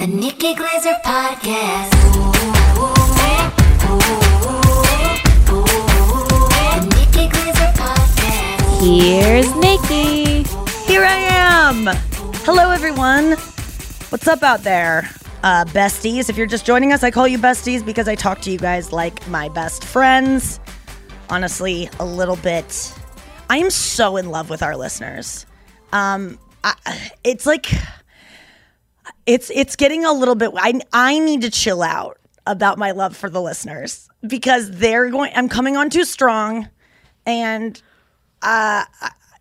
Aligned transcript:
The 0.00 0.06
Nikki 0.06 0.54
Glazer 0.54 0.98
Podcast. 1.02 1.90
Here's 8.80 9.54
Nikki. 9.56 10.44
Here 10.90 11.04
I 11.04 11.18
am. 11.18 11.88
Hello, 12.46 12.70
everyone. 12.70 13.32
What's 14.08 14.26
up 14.26 14.42
out 14.42 14.62
there? 14.62 15.10
Uh, 15.42 15.66
besties. 15.66 16.30
If 16.30 16.38
you're 16.38 16.46
just 16.46 16.64
joining 16.64 16.94
us, 16.94 17.02
I 17.02 17.10
call 17.10 17.28
you 17.28 17.36
besties 17.36 17.84
because 17.84 18.08
I 18.08 18.14
talk 18.14 18.40
to 18.40 18.50
you 18.50 18.56
guys 18.56 18.94
like 18.94 19.28
my 19.28 19.50
best 19.50 19.84
friends. 19.84 20.60
Honestly, 21.28 21.90
a 22.00 22.06
little 22.06 22.36
bit. 22.36 22.94
I 23.50 23.58
am 23.58 23.68
so 23.68 24.16
in 24.16 24.30
love 24.30 24.48
with 24.48 24.62
our 24.62 24.78
listeners. 24.78 25.44
Um, 25.92 26.38
I, 26.64 27.10
it's 27.22 27.44
like 27.44 27.70
it's 29.26 29.50
it's 29.50 29.76
getting 29.76 30.04
a 30.04 30.12
little 30.12 30.34
bit. 30.34 30.52
I 30.56 30.80
I 30.92 31.18
need 31.18 31.42
to 31.42 31.50
chill 31.50 31.82
out 31.82 32.18
about 32.46 32.78
my 32.78 32.90
love 32.92 33.16
for 33.16 33.30
the 33.30 33.40
listeners 33.40 34.08
because 34.26 34.70
they're 34.70 35.10
going. 35.10 35.32
I'm 35.34 35.48
coming 35.48 35.76
on 35.76 35.90
too 35.90 36.04
strong, 36.04 36.68
and 37.26 37.80
uh, 38.42 38.84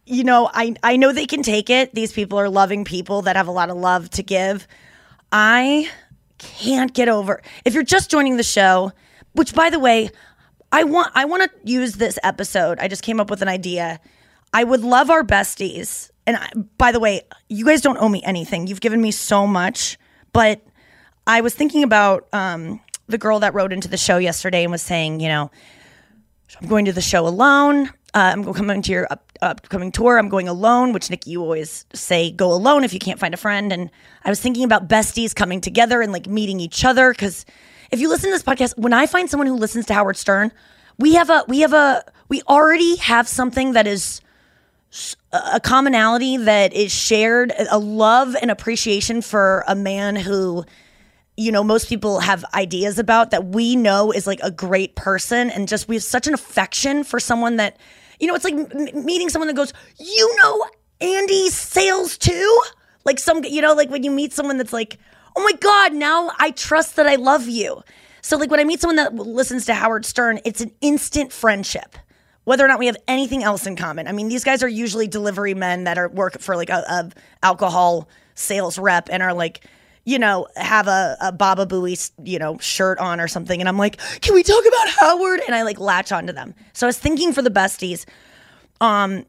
you 0.05 0.23
know, 0.23 0.49
I 0.53 0.75
I 0.84 0.97
know 0.97 1.13
they 1.13 1.25
can 1.25 1.44
take 1.44 1.70
it. 1.70 1.94
These 1.94 2.13
people 2.13 2.39
are 2.39 2.49
loving 2.49 2.84
people 2.85 3.23
that 3.23 3.35
have 3.35 3.47
a 3.47 3.52
lot 3.52 3.70
of 3.70 3.77
love 3.77 4.09
to 4.11 4.23
give. 4.23 4.67
I 5.31 5.89
can't 6.38 6.94
get 6.94 7.09
over. 7.09 7.41
If 7.66 7.73
you're 7.73 7.83
just 7.83 8.09
joining 8.09 8.38
the 8.38 8.44
show, 8.44 8.91
which 9.33 9.53
by 9.53 9.70
the 9.70 9.80
way, 9.80 10.09
I 10.72 10.83
want 10.83 11.11
I 11.16 11.25
want 11.25 11.44
to 11.44 11.72
use 11.72 11.94
this 11.94 12.17
episode. 12.23 12.80
I 12.80 12.88
just 12.88 13.03
came 13.03 13.20
up 13.20 13.30
with 13.30 13.41
an 13.41 13.47
idea. 13.47 13.99
I 14.53 14.63
would 14.63 14.81
love 14.81 15.09
our 15.09 15.23
besties. 15.23 16.09
And 16.26 16.38
I, 16.38 16.50
by 16.78 16.91
the 16.91 17.00
way, 17.00 17.22
you 17.48 17.66
guys 17.66 17.82
don't 17.82 17.98
owe 17.98 18.09
me 18.09 18.22
anything. 18.23 18.68
You've 18.68 18.82
given 18.82 19.02
me 19.02 19.12
so 19.12 19.48
much, 19.48 19.98
but 20.34 20.62
I 21.26 21.42
was 21.42 21.54
thinking 21.54 21.84
about 21.84 22.28
um, 22.34 22.80
the 23.08 23.18
girl 23.18 23.40
that 23.40 23.54
wrote 23.54 23.73
into 23.73 23.88
the 23.88 23.98
show 23.98 24.18
yesterday 24.18 24.64
and 24.64 24.72
was 24.72 24.81
saying, 24.81 25.20
you 25.20 25.28
know, 25.28 25.52
I'm 26.61 26.67
going 26.67 26.86
to 26.86 26.94
the 26.94 27.02
show 27.02 27.28
alone. 27.28 27.89
Uh, 28.14 28.31
I'm 28.34 28.53
coming 28.53 28.81
to 28.81 28.92
your 28.92 29.08
up, 29.11 29.31
upcoming 29.42 29.92
tour. 29.92 30.17
I'm 30.17 30.30
going 30.30 30.48
alone, 30.48 30.94
which 30.94 31.09
Nikki, 31.09 31.31
you 31.31 31.42
always 31.42 31.86
say 31.94 32.31
go 32.31 32.52
alone 32.52 32.83
if 32.83 32.94
you 32.94 33.00
can't 33.00 33.20
find 33.20 33.33
a 33.33 33.38
friend. 33.38 33.72
And 33.72 33.92
I 34.26 34.30
was 34.30 34.39
thinking 34.39 34.64
about 34.64 34.88
besties 34.88 35.36
coming 35.36 35.61
together 35.61 36.02
and 36.02 36.11
like 36.11 36.28
meeting 36.28 36.59
each 36.59 36.83
other. 36.83 37.11
Because 37.11 37.45
if 37.92 38.00
you 38.00 38.09
listen 38.09 38.31
to 38.31 38.36
this 38.36 38.44
podcast, 38.44 38.78
when 38.78 38.94
I 38.94 39.06
find 39.06 39.30
someone 39.30 39.48
who 39.48 39.56
listens 39.56 39.86
to 39.88 39.94
Howard 39.94 40.17
Stern, 40.17 40.52
we 40.98 41.14
have 41.14 41.30
a 41.30 41.45
we 41.48 41.59
have 41.61 41.73
a 41.73 42.04
we 42.28 42.42
already 42.44 42.95
have 42.98 43.28
something 43.28 43.73
that 43.73 43.88
is 43.88 44.22
a 45.31 45.59
commonality 45.59 46.38
that 46.38 46.73
is 46.73 46.91
shared, 46.91 47.53
a 47.69 47.77
love 47.77 48.35
and 48.41 48.49
appreciation 48.49 49.22
for 49.22 49.63
a 49.67 49.75
man 49.75 50.16
who 50.16 50.66
you 51.38 51.52
know 51.52 51.63
most 51.63 51.88
people 51.88 52.19
have 52.19 52.44
ideas 52.53 52.99
about 52.99 53.31
that 53.31 53.45
we 53.45 53.75
know 53.75 54.11
is 54.11 54.27
like 54.27 54.39
a 54.41 54.52
great 54.52 54.95
person. 54.95 55.49
And 55.49 55.67
just 55.67 55.88
we 55.88 55.95
have 55.95 56.03
such 56.03 56.27
an 56.27 56.33
affection 56.33 57.03
for 57.03 57.19
someone 57.19 57.58
that 57.58 57.77
you 58.19 58.27
know 58.27 58.36
it's 58.36 58.44
like 58.44 58.55
m- 58.55 59.05
meeting 59.05 59.30
someone 59.30 59.47
that 59.47 59.55
goes 59.55 59.73
you 59.99 60.36
know 60.44 60.66
andy 60.99 61.49
sales 61.49 62.17
too? 62.17 62.61
Like 63.05 63.19
some 63.19 63.43
you 63.43 63.61
know 63.61 63.73
like 63.73 63.89
when 63.89 64.03
you 64.03 64.11
meet 64.11 64.33
someone 64.33 64.58
that's 64.58 64.73
like 64.73 64.97
oh 65.36 65.43
my 65.43 65.53
god 65.59 65.93
now 65.93 66.31
i 66.39 66.52
trust 66.52 66.95
that 66.95 67.05
i 67.08 67.16
love 67.16 67.47
you. 67.47 67.83
So 68.21 68.36
like 68.38 68.49
when 68.49 68.59
i 68.59 68.64
meet 68.64 68.81
someone 68.81 68.97
that 68.97 69.14
listens 69.16 69.66
to 69.67 69.75
howard 69.75 70.05
stern 70.05 70.39
it's 70.43 70.59
an 70.59 70.71
instant 70.81 71.31
friendship 71.31 71.95
whether 72.50 72.66
or 72.66 72.67
not 72.67 72.80
we 72.80 72.88
have 72.88 72.97
anything 73.08 73.44
else 73.44 73.67
in 73.67 73.75
common. 73.75 74.08
I 74.08 74.11
mean, 74.11 74.28
these 74.28 74.44
guys 74.44 74.64
are 74.64 74.67
usually 74.67 75.08
delivery 75.08 75.53
men 75.53 75.83
that 75.83 76.00
are 76.00 76.09
work 76.09 76.39
for 76.39 76.55
like 76.55 76.72
a, 76.72 76.83
a 76.89 77.11
alcohol 77.44 78.09
sales 78.33 78.80
rep 78.80 79.08
and 79.11 79.22
are 79.22 79.36
like, 79.36 79.64
you 80.03 80.17
know, 80.17 80.47
have 80.55 80.88
a, 80.88 81.16
a 81.22 81.31
Baba 81.31 81.67
Booey, 81.67 82.09
you 82.23 82.39
know, 82.39 82.58
shirt 82.58 82.97
on 82.97 83.20
or 83.20 83.27
something. 83.27 83.59
And 83.59 83.70
I'm 83.70 83.77
like, 83.77 84.00
can 84.22 84.33
we 84.33 84.42
talk 84.42 84.64
about 84.66 84.89
Howard? 85.00 85.42
And 85.45 85.53
I 85.53 85.61
like 85.61 85.80
latch 85.80 86.11
onto 86.11 86.33
them. 86.33 86.55
So 86.73 86.88
I 86.88 86.89
was 86.89 86.97
thinking 86.97 87.33
for 87.33 87.44
the 87.44 87.52
besties, 87.52 88.08
um, 88.81 89.27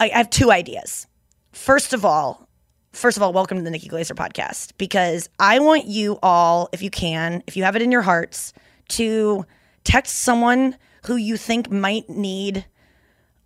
I, 0.00 0.10
I 0.10 0.18
have 0.18 0.28
two 0.28 0.50
ideas. 0.50 1.06
First 1.52 1.92
of 1.92 2.04
all, 2.04 2.48
first 2.92 3.16
of 3.16 3.22
all, 3.22 3.32
welcome 3.32 3.58
to 3.58 3.62
the 3.62 3.70
Nikki 3.70 3.88
Glazer 3.88 4.16
podcast 4.16 4.72
because 4.78 5.28
I 5.38 5.60
want 5.60 5.84
you 5.84 6.18
all, 6.24 6.70
if 6.72 6.82
you 6.82 6.90
can, 6.90 7.44
if 7.46 7.56
you 7.56 7.62
have 7.62 7.76
it 7.76 7.82
in 7.82 7.92
your 7.92 8.02
hearts, 8.02 8.52
to 8.88 9.46
text 9.84 10.18
someone 10.18 10.76
who 11.04 11.16
you 11.16 11.36
think 11.36 11.70
might 11.70 12.08
need 12.08 12.66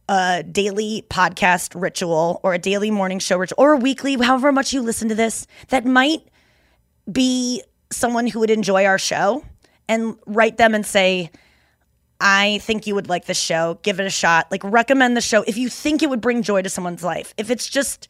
a 0.09 0.43
daily 0.43 1.07
podcast 1.09 1.81
ritual 1.81 2.41
or 2.43 2.55
a 2.55 2.59
daily 2.59 2.91
morning 2.91 3.19
show 3.19 3.39
ritual 3.39 3.57
or 3.59 3.73
a 3.73 3.77
weekly, 3.77 4.17
however 4.17 4.53
much 4.53 4.73
you 4.73 4.83
listen 4.83 5.09
to 5.09 5.15
this, 5.15 5.47
that 5.69 5.85
might 5.85 6.21
be 7.11 7.63
someone 7.91 8.27
who 8.27 8.41
would 8.41 8.51
enjoy 8.51 8.85
our 8.85 8.99
show 8.99 9.45
and 9.89 10.17
write 10.27 10.57
them 10.57 10.75
and 10.75 10.85
say, 10.85 11.31
I 12.21 12.59
think 12.59 12.87
you 12.87 12.95
would 12.95 13.09
like 13.09 13.27
this 13.27 13.39
show. 13.39 13.79
Give 13.83 13.99
it 13.99 14.07
a 14.07 14.11
shot. 14.11 14.51
Like, 14.51 14.63
recommend 14.65 15.17
the 15.17 15.21
show 15.21 15.43
if 15.43 15.57
you 15.57 15.69
think 15.69 16.03
it 16.03 16.11
would 16.11 16.21
bring 16.21 16.43
joy 16.43 16.63
to 16.63 16.69
someone's 16.69 17.03
life. 17.03 17.35
If 17.37 17.51
it's 17.51 17.69
just, 17.69 18.09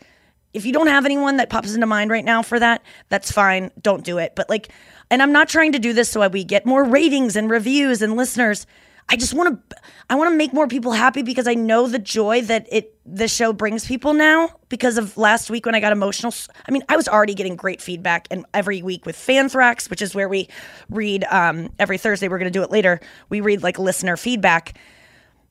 if 0.53 0.67
you 0.67 0.73
don't 0.73 0.89
have 0.89 1.07
anyone 1.07 1.39
that 1.39 1.49
pops 1.49 1.75
into 1.75 1.87
mind 1.87 2.11
right 2.11 2.25
now 2.25 2.43
for 2.43 2.59
that, 2.59 2.83
that's 3.09 3.33
fine. 3.33 3.71
Don't 3.81 4.05
do 4.05 4.19
it. 4.19 4.35
But 4.37 4.51
like, 4.51 4.71
and 5.11 5.23
I'm 5.23 5.33
not 5.33 5.49
trying 5.49 5.73
to 5.73 5.79
do 5.79 5.95
this 5.95 6.11
so 6.11 6.21
that 6.21 6.33
we 6.33 6.45
get 6.45 6.67
more 6.67 6.85
ratings 6.85 7.37
and 7.37 7.51
reviews 7.51 8.03
and 8.03 8.17
listeners. 8.17 8.67
I 9.13 9.17
just 9.17 9.35
want 9.35 9.69
to 9.69 9.77
I 10.09 10.15
want 10.15 10.33
to 10.33 10.37
make 10.37 10.55
more 10.55 10.67
people 10.67 10.93
happy 10.93 11.23
because 11.23 11.47
I 11.47 11.53
know 11.53 11.87
the 11.87 11.99
joy 11.99 12.41
that 12.43 12.67
it 12.73 12.97
the 13.05 13.29
show 13.29 13.53
brings 13.53 13.87
people 13.87 14.15
now 14.15 14.49
because 14.71 14.97
of 14.97 15.19
last 15.19 15.51
week 15.51 15.67
when 15.67 15.75
I 15.75 15.81
got 15.81 15.93
emotional. 15.93 16.33
I 16.67 16.73
mean, 16.73 16.83
I 16.89 16.97
was 16.97 17.09
already 17.09 17.35
getting 17.35 17.55
great 17.55 17.83
feedback 17.83 18.27
and 18.31 18.47
every 18.55 18.81
week 18.83 19.05
with 19.05 19.17
Fanthrax, 19.17 19.91
which 19.91 20.01
is 20.01 20.15
where 20.15 20.31
we 20.31 20.49
read 20.89 21.25
um, 21.25 21.69
every 21.79 21.99
Thursday. 21.99 22.29
We're 22.29 22.39
going 22.39 22.51
to 22.51 22.59
do 22.59 22.63
it 22.63 22.71
later. 22.71 23.01
We 23.29 23.43
read 23.43 23.63
like 23.63 23.79
listener 23.79 24.17
feedback. 24.17 24.79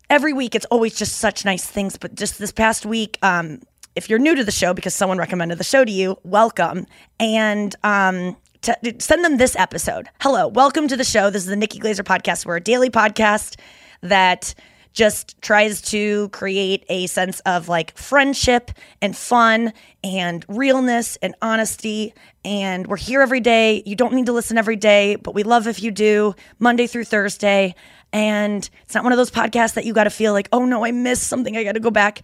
Every 0.09 0.33
week, 0.33 0.55
it's 0.55 0.65
always 0.65 0.95
just 0.95 1.17
such 1.19 1.45
nice 1.45 1.65
things. 1.65 1.97
But 1.97 2.15
just 2.15 2.39
this 2.39 2.51
past 2.51 2.83
week, 2.83 3.19
um, 3.21 3.61
if 3.95 4.09
you're 4.09 4.19
new 4.19 4.33
to 4.33 4.43
the 4.43 4.51
show 4.51 4.73
because 4.73 4.95
someone 4.95 5.19
recommended 5.19 5.59
the 5.59 5.63
show 5.63 5.85
to 5.85 5.91
you, 5.91 6.17
welcome. 6.23 6.87
And 7.19 7.75
um, 7.83 8.35
send 8.63 9.25
them 9.25 9.37
this 9.37 9.55
episode. 9.55 10.07
Hello, 10.19 10.47
welcome 10.47 10.87
to 10.87 10.95
the 10.95 11.03
show. 11.03 11.31
This 11.31 11.43
is 11.43 11.49
the 11.49 11.55
Nikki 11.55 11.79
Glazer 11.79 12.03
podcast. 12.03 12.45
We're 12.45 12.57
a 12.57 12.61
daily 12.61 12.91
podcast 12.91 13.59
that 14.01 14.53
just 14.93 15.41
tries 15.41 15.81
to 15.81 16.29
create 16.29 16.85
a 16.87 17.07
sense 17.07 17.39
of 17.41 17.69
like 17.69 17.97
friendship 17.97 18.69
and 19.01 19.17
fun 19.17 19.73
and 20.03 20.45
realness 20.47 21.15
and 21.23 21.33
honesty. 21.41 22.13
And 22.45 22.85
we're 22.85 22.97
here 22.97 23.21
every 23.21 23.39
day. 23.39 23.81
You 23.85 23.95
don't 23.95 24.13
need 24.13 24.27
to 24.27 24.33
listen 24.33 24.59
every 24.59 24.75
day, 24.75 25.15
but 25.15 25.33
we 25.33 25.41
love 25.41 25.65
if 25.65 25.81
you 25.81 25.89
do, 25.89 26.35
Monday 26.59 26.85
through 26.85 27.05
Thursday. 27.05 27.73
And 28.13 28.69
it's 28.83 28.93
not 28.93 29.03
one 29.03 29.13
of 29.13 29.17
those 29.17 29.31
podcasts 29.31 29.73
that 29.73 29.85
you 29.85 29.93
got 29.93 30.03
to 30.03 30.11
feel 30.11 30.33
like, 30.33 30.49
oh 30.51 30.65
no, 30.65 30.85
I 30.85 30.91
missed 30.91 31.23
something. 31.23 31.57
I 31.57 31.63
got 31.63 31.71
to 31.73 31.79
go 31.79 31.89
back. 31.91 32.21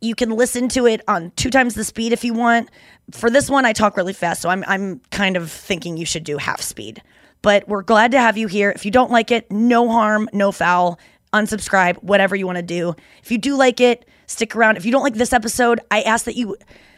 You 0.00 0.14
can 0.14 0.30
listen 0.30 0.68
to 0.70 0.86
it 0.86 1.02
on 1.08 1.32
two 1.36 1.50
times 1.50 1.74
the 1.74 1.84
speed 1.84 2.12
if 2.12 2.24
you 2.24 2.34
want. 2.34 2.70
For 3.12 3.30
this 3.30 3.48
one, 3.48 3.64
I 3.64 3.72
talk 3.72 3.96
really 3.96 4.12
fast, 4.12 4.42
so 4.42 4.48
I'm 4.48 4.64
I'm 4.66 5.00
kind 5.10 5.36
of 5.36 5.50
thinking 5.50 5.96
you 5.96 6.06
should 6.06 6.24
do 6.24 6.36
half 6.36 6.60
speed. 6.60 7.02
But 7.42 7.68
we're 7.68 7.82
glad 7.82 8.10
to 8.12 8.20
have 8.20 8.36
you 8.36 8.48
here. 8.48 8.70
If 8.70 8.84
you 8.84 8.90
don't 8.90 9.10
like 9.10 9.30
it, 9.30 9.50
no 9.50 9.88
harm, 9.88 10.28
no 10.32 10.52
foul. 10.52 10.98
Unsubscribe, 11.32 12.02
whatever 12.02 12.34
you 12.34 12.46
want 12.46 12.56
to 12.56 12.62
do. 12.62 12.94
If 13.22 13.30
you 13.30 13.38
do 13.38 13.56
like 13.56 13.80
it, 13.80 14.06
stick 14.26 14.56
around. 14.56 14.76
If 14.76 14.84
you 14.84 14.92
don't 14.92 15.02
like 15.02 15.14
this 15.14 15.32
episode, 15.32 15.80
I 15.90 16.02
ask 16.02 16.24
that 16.24 16.34
you, 16.36 16.56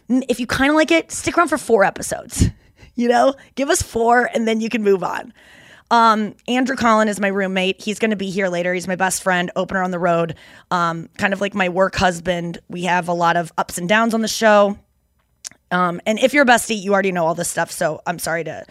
mm, 0.09 0.23
if 0.29 0.39
you 0.39 0.47
kind 0.47 0.71
of 0.71 0.77
like 0.77 0.91
it, 0.91 1.11
stick 1.11 1.37
around 1.37 1.49
for 1.49 1.59
four 1.59 1.85
episodes. 1.85 2.47
You 2.95 3.07
know, 3.07 3.37
give 3.55 3.71
us 3.71 3.81
four, 3.81 4.29
and 4.35 4.49
then 4.49 4.61
you 4.61 4.69
can 4.69 4.83
move 4.83 5.05
on. 5.05 5.33
Um, 5.91 6.35
Andrew 6.47 6.77
Collin 6.77 7.09
is 7.09 7.19
my 7.19 7.29
roommate. 7.29 7.81
He's 7.81 7.99
going 7.99 8.11
to 8.11 8.17
be 8.17 8.31
here 8.31 8.49
later. 8.49 8.75
He's 8.75 8.89
my 8.89 8.97
best 8.97 9.23
friend, 9.23 9.51
opener 9.57 9.83
on 9.83 9.91
the 9.91 9.99
road, 9.99 10.35
um, 10.71 11.09
kind 11.17 11.33
of 11.33 11.41
like 11.41 11.55
my 11.55 11.69
work 11.69 11.97
husband. 11.97 12.59
We 12.69 12.83
have 12.83 13.09
a 13.09 13.15
lot 13.15 13.37
of 13.37 13.53
ups 13.57 13.79
and 13.79 13.89
downs 13.89 14.15
on 14.15 14.21
the 14.21 14.29
show. 14.29 14.79
Um, 15.71 16.01
and 16.07 16.19
if 16.19 16.33
you're 16.33 16.45
a 16.45 16.47
bestie, 16.47 16.81
you 16.81 16.93
already 16.93 17.13
know 17.13 17.27
all 17.27 17.35
this 17.35 17.49
stuff. 17.49 17.71
So 17.71 18.01
I'm 18.07 18.19
sorry 18.19 18.45
to 18.45 18.65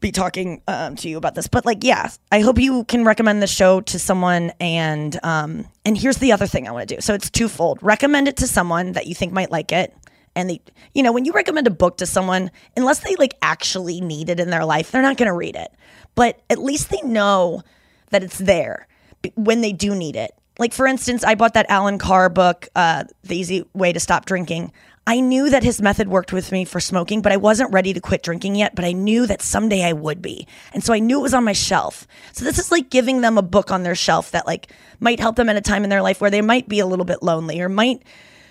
be 0.00 0.12
talking 0.12 0.60
um, 0.68 0.96
to 0.96 1.08
you 1.08 1.16
about 1.16 1.34
this, 1.34 1.48
but 1.48 1.64
like, 1.64 1.82
yeah, 1.82 2.10
I 2.30 2.40
hope 2.40 2.58
you 2.58 2.84
can 2.84 3.04
recommend 3.04 3.40
the 3.40 3.46
show 3.46 3.80
to 3.82 3.98
someone. 3.98 4.52
And 4.60 5.18
um, 5.22 5.66
and 5.86 5.96
here's 5.96 6.18
the 6.18 6.32
other 6.32 6.46
thing 6.46 6.68
I 6.68 6.72
want 6.72 6.88
to 6.88 6.94
do. 6.96 7.00
So 7.00 7.14
it's 7.14 7.30
twofold. 7.30 7.78
Recommend 7.82 8.28
it 8.28 8.36
to 8.38 8.46
someone 8.46 8.92
that 8.92 9.06
you 9.06 9.14
think 9.14 9.32
might 9.32 9.50
like 9.50 9.72
it. 9.72 9.96
And 10.36 10.50
they, 10.50 10.60
you 10.94 11.02
know, 11.02 11.12
when 11.12 11.24
you 11.24 11.32
recommend 11.32 11.66
a 11.66 11.70
book 11.70 11.96
to 11.98 12.06
someone, 12.06 12.50
unless 12.76 13.00
they 13.00 13.14
like 13.16 13.34
actually 13.40 14.00
need 14.00 14.28
it 14.28 14.40
in 14.40 14.50
their 14.50 14.64
life, 14.64 14.90
they're 14.90 15.00
not 15.00 15.16
going 15.16 15.28
to 15.28 15.32
read 15.32 15.56
it. 15.56 15.72
But 16.14 16.40
at 16.50 16.58
least 16.58 16.90
they 16.90 17.02
know 17.02 17.62
that 18.10 18.22
it's 18.22 18.38
there 18.38 18.86
when 19.34 19.60
they 19.60 19.72
do 19.72 19.94
need 19.94 20.16
it. 20.16 20.32
Like 20.58 20.72
for 20.72 20.86
instance, 20.86 21.24
I 21.24 21.34
bought 21.34 21.54
that 21.54 21.66
Allen 21.68 21.98
Carr 21.98 22.28
book, 22.28 22.68
uh, 22.76 23.04
"The 23.24 23.36
Easy 23.36 23.64
Way 23.72 23.92
to 23.92 24.00
Stop 24.00 24.24
Drinking." 24.26 24.72
I 25.06 25.20
knew 25.20 25.50
that 25.50 25.62
his 25.62 25.82
method 25.82 26.08
worked 26.08 26.32
with 26.32 26.50
me 26.50 26.64
for 26.64 26.80
smoking, 26.80 27.20
but 27.20 27.32
I 27.32 27.36
wasn't 27.36 27.72
ready 27.72 27.92
to 27.92 28.00
quit 28.00 28.22
drinking 28.22 28.54
yet. 28.54 28.74
But 28.74 28.86
I 28.86 28.92
knew 28.92 29.26
that 29.26 29.42
someday 29.42 29.82
I 29.82 29.92
would 29.92 30.22
be, 30.22 30.46
and 30.72 30.84
so 30.84 30.92
I 30.92 31.00
knew 31.00 31.18
it 31.18 31.22
was 31.22 31.34
on 31.34 31.44
my 31.44 31.52
shelf. 31.52 32.06
So 32.32 32.44
this 32.44 32.58
is 32.58 32.70
like 32.70 32.88
giving 32.88 33.20
them 33.20 33.36
a 33.36 33.42
book 33.42 33.72
on 33.72 33.82
their 33.82 33.96
shelf 33.96 34.30
that 34.30 34.46
like 34.46 34.70
might 35.00 35.20
help 35.20 35.36
them 35.36 35.48
at 35.48 35.56
a 35.56 35.60
time 35.60 35.82
in 35.84 35.90
their 35.90 36.02
life 36.02 36.20
where 36.20 36.30
they 36.30 36.40
might 36.40 36.68
be 36.68 36.78
a 36.78 36.86
little 36.86 37.04
bit 37.04 37.22
lonely 37.22 37.60
or 37.60 37.68
might 37.68 38.02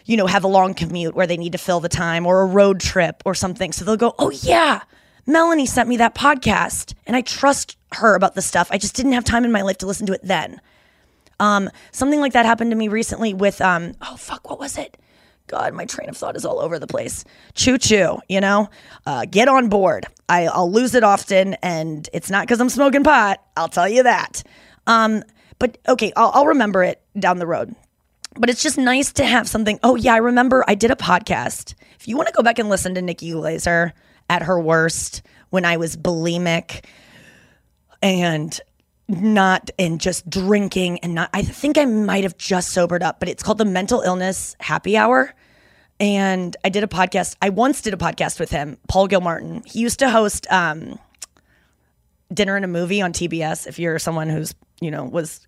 you 0.05 0.17
know, 0.17 0.27
have 0.27 0.43
a 0.43 0.47
long 0.47 0.73
commute 0.73 1.15
where 1.15 1.27
they 1.27 1.37
need 1.37 1.53
to 1.53 1.57
fill 1.57 1.79
the 1.79 1.89
time 1.89 2.25
or 2.25 2.41
a 2.41 2.45
road 2.45 2.79
trip 2.79 3.23
or 3.25 3.33
something. 3.33 3.71
So 3.71 3.85
they'll 3.85 3.97
go, 3.97 4.13
oh, 4.19 4.31
yeah, 4.31 4.81
Melanie 5.25 5.65
sent 5.65 5.89
me 5.89 5.97
that 5.97 6.15
podcast 6.15 6.93
and 7.05 7.15
I 7.15 7.21
trust 7.21 7.77
her 7.93 8.15
about 8.15 8.35
this 8.35 8.45
stuff. 8.45 8.67
I 8.71 8.77
just 8.77 8.95
didn't 8.95 9.13
have 9.13 9.23
time 9.23 9.45
in 9.45 9.51
my 9.51 9.61
life 9.61 9.77
to 9.79 9.85
listen 9.85 10.07
to 10.07 10.13
it 10.13 10.21
then. 10.23 10.59
Um, 11.39 11.69
something 11.91 12.19
like 12.19 12.33
that 12.33 12.45
happened 12.45 12.71
to 12.71 12.77
me 12.77 12.87
recently 12.87 13.33
with 13.33 13.61
um, 13.61 13.93
oh 14.01 14.15
fuck, 14.15 14.49
what 14.49 14.59
was 14.59 14.77
it? 14.77 14.97
God, 15.47 15.73
my 15.73 15.85
train 15.85 16.09
of 16.09 16.15
thought 16.15 16.35
is 16.35 16.45
all 16.45 16.59
over 16.59 16.79
the 16.79 16.87
place. 16.87 17.25
Choo 17.53 17.77
choo, 17.77 18.19
you 18.29 18.39
know, 18.39 18.69
uh, 19.05 19.25
get 19.25 19.47
on 19.47 19.67
board. 19.69 20.05
I, 20.29 20.47
I'll 20.47 20.71
lose 20.71 20.95
it 20.95 21.03
often, 21.03 21.55
and 21.55 22.07
it's 22.13 22.29
not 22.29 22.47
because 22.47 22.61
I'm 22.61 22.69
smoking 22.69 23.03
pot. 23.03 23.43
I'll 23.57 23.67
tell 23.67 23.89
you 23.89 24.03
that. 24.03 24.43
Um, 24.87 25.23
but 25.59 25.77
okay, 25.87 26.13
I'll, 26.15 26.31
I'll 26.33 26.45
remember 26.47 26.83
it 26.83 27.01
down 27.19 27.39
the 27.39 27.47
road. 27.47 27.75
But 28.35 28.49
it's 28.49 28.63
just 28.63 28.77
nice 28.77 29.11
to 29.13 29.25
have 29.25 29.47
something. 29.47 29.79
Oh 29.83 29.95
yeah, 29.95 30.13
I 30.13 30.17
remember 30.17 30.63
I 30.67 30.75
did 30.75 30.91
a 30.91 30.95
podcast. 30.95 31.75
If 31.99 32.07
you 32.07 32.15
want 32.15 32.27
to 32.29 32.33
go 32.33 32.41
back 32.41 32.57
and 32.57 32.69
listen 32.69 32.95
to 32.95 33.01
Nikki 33.01 33.31
Glazer 33.31 33.91
at 34.29 34.43
her 34.43 34.59
worst 34.59 35.21
when 35.49 35.65
I 35.65 35.77
was 35.77 35.95
bulimic 35.95 36.83
and 38.01 38.59
not 39.07 39.69
and 39.77 39.99
just 39.99 40.29
drinking 40.29 40.99
and 40.99 41.13
not 41.13 41.29
I 41.33 41.41
think 41.41 41.77
I 41.77 41.85
might 41.85 42.23
have 42.23 42.37
just 42.37 42.71
sobered 42.71 43.03
up, 43.03 43.19
but 43.19 43.29
it's 43.29 43.43
called 43.43 43.57
the 43.57 43.65
mental 43.65 44.01
illness 44.01 44.55
happy 44.59 44.97
hour. 44.97 45.33
And 45.99 46.55
I 46.65 46.69
did 46.69 46.83
a 46.83 46.87
podcast. 46.87 47.35
I 47.41 47.49
once 47.49 47.81
did 47.81 47.93
a 47.93 47.97
podcast 47.97 48.39
with 48.39 48.49
him, 48.49 48.77
Paul 48.87 49.07
Gilmartin. 49.07 49.63
He 49.65 49.79
used 49.79 49.99
to 49.99 50.09
host 50.09 50.47
um, 50.51 50.99
dinner 52.33 52.55
and 52.55 52.65
a 52.65 52.67
movie 52.67 53.01
on 53.01 53.13
TBS. 53.13 53.67
If 53.67 53.79
you're 53.79 53.99
someone 53.99 54.29
who's 54.29 54.55
you 54.81 54.91
know 54.91 55.03
was 55.03 55.47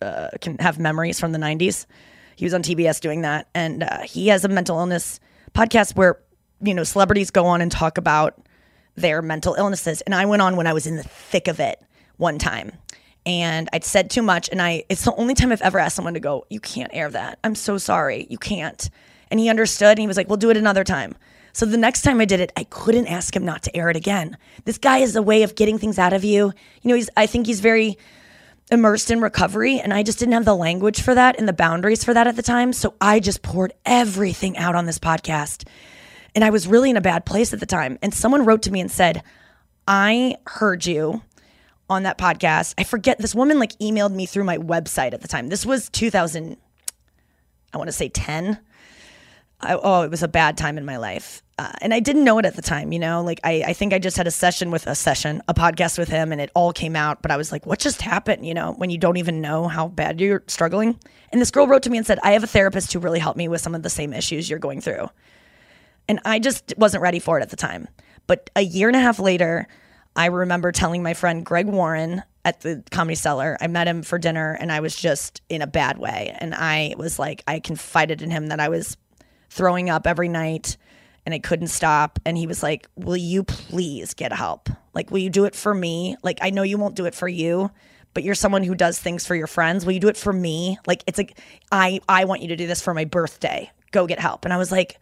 uh, 0.00 0.28
can 0.40 0.58
have 0.58 0.78
memories 0.78 1.18
from 1.18 1.32
the 1.32 1.38
90s, 1.38 1.86
he 2.36 2.44
was 2.44 2.54
on 2.54 2.62
TBS 2.62 3.00
doing 3.00 3.22
that, 3.22 3.48
and 3.54 3.82
uh, 3.82 4.02
he 4.02 4.28
has 4.28 4.44
a 4.44 4.48
mental 4.48 4.78
illness 4.78 5.20
podcast 5.54 5.96
where 5.96 6.18
you 6.62 6.74
know 6.74 6.84
celebrities 6.84 7.30
go 7.30 7.46
on 7.46 7.60
and 7.60 7.70
talk 7.70 7.98
about 7.98 8.38
their 8.96 9.22
mental 9.22 9.54
illnesses. 9.54 10.00
And 10.02 10.14
I 10.14 10.26
went 10.26 10.42
on 10.42 10.56
when 10.56 10.66
I 10.66 10.72
was 10.72 10.86
in 10.86 10.96
the 10.96 11.02
thick 11.02 11.48
of 11.48 11.60
it 11.60 11.80
one 12.16 12.38
time. 12.38 12.72
And 13.24 13.68
I'd 13.72 13.84
said 13.84 14.10
too 14.10 14.22
much. 14.22 14.48
And 14.48 14.60
I, 14.60 14.84
it's 14.88 15.04
the 15.04 15.14
only 15.14 15.34
time 15.34 15.52
I've 15.52 15.62
ever 15.62 15.78
asked 15.78 15.96
someone 15.96 16.14
to 16.14 16.20
go, 16.20 16.44
You 16.50 16.60
can't 16.60 16.90
air 16.92 17.10
that. 17.10 17.38
I'm 17.44 17.54
so 17.54 17.78
sorry. 17.78 18.26
You 18.28 18.38
can't. 18.38 18.90
And 19.30 19.40
he 19.40 19.48
understood 19.48 19.90
and 19.90 20.00
he 20.00 20.06
was 20.06 20.16
like, 20.16 20.28
We'll 20.28 20.36
do 20.36 20.50
it 20.50 20.56
another 20.56 20.84
time. 20.84 21.14
So 21.54 21.66
the 21.66 21.76
next 21.76 22.02
time 22.02 22.20
I 22.20 22.24
did 22.24 22.40
it, 22.40 22.50
I 22.56 22.64
couldn't 22.64 23.06
ask 23.06 23.36
him 23.36 23.44
not 23.44 23.62
to 23.64 23.76
air 23.76 23.90
it 23.90 23.96
again. 23.96 24.38
This 24.64 24.78
guy 24.78 24.98
is 24.98 25.14
a 25.16 25.22
way 25.22 25.42
of 25.42 25.54
getting 25.54 25.78
things 25.78 25.98
out 25.98 26.14
of 26.14 26.24
you. 26.24 26.52
You 26.80 26.88
know, 26.88 26.94
he's, 26.94 27.10
I 27.14 27.26
think 27.26 27.46
he's 27.46 27.60
very 27.60 27.98
immersed 28.70 29.10
in 29.10 29.20
recovery 29.20 29.78
and 29.78 29.92
I 29.92 30.02
just 30.02 30.18
didn't 30.18 30.32
have 30.32 30.46
the 30.46 30.56
language 30.56 31.02
for 31.02 31.14
that 31.14 31.38
and 31.38 31.46
the 31.46 31.52
boundaries 31.52 32.02
for 32.02 32.14
that 32.14 32.26
at 32.26 32.36
the 32.36 32.42
time. 32.42 32.72
So 32.72 32.94
I 33.02 33.20
just 33.20 33.42
poured 33.42 33.74
everything 33.84 34.56
out 34.56 34.74
on 34.74 34.86
this 34.86 34.98
podcast. 34.98 35.68
And 36.34 36.44
I 36.44 36.50
was 36.50 36.66
really 36.66 36.90
in 36.90 36.96
a 36.96 37.02
bad 37.02 37.26
place 37.26 37.52
at 37.52 37.60
the 37.60 37.66
time. 37.66 37.98
And 38.02 38.14
someone 38.14 38.44
wrote 38.44 38.62
to 38.62 38.72
me 38.72 38.80
and 38.80 38.90
said, 38.90 39.22
I 39.86 40.36
heard 40.46 40.86
you 40.86 41.22
on 41.90 42.04
that 42.04 42.18
podcast. 42.18 42.74
I 42.78 42.84
forget 42.84 43.18
this 43.18 43.34
woman 43.34 43.58
like 43.58 43.78
emailed 43.78 44.12
me 44.12 44.26
through 44.26 44.44
my 44.44 44.58
website 44.58 45.12
at 45.12 45.20
the 45.20 45.28
time. 45.28 45.48
This 45.48 45.66
was 45.66 45.88
2000, 45.90 46.56
I 47.72 47.76
want 47.76 47.88
to 47.88 47.92
say 47.92 48.08
10. 48.08 48.58
I, 49.60 49.74
oh, 49.74 50.02
it 50.02 50.10
was 50.10 50.22
a 50.22 50.28
bad 50.28 50.56
time 50.56 50.78
in 50.78 50.84
my 50.84 50.96
life. 50.96 51.42
Uh, 51.58 51.70
and 51.80 51.94
I 51.94 52.00
didn't 52.00 52.24
know 52.24 52.38
it 52.38 52.44
at 52.44 52.56
the 52.56 52.62
time, 52.62 52.92
you 52.92 52.98
know, 52.98 53.22
like 53.22 53.38
I, 53.44 53.62
I 53.68 53.72
think 53.74 53.92
I 53.92 53.98
just 53.98 54.16
had 54.16 54.26
a 54.26 54.32
session 54.32 54.70
with 54.70 54.86
a 54.86 54.94
session, 54.94 55.42
a 55.46 55.54
podcast 55.54 55.98
with 55.98 56.08
him, 56.08 56.32
and 56.32 56.40
it 56.40 56.50
all 56.54 56.72
came 56.72 56.96
out. 56.96 57.22
But 57.22 57.30
I 57.30 57.36
was 57.36 57.52
like, 57.52 57.66
what 57.66 57.78
just 57.78 58.02
happened, 58.02 58.44
you 58.44 58.54
know, 58.54 58.72
when 58.72 58.90
you 58.90 58.98
don't 58.98 59.18
even 59.18 59.40
know 59.40 59.68
how 59.68 59.88
bad 59.88 60.20
you're 60.20 60.42
struggling? 60.48 60.98
And 61.30 61.40
this 61.40 61.50
girl 61.50 61.68
wrote 61.68 61.82
to 61.84 61.90
me 61.90 61.98
and 61.98 62.06
said, 62.06 62.18
I 62.24 62.32
have 62.32 62.42
a 62.42 62.48
therapist 62.48 62.92
who 62.92 62.98
really 62.98 63.20
helped 63.20 63.36
me 63.38 63.46
with 63.46 63.60
some 63.60 63.74
of 63.74 63.82
the 63.82 63.90
same 63.90 64.12
issues 64.12 64.50
you're 64.50 64.58
going 64.58 64.80
through. 64.80 65.08
And 66.08 66.20
I 66.24 66.38
just 66.38 66.74
wasn't 66.76 67.02
ready 67.02 67.18
for 67.18 67.38
it 67.38 67.42
at 67.42 67.50
the 67.50 67.56
time. 67.56 67.88
But 68.26 68.50
a 68.56 68.62
year 68.62 68.88
and 68.88 68.96
a 68.96 69.00
half 69.00 69.18
later, 69.18 69.66
I 70.14 70.26
remember 70.26 70.72
telling 70.72 71.02
my 71.02 71.14
friend 71.14 71.44
Greg 71.44 71.66
Warren 71.66 72.22
at 72.44 72.60
the 72.60 72.82
Comedy 72.90 73.14
Cellar, 73.14 73.56
I 73.60 73.66
met 73.68 73.88
him 73.88 74.02
for 74.02 74.18
dinner 74.18 74.56
and 74.60 74.70
I 74.72 74.80
was 74.80 74.96
just 74.96 75.42
in 75.48 75.62
a 75.62 75.66
bad 75.66 75.98
way. 75.98 76.36
And 76.38 76.54
I 76.54 76.94
was 76.96 77.18
like, 77.18 77.42
I 77.46 77.60
confided 77.60 78.20
in 78.20 78.30
him 78.30 78.48
that 78.48 78.60
I 78.60 78.68
was 78.68 78.96
throwing 79.50 79.90
up 79.90 80.06
every 80.06 80.28
night 80.28 80.76
and 81.24 81.34
I 81.34 81.38
couldn't 81.38 81.68
stop. 81.68 82.18
And 82.26 82.36
he 82.36 82.46
was 82.46 82.62
like, 82.62 82.88
Will 82.96 83.16
you 83.16 83.44
please 83.44 84.14
get 84.14 84.32
help? 84.32 84.68
Like, 84.94 85.10
will 85.10 85.18
you 85.18 85.30
do 85.30 85.44
it 85.44 85.54
for 85.54 85.72
me? 85.72 86.16
Like, 86.22 86.38
I 86.42 86.50
know 86.50 86.62
you 86.62 86.78
won't 86.78 86.96
do 86.96 87.06
it 87.06 87.14
for 87.14 87.28
you, 87.28 87.70
but 88.12 88.24
you're 88.24 88.34
someone 88.34 88.62
who 88.62 88.74
does 88.74 88.98
things 88.98 89.26
for 89.26 89.34
your 89.34 89.46
friends. 89.46 89.86
Will 89.86 89.92
you 89.92 90.00
do 90.00 90.08
it 90.08 90.16
for 90.16 90.32
me? 90.32 90.78
Like, 90.86 91.02
it's 91.06 91.16
like, 91.16 91.38
I, 91.70 92.00
I 92.08 92.24
want 92.24 92.42
you 92.42 92.48
to 92.48 92.56
do 92.56 92.66
this 92.66 92.82
for 92.82 92.92
my 92.92 93.04
birthday. 93.04 93.70
Go 93.90 94.06
get 94.06 94.18
help. 94.18 94.44
And 94.44 94.52
I 94.52 94.58
was 94.58 94.70
like, 94.70 94.98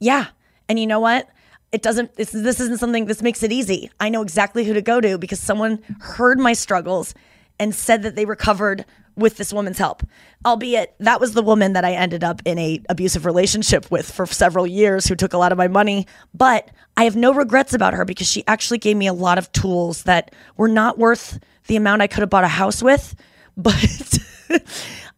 Yeah. 0.00 0.26
And 0.68 0.78
you 0.78 0.86
know 0.86 1.00
what? 1.00 1.28
It 1.72 1.82
doesn't, 1.82 2.16
this, 2.16 2.34
isn't 2.34 2.78
something, 2.78 3.06
this 3.06 3.22
makes 3.22 3.42
it 3.44 3.52
easy. 3.52 3.90
I 4.00 4.08
know 4.08 4.22
exactly 4.22 4.64
who 4.64 4.74
to 4.74 4.82
go 4.82 5.00
to 5.00 5.18
because 5.18 5.38
someone 5.38 5.80
heard 6.00 6.38
my 6.38 6.52
struggles 6.52 7.14
and 7.60 7.74
said 7.74 8.02
that 8.02 8.16
they 8.16 8.24
recovered 8.24 8.84
with 9.14 9.36
this 9.36 9.52
woman's 9.52 9.78
help. 9.78 10.02
Albeit 10.44 10.94
that 10.98 11.20
was 11.20 11.34
the 11.34 11.42
woman 11.42 11.74
that 11.74 11.84
I 11.84 11.92
ended 11.92 12.24
up 12.24 12.40
in 12.44 12.58
a 12.58 12.80
abusive 12.88 13.26
relationship 13.26 13.90
with 13.90 14.10
for 14.10 14.26
several 14.26 14.66
years 14.66 15.06
who 15.06 15.14
took 15.14 15.32
a 15.32 15.38
lot 15.38 15.52
of 15.52 15.58
my 15.58 15.68
money, 15.68 16.06
but 16.34 16.70
I 16.96 17.04
have 17.04 17.16
no 17.16 17.32
regrets 17.32 17.74
about 17.74 17.94
her 17.94 18.04
because 18.04 18.26
she 18.26 18.42
actually 18.46 18.78
gave 18.78 18.96
me 18.96 19.06
a 19.06 19.12
lot 19.12 19.38
of 19.38 19.52
tools 19.52 20.04
that 20.04 20.34
were 20.56 20.68
not 20.68 20.98
worth 20.98 21.38
the 21.66 21.76
amount 21.76 22.02
I 22.02 22.06
could 22.06 22.20
have 22.20 22.30
bought 22.30 22.44
a 22.44 22.48
house 22.48 22.82
with, 22.82 23.14
but 23.56 24.18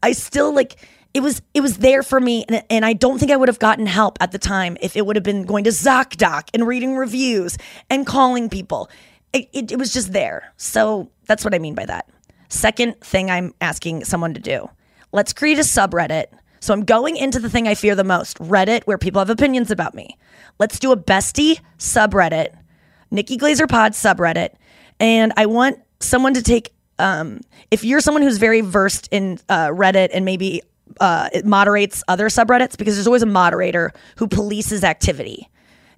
I 0.02 0.12
still 0.12 0.52
like 0.52 0.76
it 1.14 1.20
was 1.20 1.42
it 1.54 1.60
was 1.60 1.78
there 1.78 2.02
for 2.02 2.20
me 2.20 2.44
and, 2.48 2.64
and 2.70 2.84
I 2.84 2.92
don't 2.92 3.18
think 3.18 3.30
I 3.30 3.36
would 3.36 3.48
have 3.48 3.58
gotten 3.58 3.86
help 3.86 4.18
at 4.20 4.32
the 4.32 4.38
time 4.38 4.76
if 4.80 4.96
it 4.96 5.04
would 5.04 5.16
have 5.16 5.24
been 5.24 5.44
going 5.44 5.64
to 5.64 5.70
ZocDoc 5.70 6.48
and 6.54 6.66
reading 6.66 6.96
reviews 6.96 7.58
and 7.90 8.06
calling 8.06 8.48
people. 8.48 8.88
It, 9.32 9.48
it, 9.52 9.72
it 9.72 9.78
was 9.78 9.92
just 9.92 10.12
there. 10.12 10.52
So 10.56 11.10
that's 11.26 11.44
what 11.44 11.54
I 11.54 11.58
mean 11.58 11.74
by 11.74 11.86
that. 11.86 12.08
Second 12.48 13.00
thing 13.00 13.30
I'm 13.30 13.54
asking 13.60 14.04
someone 14.04 14.34
to 14.34 14.40
do 14.40 14.68
let's 15.12 15.32
create 15.32 15.58
a 15.58 15.62
subreddit. 15.62 16.26
So 16.60 16.72
I'm 16.72 16.84
going 16.84 17.16
into 17.16 17.38
the 17.38 17.50
thing 17.50 17.66
I 17.66 17.74
fear 17.74 17.94
the 17.94 18.04
most 18.04 18.38
Reddit, 18.38 18.84
where 18.84 18.96
people 18.98 19.18
have 19.18 19.30
opinions 19.30 19.70
about 19.70 19.94
me. 19.94 20.16
Let's 20.58 20.78
do 20.78 20.92
a 20.92 20.96
bestie 20.96 21.60
subreddit, 21.78 22.56
Nikki 23.10 23.36
Glazer 23.36 23.68
Pod 23.68 23.92
subreddit. 23.92 24.54
And 25.00 25.32
I 25.36 25.46
want 25.46 25.80
someone 25.98 26.34
to 26.34 26.42
take, 26.42 26.72
um, 26.98 27.40
if 27.70 27.84
you're 27.84 28.00
someone 28.00 28.22
who's 28.22 28.38
very 28.38 28.60
versed 28.60 29.08
in 29.10 29.40
uh, 29.48 29.68
Reddit 29.68 30.10
and 30.12 30.24
maybe 30.24 30.62
uh, 31.00 31.28
it 31.32 31.46
moderates 31.46 32.02
other 32.08 32.28
subreddits, 32.28 32.76
because 32.76 32.94
there's 32.96 33.06
always 33.06 33.22
a 33.22 33.26
moderator 33.26 33.92
who 34.16 34.26
polices 34.28 34.84
activity 34.84 35.48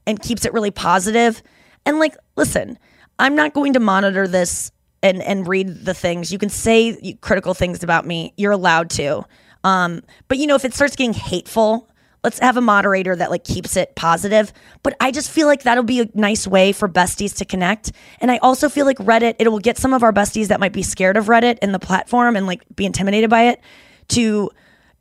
and 0.06 0.20
keeps 0.20 0.44
it 0.44 0.52
really 0.52 0.70
positive. 0.70 1.42
And 1.86 1.98
like, 1.98 2.16
listen, 2.36 2.78
I'm 3.18 3.34
not 3.34 3.54
going 3.54 3.72
to 3.74 3.80
monitor 3.80 4.26
this 4.26 4.70
and 5.02 5.22
and 5.22 5.46
read 5.46 5.84
the 5.84 5.94
things. 5.94 6.32
You 6.32 6.38
can 6.38 6.48
say 6.48 7.14
critical 7.20 7.54
things 7.54 7.82
about 7.82 8.06
me. 8.06 8.32
You're 8.36 8.52
allowed 8.52 8.90
to. 8.90 9.24
Um, 9.62 10.02
but 10.28 10.38
you 10.38 10.46
know, 10.46 10.54
if 10.54 10.64
it 10.64 10.74
starts 10.74 10.96
getting 10.96 11.12
hateful, 11.14 11.88
let's 12.22 12.38
have 12.38 12.56
a 12.56 12.62
moderator 12.62 13.14
that 13.14 13.30
like 13.30 13.44
keeps 13.44 13.76
it 13.76 13.94
positive. 13.96 14.52
But 14.82 14.96
I 15.00 15.10
just 15.10 15.30
feel 15.30 15.46
like 15.46 15.62
that'll 15.62 15.84
be 15.84 16.00
a 16.00 16.08
nice 16.14 16.46
way 16.46 16.72
for 16.72 16.88
besties 16.88 17.36
to 17.36 17.44
connect. 17.44 17.92
And 18.20 18.30
I 18.30 18.38
also 18.38 18.68
feel 18.70 18.86
like 18.86 18.96
Reddit, 18.98 19.36
it 19.38 19.48
will 19.48 19.58
get 19.58 19.76
some 19.76 19.92
of 19.92 20.02
our 20.02 20.12
besties 20.12 20.48
that 20.48 20.58
might 20.58 20.72
be 20.72 20.82
scared 20.82 21.18
of 21.18 21.26
Reddit 21.26 21.58
and 21.60 21.74
the 21.74 21.78
platform 21.78 22.34
and 22.34 22.46
like 22.46 22.62
be 22.74 22.86
intimidated 22.86 23.28
by 23.28 23.42
it 23.48 23.60
to 24.08 24.50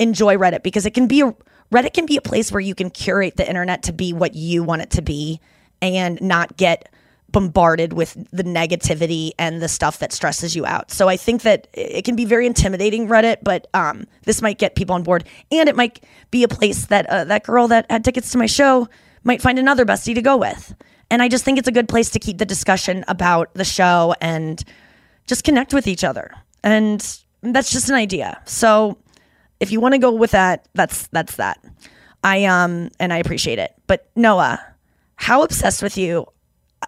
enjoy 0.03 0.35
Reddit 0.35 0.63
because 0.63 0.85
it 0.85 0.93
can 0.93 1.07
be 1.07 1.21
a 1.21 1.35
Reddit 1.71 1.93
can 1.93 2.05
be 2.05 2.17
a 2.17 2.21
place 2.21 2.51
where 2.51 2.61
you 2.61 2.75
can 2.75 2.91
curate 2.91 3.35
the 3.35 3.47
internet 3.47 3.83
to 3.83 3.93
be 3.93 4.13
what 4.13 4.35
you 4.35 4.63
want 4.63 4.83
it 4.83 4.91
to 4.91 5.01
be 5.01 5.39
and 5.81 6.21
not 6.21 6.55
get 6.55 6.87
bombarded 7.33 7.93
with 7.93 8.13
the 8.31 8.43
negativity 8.43 9.31
and 9.39 9.59
the 9.59 9.67
stuff 9.67 9.97
that 9.97 10.13
stresses 10.13 10.55
you 10.55 10.67
out. 10.67 10.91
So 10.91 11.09
I 11.09 11.17
think 11.17 11.41
that 11.41 11.67
it 11.73 12.05
can 12.05 12.15
be 12.15 12.25
very 12.25 12.45
intimidating 12.45 13.07
Reddit, 13.07 13.37
but 13.41 13.67
um, 13.73 14.05
this 14.23 14.41
might 14.41 14.59
get 14.59 14.75
people 14.75 14.93
on 14.93 15.01
board, 15.01 15.23
and 15.51 15.67
it 15.67 15.75
might 15.75 16.03
be 16.29 16.43
a 16.43 16.47
place 16.47 16.85
that 16.85 17.07
uh, 17.07 17.23
that 17.25 17.43
girl 17.43 17.67
that 17.69 17.87
had 17.89 18.05
tickets 18.05 18.31
to 18.31 18.37
my 18.37 18.45
show 18.45 18.87
might 19.23 19.41
find 19.41 19.57
another 19.57 19.83
bestie 19.83 20.13
to 20.15 20.21
go 20.21 20.37
with. 20.37 20.75
And 21.09 21.21
I 21.21 21.27
just 21.27 21.43
think 21.43 21.57
it's 21.57 21.67
a 21.67 21.71
good 21.71 21.89
place 21.89 22.09
to 22.11 22.19
keep 22.19 22.37
the 22.37 22.45
discussion 22.45 23.03
about 23.07 23.53
the 23.55 23.65
show 23.65 24.15
and 24.21 24.63
just 25.25 25.43
connect 25.43 25.73
with 25.73 25.87
each 25.87 26.03
other. 26.03 26.31
And 26.63 26.99
that's 27.41 27.71
just 27.71 27.89
an 27.89 27.95
idea. 27.95 28.41
So 28.45 28.97
if 29.63 29.71
you 29.71 29.79
want 29.79 29.93
to 29.93 29.97
go 29.99 30.11
with 30.11 30.31
that, 30.31 30.67
that's 30.73 31.07
that's 31.07 31.37
that. 31.37 31.59
I 32.23 32.45
um 32.45 32.89
and 32.99 33.11
I 33.11 33.17
appreciate 33.17 33.59
it. 33.59 33.73
But 33.87 34.09
Noah, 34.15 34.63
how 35.15 35.43
obsessed 35.43 35.81
with 35.81 35.97
you 35.97 36.27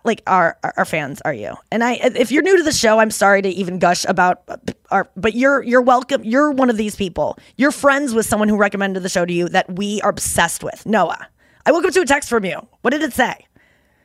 like 0.04 0.22
our 0.28 0.58
our 0.78 0.84
fans 0.84 1.22
are 1.22 1.34
you 1.34 1.56
and 1.72 1.82
i 1.82 1.94
if 1.94 2.30
you're 2.30 2.44
new 2.44 2.58
to 2.58 2.64
the 2.64 2.72
show 2.74 3.00
i'm 3.00 3.10
sorry 3.10 3.42
to 3.42 3.48
even 3.48 3.80
gush 3.80 4.04
about 4.10 4.44
our 4.92 5.10
but 5.16 5.36
you're 5.36 5.64
you're 5.64 5.82
welcome 5.82 6.22
you're 6.22 6.52
one 6.52 6.70
of 6.70 6.76
these 6.76 6.98
people 6.98 7.40
you're 7.56 7.72
friends 7.72 8.14
with 8.14 8.26
someone 8.26 8.50
who 8.50 8.58
recommended 8.58 9.02
the 9.04 9.08
show 9.08 9.26
to 9.26 9.32
you 9.32 9.48
that 9.48 9.72
we 9.78 10.02
are 10.02 10.10
obsessed 10.10 10.66
with 10.66 10.86
noah 10.86 11.30
i 11.66 11.72
woke 11.72 11.86
up 11.86 11.94
to 11.94 12.02
a 12.02 12.06
text 12.06 12.28
from 12.28 12.44
you 12.44 12.60
what 12.82 12.92
did 12.92 13.02
it 13.02 13.14
say 13.14 13.48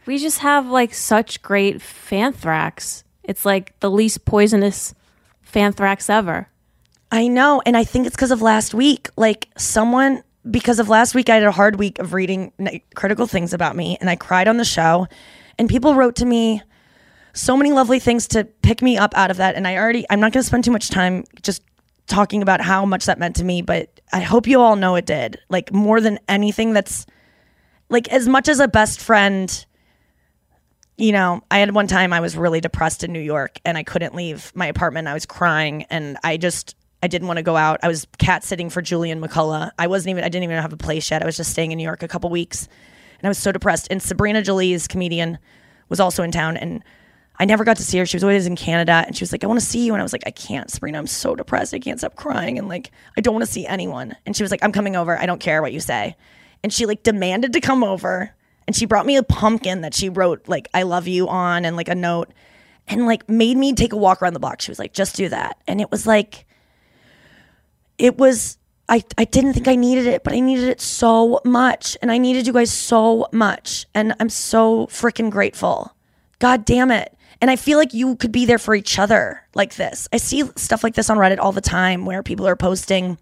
We 0.06 0.18
just 0.18 0.38
have 0.38 0.66
like 0.66 0.94
such 0.94 1.42
great 1.42 1.78
fanthrax. 1.78 3.02
It's 3.22 3.44
like 3.44 3.78
the 3.80 3.90
least 3.90 4.24
poisonous 4.24 4.94
fanthrax 5.44 6.08
ever. 6.08 6.48
I 7.12 7.26
know 7.26 7.62
and 7.66 7.76
i 7.76 7.84
think 7.84 8.06
it's 8.06 8.16
because 8.16 8.30
of 8.30 8.42
last 8.42 8.74
week 8.74 9.08
like 9.16 9.48
someone 9.56 10.22
because 10.50 10.78
of 10.78 10.88
last 10.88 11.14
week 11.14 11.28
i 11.28 11.34
had 11.34 11.44
a 11.44 11.52
hard 11.52 11.76
week 11.76 11.98
of 11.98 12.14
reading 12.14 12.52
critical 12.94 13.26
things 13.26 13.52
about 13.52 13.76
me 13.76 13.96
and 14.00 14.08
i 14.10 14.16
cried 14.16 14.48
on 14.48 14.56
the 14.56 14.64
show 14.64 15.06
And 15.60 15.68
people 15.68 15.94
wrote 15.94 16.16
to 16.16 16.24
me 16.24 16.62
so 17.34 17.54
many 17.54 17.70
lovely 17.70 17.98
things 17.98 18.26
to 18.28 18.44
pick 18.44 18.80
me 18.80 18.96
up 18.96 19.14
out 19.14 19.30
of 19.30 19.36
that. 19.36 19.54
And 19.54 19.68
I 19.68 19.76
already, 19.76 20.06
I'm 20.08 20.20
not 20.20 20.32
going 20.32 20.42
to 20.42 20.46
spend 20.46 20.64
too 20.64 20.70
much 20.70 20.88
time 20.88 21.24
just 21.42 21.62
talking 22.06 22.40
about 22.40 22.62
how 22.62 22.86
much 22.86 23.04
that 23.04 23.18
meant 23.18 23.36
to 23.36 23.44
me, 23.44 23.60
but 23.60 24.00
I 24.10 24.20
hope 24.20 24.46
you 24.46 24.58
all 24.62 24.74
know 24.74 24.96
it 24.96 25.04
did. 25.04 25.38
Like, 25.50 25.70
more 25.70 26.00
than 26.00 26.18
anything, 26.28 26.72
that's 26.72 27.04
like 27.90 28.08
as 28.08 28.26
much 28.26 28.48
as 28.48 28.58
a 28.58 28.68
best 28.68 29.02
friend. 29.02 29.66
You 30.96 31.12
know, 31.12 31.42
I 31.50 31.58
had 31.58 31.74
one 31.74 31.86
time 31.86 32.14
I 32.14 32.20
was 32.20 32.38
really 32.38 32.62
depressed 32.62 33.04
in 33.04 33.12
New 33.12 33.20
York 33.20 33.60
and 33.66 33.76
I 33.76 33.82
couldn't 33.82 34.14
leave 34.14 34.50
my 34.54 34.64
apartment. 34.64 35.08
I 35.08 35.12
was 35.12 35.26
crying 35.26 35.84
and 35.90 36.16
I 36.24 36.38
just, 36.38 36.74
I 37.02 37.08
didn't 37.08 37.28
want 37.28 37.38
to 37.38 37.42
go 37.42 37.56
out. 37.56 37.80
I 37.82 37.88
was 37.88 38.06
cat 38.18 38.44
sitting 38.44 38.68
for 38.70 38.82
Julian 38.82 39.20
McCullough. 39.20 39.70
I 39.78 39.86
wasn't 39.86 40.10
even, 40.10 40.24
I 40.24 40.28
didn't 40.28 40.44
even 40.44 40.60
have 40.60 40.72
a 40.72 40.76
place 40.76 41.10
yet. 41.10 41.22
I 41.22 41.26
was 41.26 41.36
just 41.36 41.50
staying 41.50 41.72
in 41.72 41.78
New 41.78 41.84
York 41.84 42.02
a 42.02 42.08
couple 42.08 42.28
weeks 42.30 42.68
and 43.18 43.26
I 43.26 43.28
was 43.28 43.38
so 43.38 43.52
depressed. 43.52 43.88
And 43.90 44.02
Sabrina 44.02 44.42
Jalees 44.42 44.88
comedian 44.88 45.38
was 45.88 46.00
also 46.00 46.22
in 46.22 46.30
town 46.30 46.56
and 46.56 46.84
I 47.38 47.46
never 47.46 47.64
got 47.64 47.78
to 47.78 47.82
see 47.82 47.96
her. 47.98 48.04
She 48.04 48.16
was 48.16 48.24
always 48.24 48.46
in 48.46 48.54
Canada 48.54 49.04
and 49.06 49.16
she 49.16 49.22
was 49.22 49.32
like, 49.32 49.42
I 49.42 49.46
want 49.46 49.60
to 49.60 49.64
see 49.64 49.86
you. 49.86 49.94
And 49.94 50.02
I 50.02 50.04
was 50.04 50.12
like, 50.12 50.24
I 50.26 50.30
can't, 50.30 50.70
Sabrina. 50.70 50.98
I'm 50.98 51.06
so 51.06 51.34
depressed. 51.34 51.72
I 51.72 51.78
can't 51.78 51.98
stop 51.98 52.16
crying. 52.16 52.58
And 52.58 52.68
like, 52.68 52.90
I 53.16 53.22
don't 53.22 53.32
want 53.32 53.46
to 53.46 53.50
see 53.50 53.66
anyone. 53.66 54.14
And 54.26 54.36
she 54.36 54.42
was 54.42 54.50
like, 54.50 54.62
I'm 54.62 54.72
coming 54.72 54.94
over. 54.94 55.18
I 55.18 55.24
don't 55.24 55.40
care 55.40 55.62
what 55.62 55.72
you 55.72 55.80
say. 55.80 56.16
And 56.62 56.70
she 56.70 56.84
like 56.84 57.02
demanded 57.02 57.54
to 57.54 57.60
come 57.60 57.82
over 57.82 58.34
and 58.66 58.76
she 58.76 58.84
brought 58.84 59.06
me 59.06 59.16
a 59.16 59.22
pumpkin 59.22 59.80
that 59.80 59.94
she 59.94 60.10
wrote 60.10 60.48
like, 60.48 60.68
I 60.74 60.82
love 60.82 61.08
you 61.08 61.28
on 61.28 61.64
and 61.64 61.76
like 61.76 61.88
a 61.88 61.94
note 61.94 62.32
and 62.88 63.06
like 63.06 63.28
made 63.28 63.56
me 63.56 63.72
take 63.72 63.94
a 63.94 63.96
walk 63.96 64.20
around 64.20 64.34
the 64.34 64.40
block. 64.40 64.60
She 64.60 64.70
was 64.70 64.78
like, 64.78 64.92
just 64.92 65.16
do 65.16 65.28
that. 65.30 65.56
And 65.66 65.80
it 65.80 65.90
was 65.90 66.06
like, 66.06 66.46
it 68.00 68.18
was 68.18 68.58
I, 68.88 69.04
I 69.16 69.24
didn't 69.24 69.52
think 69.52 69.68
I 69.68 69.76
needed 69.76 70.06
it, 70.06 70.24
but 70.24 70.32
I 70.32 70.40
needed 70.40 70.68
it 70.68 70.80
so 70.80 71.40
much. 71.44 71.96
And 72.02 72.10
I 72.10 72.18
needed 72.18 72.48
you 72.48 72.52
guys 72.52 72.72
so 72.72 73.28
much. 73.30 73.86
And 73.94 74.16
I'm 74.18 74.28
so 74.28 74.88
freaking 74.88 75.30
grateful. 75.30 75.94
God 76.40 76.64
damn 76.64 76.90
it. 76.90 77.16
And 77.40 77.52
I 77.52 77.56
feel 77.56 77.78
like 77.78 77.94
you 77.94 78.16
could 78.16 78.32
be 78.32 78.46
there 78.46 78.58
for 78.58 78.74
each 78.74 78.98
other 78.98 79.42
like 79.54 79.76
this. 79.76 80.08
I 80.12 80.16
see 80.16 80.42
stuff 80.56 80.82
like 80.82 80.94
this 80.94 81.08
on 81.08 81.18
Reddit 81.18 81.38
all 81.38 81.52
the 81.52 81.60
time 81.60 82.04
where 82.04 82.24
people 82.24 82.48
are 82.48 82.56
posting 82.56 83.16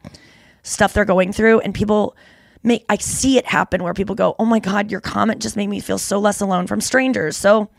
stuff 0.63 0.95
they're 0.95 1.05
going 1.05 1.35
through 1.35 1.61
and 1.61 1.75
people 1.75 2.17
make 2.63 2.85
I 2.89 2.97
see 2.97 3.37
it 3.37 3.47
happen 3.47 3.83
where 3.83 3.95
people 3.95 4.15
go, 4.15 4.35
"Oh 4.39 4.45
my 4.45 4.59
god, 4.59 4.91
your 4.91 5.01
comment 5.01 5.41
just 5.41 5.57
made 5.57 5.69
me 5.69 5.81
feel 5.81 5.99
so 5.99 6.19
less 6.19 6.41
alone 6.41 6.67
from 6.67 6.81
strangers." 6.81 7.37
So 7.37 7.71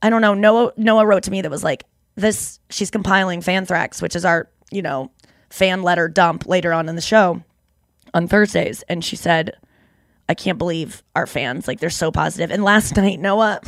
I 0.00 0.08
don't 0.08 0.22
know. 0.22 0.32
Noah 0.32 0.72
Noah 0.76 1.04
wrote 1.04 1.24
to 1.24 1.30
me 1.30 1.42
that 1.42 1.50
was 1.50 1.62
like, 1.64 1.84
"This 2.14 2.58
she's 2.70 2.90
compiling 2.90 3.42
Fanthrax, 3.42 4.00
which 4.00 4.16
is 4.16 4.24
our, 4.24 4.48
you 4.70 4.80
know, 4.80 5.10
fan 5.50 5.82
letter 5.82 6.08
dump 6.08 6.46
later 6.46 6.72
on 6.72 6.88
in 6.88 6.96
the 6.96 7.02
show 7.02 7.42
on 8.14 8.28
Thursdays." 8.28 8.82
And 8.88 9.04
she 9.04 9.16
said, 9.16 9.56
"I 10.28 10.34
can't 10.34 10.58
believe 10.58 11.02
our 11.14 11.26
fans. 11.26 11.68
Like 11.68 11.80
they're 11.80 11.90
so 11.90 12.10
positive." 12.10 12.50
And 12.50 12.64
last 12.64 12.96
night, 12.96 13.20
Noah 13.20 13.60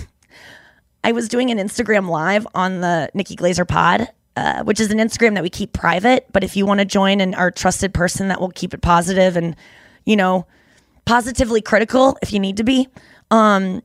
I 1.05 1.13
was 1.13 1.29
doing 1.29 1.51
an 1.51 1.59
Instagram 1.59 2.09
live 2.09 2.47
on 2.55 2.81
the 2.81 3.11
Nikki 3.13 3.35
Glazer 3.35 3.67
pod, 3.67 4.09
uh, 4.37 4.63
which 4.63 4.79
is 4.79 4.91
an 4.93 4.99
Instagram 4.99 5.35
that 5.35 5.43
we 5.43 5.51
keep 5.51 5.73
private. 5.73 6.27
But 6.33 6.45
if 6.45 6.57
you 6.57 6.65
want 6.65 6.79
to 6.79 6.85
join 6.85 7.21
and 7.21 7.35
are 7.35 7.49
a 7.49 7.53
trusted 7.53 7.93
person 7.93 8.29
that 8.29 8.41
will 8.41 8.51
keep 8.51 8.73
it 8.73 8.83
positive 8.83 9.37
and, 9.37 9.57
you 10.05 10.15
know, 10.15 10.47
positively 11.05 11.61
critical 11.61 12.17
if 12.23 12.33
you 12.33 12.39
need 12.39 12.57
to 12.59 12.65
be, 12.65 12.89
um, 13.33 13.83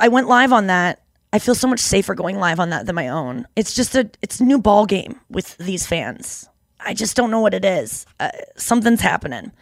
I 0.00 0.08
went 0.08 0.26
live 0.26 0.52
on 0.52 0.66
that. 0.66 1.01
I 1.32 1.38
feel 1.38 1.54
so 1.54 1.68
much 1.68 1.80
safer 1.80 2.14
going 2.14 2.38
live 2.38 2.60
on 2.60 2.70
that 2.70 2.86
than 2.86 2.94
my 2.94 3.08
own. 3.08 3.46
It's 3.56 3.74
just 3.74 3.94
a 3.94 4.10
it's 4.20 4.40
a 4.40 4.44
new 4.44 4.58
ball 4.58 4.86
game 4.86 5.20
with 5.30 5.56
these 5.58 5.86
fans. 5.86 6.48
I 6.80 6.94
just 6.94 7.16
don't 7.16 7.30
know 7.30 7.40
what 7.40 7.54
it 7.54 7.64
is. 7.64 8.06
Uh, 8.20 8.30
something's 8.56 9.00
happening, 9.00 9.52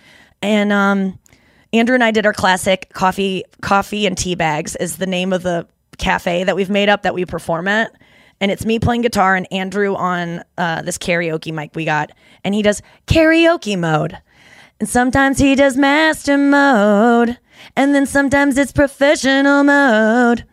and 0.42 0.72
um, 0.72 1.18
Andrew 1.72 1.94
and 1.94 2.02
I 2.02 2.10
did 2.10 2.26
our 2.26 2.32
classic 2.32 2.90
coffee 2.92 3.44
coffee 3.60 4.06
and 4.06 4.18
tea 4.18 4.34
bags 4.34 4.74
is 4.76 4.96
the 4.96 5.06
name 5.06 5.32
of 5.32 5.42
the 5.42 5.66
cafe 5.98 6.44
that 6.44 6.56
we've 6.56 6.70
made 6.70 6.88
up 6.88 7.02
that 7.02 7.14
we 7.14 7.24
perform 7.24 7.68
at. 7.68 7.94
And 8.40 8.50
it's 8.50 8.64
me 8.64 8.78
playing 8.78 9.02
guitar 9.02 9.36
and 9.36 9.46
Andrew 9.52 9.94
on 9.94 10.42
uh, 10.56 10.82
this 10.82 10.98
karaoke 10.98 11.52
mic 11.52 11.76
we 11.76 11.84
got. 11.84 12.10
And 12.42 12.54
he 12.54 12.62
does 12.62 12.82
karaoke 13.06 13.78
mode. 13.78 14.18
And 14.80 14.88
sometimes 14.88 15.38
he 15.38 15.54
does 15.54 15.76
master 15.76 16.38
mode. 16.38 17.38
And 17.76 17.94
then 17.94 18.06
sometimes 18.06 18.56
it's 18.56 18.72
professional 18.72 19.62
mode. 19.62 20.46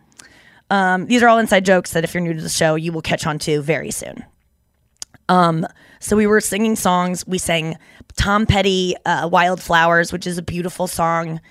Um, 0.69 1.05
these 1.05 1.23
are 1.23 1.27
all 1.27 1.37
inside 1.37 1.65
jokes 1.65 1.91
that 1.93 2.03
if 2.03 2.13
you're 2.13 2.21
new 2.21 2.33
to 2.33 2.41
the 2.41 2.49
show, 2.49 2.75
you 2.75 2.91
will 2.91 3.01
catch 3.01 3.25
on 3.25 3.39
to 3.39 3.61
very 3.61 3.91
soon. 3.91 4.25
Um, 5.29 5.65
so 5.99 6.15
we 6.15 6.27
were 6.27 6.41
singing 6.41 6.75
songs. 6.75 7.25
We 7.27 7.37
sang 7.37 7.77
Tom 8.15 8.45
Petty, 8.45 8.95
uh, 9.05 9.27
Wildflowers, 9.27 10.11
which 10.11 10.27
is 10.27 10.37
a 10.37 10.41
beautiful 10.41 10.87
song. 10.87 11.41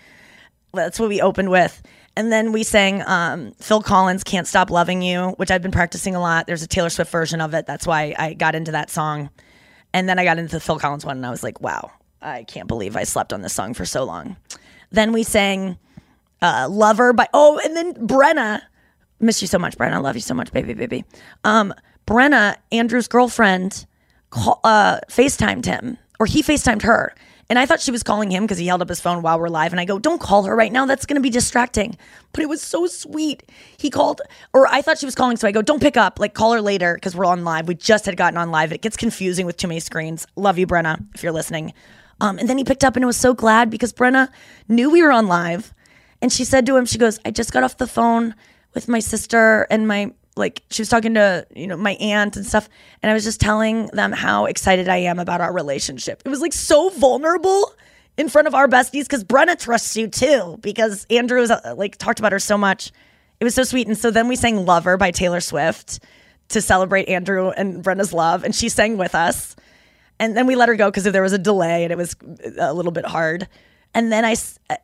That's 0.72 1.00
what 1.00 1.08
we 1.08 1.20
opened 1.20 1.50
with. 1.50 1.82
And 2.16 2.32
then 2.32 2.52
we 2.52 2.62
sang 2.62 3.02
um, 3.06 3.52
Phil 3.60 3.82
Collins' 3.82 4.24
Can't 4.24 4.46
Stop 4.46 4.70
Loving 4.70 5.02
You, 5.02 5.34
which 5.36 5.50
I've 5.50 5.60
been 5.62 5.70
practicing 5.70 6.14
a 6.14 6.20
lot. 6.20 6.46
There's 6.46 6.62
a 6.62 6.66
Taylor 6.66 6.88
Swift 6.88 7.10
version 7.10 7.42
of 7.42 7.52
it. 7.52 7.66
That's 7.66 7.86
why 7.86 8.14
I 8.18 8.32
got 8.32 8.54
into 8.54 8.72
that 8.72 8.90
song. 8.90 9.28
And 9.92 10.08
then 10.08 10.18
I 10.18 10.24
got 10.24 10.38
into 10.38 10.52
the 10.52 10.60
Phil 10.60 10.78
Collins 10.78 11.04
one 11.04 11.18
and 11.18 11.26
I 11.26 11.30
was 11.30 11.42
like, 11.42 11.60
wow, 11.60 11.90
I 12.22 12.44
can't 12.44 12.68
believe 12.68 12.96
I 12.96 13.04
slept 13.04 13.32
on 13.32 13.42
this 13.42 13.52
song 13.52 13.74
for 13.74 13.84
so 13.84 14.04
long. 14.04 14.36
Then 14.90 15.12
we 15.12 15.22
sang 15.22 15.78
uh, 16.40 16.68
Lover 16.70 17.12
by, 17.12 17.28
oh, 17.34 17.60
and 17.64 17.76
then 17.76 17.94
Brenna. 17.94 18.62
Miss 19.20 19.40
you 19.40 19.48
so 19.48 19.58
much, 19.58 19.76
Brenna. 19.76 19.94
I 19.94 19.98
love 19.98 20.16
you 20.16 20.22
so 20.22 20.34
much, 20.34 20.52
baby, 20.52 20.74
baby. 20.74 21.04
Um, 21.44 21.74
Brenna, 22.06 22.56
Andrew's 22.70 23.08
girlfriend, 23.08 23.86
call, 24.30 24.60
uh, 24.64 25.00
FaceTimed 25.08 25.64
him, 25.64 25.98
or 26.20 26.26
he 26.26 26.42
FaceTimed 26.42 26.82
her. 26.82 27.14
And 27.48 27.58
I 27.58 27.66
thought 27.66 27.80
she 27.80 27.92
was 27.92 28.02
calling 28.02 28.30
him 28.30 28.42
because 28.42 28.58
he 28.58 28.66
held 28.66 28.82
up 28.82 28.88
his 28.88 29.00
phone 29.00 29.22
while 29.22 29.38
we're 29.38 29.48
live. 29.48 29.72
And 29.72 29.78
I 29.78 29.84
go, 29.84 30.00
don't 30.00 30.20
call 30.20 30.42
her 30.44 30.56
right 30.56 30.72
now. 30.72 30.84
That's 30.84 31.06
going 31.06 31.14
to 31.14 31.22
be 31.22 31.30
distracting. 31.30 31.96
But 32.32 32.42
it 32.42 32.48
was 32.48 32.60
so 32.60 32.88
sweet. 32.88 33.44
He 33.76 33.88
called, 33.88 34.20
or 34.52 34.66
I 34.66 34.82
thought 34.82 34.98
she 34.98 35.06
was 35.06 35.14
calling. 35.14 35.36
So 35.36 35.46
I 35.46 35.52
go, 35.52 35.62
don't 35.62 35.80
pick 35.80 35.96
up. 35.96 36.18
Like, 36.18 36.34
call 36.34 36.52
her 36.52 36.60
later 36.60 36.94
because 36.94 37.14
we're 37.14 37.24
on 37.24 37.44
live. 37.44 37.68
We 37.68 37.76
just 37.76 38.04
had 38.04 38.16
gotten 38.16 38.36
on 38.36 38.50
live. 38.50 38.72
It 38.72 38.82
gets 38.82 38.96
confusing 38.96 39.46
with 39.46 39.56
too 39.56 39.68
many 39.68 39.78
screens. 39.78 40.26
Love 40.34 40.58
you, 40.58 40.66
Brenna, 40.66 41.06
if 41.14 41.22
you're 41.22 41.32
listening. 41.32 41.72
Um, 42.20 42.38
and 42.38 42.48
then 42.48 42.58
he 42.58 42.64
picked 42.64 42.82
up 42.82 42.96
and 42.96 43.06
was 43.06 43.16
so 43.16 43.32
glad 43.32 43.70
because 43.70 43.92
Brenna 43.92 44.28
knew 44.68 44.90
we 44.90 45.02
were 45.02 45.12
on 45.12 45.28
live. 45.28 45.72
And 46.20 46.32
she 46.32 46.44
said 46.44 46.66
to 46.66 46.76
him, 46.76 46.84
she 46.84 46.98
goes, 46.98 47.20
I 47.24 47.30
just 47.30 47.52
got 47.52 47.62
off 47.62 47.76
the 47.76 47.86
phone 47.86 48.34
with 48.76 48.88
my 48.88 49.00
sister 49.00 49.66
and 49.70 49.88
my 49.88 50.12
like 50.36 50.62
she 50.70 50.82
was 50.82 50.90
talking 50.90 51.14
to 51.14 51.46
you 51.56 51.66
know 51.66 51.78
my 51.78 51.92
aunt 51.92 52.36
and 52.36 52.44
stuff 52.44 52.68
and 53.02 53.10
i 53.10 53.14
was 53.14 53.24
just 53.24 53.40
telling 53.40 53.86
them 53.86 54.12
how 54.12 54.44
excited 54.44 54.86
i 54.86 54.98
am 54.98 55.18
about 55.18 55.40
our 55.40 55.52
relationship. 55.52 56.22
It 56.26 56.28
was 56.28 56.42
like 56.42 56.52
so 56.52 56.90
vulnerable 56.90 57.72
in 58.18 58.28
front 58.28 58.46
of 58.46 58.54
our 58.54 58.68
besties 58.68 59.04
because 59.04 59.24
brenna 59.24 59.58
trusts 59.58 59.96
you 59.96 60.08
too 60.08 60.58
because 60.60 61.06
andrew 61.08 61.40
was 61.40 61.50
uh, 61.50 61.74
like 61.76 61.96
talked 61.96 62.20
about 62.20 62.32
her 62.32 62.38
so 62.38 62.58
much. 62.58 62.92
It 63.40 63.44
was 63.44 63.54
so 63.54 63.64
sweet 63.64 63.86
and 63.88 63.96
so 63.96 64.10
then 64.10 64.28
we 64.28 64.36
sang 64.36 64.66
lover 64.66 64.98
by 64.98 65.10
taylor 65.10 65.40
swift 65.40 66.00
to 66.50 66.60
celebrate 66.60 67.08
andrew 67.08 67.48
and 67.48 67.82
brenna's 67.82 68.12
love 68.12 68.44
and 68.44 68.54
she 68.54 68.68
sang 68.68 68.98
with 68.98 69.14
us. 69.14 69.56
And 70.18 70.36
then 70.36 70.46
we 70.46 70.54
let 70.54 70.68
her 70.68 70.76
go 70.76 70.90
because 70.90 71.04
there 71.04 71.22
was 71.22 71.32
a 71.32 71.38
delay 71.38 71.84
and 71.84 71.92
it 71.92 71.96
was 71.96 72.14
a 72.58 72.74
little 72.74 72.92
bit 72.92 73.06
hard. 73.06 73.48
And 73.96 74.12
then 74.12 74.26
I, 74.26 74.36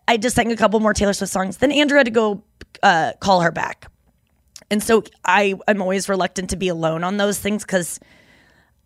I 0.09 0.17
just 0.17 0.37
sang 0.37 0.51
a 0.51 0.57
couple 0.57 0.81
more 0.81 0.95
taylor 0.95 1.13
swift 1.13 1.33
songs. 1.33 1.59
Then 1.59 1.71
andrew 1.71 1.99
had 1.99 2.07
to 2.07 2.11
go 2.11 2.43
uh, 2.83 3.13
call 3.21 3.41
her 3.41 3.53
back 3.53 3.91
and 4.73 4.83
so 4.83 5.05
I 5.23 5.55
I'm 5.69 5.83
always 5.83 6.09
reluctant 6.09 6.49
to 6.51 6.57
be 6.57 6.69
alone 6.69 7.05
on 7.05 7.19
those 7.19 7.39
things 7.39 7.63
because 7.63 8.01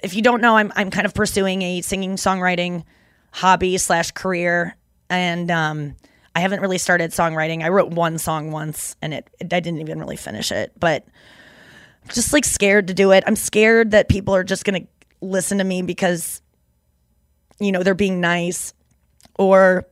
if 0.01 0.15
you 0.15 0.23
don't 0.23 0.41
know, 0.41 0.57
I'm 0.57 0.73
I'm 0.75 0.91
kind 0.91 1.07
of 1.07 1.15
pursuing 1.15 1.63
a 1.63 1.81
singing 1.81 2.17
songwriting 2.17 2.83
hobby 3.31 3.79
slash 3.79 4.11
career, 4.11 4.77
and 5.09 5.49
um, 5.49 5.95
I 6.35 6.41
haven't 6.41 6.61
really 6.61 6.79
started 6.79 7.13
songwriting. 7.13 7.63
I 7.63 7.69
wrote 7.69 7.93
one 7.93 8.19
song 8.19 8.51
once, 8.51 8.97
and 9.01 9.15
it, 9.15 9.31
it 9.39 9.53
I 9.53 9.61
didn't 9.61 9.81
even 9.81 10.01
really 10.01 10.17
finish 10.17 10.51
it, 10.51 10.73
but 10.79 11.07
just 12.13 12.33
like 12.33 12.45
scared 12.45 12.89
to 12.89 12.95
do 12.95 13.13
it. 13.13 13.23
I'm 13.25 13.37
scared 13.37 13.93
that 13.93 14.09
people 14.09 14.35
are 14.35 14.45
just 14.45 14.65
gonna 14.65 14.89
listen 15.21 15.59
to 15.59 15.65
me 15.65 15.83
because 15.83 16.43
you 17.61 17.71
know 17.71 17.85
they're 17.85 17.95
being 17.95 18.21
nice 18.21 18.75
or 19.39 19.87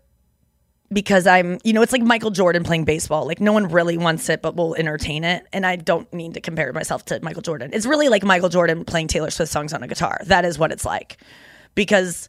because 0.94 1.26
I'm, 1.26 1.58
you 1.64 1.72
know, 1.72 1.82
it's 1.82 1.92
like 1.92 2.02
Michael 2.02 2.30
Jordan 2.30 2.62
playing 2.62 2.84
baseball. 2.84 3.26
Like 3.26 3.40
no 3.40 3.52
one 3.52 3.68
really 3.68 3.98
wants 3.98 4.28
it, 4.28 4.40
but 4.40 4.56
will 4.56 4.74
entertain 4.76 5.24
it. 5.24 5.46
And 5.52 5.66
I 5.66 5.76
don't 5.76 6.10
mean 6.14 6.32
to 6.34 6.40
compare 6.40 6.72
myself 6.72 7.04
to 7.06 7.20
Michael 7.20 7.42
Jordan. 7.42 7.70
It's 7.72 7.84
really 7.84 8.08
like 8.08 8.22
Michael 8.22 8.48
Jordan 8.48 8.84
playing 8.84 9.08
Taylor 9.08 9.30
Swift 9.30 9.52
songs 9.52 9.72
on 9.72 9.82
a 9.82 9.88
guitar. 9.88 10.20
That 10.26 10.44
is 10.44 10.58
what 10.58 10.72
it's 10.72 10.84
like, 10.84 11.18
because, 11.74 12.28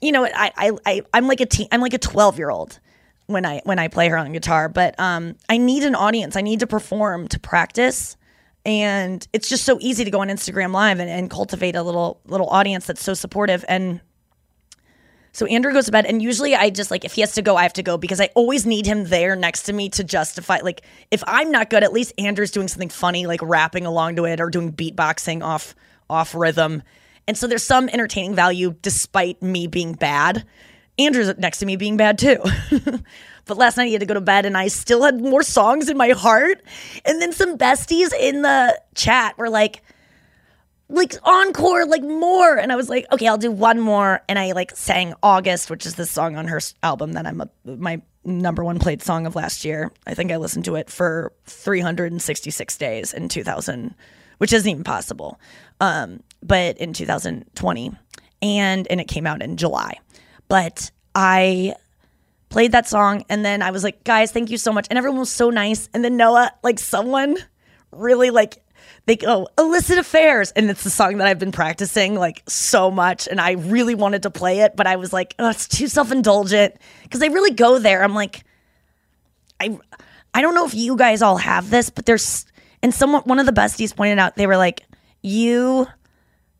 you 0.00 0.10
know, 0.10 0.24
I, 0.24 0.50
I, 0.56 0.72
I 0.86 1.02
I'm 1.12 1.28
like 1.28 1.40
a 1.40 1.46
teen, 1.46 1.68
I'm 1.70 1.80
like 1.80 1.94
a 1.94 1.98
12 1.98 2.38
year 2.38 2.50
old 2.50 2.80
when 3.26 3.44
I 3.44 3.60
when 3.64 3.78
I 3.78 3.88
play 3.88 4.08
her 4.08 4.16
on 4.16 4.32
guitar. 4.32 4.68
But 4.68 4.98
um, 4.98 5.36
I 5.48 5.58
need 5.58 5.84
an 5.84 5.94
audience. 5.94 6.34
I 6.34 6.40
need 6.40 6.60
to 6.60 6.66
perform 6.66 7.28
to 7.28 7.38
practice. 7.38 8.16
And 8.64 9.26
it's 9.32 9.48
just 9.48 9.64
so 9.64 9.78
easy 9.80 10.04
to 10.04 10.10
go 10.10 10.20
on 10.20 10.28
Instagram 10.28 10.72
Live 10.72 10.98
and, 10.98 11.08
and 11.08 11.30
cultivate 11.30 11.76
a 11.76 11.82
little 11.82 12.20
little 12.26 12.48
audience 12.48 12.86
that's 12.86 13.02
so 13.02 13.14
supportive. 13.14 13.64
And 13.68 14.00
so 15.38 15.46
Andrew 15.46 15.72
goes 15.72 15.84
to 15.84 15.92
bed, 15.92 16.04
and 16.04 16.20
usually 16.20 16.56
I 16.56 16.68
just 16.70 16.90
like 16.90 17.04
if 17.04 17.12
he 17.12 17.20
has 17.20 17.34
to 17.34 17.42
go, 17.42 17.54
I 17.54 17.62
have 17.62 17.74
to 17.74 17.82
go 17.84 17.96
because 17.96 18.20
I 18.20 18.28
always 18.34 18.66
need 18.66 18.86
him 18.86 19.04
there 19.04 19.36
next 19.36 19.62
to 19.64 19.72
me 19.72 19.88
to 19.90 20.02
justify. 20.02 20.58
Like 20.64 20.82
if 21.12 21.22
I'm 21.28 21.52
not 21.52 21.70
good, 21.70 21.84
at 21.84 21.92
least 21.92 22.12
Andrew's 22.18 22.50
doing 22.50 22.66
something 22.66 22.88
funny, 22.88 23.24
like 23.24 23.40
rapping 23.40 23.86
along 23.86 24.16
to 24.16 24.24
it 24.24 24.40
or 24.40 24.50
doing 24.50 24.72
beatboxing 24.72 25.44
off 25.44 25.76
off 26.10 26.34
rhythm. 26.34 26.82
And 27.28 27.38
so 27.38 27.46
there's 27.46 27.62
some 27.62 27.88
entertaining 27.88 28.34
value 28.34 28.74
despite 28.82 29.40
me 29.40 29.68
being 29.68 29.92
bad. 29.92 30.44
Andrew's 30.98 31.32
next 31.38 31.58
to 31.58 31.66
me 31.66 31.76
being 31.76 31.96
bad 31.96 32.18
too. 32.18 32.42
But 33.48 33.56
last 33.56 33.78
night 33.78 33.86
he 33.86 33.94
had 33.94 34.00
to 34.00 34.06
go 34.06 34.14
to 34.14 34.20
bed 34.20 34.44
and 34.44 34.56
I 34.56 34.68
still 34.68 35.02
had 35.02 35.20
more 35.20 35.42
songs 35.42 35.88
in 35.88 35.96
my 35.96 36.10
heart. 36.10 36.62
And 37.04 37.20
then 37.20 37.32
some 37.32 37.56
besties 37.56 38.12
in 38.12 38.42
the 38.42 38.78
chat 38.94 39.36
were 39.38 39.48
like, 39.48 39.82
like 40.88 41.14
encore, 41.24 41.84
like 41.86 42.02
more. 42.02 42.56
And 42.56 42.72
I 42.72 42.76
was 42.76 42.88
like, 42.88 43.06
okay, 43.12 43.28
I'll 43.28 43.38
do 43.38 43.50
one 43.50 43.80
more. 43.80 44.22
And 44.28 44.38
I 44.38 44.52
like 44.52 44.74
sang 44.76 45.14
August, 45.22 45.70
which 45.70 45.84
is 45.84 45.96
the 45.96 46.06
song 46.06 46.36
on 46.36 46.48
her 46.48 46.60
album 46.82 47.12
that 47.12 47.26
I'm 47.26 47.40
a, 47.40 47.48
my 47.64 48.00
number 48.24 48.64
one 48.64 48.78
played 48.78 49.02
song 49.02 49.26
of 49.26 49.36
last 49.36 49.64
year. 49.64 49.92
I 50.06 50.14
think 50.14 50.32
I 50.32 50.36
listened 50.36 50.64
to 50.66 50.76
it 50.76 50.90
for 50.90 51.32
366 51.46 52.76
days 52.78 53.12
in 53.12 53.28
2000, 53.28 53.94
which 54.38 54.52
isn't 54.52 54.68
even 54.68 54.84
possible. 54.84 55.38
Um, 55.80 56.22
but 56.42 56.78
in 56.78 56.92
2020, 56.92 57.92
and 58.40 58.86
and 58.88 59.00
it 59.00 59.08
came 59.08 59.26
out 59.26 59.42
in 59.42 59.56
July. 59.56 59.98
But 60.48 60.90
I 61.14 61.74
played 62.48 62.72
that 62.72 62.86
song 62.86 63.24
and 63.28 63.44
then 63.44 63.60
I 63.62 63.70
was 63.70 63.84
like, 63.84 64.04
guys, 64.04 64.32
thank 64.32 64.50
you 64.50 64.56
so 64.56 64.72
much. 64.72 64.86
And 64.88 64.96
everyone 64.96 65.20
was 65.20 65.32
so 65.32 65.50
nice. 65.50 65.88
And 65.92 66.02
then 66.02 66.16
Noah, 66.16 66.52
like 66.62 66.78
someone 66.78 67.36
really 67.90 68.30
like 68.30 68.62
they 69.08 69.16
go 69.16 69.48
illicit 69.56 69.96
affairs 69.96 70.52
and 70.52 70.68
it's 70.68 70.84
the 70.84 70.90
song 70.90 71.16
that 71.16 71.26
I've 71.26 71.38
been 71.38 71.50
practicing 71.50 72.14
like 72.14 72.42
so 72.46 72.90
much 72.90 73.26
and 73.26 73.40
I 73.40 73.52
really 73.52 73.94
wanted 73.94 74.24
to 74.24 74.30
play 74.30 74.60
it, 74.60 74.76
but 74.76 74.86
I 74.86 74.96
was 74.96 75.14
like, 75.14 75.34
oh, 75.38 75.48
it's 75.48 75.66
too 75.66 75.88
self-indulgent 75.88 76.76
because 77.04 77.18
they 77.18 77.30
really 77.30 77.52
go 77.52 77.78
there. 77.78 78.04
I'm 78.04 78.14
like, 78.14 78.44
I 79.58 79.78
I 80.34 80.42
don't 80.42 80.54
know 80.54 80.66
if 80.66 80.74
you 80.74 80.94
guys 80.94 81.22
all 81.22 81.38
have 81.38 81.70
this, 81.70 81.88
but 81.88 82.04
there's 82.04 82.44
and 82.82 82.94
someone 82.94 83.22
one 83.22 83.38
of 83.38 83.46
the 83.46 83.52
besties 83.52 83.96
pointed 83.96 84.18
out 84.18 84.36
they 84.36 84.46
were 84.46 84.58
like, 84.58 84.82
you 85.22 85.86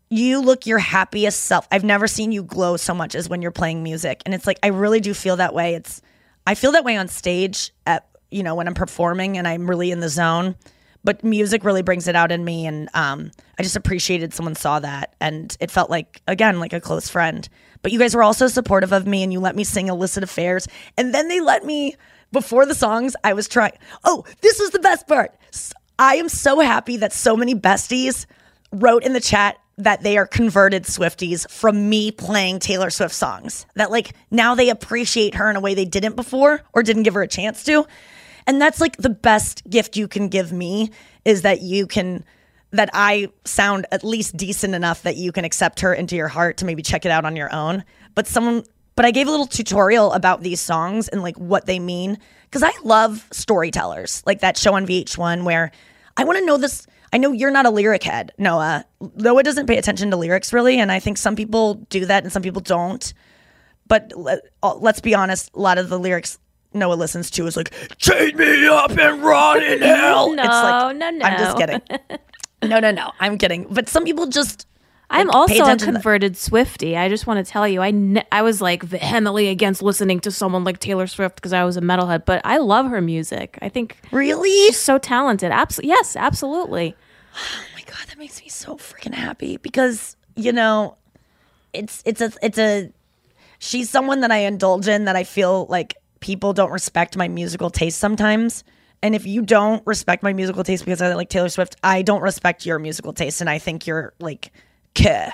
you 0.08 0.40
look 0.40 0.64
your 0.64 0.78
happiest 0.78 1.40
self. 1.40 1.68
I've 1.70 1.84
never 1.84 2.08
seen 2.08 2.32
you 2.32 2.42
glow 2.42 2.78
so 2.78 2.94
much 2.94 3.14
as 3.14 3.28
when 3.28 3.42
you're 3.42 3.50
playing 3.50 3.82
music. 3.82 4.22
And 4.24 4.34
it's 4.34 4.46
like 4.46 4.58
I 4.62 4.68
really 4.68 5.00
do 5.00 5.12
feel 5.12 5.36
that 5.36 5.52
way. 5.52 5.74
It's 5.74 6.00
I 6.46 6.54
feel 6.54 6.72
that 6.72 6.84
way 6.84 6.96
on 6.96 7.08
stage 7.08 7.74
at 7.86 8.08
you 8.30 8.42
know 8.42 8.54
when 8.54 8.68
I'm 8.68 8.74
performing 8.74 9.36
and 9.36 9.46
I'm 9.46 9.68
really 9.68 9.90
in 9.90 10.00
the 10.00 10.08
zone. 10.08 10.56
But 11.04 11.24
music 11.24 11.64
really 11.64 11.82
brings 11.82 12.08
it 12.08 12.16
out 12.16 12.32
in 12.32 12.44
me 12.44 12.66
and 12.66 12.88
um 12.94 13.30
I 13.58 13.62
just 13.62 13.76
appreciated 13.76 14.34
someone 14.34 14.54
saw 14.54 14.80
that 14.80 15.14
and 15.20 15.56
it 15.60 15.70
felt 15.70 15.90
like 15.90 16.20
again 16.26 16.60
like 16.60 16.72
a 16.72 16.80
close 16.80 17.08
friend. 17.08 17.48
But 17.82 17.92
you 17.92 17.98
guys 17.98 18.14
were 18.14 18.22
also 18.22 18.48
supportive 18.48 18.92
of 18.92 19.06
me 19.06 19.22
and 19.22 19.32
you 19.32 19.40
let 19.40 19.56
me 19.56 19.64
sing 19.64 19.88
illicit 19.88 20.22
affairs 20.24 20.66
and 20.96 21.14
then 21.14 21.28
they 21.28 21.40
let 21.40 21.64
me 21.64 21.96
before 22.32 22.66
the 22.66 22.74
songs 22.74 23.16
I 23.24 23.32
was 23.32 23.48
trying 23.48 23.72
Oh, 24.04 24.24
this 24.40 24.58
was 24.58 24.70
the 24.70 24.80
best 24.80 25.06
part. 25.06 25.34
i 25.98 26.16
am 26.16 26.28
so 26.28 26.60
happy 26.60 26.96
that 26.98 27.12
so 27.12 27.36
many 27.36 27.54
besties 27.54 28.26
wrote 28.72 29.02
in 29.04 29.12
the 29.14 29.20
chat 29.20 29.56
that 29.78 30.02
they 30.02 30.18
are 30.18 30.26
converted 30.26 30.82
Swifties 30.84 31.48
from 31.50 31.88
me 31.88 32.10
playing 32.10 32.58
Taylor 32.58 32.90
Swift 32.90 33.14
songs. 33.14 33.64
That 33.76 33.90
like 33.90 34.12
now 34.30 34.54
they 34.56 34.70
appreciate 34.70 35.36
her 35.36 35.48
in 35.48 35.56
a 35.56 35.60
way 35.60 35.74
they 35.74 35.84
didn't 35.84 36.16
before 36.16 36.62
or 36.74 36.82
didn't 36.82 37.04
give 37.04 37.14
her 37.14 37.22
a 37.22 37.28
chance 37.28 37.62
to. 37.64 37.86
And 38.48 38.60
that's 38.60 38.80
like 38.80 38.96
the 38.96 39.10
best 39.10 39.62
gift 39.68 39.96
you 39.96 40.08
can 40.08 40.28
give 40.28 40.52
me 40.52 40.90
is 41.26 41.42
that 41.42 41.60
you 41.60 41.86
can 41.86 42.24
that 42.70 42.90
I 42.92 43.28
sound 43.44 43.86
at 43.92 44.02
least 44.02 44.36
decent 44.36 44.74
enough 44.74 45.02
that 45.02 45.16
you 45.16 45.32
can 45.32 45.44
accept 45.44 45.80
her 45.80 45.94
into 45.94 46.16
your 46.16 46.28
heart 46.28 46.58
to 46.58 46.64
maybe 46.64 46.82
check 46.82 47.06
it 47.06 47.12
out 47.12 47.24
on 47.24 47.36
your 47.36 47.54
own. 47.54 47.84
But 48.14 48.26
someone 48.26 48.64
but 48.96 49.04
I 49.04 49.10
gave 49.10 49.28
a 49.28 49.30
little 49.30 49.46
tutorial 49.46 50.12
about 50.12 50.42
these 50.42 50.60
songs 50.60 51.08
and 51.08 51.22
like 51.22 51.36
what 51.36 51.66
they 51.66 51.78
mean 51.78 52.18
cuz 52.50 52.62
I 52.62 52.72
love 52.82 53.28
storytellers. 53.30 54.22
Like 54.24 54.40
that 54.40 54.56
show 54.56 54.74
on 54.74 54.86
VH1 54.86 55.44
where 55.44 55.70
I 56.16 56.24
want 56.24 56.38
to 56.38 56.46
know 56.46 56.56
this 56.56 56.86
I 57.12 57.18
know 57.18 57.32
you're 57.32 57.50
not 57.50 57.66
a 57.66 57.70
lyric 57.70 58.02
head, 58.02 58.32
Noah. 58.38 58.86
Noah 59.16 59.42
doesn't 59.42 59.66
pay 59.66 59.76
attention 59.76 60.10
to 60.10 60.16
lyrics 60.16 60.54
really, 60.54 60.78
and 60.80 60.90
I 60.90 61.00
think 61.00 61.18
some 61.18 61.36
people 61.36 61.74
do 61.90 62.06
that 62.06 62.24
and 62.24 62.32
some 62.32 62.42
people 62.42 62.62
don't. 62.62 63.12
But 63.86 64.12
let, 64.14 64.40
let's 64.62 65.00
be 65.00 65.14
honest, 65.14 65.50
a 65.54 65.60
lot 65.60 65.78
of 65.78 65.88
the 65.88 65.98
lyrics 65.98 66.38
Noah 66.74 66.94
listens 66.94 67.30
to 67.32 67.46
is 67.46 67.56
like 67.56 67.72
"Chain 67.98 68.36
me 68.36 68.66
up 68.68 68.90
and 68.96 69.22
rot 69.22 69.62
in 69.62 69.80
hell." 69.80 70.34
No, 70.34 70.42
it's 70.42 70.52
like, 70.52 70.96
no, 70.96 71.10
no. 71.10 71.24
I'm 71.24 71.38
just 71.38 71.56
kidding. 71.56 71.80
No, 72.62 72.80
no, 72.80 72.90
no. 72.90 73.12
I'm 73.20 73.38
kidding. 73.38 73.66
But 73.70 73.88
some 73.88 74.04
people 74.04 74.26
just. 74.26 74.66
I'm 75.10 75.30
also 75.30 75.54
a 75.54 75.62
attention 75.62 75.86
to- 75.86 75.92
converted 75.94 76.36
Swifty. 76.36 76.94
I 76.94 77.08
just 77.08 77.26
want 77.26 77.44
to 77.44 77.50
tell 77.50 77.66
you, 77.66 77.80
I 77.80 77.90
ne- 77.92 78.26
I 78.30 78.42
was 78.42 78.60
like 78.60 78.82
vehemently 78.82 79.48
against 79.48 79.80
listening 79.82 80.20
to 80.20 80.30
someone 80.30 80.64
like 80.64 80.80
Taylor 80.80 81.06
Swift 81.06 81.36
because 81.36 81.54
I 81.54 81.64
was 81.64 81.78
a 81.78 81.80
metalhead, 81.80 82.26
but 82.26 82.42
I 82.44 82.58
love 82.58 82.86
her 82.90 83.00
music. 83.00 83.58
I 83.62 83.70
think 83.70 83.96
Really? 84.12 84.50
she's 84.50 84.78
so 84.78 84.98
talented. 84.98 85.50
Absolutely, 85.50 85.88
yes, 85.90 86.14
absolutely. 86.16 86.94
Oh 87.34 87.64
my 87.74 87.82
god, 87.86 88.06
that 88.08 88.18
makes 88.18 88.42
me 88.42 88.48
so 88.50 88.76
freaking 88.76 89.14
happy 89.14 89.56
because 89.56 90.16
you 90.36 90.52
know, 90.52 90.96
it's 91.72 92.02
it's 92.04 92.20
a 92.20 92.30
it's 92.42 92.58
a 92.58 92.92
she's 93.60 93.88
someone 93.88 94.20
that 94.20 94.30
I 94.30 94.38
indulge 94.38 94.88
in 94.88 95.04
that 95.06 95.16
I 95.16 95.24
feel 95.24 95.66
like 95.70 95.94
people 96.20 96.52
don't 96.52 96.70
respect 96.70 97.16
my 97.16 97.28
musical 97.28 97.70
taste 97.70 97.98
sometimes. 97.98 98.64
And 99.02 99.14
if 99.14 99.26
you 99.26 99.42
don't 99.42 99.86
respect 99.86 100.22
my 100.22 100.32
musical 100.32 100.64
taste 100.64 100.84
because 100.84 101.00
I 101.00 101.14
like 101.14 101.28
Taylor 101.28 101.48
Swift, 101.48 101.76
I 101.84 102.02
don't 102.02 102.20
respect 102.20 102.66
your 102.66 102.78
musical 102.78 103.12
taste, 103.12 103.40
and 103.40 103.48
I 103.48 103.58
think 103.58 103.86
you're 103.86 104.12
like, 104.18 104.50
Keh. 104.94 105.30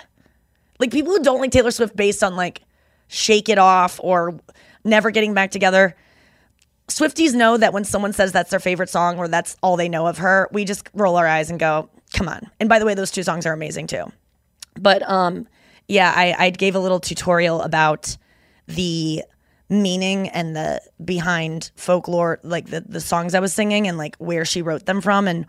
like 0.78 0.90
people 0.90 1.12
who 1.12 1.22
don't 1.22 1.40
like 1.40 1.50
Taylor 1.50 1.70
Swift 1.70 1.96
based 1.96 2.22
on 2.22 2.36
like 2.36 2.60
Shake 3.08 3.48
It 3.48 3.58
Off 3.58 3.98
or 4.02 4.38
Never 4.84 5.10
Getting 5.10 5.32
Back 5.32 5.50
Together. 5.50 5.96
Swifties 6.88 7.32
know 7.32 7.56
that 7.56 7.72
when 7.72 7.84
someone 7.84 8.12
says 8.12 8.32
that's 8.32 8.50
their 8.50 8.60
favorite 8.60 8.90
song 8.90 9.16
or 9.16 9.28
that's 9.28 9.56
all 9.62 9.76
they 9.76 9.88
know 9.88 10.06
of 10.06 10.18
her, 10.18 10.48
we 10.52 10.66
just 10.66 10.90
roll 10.92 11.16
our 11.16 11.26
eyes 11.26 11.48
and 11.48 11.58
go, 11.58 11.88
"Come 12.12 12.28
on!" 12.28 12.50
And 12.60 12.68
by 12.68 12.78
the 12.78 12.84
way, 12.84 12.92
those 12.92 13.10
two 13.10 13.22
songs 13.22 13.46
are 13.46 13.54
amazing 13.54 13.86
too. 13.86 14.12
But 14.78 15.08
um, 15.08 15.48
yeah, 15.88 16.12
I, 16.14 16.34
I 16.38 16.50
gave 16.50 16.74
a 16.74 16.78
little 16.78 17.00
tutorial 17.00 17.62
about 17.62 18.16
the 18.66 19.24
meaning 19.82 20.28
and 20.28 20.54
the 20.54 20.80
behind 21.04 21.70
folklore, 21.76 22.40
like 22.42 22.66
the 22.66 22.80
the 22.80 23.00
songs 23.00 23.34
I 23.34 23.40
was 23.40 23.52
singing 23.52 23.88
and 23.88 23.98
like 23.98 24.16
where 24.16 24.44
she 24.44 24.62
wrote 24.62 24.86
them 24.86 25.00
from, 25.00 25.28
and 25.28 25.46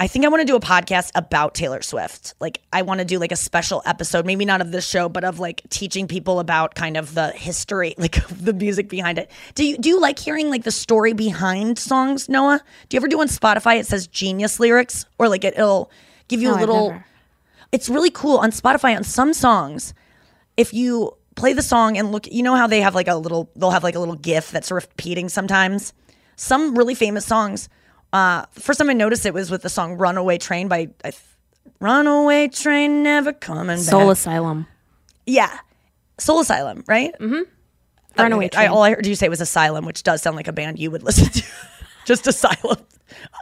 I 0.00 0.08
think 0.08 0.24
I 0.24 0.28
want 0.28 0.40
to 0.40 0.46
do 0.46 0.56
a 0.56 0.60
podcast 0.60 1.12
about 1.14 1.54
Taylor 1.54 1.80
Swift. 1.80 2.34
Like 2.40 2.60
I 2.72 2.82
want 2.82 2.98
to 2.98 3.04
do 3.04 3.18
like 3.18 3.30
a 3.30 3.36
special 3.36 3.80
episode, 3.86 4.26
maybe 4.26 4.44
not 4.44 4.60
of 4.60 4.72
this 4.72 4.86
show, 4.86 5.08
but 5.08 5.22
of 5.22 5.38
like 5.38 5.62
teaching 5.70 6.08
people 6.08 6.40
about 6.40 6.74
kind 6.74 6.96
of 6.96 7.14
the 7.14 7.30
history, 7.30 7.94
like 7.98 8.26
the 8.28 8.52
music 8.52 8.88
behind 8.88 9.18
it. 9.18 9.30
Do 9.54 9.64
you 9.64 9.78
do 9.78 9.88
you 9.88 10.00
like 10.00 10.18
hearing 10.18 10.50
like 10.50 10.64
the 10.64 10.72
story 10.72 11.12
behind 11.12 11.78
songs, 11.78 12.28
Noah? 12.28 12.60
Do 12.88 12.96
you 12.96 12.98
ever 12.98 13.08
do 13.08 13.20
on 13.20 13.28
Spotify 13.28 13.78
it 13.78 13.86
says 13.86 14.06
genius 14.08 14.58
lyrics 14.58 15.06
or 15.18 15.28
like 15.28 15.44
it, 15.44 15.54
it'll 15.54 15.90
give 16.28 16.42
you 16.42 16.50
No, 16.50 16.56
a 16.56 16.60
little 16.60 17.00
it's 17.70 17.88
really 17.88 18.10
cool 18.10 18.38
on 18.38 18.50
Spotify 18.50 18.96
on 18.96 19.04
some 19.04 19.32
songs. 19.32 19.94
If 20.56 20.74
you 20.74 21.16
play 21.34 21.52
the 21.52 21.62
song 21.62 21.96
and 21.98 22.12
look, 22.12 22.26
you 22.30 22.42
know 22.42 22.54
how 22.54 22.66
they 22.66 22.80
have 22.80 22.94
like 22.94 23.08
a 23.08 23.14
little, 23.16 23.50
they'll 23.56 23.70
have 23.70 23.82
like 23.84 23.94
a 23.94 23.98
little 23.98 24.14
GIF 24.16 24.50
that's 24.50 24.70
repeating 24.70 25.28
sometimes. 25.28 25.92
Some 26.36 26.76
really 26.76 26.94
famous 26.94 27.24
songs. 27.26 27.68
Uh, 28.12 28.44
first 28.52 28.78
time 28.78 28.90
I 28.90 28.92
noticed 28.92 29.26
it 29.26 29.34
was 29.34 29.50
with 29.50 29.62
the 29.62 29.68
song 29.68 29.94
"Runaway 29.94 30.38
Train" 30.38 30.68
by 30.68 30.88
I 31.04 31.12
"Runaway 31.80 32.48
Train 32.48 33.02
Never 33.02 33.32
Coming 33.32 33.76
Back." 33.78 33.84
Soul 33.84 34.10
Asylum. 34.10 34.66
yeah, 35.26 35.58
Soul 36.18 36.40
Asylum, 36.40 36.84
right? 36.86 37.12
Mm-hmm. 37.20 37.42
Runaway 38.20 38.44
I, 38.46 38.48
Train. 38.48 38.68
all 38.70 38.82
I 38.82 38.90
heard 38.90 39.06
you 39.06 39.14
say 39.16 39.28
was 39.28 39.40
Asylum, 39.40 39.84
which 39.84 40.02
does 40.04 40.22
sound 40.22 40.36
like 40.36 40.46
a 40.48 40.52
band 40.52 40.78
you 40.78 40.90
would 40.90 41.02
listen 41.02 41.28
to. 41.28 41.42
Just 42.04 42.26
Asylum, 42.26 42.78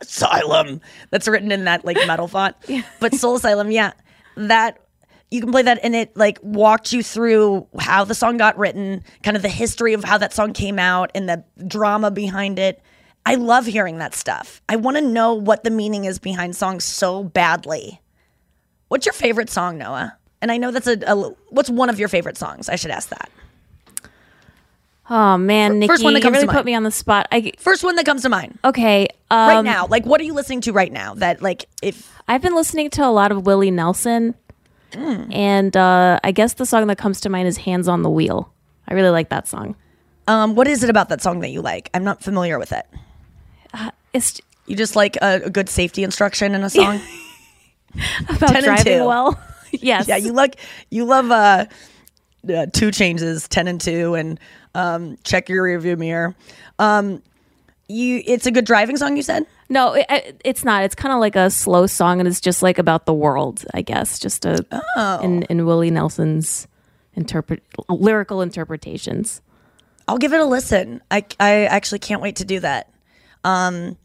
Asylum. 0.01 0.81
That's 1.11 1.29
written 1.29 1.53
in 1.53 1.65
that 1.65 1.85
like 1.85 1.99
metal 2.07 2.29
font. 2.29 2.57
Yeah. 2.69 2.83
But 3.01 3.15
Soul 3.15 3.35
Asylum, 3.37 3.71
yeah, 3.71 3.93
that 4.37 4.79
you 5.33 5.41
can 5.41 5.51
play 5.51 5.63
that 5.63 5.81
and 5.83 5.97
it 5.97 6.15
like 6.15 6.39
walked 6.43 6.93
you 6.93 7.03
through 7.03 7.67
how 7.79 8.05
the 8.05 8.15
song 8.15 8.37
got 8.37 8.59
written, 8.59 9.03
kind 9.23 9.35
of 9.35 9.43
the 9.43 9.49
history 9.49 9.95
of 9.95 10.05
how 10.05 10.19
that 10.19 10.35
song 10.35 10.53
came 10.53 10.79
out 10.79 11.11
and 11.15 11.27
the 11.27 11.43
drama 11.67 12.11
behind 12.11 12.59
it. 12.59 12.83
I 13.25 13.37
love 13.37 13.65
hearing 13.65 13.97
that 13.99 14.15
stuff. 14.15 14.61
I 14.69 14.77
want 14.77 14.99
to 14.99 15.01
know 15.01 15.33
what 15.33 15.65
the 15.65 15.71
meaning 15.71 16.05
is 16.05 16.19
behind 16.19 16.55
songs 16.55 16.85
so 16.85 17.25
badly. 17.25 18.01
What's 18.89 19.07
your 19.07 19.15
favorite 19.15 19.49
song, 19.49 19.79
Noah? 19.79 20.19
And 20.43 20.53
I 20.53 20.59
know 20.59 20.71
that's 20.71 20.87
a, 20.87 20.99
a 21.07 21.17
what's 21.49 21.71
one 21.71 21.89
of 21.89 21.99
your 21.99 22.09
favorite 22.09 22.37
songs? 22.37 22.69
I 22.69 22.77
should 22.77 22.91
ask 22.91 23.09
that. 23.09 23.31
Oh 25.09 25.37
man, 25.37 25.79
Nikki, 25.79 25.89
first 25.89 26.05
one 26.05 26.13
that 26.15 26.21
you 26.21 26.25
comes 26.25 26.35
really 26.37 26.47
to 26.47 26.53
put 26.53 26.59
mind. 26.59 26.67
me 26.67 26.75
on 26.75 26.83
the 26.83 26.91
spot. 26.91 27.27
I 27.33 27.53
First 27.59 27.85
one 27.85 27.97
that 27.97 28.05
comes 28.05 28.23
to 28.23 28.29
mind 28.29 28.59
okay. 28.65 29.09
Um, 29.31 29.49
right 29.49 29.63
now. 29.63 29.87
Like, 29.87 30.05
what 30.05 30.21
are 30.21 30.25
you 30.25 30.35
listening 30.35 30.61
to 30.63 30.73
right 30.73 30.93
now? 30.93 31.15
That 31.15 31.43
like, 31.43 31.67
if 31.81 32.13
I've 32.29 32.43
been 32.43 32.55
listening 32.55 32.91
to 32.91 33.07
a 33.07 33.11
lot 33.11 33.33
of 33.33 33.47
Willie 33.47 33.71
Nelson, 33.71 34.35
Hmm. 34.95 35.33
and 35.33 35.77
uh, 35.77 36.21
I 36.23 36.33
guess 36.33 36.55
the 36.55 36.67
song 36.67 36.87
that 36.89 36.99
comes 36.99 37.21
to 37.23 37.31
mind 37.31 37.49
is 37.49 37.57
"Hands 37.57 37.89
on 37.89 38.03
the 38.03 38.11
Wheel." 38.11 38.53
I 38.89 38.95
really 38.95 39.11
like 39.11 39.31
that 39.31 39.49
song. 39.49 39.75
um, 40.29 40.55
what 40.55 40.69
is 40.69 40.83
it 40.85 40.91
about 40.91 41.09
that 41.09 41.23
song 41.23 41.41
that 41.41 41.51
you 41.51 41.63
like? 41.63 41.89
I'm 41.95 42.05
not 42.05 42.23
familiar 42.23 42.59
with 42.59 42.73
it. 42.73 42.87
It's 44.13 44.41
You 44.67 44.77
just 44.77 44.97
like 44.97 45.17
a, 45.17 45.43
a 45.45 45.51
good 45.51 45.69
safety 45.69 46.03
instruction 46.05 46.55
in 46.55 46.63
a 46.63 46.71
song. 46.71 47.01
about 48.29 48.51
10 48.51 48.65
driving 48.65 49.05
well. 49.05 49.41
yes. 49.73 50.07
yeah, 50.07 50.17
you 50.17 50.33
like 50.33 50.57
you 50.91 51.07
love 51.07 51.31
uh, 51.31 51.65
uh 52.53 52.67
two 52.73 52.91
changes, 52.91 53.49
ten 53.49 53.67
and 53.67 53.81
two, 53.81 54.15
and 54.15 54.39
um, 54.75 55.17
check 55.25 55.49
your 55.49 55.65
rearview 55.65 55.97
mirror. 55.97 56.35
Um, 56.79 57.23
you, 57.89 58.23
it's 58.27 58.45
a 58.47 58.51
good 58.51 58.67
driving 58.67 58.99
song. 58.99 59.17
You 59.17 59.23
said. 59.23 59.47
No, 59.73 59.95
it, 59.95 60.07
it- 60.11 60.41
it's 60.45 60.65
not. 60.65 60.85
It's 60.85 60.95
kind 60.95 61.13
of 61.15 61.19
like 61.21 61.35
a 61.35 61.49
slow 61.51 61.87
song, 61.87 62.21
and 62.21 62.29
it's 62.29 62.41
just 62.41 62.63
like 62.63 62.79
about 62.79 63.07
the 63.07 63.15
world, 63.15 63.65
I 63.73 63.81
guess. 63.83 64.19
Just 64.19 64.45
a 64.45 64.65
Oh. 64.97 65.21
in 65.21 65.43
in 65.45 65.65
Willie 65.65 65.91
Nelson's 65.91 66.69
interpret 67.15 67.63
lyrical 67.89 68.43
interpretations. 68.43 69.41
I'll 70.07 70.19
give 70.19 70.33
it 70.35 70.41
a 70.41 70.45
listen. 70.45 71.01
I, 71.11 71.25
I 71.41 71.65
actually 71.65 72.01
can't 72.01 72.21
wait 72.21 72.37
to 72.37 72.45
do 72.45 72.61
that. 72.61 72.91
Um, 73.45 73.97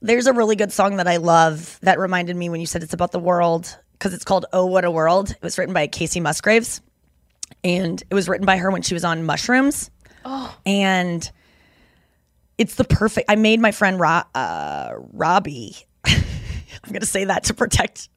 there's 0.00 0.26
a 0.26 0.32
really 0.32 0.54
good 0.54 0.70
song 0.70 0.96
that 0.96 1.08
I 1.08 1.16
love 1.16 1.78
that 1.82 1.98
reminded 1.98 2.36
me 2.36 2.48
when 2.48 2.60
you 2.60 2.66
said 2.66 2.82
it's 2.82 2.92
about 2.92 3.10
the 3.10 3.18
world 3.18 3.76
because 3.92 4.12
it's 4.14 4.24
called 4.24 4.46
Oh 4.52 4.66
What 4.66 4.84
a 4.84 4.90
World. 4.90 5.30
It 5.30 5.42
was 5.42 5.56
written 5.58 5.72
by 5.74 5.88
Kacey 5.88 6.20
Musgraves 6.20 6.80
and 7.64 8.00
it 8.10 8.14
was 8.14 8.28
written 8.28 8.44
by 8.46 8.58
her 8.58 8.70
when 8.70 8.82
she 8.82 8.94
was 8.94 9.02
on 9.04 9.24
mushrooms. 9.24 9.90
Oh. 10.24 10.54
And 10.66 11.28
it's 12.58 12.76
the 12.76 12.84
perfect. 12.84 13.30
I 13.30 13.36
made 13.36 13.60
my 13.60 13.72
friend 13.72 13.98
Ro- 13.98 14.22
uh, 14.34 14.94
Robbie. 15.12 15.76
I'm 16.04 16.88
going 16.88 17.00
to 17.00 17.06
say 17.06 17.24
that 17.24 17.44
to 17.44 17.54
protect 17.54 18.08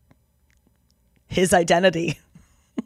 his 1.28 1.54
identity. 1.54 2.19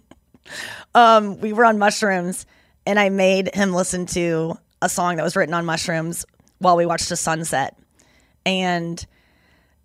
um, 0.96 1.40
we 1.40 1.54
were 1.54 1.66
on 1.66 1.78
mushrooms, 1.78 2.46
and 2.86 3.00
I 3.00 3.10
made 3.10 3.54
him 3.54 3.74
listen 3.74 4.06
to 4.08 4.58
a 4.82 4.90
song 4.90 5.18
that 5.18 5.24
was 5.24 5.36
written 5.36 5.54
on 5.54 5.66
mushrooms 5.66 6.26
while 6.60 6.78
we 6.78 6.86
watched 6.86 7.12
a 7.12 7.16
sunset. 7.16 7.78
And 8.46 9.06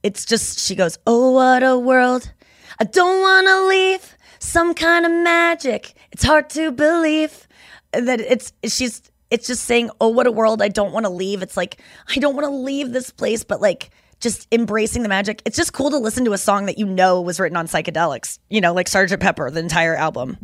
it's 0.03 0.25
just, 0.25 0.61
she 0.61 0.75
goes, 0.75 0.99
Oh, 1.07 1.33
what 1.33 1.63
a 1.63 1.79
world. 1.79 2.33
I 2.79 2.85
don't 2.85 3.21
want 3.21 3.47
to 3.47 3.67
leave. 3.67 4.17
Some 4.39 4.75
kind 4.75 5.05
of 5.05 5.11
magic. 5.11 5.95
It's 6.13 6.23
hard 6.23 6.51
to 6.51 6.71
believe 6.71 7.49
that 7.93 8.21
it's, 8.21 8.53
she's, 8.65 9.03
it's 9.31 9.47
just 9.47 9.65
saying, 9.65 9.91
Oh, 10.01 10.09
what 10.09 10.27
a 10.27 10.33
world. 10.33 10.63
I 10.63 10.69
don't 10.69 10.93
want 10.93 11.05
to 11.05 11.11
leave. 11.11 11.43
It's 11.43 11.57
like, 11.57 11.81
I 12.15 12.19
don't 12.19 12.35
want 12.35 12.47
to 12.47 12.53
leave 12.53 12.93
this 12.93 13.11
place, 13.11 13.45
but 13.45 13.61
like, 13.61 13.91
just 14.21 14.49
embracing 14.51 15.03
the 15.03 15.09
magic. 15.09 15.43
It's 15.45 15.57
just 15.57 15.73
cool 15.73 15.91
to 15.91 15.99
listen 15.99 16.25
to 16.25 16.33
a 16.33 16.39
song 16.39 16.67
that 16.67 16.79
you 16.79 16.87
know 16.87 17.21
was 17.21 17.39
written 17.39 17.57
on 17.57 17.67
psychedelics, 17.67 18.39
you 18.49 18.61
know, 18.61 18.73
like 18.73 18.87
Sgt. 18.87 19.21
Pepper, 19.21 19.51
the 19.51 19.61
entire 19.61 19.95
album. 19.95 20.39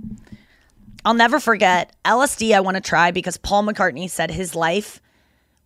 I'll 1.04 1.14
never 1.14 1.40
forget 1.40 1.94
LSD. 2.04 2.54
I 2.54 2.60
want 2.60 2.76
to 2.76 2.80
try 2.80 3.10
because 3.10 3.36
Paul 3.36 3.64
McCartney 3.64 4.08
said 4.08 4.30
his 4.30 4.54
life 4.54 5.00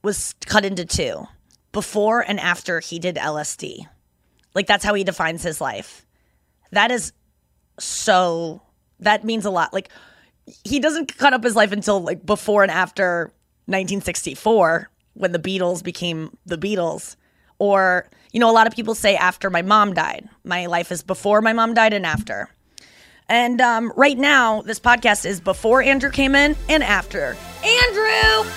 was 0.03 0.35
cut 0.47 0.65
into 0.65 0.85
two 0.85 1.27
before 1.73 2.21
and 2.21 2.41
after 2.41 2.81
he 2.81 2.99
did 2.99 3.17
LSD. 3.17 3.87
Like 4.55 4.67
that's 4.67 4.85
how 4.85 4.95
he 4.95 5.05
defines 5.05 5.43
his 5.43 5.61
life. 5.61 6.07
That 6.71 6.91
is 6.91 7.13
so, 7.79 8.63
that 9.01 9.25
means 9.25 9.45
a 9.45 9.51
lot. 9.51 9.75
Like 9.75 9.91
he 10.65 10.79
doesn't 10.79 11.17
cut 11.17 11.33
up 11.33 11.43
his 11.43 11.57
life 11.57 11.73
until 11.73 12.01
like 12.01 12.25
before 12.25 12.63
and 12.63 12.71
after 12.71 13.33
1964 13.67 14.91
when 15.15 15.33
the 15.33 15.39
Beatles 15.39 15.83
became 15.83 16.37
the 16.47 16.59
Beatles. 16.59 17.17
Or, 17.59 18.09
you 18.33 18.41
know, 18.41 18.51
a 18.51 18.53
lot 18.53 18.67
of 18.67 18.75
people 18.75 18.95
say 18.95 19.17
after 19.17 19.51
my 19.51 19.63
mom 19.63 19.95
died. 19.95 20.29
My 20.45 20.67
life 20.67 20.93
is 20.93 21.03
before 21.03 21.41
my 21.41 21.53
mom 21.53 21.75
died 21.75 21.93
and 21.93 22.05
after. 22.05 22.51
And 23.29 23.61
um, 23.61 23.93
right 23.97 24.17
now, 24.17 24.63
this 24.63 24.79
podcast 24.79 25.27
is 25.27 25.41
before 25.41 25.83
Andrew 25.83 26.11
came 26.11 26.37
in 26.37 26.55
and 26.69 26.85
after. 26.85 27.37
Andrew! 27.65 28.51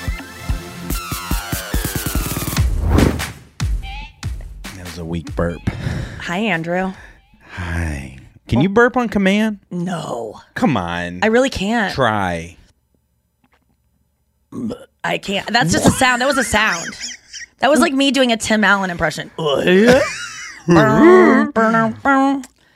That 4.76 4.86
was 4.86 4.98
a 5.00 5.06
weak 5.06 5.36
burp. 5.36 5.62
Hi, 6.20 6.38
Andrew. 6.38 6.94
Hi. 7.52 8.19
Can 8.50 8.62
you 8.62 8.70
burp 8.70 8.98
on 8.98 9.08
command? 9.10 9.60
No, 9.72 10.42
Come 10.56 10.76
on. 10.78 11.20
I 11.24 11.28
really 11.28 11.50
can't. 11.50 11.94
Try. 11.94 12.58
I 15.04 15.18
can't. 15.20 15.48
That's 15.52 15.72
just 15.72 15.86
a 15.86 15.92
sound. 15.92 16.22
That 16.22 16.28
was 16.28 16.38
a 16.38 16.44
sound. 16.44 16.90
That 17.60 17.70
was 17.70 17.80
like 17.80 17.94
me 17.94 18.12
doing 18.12 18.32
a 18.32 18.38
Tim 18.38 18.64
Allen 18.64 18.90
impression. 18.90 19.30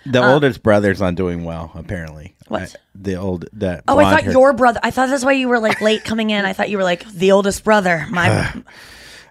The 0.06 0.22
Uh, 0.22 0.34
oldest 0.34 0.62
brother's 0.64 1.00
not 1.00 1.16
doing 1.16 1.46
well, 1.46 1.72
apparently. 1.76 2.36
What? 2.50 2.62
I- 2.64 2.68
the 2.96 3.16
old 3.16 3.46
that. 3.54 3.84
Oh, 3.88 3.98
I 3.98 4.04
thought 4.12 4.24
hair- 4.24 4.32
your 4.34 4.54
brother. 4.54 4.80
I 4.84 4.92
thought 4.92 5.10
that's 5.10 5.24
why 5.26 5.32
you 5.32 5.48
were 5.48 5.60
like 5.60 5.80
late 5.82 6.04
coming 6.04 6.30
in. 6.30 6.46
I 6.46 6.54
thought 6.54 6.70
you 6.70 6.78
were 6.78 6.84
like 6.84 7.10
the 7.12 7.32
oldest 7.32 7.64
brother. 7.64 8.06
My, 8.10 8.54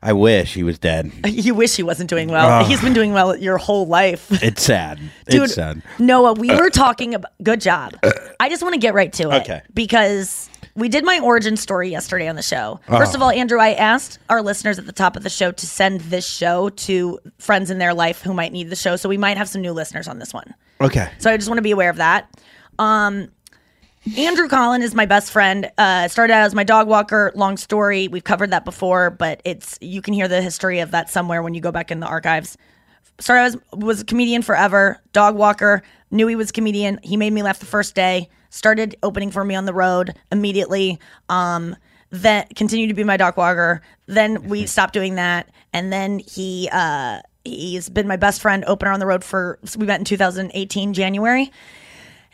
I 0.02 0.12
wish 0.12 0.54
he 0.54 0.64
was 0.64 0.78
dead. 0.78 1.12
you 1.26 1.54
wish 1.54 1.76
he 1.76 1.82
wasn't 1.82 2.10
doing 2.10 2.28
well. 2.28 2.64
He's 2.64 2.80
been 2.80 2.92
doing 2.92 3.12
well 3.12 3.36
your 3.36 3.58
whole 3.58 3.86
life. 3.86 4.28
It's 4.42 4.62
sad. 4.62 4.98
Dude, 5.28 5.42
it's 5.42 5.54
sad. 5.54 5.82
Noah, 6.00 6.32
we 6.32 6.50
uh, 6.50 6.58
were 6.58 6.68
talking 6.68 7.14
about. 7.14 7.30
Good 7.42 7.60
job. 7.60 7.94
Uh, 8.02 8.10
I 8.40 8.48
just 8.48 8.62
want 8.62 8.74
to 8.74 8.80
get 8.80 8.92
right 8.92 9.12
to 9.14 9.30
it. 9.30 9.42
Okay. 9.42 9.62
Because 9.72 10.50
we 10.74 10.88
did 10.88 11.04
my 11.04 11.20
origin 11.20 11.56
story 11.56 11.90
yesterday 11.90 12.28
on 12.28 12.34
the 12.34 12.42
show. 12.42 12.80
First 12.88 13.14
of 13.14 13.20
uh-huh. 13.20 13.30
all, 13.30 13.38
Andrew, 13.38 13.60
I 13.60 13.74
asked 13.74 14.18
our 14.28 14.42
listeners 14.42 14.78
at 14.78 14.86
the 14.86 14.92
top 14.92 15.16
of 15.16 15.22
the 15.22 15.30
show 15.30 15.52
to 15.52 15.66
send 15.66 16.00
this 16.02 16.26
show 16.26 16.70
to 16.70 17.20
friends 17.38 17.70
in 17.70 17.78
their 17.78 17.94
life 17.94 18.22
who 18.22 18.34
might 18.34 18.52
need 18.52 18.68
the 18.68 18.76
show. 18.76 18.96
So 18.96 19.08
we 19.08 19.16
might 19.16 19.36
have 19.36 19.48
some 19.48 19.62
new 19.62 19.72
listeners 19.72 20.08
on 20.08 20.18
this 20.18 20.34
one. 20.34 20.54
Okay. 20.80 21.08
So 21.18 21.30
I 21.30 21.36
just 21.36 21.48
want 21.48 21.58
to 21.58 21.62
be 21.62 21.70
aware 21.70 21.90
of 21.90 21.96
that. 21.96 22.28
Um, 22.78 23.28
Andrew 24.16 24.48
Collin 24.48 24.82
is 24.82 24.94
my 24.96 25.06
best 25.06 25.30
friend. 25.30 25.70
Uh, 25.78 26.08
started 26.08 26.32
out 26.32 26.42
as 26.42 26.54
my 26.54 26.64
dog 26.64 26.88
walker. 26.88 27.30
Long 27.36 27.56
story. 27.56 28.08
We've 28.08 28.24
covered 28.24 28.50
that 28.50 28.64
before, 28.64 29.10
but 29.10 29.40
it's 29.44 29.78
you 29.80 30.02
can 30.02 30.12
hear 30.12 30.26
the 30.26 30.42
history 30.42 30.80
of 30.80 30.90
that 30.90 31.08
somewhere 31.08 31.40
when 31.40 31.54
you 31.54 31.60
go 31.60 31.70
back 31.70 31.92
in 31.92 32.00
the 32.00 32.06
archives. 32.06 32.58
Started 33.20 33.42
as 33.42 33.56
was 33.72 34.00
a 34.00 34.04
comedian 34.04 34.42
forever. 34.42 35.00
Dog 35.12 35.36
walker. 35.36 35.82
Knew 36.10 36.26
he 36.26 36.34
was 36.34 36.50
a 36.50 36.52
comedian. 36.52 36.98
He 37.04 37.16
made 37.16 37.32
me 37.32 37.44
laugh 37.44 37.60
the 37.60 37.66
first 37.66 37.94
day. 37.94 38.28
Started 38.50 38.96
opening 39.04 39.30
for 39.30 39.44
me 39.44 39.54
on 39.54 39.66
the 39.66 39.72
road 39.72 40.14
immediately. 40.32 40.98
Um, 41.28 41.76
then 42.10 42.46
continued 42.56 42.88
to 42.88 42.94
be 42.94 43.04
my 43.04 43.16
dog 43.16 43.36
walker. 43.36 43.82
Then 44.06 44.48
we 44.48 44.66
stopped 44.66 44.94
doing 44.94 45.14
that, 45.14 45.48
and 45.72 45.92
then 45.92 46.18
he 46.18 46.68
uh, 46.72 47.20
he's 47.44 47.88
been 47.88 48.08
my 48.08 48.16
best 48.16 48.40
friend 48.40 48.64
opener 48.66 48.90
on 48.90 48.98
the 48.98 49.06
road 49.06 49.22
for. 49.22 49.60
We 49.76 49.86
met 49.86 50.00
in 50.00 50.04
2018 50.04 50.92
January. 50.92 51.52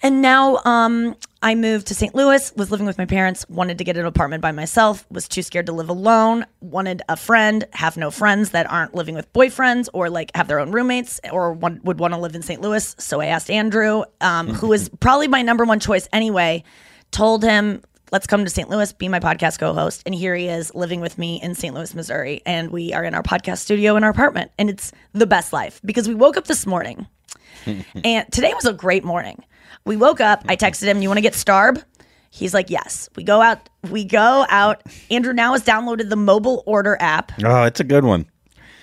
And 0.03 0.23
now 0.23 0.61
um, 0.65 1.17
I 1.43 1.55
moved 1.55 1.89
to 1.89 1.95
St. 1.95 2.15
Louis, 2.15 2.53
was 2.57 2.71
living 2.71 2.87
with 2.87 2.99
my 2.99 3.05
parents, 3.05 3.45
wanted 3.49 3.79
to 3.79 3.85
get 3.85 3.97
an 3.97 4.07
apartment 4.07 4.43
by 4.43 4.53
myself, 4.53 5.05
was 5.11 5.27
too 5.27 5.43
scared 5.43 5.67
to 5.67 5.73
live 5.73 5.89
alone, 5.89 6.47
wanted 6.61 7.03
a 7.09 7.17
friend, 7.17 7.65
have 7.73 7.97
no 7.97 8.11
friends 8.11 8.51
that 8.51 8.71
aren't 8.71 8.95
living 8.95 9.17
with 9.17 9.33
boyfriends 9.33 9.89
or 9.93 10.09
like 10.09 10.31
have 10.37 10.47
their 10.47 10.61
own 10.61 10.71
roommates 10.71 11.21
or 11.33 11.53
one, 11.53 11.81
would 11.83 11.99
want 11.99 12.15
to 12.15 12.21
live 12.21 12.37
in 12.37 12.43
St. 12.43 12.61
Louis. 12.61 12.95
So 12.99 13.21
I 13.21 13.27
asked 13.27 13.51
Andrew, 13.51 14.05
um, 14.21 14.49
who 14.49 14.73
is 14.73 14.89
probably 15.01 15.27
my 15.27 15.43
number 15.43 15.65
one 15.65 15.81
choice 15.81 16.09
anyway, 16.13 16.63
told 17.11 17.43
him, 17.43 17.83
let's 18.13 18.27
come 18.27 18.45
to 18.45 18.51
St. 18.51 18.71
Louis, 18.71 18.93
be 18.93 19.09
my 19.09 19.21
podcast 19.21 19.59
co 19.59 19.73
host. 19.75 20.03
And 20.07 20.15
here 20.15 20.35
he 20.37 20.47
is 20.47 20.73
living 20.77 21.01
with 21.01 21.19
me 21.19 21.43
in 21.43 21.57
St. 21.57 21.75
Louis, 21.75 21.93
Missouri. 21.95 22.41
And 22.47 22.71
we 22.71 22.93
are 22.93 23.03
in 23.03 23.15
our 23.15 23.23
podcast 23.23 23.59
studio 23.59 23.97
in 23.97 24.05
our 24.05 24.11
apartment. 24.11 24.53
And 24.59 24.71
it's 24.71 24.93
the 25.13 25.27
best 25.27 25.53
life 25.53 25.81
because 25.85 26.07
we 26.07 26.15
woke 26.15 26.37
up 26.37 26.47
this 26.47 26.67
morning 26.67 27.09
and 28.05 28.31
today 28.33 28.55
was 28.55 28.65
a 28.65 28.73
great 28.73 29.05
morning. 29.05 29.43
We 29.85 29.97
woke 29.97 30.21
up. 30.21 30.45
I 30.49 30.57
texted 30.57 30.85
him, 30.85 31.03
"You 31.03 31.09
want 31.09 31.19
to 31.19 31.23
get 31.23 31.33
Starb?" 31.35 31.83
He's 32.31 32.53
like, 32.55 32.71
"Yes." 32.71 33.09
We 33.17 33.25
go 33.25 33.41
out. 33.41 33.69
We 33.91 34.05
go 34.05 34.47
out. 34.49 34.83
Andrew 35.11 35.33
now 35.33 35.53
has 35.53 35.65
downloaded 35.65 36.09
the 36.11 36.17
mobile 36.17 36.63
order 36.67 36.97
app. 37.01 37.33
Oh, 37.45 37.65
it's 37.65 37.81
a 37.81 37.85
good 37.85 38.05
one. 38.05 38.27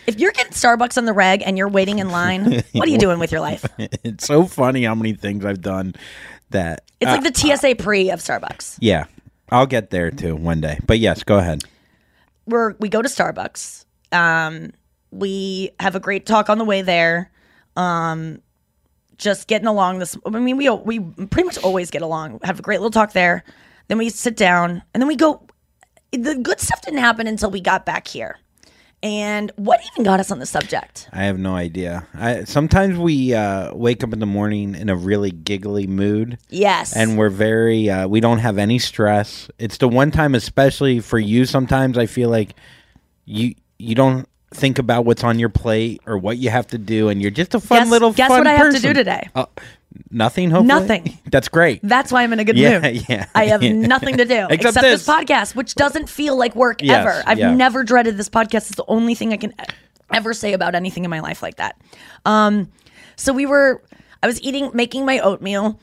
If 0.08 0.19
you're 0.19 0.32
getting 0.32 0.52
Starbucks 0.54 0.98
on 0.98 1.06
the 1.06 1.13
reg 1.13 1.41
and 1.45 1.58
you're 1.58 1.67
waiting 1.67 2.00
in 2.00 2.10
line, 2.10 2.63
what 2.74 2.88
are 2.88 2.91
you 2.91 2.98
doing 2.98 3.19
with 3.19 3.32
your 3.32 3.41
life? 3.41 3.65
It's 4.04 4.26
so 4.28 4.45
funny 4.45 4.84
how 4.84 4.93
many 4.95 5.13
things 5.13 5.43
I've 5.45 5.62
done 5.62 5.95
that. 6.52 6.84
It's 7.02 7.10
uh, 7.10 7.19
like 7.19 7.34
the 7.34 7.58
TSA 7.58 7.76
pre 7.76 8.10
of 8.12 8.19
Starbucks. 8.19 8.78
yeah, 8.82 9.06
I'll 9.50 9.65
get 9.65 9.89
there 9.89 10.12
too 10.12 10.36
one 10.36 10.62
day. 10.62 10.80
But 10.86 11.00
yes, 11.00 11.24
go 11.24 11.38
ahead. 11.38 11.63
We're 12.45 12.76
we 12.80 12.89
go 12.89 13.02
to 13.02 13.10
Starbucks. 13.10 13.86
Um, 14.12 14.71
we 15.12 15.71
have 15.80 15.95
a 15.95 16.00
great 16.00 16.26
talk 16.26 16.50
on 16.50 16.58
the 16.58 16.65
way 16.65 16.82
there. 16.84 17.32
Um, 17.76 18.41
just 19.17 19.47
getting 19.47 19.67
along. 19.67 19.99
This, 19.99 20.17
I 20.25 20.30
mean, 20.30 20.58
we 20.58 20.69
we 20.69 20.99
pretty 20.99 21.45
much 21.45 21.58
always 21.60 21.91
get 21.91 22.01
along. 22.01 22.39
Have 22.43 22.60
a 22.60 22.62
great 22.62 22.80
little 22.80 22.91
talk 22.91 23.13
there. 23.13 23.43
Then 23.88 23.97
we 23.97 24.10
sit 24.10 24.36
down, 24.36 24.84
and 24.93 25.01
then 25.01 25.08
we 25.08 25.15
go. 25.15 25.45
The 26.12 26.36
good 26.36 26.60
stuff 26.60 26.82
didn't 26.82 26.99
happen 26.99 27.28
until 27.28 27.51
we 27.51 27.60
got 27.60 27.86
back 27.86 28.08
here. 28.08 28.38
And 29.04 29.51
what 29.58 29.82
even 29.93 30.04
got 30.04 30.19
us 30.19 30.32
on 30.32 30.39
the 30.39 30.45
subject? 30.45 31.10
I 31.12 31.25
have 31.25 31.38
no 31.38 31.56
idea. 31.56 32.08
I, 32.15 32.45
sometimes 32.45 32.97
we 32.97 33.34
uh, 33.34 33.75
wake 33.75 34.04
up 34.04 34.13
in 34.13 34.19
the 34.19 34.25
morning 34.25 34.73
in 34.73 34.89
a 34.89 34.95
really 34.95 35.30
giggly 35.30 35.86
mood. 35.86 36.39
Yes, 36.49 36.95
and 36.95 37.17
we're 37.17 37.30
very 37.30 37.89
uh, 37.89 38.08
we 38.08 38.19
don't 38.19 38.39
have 38.39 38.58
any 38.58 38.80
stress 38.80 39.49
it's 39.60 39.78
the 39.78 39.88
one 39.88 40.12
time 40.12 40.36
especially 40.36 40.99
for 40.99 41.19
you 41.19 41.45
sometimes 41.45 41.97
i 41.97 42.06
feel 42.06 42.30
like 42.30 42.56
you 43.25 43.54
you 43.78 43.95
don't 43.95 44.28
think 44.56 44.80
about 44.80 45.06
what's 45.06 45.24
on 45.24 45.38
your 45.39 45.50
plate 45.50 46.02
or 46.06 46.18
what 46.18 46.38
you 46.38 46.50
have 46.50 46.68
to 46.68 46.78
do 46.78 47.10
and 47.10 47.22
you're 47.22 47.32
just 47.32 47.54
a 47.54 47.60
fun 47.60 47.80
Guess- 47.80 47.89
little 47.89 48.13
guess 48.13 48.28
fun 48.30 48.39
what 48.39 48.48
I 48.48 48.54
have 48.54 48.74
to 48.74 48.80
do 48.80 48.94
today? 48.94 49.30
Uh, 49.36 49.46
nothing 50.12 50.50
hopefully 50.52 50.68
Nothing. 50.68 51.18
that's 51.32 51.48
great 51.48 51.80
That's 51.84 52.12
why 52.12 52.24
I'm 52.24 52.34
in 52.34 52.39
a 52.39 52.44
good 52.44 52.58
Yeah, 52.58 52.80
mood. 52.80 53.06
yeah, 53.10 53.26
I 53.36 53.46
have 53.48 53.62
yeah. 53.63 53.72
nothing 53.74 54.18
to 54.18 54.26
do 54.26 54.48
Except 54.50 54.54
except, 54.78 54.82
this. 54.84 55.06
this. 55.06 55.15
podcast, 55.15 55.56
which 55.56 55.76
doesn't 55.76 56.10
feel 56.10 56.38
like 56.38 56.56
work 56.56 56.82
Yes, 56.82 57.06
ever. 57.06 57.24
I've 57.26 57.39
yeah. 57.39 57.54
never 57.54 57.84
dreaded 57.84 58.18
this 58.18 58.30
podcast. 58.30 58.68
It's 58.70 58.76
the 58.76 58.86
only 58.88 59.15
thing 59.15 59.34
I 59.34 59.38
can 59.38 59.54
ever 60.13 60.34
say 60.34 60.54
about 60.54 60.76
anything 60.76 61.04
in 61.04 61.10
my 61.10 61.20
life 61.20 61.41
like 61.41 61.56
that. 61.58 61.80
Um, 62.26 62.72
so 63.15 63.34
we 63.34 63.46
were, 63.46 63.82
I 64.22 64.28
was 64.28 64.41
eating, 64.41 64.72
making 64.74 65.06
my 65.06 65.20
oatmeal. 65.20 65.80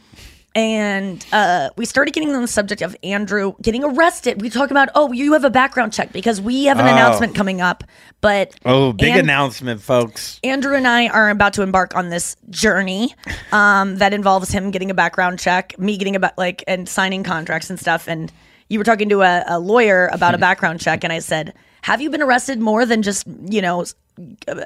And 0.55 1.25
uh, 1.33 1.71
we 1.77 1.87
started 1.87 2.12
getting 2.12 2.35
on 2.35 2.43
the 2.43 2.49
subject 2.49 2.83
of 2.83 2.95
Andrew 3.03 3.55
getting 3.62 3.85
arrested. 3.85 4.41
We 4.43 4.51
talk 4.51 4.71
about, 4.71 4.91
oh, 4.95 5.11
you 5.12 5.33
have 5.33 5.45
a 5.45 5.51
background 5.51 5.93
check 5.93 6.12
because 6.12 6.41
we 6.41 6.65
have 6.65 6.79
an 6.79 6.87
Oh. 6.87 6.93
announcement 6.93 7.35
coming 7.35 7.61
up. 7.61 7.85
But 8.21 8.55
oh 8.65 8.93
big 8.93 9.12
An- 9.15 9.19
announcement 9.21 9.81
folks 9.81 10.38
Andrew 10.45 10.77
and 10.77 10.87
I 10.87 11.09
are 11.09 11.29
about 11.31 11.55
to 11.55 11.62
embark 11.62 11.97
on 11.97 12.11
this 12.11 12.37
journey 12.51 13.15
um, 13.51 13.97
that 13.97 14.15
involves 14.15 14.51
him 14.51 14.71
getting 14.71 14.91
a 14.91 14.95
background 14.95 15.41
check, 15.41 15.77
me 15.79 15.97
getting 15.97 16.15
about 16.15 16.37
like 16.38 16.62
and 16.69 16.88
signing 16.88 17.25
contracts 17.25 17.69
and 17.69 17.81
stuff. 17.81 18.07
And 18.07 18.31
you 18.69 18.79
were 18.79 18.85
talking 18.85 19.09
to 19.09 19.23
a, 19.23 19.43
a 19.49 19.59
lawyer 19.59 20.09
about 20.12 20.35
a 20.35 20.38
background 20.49 20.81
check, 20.81 21.03
and 21.03 21.12
I 21.12 21.19
said, 21.19 21.53
"Have 21.81 22.01
you 22.01 22.11
been 22.11 22.23
arrested 22.23 22.61
more 22.61 22.87
than 22.87 23.03
just 23.03 23.27
you 23.27 23.61
know 23.61 23.85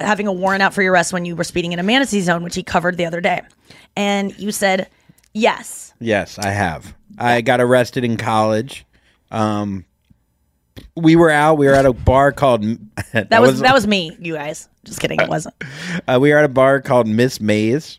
having 0.00 0.26
a 0.26 0.32
warrant 0.32 0.62
out 0.62 0.74
for 0.74 0.82
your 0.82 0.92
arrest 0.92 1.12
when 1.14 1.24
you 1.24 1.34
were 1.34 1.44
speeding 1.44 1.72
in 1.72 1.78
a 1.78 1.82
Manatee 1.82 2.20
Zone, 2.20 2.42
which 2.42 2.56
he 2.56 2.62
covered 2.62 2.98
the 2.98 3.06
other 3.06 3.22
day?" 3.22 3.40
And 3.96 4.38
you 4.38 4.52
said, 4.52 4.88
"Yes." 5.36 5.92
Yes, 6.00 6.38
I 6.38 6.50
have. 6.50 6.94
I 7.18 7.40
got 7.40 7.60
arrested 7.60 8.04
in 8.04 8.16
college. 8.16 8.84
Um, 9.30 9.84
we 10.94 11.16
were 11.16 11.30
out. 11.30 11.58
We 11.58 11.66
were 11.66 11.74
at 11.74 11.86
a 11.86 11.92
bar 11.92 12.32
called. 12.32 12.62
that, 13.12 13.30
That 13.30 13.40
was 13.40 13.60
that 13.60 13.74
was 13.74 13.86
me, 13.86 14.16
you 14.20 14.34
guys. 14.34 14.68
Just 14.84 15.00
kidding, 15.00 15.20
it 15.20 15.28
wasn't. 15.28 15.54
Uh, 16.08 16.18
we 16.20 16.30
were 16.30 16.38
at 16.38 16.44
a 16.44 16.48
bar 16.48 16.80
called 16.80 17.08
Miss 17.08 17.40
Mae's, 17.40 17.98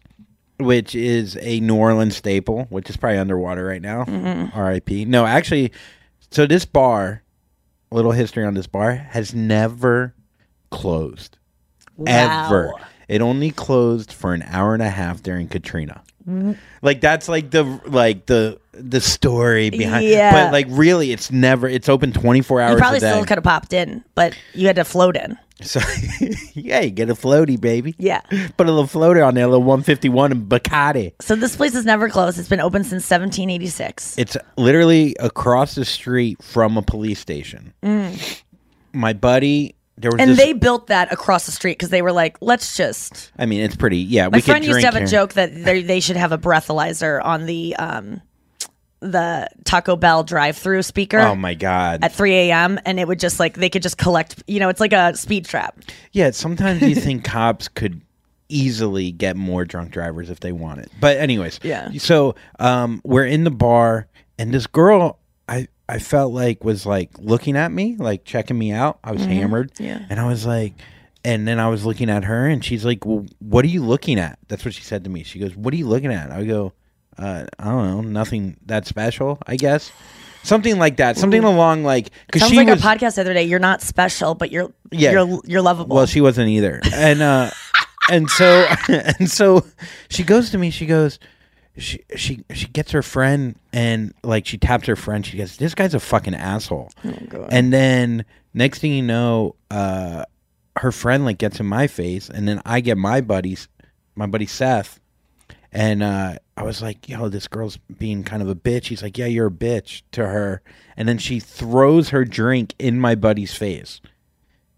which 0.60 0.96
is 0.96 1.38
a 1.42 1.60
New 1.60 1.76
Orleans 1.76 2.16
staple, 2.16 2.66
which 2.70 2.90
is 2.90 2.96
probably 2.96 3.18
underwater 3.18 3.66
right 3.66 3.82
now. 3.82 4.06
Mm-hmm. 4.06 4.58
R.I.P. 4.58 5.06
No, 5.06 5.26
actually, 5.26 5.74
so 6.32 6.46
this 6.46 6.64
bar, 6.64 7.24
a 7.92 7.96
little 7.96 8.12
history 8.12 8.46
on 8.46 8.54
this 8.54 8.68
bar, 8.68 8.94
has 8.94 9.34
never 9.34 10.14
closed. 10.70 11.38
Ever. 12.06 12.74
It 13.08 13.22
only 13.22 13.52
closed 13.52 14.14
for 14.14 14.34
an 14.34 14.44
hour 14.44 14.74
and 14.74 14.84
a 14.84 14.90
half 14.90 15.24
during 15.24 15.48
Katrina. 15.48 16.04
Like 16.82 17.02
that's 17.02 17.30
like 17.30 17.52
the 17.52 17.64
like 17.86 18.26
the 18.26 18.60
the 18.74 19.00
story 19.00 19.70
behind. 19.70 20.06
Yeah. 20.06 20.32
But 20.32 20.52
like 20.52 20.68
really, 20.70 21.12
it's 21.12 21.32
never. 21.32 21.68
It's 21.68 21.88
open 21.88 22.12
twenty 22.12 22.42
four 22.42 22.60
hours 22.62 22.74
You 22.74 22.78
probably 22.78 22.98
a 22.98 23.02
day. 23.02 23.12
still 23.12 23.26
could 23.26 23.38
have 23.38 23.44
popped 23.44 23.74
in, 23.74 24.04
but 24.14 24.38
you 24.54 24.68
had 24.68 24.76
to 24.76 24.84
float 24.84 25.16
in. 25.16 25.38
So 25.62 25.80
yeah, 26.54 26.82
you 26.82 26.92
get 26.92 27.10
a 27.10 27.16
floaty, 27.16 27.60
baby. 27.60 27.96
Yeah. 27.98 28.22
Put 28.58 28.68
a 28.68 28.72
little 28.72 28.86
floater 28.86 29.24
on 29.24 29.34
there, 29.34 29.46
a 29.46 29.48
little 29.48 29.64
151 29.64 30.32
and 30.32 30.48
Bacardi. 30.50 31.14
So 31.20 31.36
this 31.36 31.56
place 31.56 31.74
is 31.74 31.84
never 31.86 32.10
closed. 32.10 32.38
It's 32.38 32.50
been 32.50 32.60
open 32.60 32.84
since 32.84 33.10
1786. 33.10 34.20
It's 34.20 34.38
literally 34.58 35.16
across 35.20 35.74
the 35.76 35.86
street 35.86 36.44
from 36.44 36.78
a 36.78 36.84
police 36.84 37.20
station. 37.20 37.74
Mm. 37.82 38.42
My 38.94 39.14
buddy, 39.14 39.76
there 39.98 40.12
was. 40.12 40.20
And 40.22 40.32
this, 40.32 40.38
they 40.38 40.54
built 40.54 40.88
that 40.88 41.12
across 41.12 41.46
the 41.46 41.52
street 41.52 41.74
because 41.78 41.90
they 41.90 42.02
were 42.02 42.12
like, 42.12 42.38
let's 42.42 42.78
just. 42.78 43.32
I 43.38 43.46
mean, 43.46 43.62
it's 43.62 43.76
pretty. 43.76 43.98
Yeah, 43.98 44.30
My 44.30 44.42
friend 44.42 44.64
used 44.66 44.80
to 44.82 44.86
have 44.86 44.96
a 44.96 45.06
joke 45.06 45.34
that 45.34 45.54
they, 45.54 45.82
they 45.82 46.00
should 46.00 46.18
have 46.18 46.32
a 46.32 46.38
breathalyzer 46.38 47.24
on 47.24 47.46
the 47.46 47.76
um, 47.78 48.22
the 49.00 49.48
Taco 49.64 49.96
Bell 49.96 50.24
drive-through 50.24 50.82
speaker 50.82 51.20
Oh 51.20 51.36
my 51.36 51.54
god! 51.54 52.04
at 52.04 52.12
3 52.14 52.34
a.m. 52.34 52.80
and 52.86 53.00
it 53.00 53.08
would 53.08 53.20
just 53.20 53.40
like 53.40 53.56
they 53.56 53.70
could 53.70 53.84
just 53.84 53.98
collect. 53.98 54.44
You 54.48 54.60
know, 54.60 54.70
it's 54.70 54.80
like 54.80 54.94
a 54.94 55.16
speed 55.16 55.46
trap. 55.46 55.78
yeah, 56.14 56.32
sometimes 56.32 56.82
you 56.82 56.96
think 56.96 57.24
cops 57.24 57.68
could 57.68 58.02
easily 58.50 59.12
get 59.12 59.36
more 59.36 59.66
drunk 59.66 59.92
drivers 59.92 60.30
if 60.30 60.40
they 60.40 60.52
wanted. 60.54 60.90
But 61.02 61.18
anyways, 61.18 61.60
Yeah. 61.64 61.90
So 61.98 62.36
um, 62.60 63.02
we're 63.04 63.26
in 63.26 63.44
the 63.44 63.52
bar, 63.52 64.08
and 64.40 64.54
this 64.54 64.66
girl, 64.68 65.20
I 65.90 66.00
felt 66.00 66.34
like 66.34 66.64
was 66.64 66.86
like 66.86 67.12
looking 67.20 67.56
at 67.56 67.72
me, 67.72 67.96
like 67.98 68.26
checking 68.26 68.58
me 68.58 68.72
out. 68.72 69.00
I 69.04 69.12
was 69.14 69.24
hammered, 69.26 69.74
Mm-hmm. 69.76 69.84
Yeah. 69.86 70.06
and 70.10 70.20
I 70.20 70.28
was 70.28 70.46
like. 70.46 70.74
And 71.26 71.46
then 71.46 71.60
I 71.60 71.68
was 71.68 71.84
looking 71.86 72.10
at 72.10 72.24
her, 72.24 72.48
and 72.48 72.64
she's 72.64 72.86
like, 72.86 73.06
"Well, 73.06 73.26
what 73.40 73.66
are 73.66 73.68
you 73.68 73.84
looking 73.84 74.18
at?" 74.18 74.40
That's 74.48 74.64
what 74.64 74.74
she 74.74 74.82
said 74.84 75.04
to 75.04 75.10
me. 75.10 75.24
She 75.24 75.40
goes, 75.40 75.54
"What 75.58 75.74
are 75.74 75.78
you 75.78 75.86
looking 75.88 76.14
at?" 76.14 76.32
I 76.32 76.46
go, 76.46 76.72
uh, 77.18 77.44
"I 77.60 77.66
don't 77.66 77.86
know, 77.90 78.02
nothing 78.02 78.56
that 78.68 78.86
special, 78.88 79.38
I 79.46 79.58
guess, 79.58 79.92
something 80.44 80.78
like 80.80 80.98
that, 80.98 81.18
something 81.18 81.44
along 81.44 81.84
like." 81.84 82.12
Because 82.28 82.42
Sounds 82.44 82.52
she 82.52 82.58
like 82.58 82.68
was, 82.70 82.82
our 82.86 82.96
podcast 82.96 83.16
the 83.16 83.22
other 83.22 83.34
day. 83.34 83.44
You're 83.44 83.60
not 83.60 83.82
special, 83.82 84.36
but 84.36 84.52
you're 84.52 84.72
Yeah. 84.92 85.12
you're 85.12 85.42
you're 85.46 85.62
lovable. 85.62 85.98
well, 85.98 86.06
she 86.06 86.22
wasn't 86.22 86.48
either. 86.48 86.80
And 86.94 87.22
uh 87.22 87.50
and 88.10 88.30
so 88.30 88.66
and 88.88 89.30
so 89.30 89.66
she 90.10 90.24
goes 90.24 90.52
to 90.52 90.58
me, 90.58 90.70
she 90.70 90.86
goes 90.86 91.20
she 91.78 92.00
she 92.16 92.44
she 92.54 92.68
gets 92.68 92.92
her 92.92 93.02
friend 93.04 93.56
and 93.72 94.14
like 94.24 94.46
she 94.46 94.58
taps 94.58 94.88
her 94.88 94.96
friend, 94.96 95.26
she 95.26 95.38
goes, 95.38 95.58
This 95.58 95.76
guy's 95.76 95.94
a 95.94 96.00
fucking 96.00 96.36
asshole. 96.36 96.90
and 97.50 97.72
then 97.72 98.26
next 98.54 98.80
thing 98.80 98.94
you 98.94 99.04
know, 99.04 99.56
uh 99.72 100.24
her 100.78 100.92
friend 100.92 101.26
like 101.26 101.38
gets 101.40 101.60
in 101.60 101.66
my 101.66 101.88
face 101.88 102.30
and 102.30 102.48
then 102.48 102.62
I 102.66 102.82
get 102.82 102.98
my 102.98 103.22
buddies 103.22 103.68
my 104.16 104.28
buddy 104.28 104.46
Seth 104.46 105.00
and 105.72 106.02
uh, 106.02 106.38
I 106.56 106.64
was 106.64 106.82
like, 106.82 107.08
yo, 107.10 107.30
this 107.30 107.48
girl's 107.48 107.78
being 107.78 108.24
kind 108.24 108.42
of 108.42 108.48
a 108.48 108.56
bitch. 108.56 108.86
He's 108.86 109.04
like, 109.04 109.18
yeah, 109.18 109.26
you're 109.26 109.48
a 109.48 109.52
bitch 109.52 110.02
to 110.14 110.26
her. 110.26 110.62
And 110.96 111.08
then 111.08 111.18
she 111.18 111.40
throws 111.40 112.10
her 112.10 112.24
drink 112.24 112.74
in 112.80 113.00
my 113.00 113.16
buddy's 113.16 113.54
face. 113.54 114.00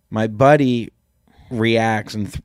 My 0.09 0.27
buddy 0.27 0.91
reacts 1.51 2.15
and 2.15 2.33
th- 2.33 2.43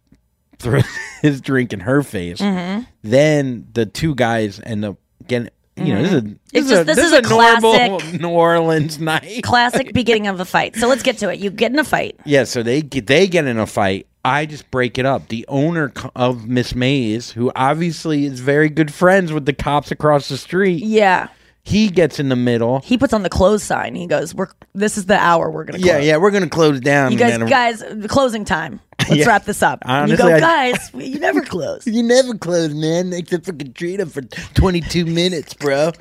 throws 0.64 0.84
his 1.22 1.40
drink 1.40 1.72
in 1.72 1.80
her 1.80 2.02
face. 2.02 2.38
Mm-hmm. 2.40 2.82
Then 3.02 3.68
the 3.72 3.86
two 3.86 4.14
guys 4.14 4.60
end 4.64 4.84
up 4.84 4.96
getting, 5.26 5.50
you 5.76 5.94
know, 5.94 6.02
this 6.02 6.12
is 6.12 6.16
a, 6.16 6.20
this 6.22 6.36
It's 6.52 6.64
is 6.66 6.70
just- 6.70 6.80
a, 6.82 6.84
this 6.84 6.96
this 6.96 7.06
is 7.06 7.12
a 7.12 7.22
normal 7.22 7.72
classic- 7.98 8.20
New 8.20 8.28
Orleans 8.28 8.98
night. 8.98 9.42
Classic 9.42 9.92
beginning 9.94 10.26
of 10.26 10.40
a 10.40 10.44
fight. 10.44 10.76
So 10.76 10.88
let's 10.88 11.02
get 11.02 11.18
to 11.18 11.30
it. 11.32 11.38
You 11.38 11.50
get 11.50 11.72
in 11.72 11.78
a 11.78 11.84
fight. 11.84 12.18
Yeah, 12.24 12.44
so 12.44 12.62
they 12.62 12.82
get 12.82 13.06
they 13.06 13.26
get 13.26 13.46
in 13.46 13.58
a 13.58 13.66
fight. 13.66 14.06
I 14.26 14.46
just 14.46 14.70
break 14.70 14.96
it 14.96 15.04
up. 15.04 15.28
The 15.28 15.44
owner 15.48 15.92
of 16.16 16.48
Miss 16.48 16.74
Mae's, 16.74 17.32
who 17.32 17.52
obviously 17.54 18.24
is 18.24 18.40
very 18.40 18.70
good 18.70 18.92
friends 18.94 19.32
with 19.34 19.44
the 19.44 19.52
cops 19.52 19.90
across 19.90 20.30
the 20.30 20.38
street, 20.38 20.82
Yeah. 20.82 21.28
he 21.62 21.90
gets 21.90 22.18
in 22.18 22.30
the 22.30 22.36
middle. 22.36 22.80
He 22.80 22.96
puts 22.96 23.12
on 23.12 23.22
the 23.22 23.28
close 23.28 23.62
sign. 23.62 23.94
He 23.94 24.06
goes, 24.06 24.34
"We're 24.34 24.48
this 24.74 24.96
is 24.96 25.04
the 25.06 25.18
hour 25.18 25.50
we're 25.50 25.64
gonna." 25.64 25.78
Close. 25.78 25.86
Yeah, 25.86 25.98
yeah, 25.98 26.16
we're 26.16 26.30
gonna 26.30 26.48
close 26.48 26.80
down. 26.80 27.12
You 27.12 27.18
guys, 27.18 27.36
guys, 27.38 27.82
closing 28.08 28.46
time. 28.46 28.80
Let's 29.08 29.16
Yeah. 29.20 29.26
wrap 29.26 29.44
this 29.44 29.62
up. 29.62 29.80
And 29.84 30.10
you 30.10 30.16
go, 30.16 30.26
I- 30.34 30.40
guys. 30.40 30.90
You 30.94 31.18
never 31.18 31.40
close. 31.54 31.86
You 31.86 32.02
never 32.02 32.34
close, 32.36 32.72
man, 32.74 33.12
except 33.12 33.44
for 33.46 33.52
Katrina 33.52 34.06
for 34.06 34.22
22 34.22 35.04
minutes, 35.06 35.54
bro. 35.54 35.92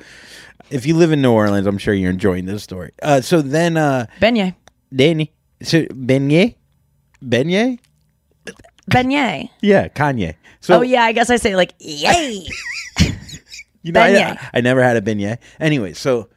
If 0.70 0.86
you 0.86 0.96
live 0.96 1.12
in 1.12 1.20
New 1.22 1.32
Orleans, 1.32 1.66
I'm 1.66 1.78
sure 1.78 1.92
you're 1.94 2.10
enjoying 2.10 2.46
this 2.46 2.62
story. 2.62 2.92
Uh, 3.02 3.20
so 3.20 3.42
then, 3.42 3.76
uh, 3.76 4.06
Beignet, 4.20 4.54
Danny, 4.94 5.32
so 5.62 5.82
Beignet, 5.86 6.54
Beignet, 7.22 7.78
beignet. 8.90 9.50
yeah, 9.60 9.88
Kanye. 9.88 10.34
So 10.60 10.78
Oh 10.78 10.82
yeah, 10.82 11.02
I 11.04 11.12
guess 11.12 11.28
I 11.30 11.36
say 11.36 11.54
like 11.56 11.74
yay. 11.78 12.46
you 13.82 13.92
know, 13.92 14.00
I, 14.00 14.10
beignet. 14.10 14.48
I 14.54 14.60
never 14.62 14.82
had 14.82 14.96
a 14.96 15.00
beignet. 15.02 15.38
Anyway, 15.60 15.92
so 15.92 16.28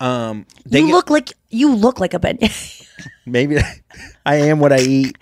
um, 0.00 0.46
they 0.66 0.80
you 0.80 0.86
get- 0.86 0.92
look 0.92 1.10
like 1.10 1.32
you 1.48 1.74
look 1.74 2.00
like 2.00 2.12
a 2.14 2.18
beignet. 2.18 2.86
maybe 3.26 3.58
I 4.26 4.36
am 4.36 4.60
what 4.60 4.72
I 4.72 4.80
eat. 4.80 5.16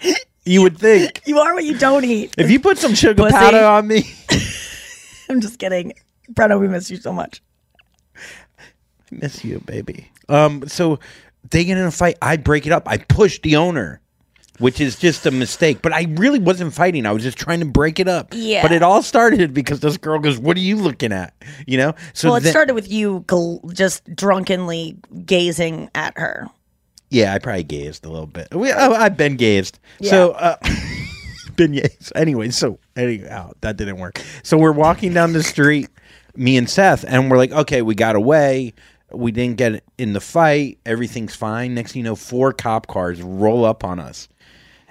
You 0.49 0.63
would 0.63 0.79
think 0.79 1.23
you 1.27 1.39
are 1.39 1.55
what 1.55 1.65
you 1.65 1.77
don't 1.79 2.05
eat. 2.05 2.35
if 2.39 2.51
you 2.51 2.59
put 2.61 2.79
some 2.79 2.95
sugar 2.95 3.23
Pussy. 3.25 3.33
powder 3.37 3.65
on 3.65 3.87
me. 3.87 4.11
I'm 5.29 5.41
just 5.41 5.59
kidding. 5.59 5.93
Brenna, 6.33 6.59
we 6.59 6.69
miss 6.69 6.91
you 6.91 6.97
so 6.97 7.13
much. 7.13 7.43
I 8.17 8.21
miss 9.11 9.45
you, 9.45 9.61
baby. 9.61 10.11
Um, 10.29 10.67
so 10.67 10.99
they 11.51 11.65
get 11.65 11.79
in 11.79 11.85
a 11.85 11.91
fight. 11.91 12.17
I 12.23 12.37
break 12.37 12.67
it 12.67 12.73
up. 12.73 12.89
I 12.89 12.99
push 12.99 13.41
the 13.41 13.57
owner, 13.57 14.01
which 14.59 14.81
is 14.81 14.97
just 14.97 15.25
a 15.27 15.31
mistake. 15.31 15.81
But 15.83 15.93
I 15.93 16.07
really 16.19 16.39
wasn't 16.39 16.75
fighting. 16.75 17.07
I 17.07 17.13
was 17.13 17.23
just 17.23 17.39
trying 17.39 17.61
to 17.61 17.67
break 17.67 17.99
it 18.01 18.09
up. 18.09 18.29
Yeah. 18.33 18.63
But 18.63 18.73
it 18.73 18.83
all 18.83 19.03
started 19.03 19.55
because 19.55 19.81
this 19.81 19.97
girl 19.97 20.19
goes, 20.19 20.39
"What 20.39 20.57
are 20.57 20.61
you 20.61 20.77
looking 20.77 21.13
at?" 21.13 21.33
You 21.67 21.79
know. 21.79 21.95
So 22.13 22.29
Well, 22.29 22.37
it 22.37 22.41
then- 22.45 22.53
started 22.53 22.75
with 22.75 22.91
you 22.91 23.25
gl- 23.29 23.73
just 23.73 24.05
drunkenly 24.15 24.97
gazing 25.25 25.91
at 25.95 26.17
her. 26.19 26.49
Yeah, 27.11 27.35
I 27.35 27.38
probably 27.38 27.64
gazed 27.64 28.05
a 28.05 28.11
little 28.11 28.27
bit. 28.27 28.55
We, 28.55 28.73
oh, 28.73 28.92
I've 28.92 29.16
been 29.16 29.37
gazed. 29.37 29.79
Yeah. 29.99 30.11
So, 30.11 30.31
uh, 30.33 30.57
beignets. 31.59 32.12
Anyway, 32.14 32.51
so 32.51 32.79
anyhow, 32.97 33.53
that 33.61 33.77
didn't 33.77 33.99
work. 33.99 34.23
So 34.42 34.57
we're 34.57 34.73
walking 34.73 35.12
down 35.12 35.33
the 35.33 35.42
street, 35.42 35.88
me 36.37 36.57
and 36.57 36.68
Seth, 36.68 37.05
and 37.07 37.31
we're 37.31 37.37
like, 37.37 37.53
okay, 37.53 37.83
we 37.83 37.94
got 37.94 38.16
away. 38.16 38.75
We 39.11 39.33
didn't 39.33 39.57
get 39.57 39.83
in 39.97 40.12
the 40.12 40.21
fight. 40.21 40.79
Everything's 40.85 41.35
fine. 41.35 41.75
Next 41.75 41.92
thing 41.92 42.01
you 42.01 42.05
know, 42.05 42.16
four 42.16 42.53
cop 42.53 42.87
cars 42.87 43.23
roll 43.23 43.64
up 43.64 43.83
on 43.85 43.99
us. 43.99 44.29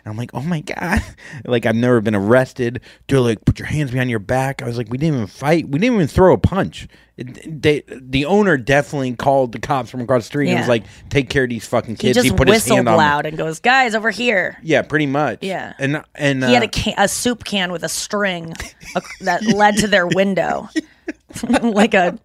And 0.08 0.13
I'm 0.13 0.17
like, 0.17 0.32
oh 0.34 0.41
my 0.41 0.62
God. 0.62 1.02
Like, 1.46 1.65
I've 1.65 1.76
never 1.76 2.02
been 2.02 2.15
arrested. 2.15 2.82
They're 3.08 3.20
like, 3.20 3.43
put 3.46 3.60
your 3.60 3.67
hands 3.67 3.91
behind 3.91 4.10
your 4.10 4.20
back. 4.20 4.62
I 4.62 4.65
was 4.65 4.78
like, 4.78 4.89
we 4.89 4.98
didn't 4.98 5.15
even 5.15 5.28
fight. 5.28 5.67
We 5.67 5.78
didn't 5.80 5.96
even 5.96 6.08
throw 6.08 6.34
a 6.34 6.38
punch. 6.38 6.88
It, 7.15 7.62
they, 7.62 7.84
the 7.88 8.26
owner 8.26 8.58
definitely 8.58 9.13
called 9.15 9.52
the 9.52 9.60
cops 9.60 9.89
from 9.89 10.02
across 10.02 10.24
the 10.24 10.28
street 10.28 10.48
and 10.48 10.54
Yeah. 10.56 10.60
was 10.62 10.67
like, 10.70 10.84
take 11.10 11.30
care 11.30 11.43
of 11.43 11.50
these 11.50 11.65
fucking 11.67 11.96
He 11.96 11.98
kids. 12.13 12.17
just 12.24 12.36
put 12.36 12.48
his 12.48 12.56
whistled 12.56 12.78
hand 12.78 12.89
on 12.89 12.98
loud 12.98 13.26
and 13.26 13.38
goes, 13.38 13.60
"Guys, 13.60 13.93
over 13.96 14.10
here." 14.10 14.58
Yeah, 14.63 14.82
pretty 14.84 15.06
much. 15.06 15.39
Yeah. 15.41 15.74
And, 15.80 16.02
and 16.15 16.43
He 16.43 16.54
had 16.54 16.63
uh, 16.63 16.65
a, 16.65 16.70
can- 16.70 16.96
a 16.98 17.08
soup 17.08 17.43
can 17.43 17.72
with 17.72 17.84
a 17.84 17.89
string 17.89 18.54
ac- 18.96 19.06
that 19.22 19.43
led 19.46 19.78
to 19.78 19.88
their 19.88 20.08
window, 20.08 20.70
like 21.62 21.93
a 21.93 22.17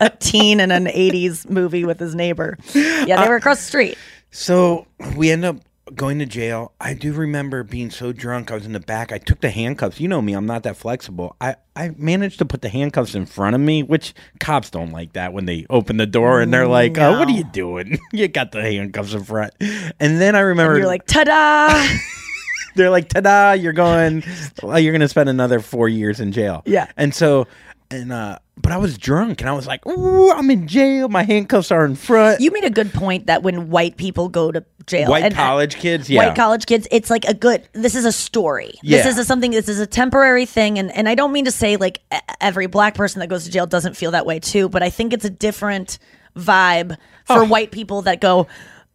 a 0.00 0.10
teen 0.10 0.60
in 0.60 0.70
an 0.70 0.86
'80s 0.86 1.48
movie 1.48 1.84
with 1.84 1.98
his 2.00 2.14
neighbor. 2.14 2.56
Yeah, 2.74 3.22
they 3.22 3.28
were 3.28 3.36
across 3.36 3.58
the 3.58 3.64
street. 3.66 3.98
So 4.30 4.86
we 5.16 5.30
end 5.30 5.44
up 5.44 5.56
going 5.94 6.18
to 6.18 6.26
jail. 6.26 6.72
I 6.80 6.94
do 6.94 7.12
remember 7.12 7.62
being 7.62 7.90
so 7.90 8.12
drunk. 8.12 8.50
I 8.50 8.54
was 8.54 8.66
in 8.66 8.72
the 8.72 8.80
back. 8.80 9.12
I 9.12 9.18
took 9.18 9.40
the 9.40 9.50
handcuffs. 9.50 10.00
You 10.00 10.08
know 10.08 10.22
me. 10.22 10.32
I'm 10.32 10.46
not 10.46 10.62
that 10.64 10.76
flexible. 10.76 11.36
I, 11.40 11.56
I 11.76 11.94
managed 11.96 12.38
to 12.38 12.44
put 12.44 12.62
the 12.62 12.68
handcuffs 12.68 13.14
in 13.14 13.26
front 13.26 13.54
of 13.54 13.60
me, 13.60 13.82
which 13.82 14.14
cops 14.40 14.70
don't 14.70 14.90
like 14.90 15.12
that 15.14 15.32
when 15.32 15.46
they 15.46 15.66
open 15.70 15.96
the 15.96 16.06
door 16.06 16.40
and 16.40 16.52
they're 16.52 16.68
like, 16.68 16.98
oh, 16.98 17.18
what 17.18 17.28
are 17.28 17.32
you 17.32 17.44
doing? 17.44 17.98
you 18.12 18.28
got 18.28 18.52
the 18.52 18.62
handcuffs 18.62 19.14
in 19.14 19.24
front. 19.24 19.54
And 19.60 20.20
then 20.20 20.34
I 20.34 20.40
remember 20.40 20.78
You're 20.78 20.86
like, 20.86 21.06
"Ta-da!" 21.06 21.86
they're 22.78 22.90
like, 22.90 23.08
ta-da, 23.08 23.52
you're 23.52 23.74
going, 23.74 24.22
well, 24.62 24.78
you're 24.78 24.92
going 24.92 25.00
to 25.00 25.08
spend 25.08 25.28
another 25.28 25.60
four 25.60 25.88
years 25.88 26.20
in 26.20 26.32
jail. 26.32 26.62
Yeah. 26.64 26.86
And 26.96 27.14
so 27.14 27.46
and 27.90 28.12
uh, 28.12 28.38
but 28.60 28.72
I 28.72 28.76
was 28.76 28.98
drunk, 28.98 29.40
and 29.40 29.48
I 29.48 29.52
was 29.52 29.66
like, 29.66 29.86
"Ooh, 29.86 30.30
I'm 30.30 30.50
in 30.50 30.66
jail. 30.68 31.08
My 31.08 31.22
handcuffs 31.22 31.70
are 31.70 31.84
in 31.84 31.94
front." 31.96 32.40
You 32.40 32.50
made 32.50 32.64
a 32.64 32.70
good 32.70 32.92
point 32.92 33.26
that 33.26 33.42
when 33.42 33.70
white 33.70 33.96
people 33.96 34.28
go 34.28 34.52
to 34.52 34.64
jail, 34.86 35.10
White 35.10 35.24
and- 35.24 35.34
uh, 35.34 35.36
college 35.36 35.76
kids, 35.76 36.10
yeah. 36.10 36.26
white 36.26 36.36
college 36.36 36.66
kids, 36.66 36.86
it's 36.90 37.08
like 37.10 37.24
a 37.24 37.34
good. 37.34 37.66
This 37.72 37.94
is 37.94 38.04
a 38.04 38.12
story. 38.12 38.74
Yeah. 38.82 38.98
This 38.98 39.06
is 39.06 39.18
a, 39.18 39.24
something. 39.24 39.52
This 39.52 39.68
is 39.68 39.80
a 39.80 39.86
temporary 39.86 40.44
thing, 40.46 40.78
and 40.78 40.90
and 40.92 41.08
I 41.08 41.14
don't 41.14 41.32
mean 41.32 41.46
to 41.46 41.50
say 41.50 41.76
like 41.76 42.02
every 42.40 42.66
black 42.66 42.94
person 42.94 43.20
that 43.20 43.28
goes 43.28 43.44
to 43.44 43.50
jail 43.50 43.66
doesn't 43.66 43.96
feel 43.96 44.10
that 44.10 44.26
way 44.26 44.38
too, 44.40 44.68
but 44.68 44.82
I 44.82 44.90
think 44.90 45.12
it's 45.12 45.24
a 45.24 45.30
different 45.30 45.98
vibe 46.36 46.96
for 47.24 47.42
Oh. 47.42 47.44
white 47.44 47.70
people 47.70 48.02
that 48.02 48.20
go. 48.20 48.46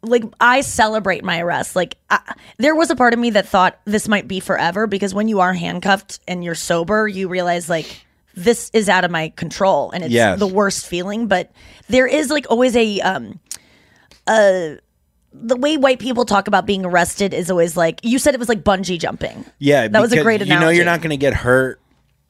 Like 0.06 0.23
I 0.41 0.62
celebrate 0.62 1.23
my 1.23 1.39
arrest. 1.39 1.75
Like 1.77 1.95
I, 2.10 2.19
there 2.58 2.75
was 2.75 2.89
a 2.91 2.95
part 2.95 3.13
of 3.13 3.19
me 3.19 3.29
that 3.32 3.47
thought 3.47 3.79
this 3.86 4.08
might 4.10 4.27
be 4.27 4.41
forever 4.41 4.86
because 4.86 5.13
when 5.13 5.29
you 5.29 5.39
are 5.39 5.53
handcuffed 5.53 6.19
and 6.27 6.43
you're 6.43 6.56
sober, 6.56 7.08
you 7.08 7.29
realize 7.29 7.69
like 7.69 8.06
this 8.36 8.69
is 8.74 8.89
out 8.89 9.04
of 9.06 9.12
my 9.12 9.30
control 9.36 9.91
and 9.91 10.04
it's 10.04 10.13
Yes. 10.13 10.39
the 10.39 10.48
worst 10.48 10.86
feeling. 10.88 11.28
But 11.28 11.52
there 11.88 12.08
is 12.08 12.30
like 12.30 12.46
always 12.50 12.76
a 12.76 13.00
um 13.02 13.39
the 15.36 15.56
way 15.56 15.78
white 15.78 16.00
people 16.00 16.26
talk 16.26 16.48
about 16.48 16.65
being 16.65 16.86
arrested 16.86 17.34
is 17.34 17.50
always 17.50 17.76
like 17.76 18.00
you 18.04 18.19
said 18.19 18.34
it 18.34 18.39
was 18.39 18.50
like 18.50 18.63
bungee 18.63 19.00
jumping. 19.00 19.46
yeah, 19.60 19.88
that 19.88 20.02
was 20.02 20.13
a 20.13 20.22
great 20.22 20.41
You 20.46 20.60
know, 20.60 20.69
you're 20.69 20.86
not 20.86 21.02
going 21.02 21.10
to 21.10 21.17
get 21.17 21.34
hurt, 21.34 21.80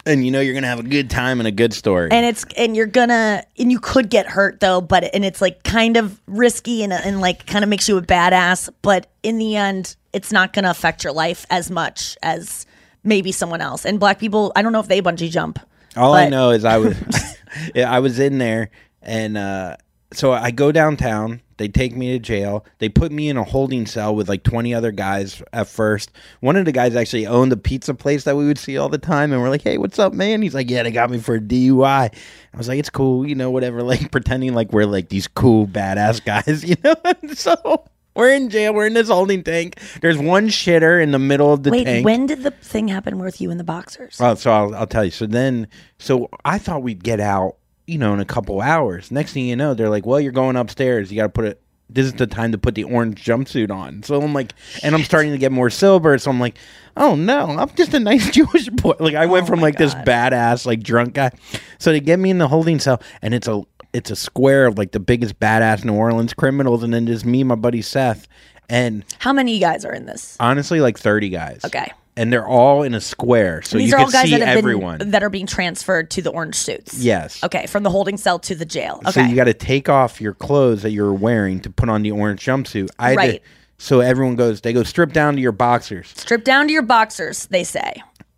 and 0.05 0.25
you 0.25 0.31
know 0.31 0.39
you're 0.39 0.53
going 0.53 0.63
to 0.63 0.69
have 0.69 0.79
a 0.79 0.83
good 0.83 1.09
time 1.09 1.39
and 1.39 1.47
a 1.47 1.51
good 1.51 1.73
story. 1.73 2.09
And 2.11 2.25
it's 2.25 2.45
and 2.57 2.75
you're 2.75 2.85
gonna 2.87 3.43
and 3.57 3.71
you 3.71 3.79
could 3.79 4.09
get 4.09 4.25
hurt 4.27 4.59
though, 4.59 4.81
but 4.81 5.13
and 5.13 5.25
it's 5.25 5.41
like 5.41 5.63
kind 5.63 5.97
of 5.97 6.19
risky 6.27 6.83
and 6.83 6.93
and 6.93 7.19
like 7.21 7.45
kind 7.45 7.63
of 7.63 7.69
makes 7.69 7.87
you 7.89 7.97
a 7.97 8.01
badass. 8.01 8.69
But 8.81 9.07
in 9.21 9.37
the 9.37 9.55
end, 9.57 9.95
it's 10.13 10.31
not 10.31 10.53
gonna 10.53 10.69
affect 10.69 11.03
your 11.03 11.13
life 11.13 11.45
as 11.49 11.69
much 11.69 12.17
as 12.23 12.65
maybe 13.03 13.31
someone 13.33 13.59
else. 13.61 13.85
And 13.85 13.99
black 13.99 14.17
people, 14.19 14.53
I 14.55 14.61
don't 14.61 14.71
know 14.71 14.79
if 14.79 14.87
they 14.87 15.01
bungee 15.01 15.29
jump. 15.29 15.59
All 15.95 16.13
I 16.13 16.29
know 16.29 16.51
is 16.51 16.65
I 16.65 16.77
was 16.77 16.97
I 17.75 17.99
was 17.99 18.19
in 18.19 18.37
there 18.37 18.69
and 19.01 19.37
uh 19.37 19.77
so 20.13 20.31
I 20.31 20.51
go 20.51 20.71
downtown, 20.71 21.41
they 21.57 21.67
take 21.67 21.95
me 21.95 22.11
to 22.11 22.19
jail. 22.19 22.65
They 22.77 22.87
put 22.87 23.11
me 23.11 23.29
in 23.29 23.37
a 23.37 23.43
holding 23.43 23.87
cell 23.87 24.15
with 24.15 24.29
like 24.29 24.43
20 24.43 24.71
other 24.71 24.91
guys 24.91 25.41
at 25.51 25.67
first. 25.67 26.11
One 26.39 26.55
of 26.55 26.65
the 26.65 26.71
guys 26.71 26.95
actually 26.95 27.25
owned 27.25 27.51
a 27.51 27.57
pizza 27.57 27.95
place 27.95 28.23
that 28.25 28.37
we 28.37 28.45
would 28.45 28.59
see 28.59 28.77
all 28.77 28.89
the 28.89 28.99
time 28.99 29.33
and 29.33 29.41
we're 29.41 29.49
like, 29.49 29.63
"Hey, 29.63 29.79
what's 29.79 29.97
up, 29.97 30.13
man?" 30.13 30.41
He's 30.43 30.53
like, 30.53 30.69
"Yeah, 30.69 30.83
they 30.83 30.91
got 30.91 31.09
me 31.09 31.17
for 31.17 31.35
a 31.35 31.39
DUI." 31.39 31.83
I 31.83 32.57
was 32.57 32.67
like, 32.67 32.79
"It's 32.79 32.91
cool, 32.91 33.27
you 33.27 33.35
know, 33.35 33.49
whatever." 33.49 33.81
Like 33.93 34.11
pretending 34.11 34.53
like 34.53 34.71
we're 34.71 34.85
like 34.85 35.09
these 35.09 35.27
cool 35.27 35.67
badass 35.67 36.23
guys, 36.23 36.63
you 36.63 36.75
know? 36.83 36.95
so 37.33 37.85
we're 38.15 38.33
in 38.33 38.49
jail. 38.49 38.73
We're 38.73 38.87
in 38.87 38.93
this 38.93 39.09
holding 39.09 39.43
tank. 39.43 39.79
There's 40.01 40.17
one 40.17 40.47
shitter 40.49 41.01
in 41.01 41.11
the 41.11 41.19
middle 41.19 41.51
of 41.53 41.63
the 41.63 41.71
Wait, 41.71 41.85
tank. 41.85 42.05
when 42.05 42.25
did 42.25 42.43
the 42.43 42.51
thing 42.51 42.87
happen 42.87 43.19
with 43.19 43.41
you 43.41 43.49
and 43.51 43.59
the 43.59 43.63
boxers? 43.63 44.17
Oh, 44.21 44.35
so 44.35 44.51
I'll, 44.51 44.75
I'll 44.75 44.87
tell 44.87 45.03
you. 45.05 45.11
So 45.11 45.25
then, 45.25 45.67
so 45.99 46.29
I 46.45 46.57
thought 46.57 46.83
we'd 46.83 47.03
get 47.03 47.19
out, 47.19 47.57
you 47.87 47.97
know, 47.97 48.13
in 48.13 48.19
a 48.19 48.25
couple 48.25 48.61
hours. 48.61 49.11
Next 49.11 49.33
thing 49.33 49.45
you 49.45 49.55
know, 49.55 49.73
they're 49.73 49.89
like, 49.89 50.05
"Well, 50.05 50.19
you're 50.19 50.31
going 50.31 50.55
upstairs. 50.55 51.11
You 51.11 51.17
got 51.17 51.23
to 51.23 51.29
put 51.29 51.45
it. 51.45 51.59
This 51.89 52.05
is 52.07 52.13
the 52.13 52.25
time 52.25 52.51
to 52.53 52.57
put 52.57 52.75
the 52.75 52.85
orange 52.85 53.23
jumpsuit 53.23 53.69
on." 53.69 54.03
So 54.03 54.21
I'm 54.21 54.33
like, 54.33 54.53
and 54.83 54.95
I'm 54.95 55.03
starting 55.03 55.31
to 55.31 55.37
get 55.37 55.51
more 55.51 55.69
sober. 55.69 56.17
So 56.17 56.31
I'm 56.31 56.39
like, 56.39 56.57
"Oh 56.95 57.15
no, 57.15 57.47
I'm 57.49 57.69
just 57.75 57.93
a 57.93 57.99
nice 57.99 58.29
Jewish 58.31 58.69
boy." 58.69 58.93
Like 58.99 59.15
I 59.15 59.25
went 59.25 59.43
Oh 59.43 59.47
from 59.47 59.59
my 59.59 59.63
like 59.67 59.77
this 59.77 59.93
God. 59.93 60.05
badass 60.05 60.65
like 60.65 60.81
drunk 60.81 61.13
guy. 61.15 61.31
So 61.79 61.91
they 61.91 61.99
get 61.99 62.19
me 62.19 62.29
in 62.29 62.37
the 62.37 62.47
holding 62.47 62.79
cell, 62.79 63.01
and 63.21 63.33
it's 63.33 63.47
a 63.47 63.63
it's 63.93 64.11
a 64.11 64.15
square 64.15 64.65
of 64.65 64.77
like 64.77 64.91
the 64.91 64.99
biggest 64.99 65.39
badass 65.39 65.83
New 65.85 65.93
Orleans 65.93 66.33
criminals, 66.33 66.83
and 66.83 66.93
then 66.93 67.05
just 67.07 67.25
me, 67.25 67.41
and 67.41 67.47
my 67.49 67.55
buddy 67.55 67.81
Seth, 67.81 68.27
and 68.69 69.03
How 69.19 69.33
many 69.33 69.59
guys 69.59 69.85
are 69.85 69.93
in 69.93 70.05
this? 70.05 70.35
honestly, 70.39 70.79
like 70.81 70.97
30 70.97 71.29
guys. 71.29 71.61
Okay. 71.65 71.91
And 72.15 72.31
they're 72.31 72.45
all 72.47 72.83
in 72.83 72.93
a 72.93 73.01
square, 73.01 73.63
so 73.63 73.77
These 73.79 73.89
you 73.89 73.95
are 73.95 73.97
can 73.97 74.05
all 74.05 74.11
guys 74.11 74.25
see 74.29 74.37
that 74.37 74.47
have 74.47 74.57
everyone. 74.59 74.99
been 74.99 75.11
that 75.11 75.23
are 75.23 75.31
being 75.31 75.47
transferred 75.47 76.11
to 76.11 76.21
the 76.21 76.29
orange 76.29 76.53
suits. 76.55 76.99
Yes. 76.99 77.43
Okay, 77.43 77.65
from 77.65 77.81
the 77.81 77.89
holding 77.89 78.17
cell 78.17 78.37
to 78.39 78.53
the 78.53 78.65
jail. 78.65 78.99
Okay. 79.07 79.11
So 79.11 79.21
you 79.21 79.35
got 79.35 79.45
to 79.45 79.53
take 79.55 79.89
off 79.89 80.21
your 80.21 80.33
clothes 80.35 80.83
that 80.83 80.91
you're 80.91 81.13
wearing 81.13 81.59
to 81.61 81.71
put 81.71 81.89
on 81.89 82.03
the 82.03 82.11
orange 82.11 82.45
jumpsuit. 82.45 82.89
I 82.99 83.09
had 83.09 83.15
to- 83.15 83.17
Right. 83.17 83.41
so 83.79 83.99
everyone 84.01 84.35
goes, 84.35 84.61
they 84.61 84.73
go 84.73 84.83
strip 84.83 85.11
down 85.11 85.35
to 85.37 85.41
your 85.41 85.51
boxers. 85.53 86.13
Strip 86.15 86.43
down 86.43 86.67
to 86.67 86.73
your 86.73 86.83
boxers, 86.83 87.47
they 87.47 87.63
say. 87.63 87.93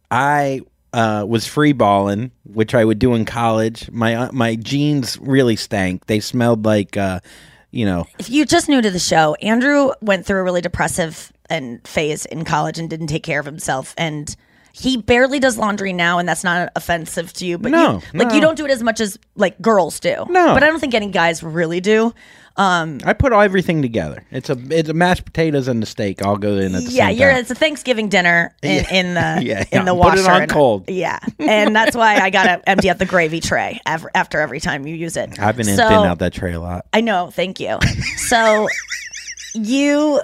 I 0.09 0.61
uh, 0.95 1.25
was 1.25 1.45
free 1.45 1.73
balling, 1.73 2.31
which 2.45 2.73
I 2.73 2.85
would 2.85 2.99
do 2.99 3.13
in 3.15 3.25
college. 3.25 3.89
My 3.91 4.15
uh, 4.15 4.29
my 4.31 4.55
jeans 4.55 5.17
really 5.19 5.55
stank. 5.57 6.05
They 6.07 6.19
smelled 6.21 6.65
like, 6.65 6.95
uh, 6.97 7.19
you 7.71 7.85
know, 7.85 8.05
If 8.17 8.29
you're 8.29 8.45
just 8.45 8.69
new 8.69 8.81
to 8.81 8.89
the 8.89 8.99
show, 8.99 9.35
Andrew 9.41 9.91
went 10.01 10.25
through 10.25 10.39
a 10.39 10.43
really 10.43 10.61
depressive 10.61 11.33
and 11.49 11.85
phase 11.87 12.25
in 12.25 12.45
college 12.45 12.79
and 12.79 12.89
didn't 12.89 13.07
take 13.07 13.23
care 13.23 13.39
of 13.39 13.45
himself 13.45 13.93
and 13.97 14.35
he 14.73 14.97
barely 14.97 15.39
does 15.39 15.57
laundry 15.57 15.93
now 15.93 16.17
and 16.17 16.27
that's 16.27 16.43
not 16.43 16.69
offensive 16.75 17.31
to 17.33 17.45
you 17.45 17.57
but 17.59 17.71
No, 17.71 18.01
you, 18.13 18.19
like 18.19 18.29
no. 18.29 18.33
you 18.35 18.41
don't 18.41 18.55
do 18.57 18.65
it 18.65 18.71
as 18.71 18.81
much 18.81 18.99
as 18.99 19.17
like 19.35 19.61
girls 19.61 19.99
do 19.99 20.25
No. 20.27 20.53
but 20.55 20.63
i 20.63 20.67
don't 20.67 20.79
think 20.79 20.93
any 20.95 21.11
guys 21.11 21.43
really 21.43 21.79
do 21.81 22.13
I 22.57 23.13
put 23.17 23.33
all 23.33 23.41
everything 23.41 23.81
together. 23.81 24.23
It's 24.31 24.49
a 24.49 24.57
it's 24.69 24.87
a 24.89 24.93
mashed 24.93 25.25
potatoes 25.25 25.67
and 25.67 25.81
the 25.81 25.85
steak 25.85 26.23
all 26.25 26.37
go 26.37 26.53
in 26.55 26.73
at 26.75 26.83
the 26.83 26.91
yeah 26.91 27.07
same 27.09 27.17
you're 27.19 27.31
time. 27.31 27.39
it's 27.41 27.51
a 27.51 27.55
thanksgiving 27.55 28.07
dinner 28.09 28.55
in, 28.63 28.85
in 28.91 29.13
the 29.13 29.19
Yeah, 29.45 29.59
in 29.59 29.67
yeah. 29.71 29.83
the 29.83 29.91
Put 29.91 29.97
washer 29.99 30.21
it 30.21 30.27
on 30.29 30.41
and- 30.43 30.51
cold. 30.51 30.89
yeah 30.89 31.19
and 31.39 31.75
that's 31.75 31.95
why 31.95 32.15
i 32.15 32.29
gotta 32.29 32.61
empty 32.69 32.89
out 32.89 32.97
the 32.97 33.05
gravy 33.05 33.39
tray 33.41 33.79
after 33.85 34.39
every 34.39 34.59
time 34.61 34.87
you 34.87 34.95
use 34.95 35.17
it 35.17 35.37
I've 35.39 35.57
been 35.57 35.65
So- 35.65 35.83
emptying 35.83 36.05
out 36.05 36.19
that 36.19 36.31
tray 36.33 36.53
a 36.53 36.59
lot. 36.61 36.85
I 36.93 37.01
know, 37.01 37.29
thank 37.29 37.59
you. 37.59 37.77
So 38.17 38.67
you 39.53 40.21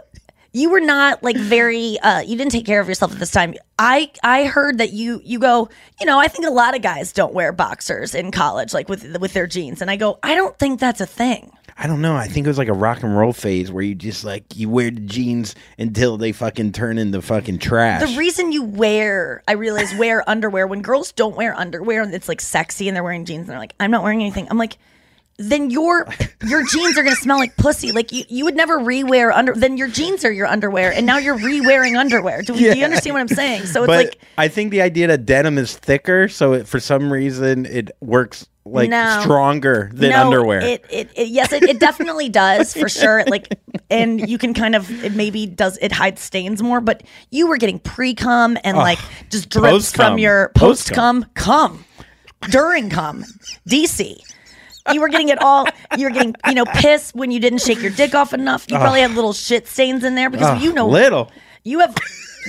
you 0.53 0.69
were 0.69 0.81
not 0.81 1.23
like 1.23 1.37
very 1.37 1.97
uh 1.99 2.19
you 2.21 2.37
didn't 2.37 2.51
take 2.51 2.65
care 2.65 2.81
of 2.81 2.87
yourself 2.87 3.11
at 3.13 3.19
this 3.19 3.31
time. 3.31 3.53
I 3.79 4.11
I 4.23 4.45
heard 4.45 4.77
that 4.79 4.91
you 4.91 5.21
you 5.23 5.39
go, 5.39 5.69
you 5.99 6.05
know, 6.05 6.19
I 6.19 6.27
think 6.27 6.45
a 6.45 6.49
lot 6.51 6.75
of 6.75 6.81
guys 6.81 7.13
don't 7.13 7.33
wear 7.33 7.51
boxers 7.53 8.13
in 8.15 8.31
college 8.31 8.73
like 8.73 8.89
with 8.89 9.17
with 9.19 9.33
their 9.33 9.47
jeans 9.47 9.81
and 9.81 9.89
I 9.89 9.95
go, 9.95 10.19
I 10.23 10.35
don't 10.35 10.57
think 10.59 10.79
that's 10.79 10.99
a 11.01 11.05
thing. 11.05 11.51
I 11.77 11.87
don't 11.87 12.01
know. 12.01 12.15
I 12.15 12.27
think 12.27 12.45
it 12.45 12.49
was 12.49 12.57
like 12.57 12.67
a 12.67 12.73
rock 12.73 13.03
and 13.03 13.17
roll 13.17 13.33
phase 13.33 13.71
where 13.71 13.83
you 13.83 13.95
just 13.95 14.23
like 14.23 14.55
you 14.55 14.69
wear 14.69 14.91
the 14.91 15.01
jeans 15.01 15.55
until 15.77 16.17
they 16.17 16.31
fucking 16.31 16.73
turn 16.73 16.97
into 16.97 17.21
fucking 17.21 17.59
trash. 17.59 18.01
The 18.09 18.17
reason 18.17 18.51
you 18.51 18.63
wear, 18.63 19.43
I 19.47 19.53
realize, 19.53 19.93
wear 19.95 20.23
underwear 20.29 20.67
when 20.67 20.81
girls 20.81 21.11
don't 21.11 21.35
wear 21.35 21.55
underwear 21.55 22.01
and 22.03 22.13
it's 22.13 22.27
like 22.27 22.41
sexy 22.41 22.87
and 22.87 22.95
they're 22.95 23.03
wearing 23.03 23.25
jeans 23.25 23.41
and 23.41 23.49
they're 23.49 23.59
like, 23.59 23.73
I'm 23.79 23.91
not 23.91 24.03
wearing 24.03 24.21
anything. 24.21 24.47
I'm 24.49 24.57
like, 24.57 24.77
then 25.49 25.69
your 25.69 26.07
your 26.45 26.65
jeans 26.65 26.97
are 26.97 27.03
gonna 27.03 27.15
smell 27.15 27.37
like 27.37 27.55
pussy. 27.57 27.91
Like 27.91 28.11
you, 28.11 28.23
you 28.29 28.45
would 28.45 28.55
never 28.55 28.79
re-wear 28.79 29.31
under. 29.31 29.53
Then 29.53 29.77
your 29.77 29.87
jeans 29.87 30.23
are 30.25 30.31
your 30.31 30.47
underwear, 30.47 30.91
and 30.93 31.05
now 31.05 31.17
you're 31.17 31.37
re-wearing 31.37 31.97
underwear. 31.97 32.41
Do, 32.41 32.53
do 32.53 32.77
you 32.77 32.83
understand 32.85 33.13
what 33.13 33.21
I'm 33.21 33.27
saying? 33.27 33.65
So 33.65 33.83
it's 33.83 33.87
but 33.87 34.05
like 34.05 34.19
I 34.37 34.47
think 34.47 34.71
the 34.71 34.81
idea 34.81 35.07
that 35.07 35.25
denim 35.25 35.57
is 35.57 35.75
thicker, 35.75 36.27
so 36.27 36.53
it, 36.53 36.67
for 36.67 36.79
some 36.79 37.11
reason 37.11 37.65
it 37.65 37.91
works 38.01 38.47
like 38.63 38.89
No. 38.89 39.21
stronger 39.23 39.89
than 39.93 40.11
no, 40.11 40.25
underwear. 40.25 40.61
It, 40.61 40.85
it, 40.89 41.09
it 41.15 41.27
yes, 41.29 41.51
it, 41.51 41.63
it 41.63 41.79
definitely 41.79 42.29
does 42.29 42.73
for 42.73 42.87
sure. 43.01 43.23
Like, 43.25 43.59
and 43.89 44.29
you 44.29 44.37
can 44.37 44.53
kind 44.53 44.75
of 44.75 44.89
it 45.03 45.13
maybe 45.13 45.47
does 45.47 45.77
it 45.81 45.91
hides 45.91 46.21
stains 46.21 46.61
more, 46.61 46.79
but 46.81 47.03
you 47.31 47.47
were 47.47 47.57
getting 47.57 47.79
pre 47.79 48.13
cum 48.13 48.57
and 48.63 48.77
like 48.77 48.99
just 49.29 49.49
drips 49.49 49.91
from 49.91 50.17
your 50.17 50.51
post 50.55 50.91
cum 50.93 51.25
cum 51.33 51.85
during 52.49 52.89
cum 52.89 53.23
DC. 53.67 54.17
You 54.91 55.01
were 55.01 55.09
getting 55.09 55.29
it 55.29 55.41
all. 55.41 55.67
You 55.97 56.05
were 56.07 56.11
getting, 56.11 56.35
you 56.47 56.53
know, 56.53 56.65
piss 56.65 57.11
when 57.13 57.31
you 57.31 57.39
didn't 57.39 57.59
shake 57.59 57.81
your 57.81 57.91
dick 57.91 58.15
off 58.15 58.33
enough. 58.33 58.65
You 58.69 58.77
probably 58.77 59.01
had 59.01 59.11
little 59.11 59.33
shit 59.33 59.67
stains 59.67 60.03
in 60.03 60.15
there 60.15 60.29
because 60.29 60.61
you 60.63 60.73
know 60.73 60.87
little. 60.87 61.31
you 61.63 61.79
have 61.79 61.95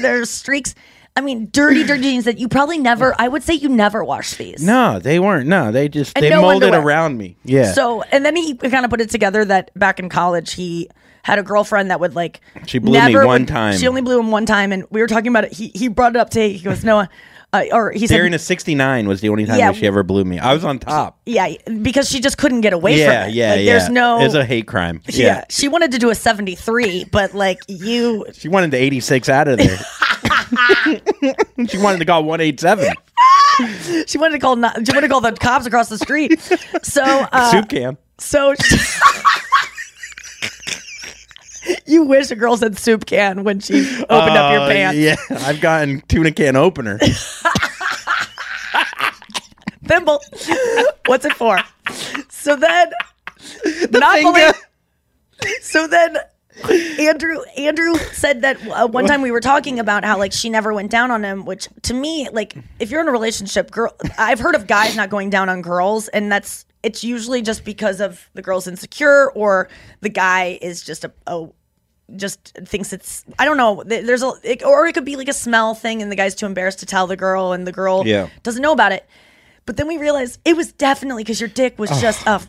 there's 0.00 0.30
streaks. 0.30 0.74
I 1.14 1.20
mean, 1.20 1.48
dirty, 1.52 1.84
dirty 1.84 2.02
jeans 2.02 2.24
that 2.24 2.38
you 2.38 2.48
probably 2.48 2.78
never. 2.78 3.14
I 3.18 3.28
would 3.28 3.42
say 3.42 3.52
you 3.52 3.68
never 3.68 4.02
wash 4.02 4.34
these. 4.36 4.64
No, 4.64 4.98
they 4.98 5.18
weren't. 5.18 5.46
No, 5.46 5.70
they 5.70 5.88
just 5.88 6.16
And 6.16 6.24
they 6.24 6.30
no 6.30 6.40
molded 6.40 6.72
underwear. 6.72 6.86
around 6.86 7.18
me. 7.18 7.36
Yeah. 7.44 7.72
So, 7.72 8.02
and 8.02 8.24
then 8.24 8.34
he 8.34 8.54
kind 8.56 8.84
of 8.84 8.90
put 8.90 9.02
it 9.02 9.10
together 9.10 9.44
that 9.44 9.70
back 9.78 9.98
in 9.98 10.08
college, 10.08 10.54
he 10.54 10.88
had 11.22 11.38
a 11.38 11.42
girlfriend 11.42 11.90
that 11.90 12.00
would 12.00 12.14
like. 12.14 12.40
She 12.66 12.78
blew 12.78 12.92
me 12.92 12.98
never 12.98 13.26
one 13.26 13.44
time. 13.44 13.76
She 13.76 13.86
only 13.86 14.00
blew 14.00 14.18
him 14.18 14.30
one 14.30 14.46
time, 14.46 14.72
and 14.72 14.84
we 14.90 15.02
were 15.02 15.06
talking 15.06 15.28
about 15.28 15.44
it. 15.44 15.52
He 15.52 15.68
he 15.74 15.88
brought 15.88 16.16
it 16.16 16.18
up 16.18 16.30
to. 16.30 16.48
He 16.48 16.58
goes, 16.60 16.82
Noah, 16.82 17.10
uh, 17.52 17.64
or 17.72 17.90
he 17.92 18.06
said, 18.06 18.16
During 18.16 18.34
a 18.34 18.38
69 18.38 19.06
was 19.08 19.20
the 19.20 19.28
only 19.28 19.44
time 19.46 19.58
Yeah. 19.58 19.72
that 19.72 19.78
she 19.78 19.86
ever 19.86 20.02
blew 20.02 20.24
me. 20.24 20.38
I 20.38 20.52
was 20.54 20.64
on 20.64 20.78
top. 20.78 21.20
yeah, 21.26 21.52
because 21.82 22.08
she 22.10 22.20
just 22.20 22.38
couldn't 22.38 22.62
get 22.62 22.72
away 22.72 22.98
Yeah, 22.98 23.22
from 23.24 23.30
it. 23.30 23.34
yeah, 23.34 23.50
Like, 23.50 23.60
yeah. 23.60 23.64
There's 23.78 23.88
no. 23.90 24.20
It's 24.20 24.34
a 24.34 24.44
hate 24.44 24.66
crime. 24.66 25.02
yeah. 25.08 25.24
Yeah. 25.26 25.44
she 25.50 25.68
wanted 25.68 25.92
to 25.92 25.98
do 25.98 26.10
a 26.10 26.14
73, 26.14 27.04
but 27.12 27.34
like 27.34 27.58
you, 27.68 28.24
She 28.32 28.48
wanted 28.48 28.70
the 28.70 28.78
86 28.78 29.28
out 29.28 29.48
of 29.48 29.58
there. 29.58 29.78
she 31.68 31.78
wanted 31.78 31.98
to 31.98 32.04
call 32.04 32.24
187. 32.24 32.94
she 34.06 34.18
wanted 34.18 34.32
to 34.34 34.38
call. 34.40 34.56
not- 34.56 34.76
She 34.86 34.92
wanted 34.92 35.02
to 35.02 35.08
call 35.08 35.20
the 35.20 35.32
cops 35.32 35.66
across 35.66 35.88
the 35.88 35.98
street. 35.98 36.40
So, 36.82 37.02
uh, 37.02 37.50
Soup 37.50 37.68
can. 37.68 37.96
so. 38.18 38.54
You 41.86 42.04
wish 42.04 42.30
a 42.30 42.36
girl 42.36 42.56
said 42.56 42.78
soup 42.78 43.06
can 43.06 43.44
when 43.44 43.60
she 43.60 43.80
opened 44.08 44.36
up 44.36 44.52
your 44.52 44.62
Uh, 44.62 44.68
pants. 44.68 44.98
Yeah, 44.98 45.16
I've 45.46 45.60
gotten 45.60 46.00
tuna 46.08 46.30
can 46.32 46.56
opener. 46.56 46.98
thimble. 49.86 50.20
What's 51.06 51.24
it 51.24 51.34
for? 51.34 51.58
So 52.28 52.56
then, 52.56 52.90
not 53.90 54.14
finger. 54.16 54.32
believe- 54.32 54.54
So 55.62 55.86
then, 55.88 56.16
Andrew 57.00 57.40
Andrew 57.56 57.94
said 58.12 58.42
that 58.42 58.56
uh, 58.68 58.86
one 58.86 59.06
time 59.06 59.22
we 59.22 59.30
were 59.32 59.40
talking 59.40 59.80
about 59.80 60.04
how 60.04 60.16
like 60.18 60.32
she 60.32 60.48
never 60.50 60.72
went 60.72 60.90
down 60.90 61.10
on 61.10 61.24
him, 61.24 61.44
which 61.44 61.68
to 61.82 61.94
me, 61.94 62.28
like 62.32 62.54
if 62.78 62.90
you're 62.90 63.00
in 63.00 63.08
a 63.08 63.12
relationship, 63.12 63.70
girl, 63.72 63.94
I've 64.18 64.38
heard 64.38 64.54
of 64.54 64.66
guys 64.68 64.94
not 64.94 65.10
going 65.10 65.30
down 65.30 65.48
on 65.48 65.62
girls, 65.62 66.06
and 66.08 66.30
that's 66.30 66.64
it's 66.84 67.02
usually 67.02 67.42
just 67.42 67.64
because 67.64 68.00
of 68.00 68.28
the 68.34 68.42
girl's 68.42 68.66
insecure 68.68 69.30
or 69.32 69.68
the 70.00 70.08
guy 70.08 70.58
is 70.62 70.82
just 70.82 71.04
a, 71.04 71.12
a 71.26 71.46
just 72.16 72.56
thinks 72.66 72.92
it's 72.92 73.24
I 73.38 73.44
don't 73.44 73.56
know. 73.56 73.82
There's 73.86 74.22
a 74.22 74.32
it, 74.42 74.62
or 74.64 74.86
it 74.86 74.92
could 74.94 75.04
be 75.04 75.16
like 75.16 75.28
a 75.28 75.32
smell 75.32 75.74
thing, 75.74 76.02
and 76.02 76.10
the 76.10 76.16
guy's 76.16 76.34
too 76.34 76.46
embarrassed 76.46 76.78
to 76.80 76.86
tell 76.86 77.06
the 77.06 77.16
girl, 77.16 77.52
and 77.52 77.66
the 77.66 77.72
girl 77.72 78.02
Yeah. 78.06 78.28
doesn't 78.42 78.62
know 78.62 78.72
about 78.72 78.92
it. 78.92 79.06
But 79.64 79.76
then 79.76 79.86
we 79.86 79.96
realized 79.96 80.40
it 80.44 80.56
was 80.56 80.72
definitely 80.72 81.22
because 81.22 81.40
your 81.40 81.48
dick 81.48 81.78
was 81.78 81.90
just 82.00 82.26
uh, 82.26 82.40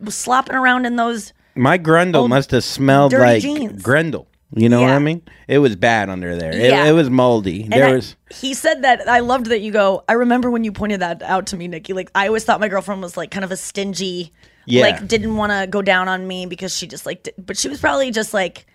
was 0.00 0.14
slopping 0.14 0.54
around 0.54 0.86
in 0.86 0.96
those. 0.96 1.32
My 1.54 1.76
Grundle 1.78 2.28
must 2.28 2.50
have 2.52 2.64
smelled 2.64 3.12
like 3.12 3.42
jeans. 3.42 3.82
Grendel. 3.82 4.26
You 4.54 4.68
know 4.68 4.82
what 4.82 4.90
I 4.90 4.98
mean? 4.98 5.22
It 5.48 5.60
was 5.60 5.76
bad 5.76 6.10
under 6.10 6.36
there. 6.36 6.52
It, 6.52 6.70
Yeah. 6.70 6.84
it 6.84 6.92
was 6.92 7.08
moldy. 7.08 7.62
And 7.64 7.72
there 7.72 7.86
I- 7.88 7.92
was 7.94 8.16
he 8.30 8.52
said 8.54 8.82
that 8.82 9.08
I 9.08 9.20
loved 9.20 9.46
that 9.46 9.60
you 9.60 9.70
go. 9.72 10.04
I 10.08 10.12
remember 10.14 10.50
when 10.50 10.62
you 10.64 10.72
pointed 10.72 11.00
that 11.00 11.22
out 11.22 11.46
to 11.48 11.56
me, 11.56 11.68
Nikki. 11.68 11.92
Like 11.94 12.10
I 12.14 12.26
always 12.26 12.44
thought 12.44 12.60
my 12.60 12.68
girlfriend 12.68 13.00
was 13.02 13.16
like 13.16 13.30
kind 13.30 13.44
of 13.44 13.50
a 13.52 13.56
stingy, 13.56 14.32
Yeah. 14.66 14.82
like 14.82 15.06
didn't 15.08 15.36
want 15.36 15.52
to 15.52 15.66
go 15.66 15.80
down 15.80 16.06
on 16.08 16.26
me 16.26 16.44
because 16.46 16.76
she 16.76 16.86
just 16.86 17.06
like, 17.06 17.28
but 17.38 17.56
she 17.56 17.68
was 17.68 17.80
probably 17.80 18.10
just 18.10 18.34
like 18.34 18.66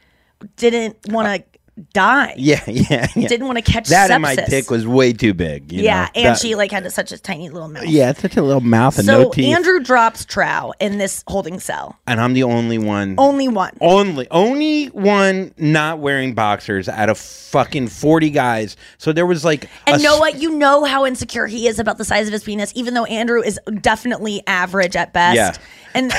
didn't 0.56 0.98
want 1.10 1.28
to 1.28 1.58
die. 1.94 2.34
yeah, 2.38 2.60
yeah, 2.68 3.06
yeah. 3.16 3.28
Didn't 3.28 3.46
want 3.46 3.64
to 3.64 3.72
catch 3.72 3.90
that 3.90 4.10
sepsis. 4.10 4.14
and 4.14 4.22
my 4.24 4.36
dick 4.36 4.72
was 4.72 4.88
way 4.88 5.14
too 5.14 5.36
big. 5.36 5.72
you 5.72 5.84
yeah, 5.84 6.06
know? 6.06 6.10
and 6.16 6.26
That- 6.30 6.40
she 6.40 6.56
like 6.56 6.72
had 6.72 6.92
such 6.92 7.12
a 7.12 7.20
tiny 7.20 7.50
little 7.50 7.68
mouth. 7.68 7.86
yeah, 7.86 8.14
such 8.14 8.36
a 8.36 8.42
little 8.42 8.62
mouth 8.62 8.98
and 8.98 9.06
So 9.06 9.24
no 9.24 9.30
teeth. 9.30 9.46
So 9.46 9.52
Andrew 9.56 9.80
drops 9.80 10.26
Trow 10.26 10.74
in 10.80 10.98
this 10.98 11.24
holding 11.28 11.60
cell. 11.60 11.96
and 12.08 12.20
I'm 12.20 12.34
the 12.34 12.42
only 12.44 12.80
one. 12.80 13.14
Only 13.20 13.48
one. 13.48 13.78
Only, 13.80 14.28
only 14.32 14.88
one 14.88 15.54
not 15.58 16.00
wearing 16.00 16.34
boxers 16.34 16.90
out 16.90 17.10
of 17.10 17.20
fucking 17.20 17.90
forty 17.90 18.32
guys. 18.32 18.76
So 18.98 19.14
there 19.14 19.28
was 19.28 19.46
like, 19.46 19.66
a 19.66 19.92
And 19.92 20.02
know 20.04 20.18
what? 20.18 20.42
You 20.42 20.58
know 20.58 20.84
how 20.84 21.06
insecure 21.06 21.46
he 21.46 21.68
is 21.68 21.78
about 21.78 22.00
the 22.00 22.06
size 22.06 22.26
of 22.26 22.34
his 22.34 22.44
penis, 22.44 22.72
even 22.76 22.96
though 22.96 23.06
Andrew 23.06 23.42
is 23.44 23.60
definitely 23.82 24.42
average 24.48 24.96
at 24.96 25.14
best. 25.14 25.36
Yeah. 25.36 25.54
And 25.94 26.12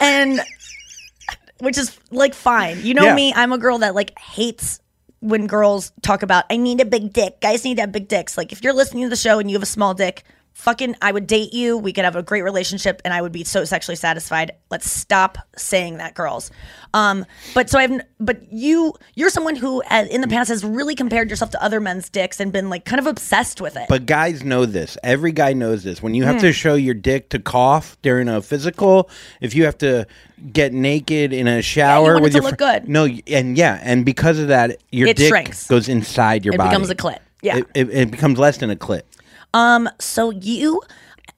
and 0.00 0.40
which 1.60 1.78
is 1.78 1.98
like 2.10 2.34
fine. 2.34 2.80
You 2.82 2.94
know 2.94 3.04
Yeah. 3.04 3.14
me, 3.14 3.32
I'm 3.34 3.52
a 3.52 3.58
girl 3.58 3.78
that 3.78 3.94
like 3.94 4.18
hates 4.18 4.80
when 5.20 5.46
girls 5.46 5.92
talk 6.02 6.22
about 6.22 6.44
I 6.50 6.56
need 6.56 6.80
a 6.80 6.84
big 6.84 7.12
dick. 7.12 7.40
Guys 7.40 7.64
need 7.64 7.76
to 7.76 7.80
have 7.82 7.92
big 7.92 8.08
dicks. 8.08 8.36
Like 8.38 8.52
if 8.52 8.62
you're 8.62 8.72
listening 8.72 9.04
to 9.04 9.08
the 9.10 9.16
show 9.16 9.38
and 9.38 9.50
you 9.50 9.56
have 9.56 9.62
a 9.62 9.66
small 9.66 9.94
dick, 9.94 10.22
fucking 10.58 10.96
I 11.00 11.12
would 11.12 11.26
date 11.28 11.54
you. 11.54 11.78
We 11.78 11.92
could 11.92 12.04
have 12.04 12.16
a 12.16 12.22
great 12.22 12.42
relationship 12.42 13.00
and 13.04 13.14
I 13.14 13.22
would 13.22 13.30
be 13.30 13.44
so 13.44 13.64
sexually 13.64 13.94
satisfied. 13.94 14.50
Let's 14.70 14.90
stop 14.90 15.38
saying 15.56 15.98
that, 15.98 16.14
girls. 16.14 16.50
Um, 16.92 17.24
but 17.54 17.70
so 17.70 17.78
I've 17.78 18.00
but 18.18 18.52
you 18.52 18.94
you're 19.14 19.30
someone 19.30 19.54
who 19.54 19.82
uh, 19.84 20.06
in 20.10 20.20
the 20.20 20.26
past 20.26 20.48
has 20.48 20.64
really 20.64 20.96
compared 20.96 21.30
yourself 21.30 21.50
to 21.52 21.62
other 21.62 21.78
men's 21.80 22.08
dicks 22.10 22.40
and 22.40 22.52
been 22.52 22.68
like 22.70 22.84
kind 22.84 22.98
of 22.98 23.06
obsessed 23.06 23.60
with 23.60 23.76
it. 23.76 23.86
But 23.88 24.04
guys 24.06 24.42
know 24.42 24.66
this. 24.66 24.98
Every 25.04 25.30
guy 25.32 25.52
knows 25.52 25.84
this. 25.84 26.02
When 26.02 26.14
you 26.14 26.24
have 26.24 26.36
Hmm. 26.36 26.40
to 26.42 26.52
show 26.52 26.74
your 26.74 26.94
dick 26.94 27.28
to 27.30 27.38
cough 27.38 27.96
during 28.02 28.28
a 28.28 28.42
physical, 28.42 29.08
if 29.40 29.54
you 29.54 29.64
have 29.64 29.78
to 29.78 30.06
get 30.52 30.72
naked 30.72 31.32
in 31.32 31.46
a 31.46 31.62
shower 31.62 32.14
want 32.14 32.18
it 32.18 32.22
with 32.22 32.34
your 32.34 32.42
look 32.42 32.52
fr- 32.52 32.56
good. 32.56 32.88
No, 32.88 33.06
and 33.28 33.56
yeah, 33.56 33.78
and 33.82 34.04
because 34.04 34.38
of 34.40 34.48
that, 34.48 34.78
your 34.90 35.08
It 35.08 35.16
dick 35.18 35.28
shrinks. 35.28 35.68
goes 35.68 35.88
inside 35.88 36.44
your 36.44 36.54
It 36.54 36.58
body. 36.58 36.70
becomes 36.70 36.90
a 36.90 36.94
clit. 36.96 37.18
Yeah. 37.42 37.58
It, 37.58 37.66
it, 37.74 37.90
it 37.90 38.10
becomes 38.10 38.38
less 38.40 38.56
than 38.58 38.70
a 38.70 38.76
clit. 38.76 39.02
Um, 39.54 39.88
so 39.98 40.30
you 40.30 40.82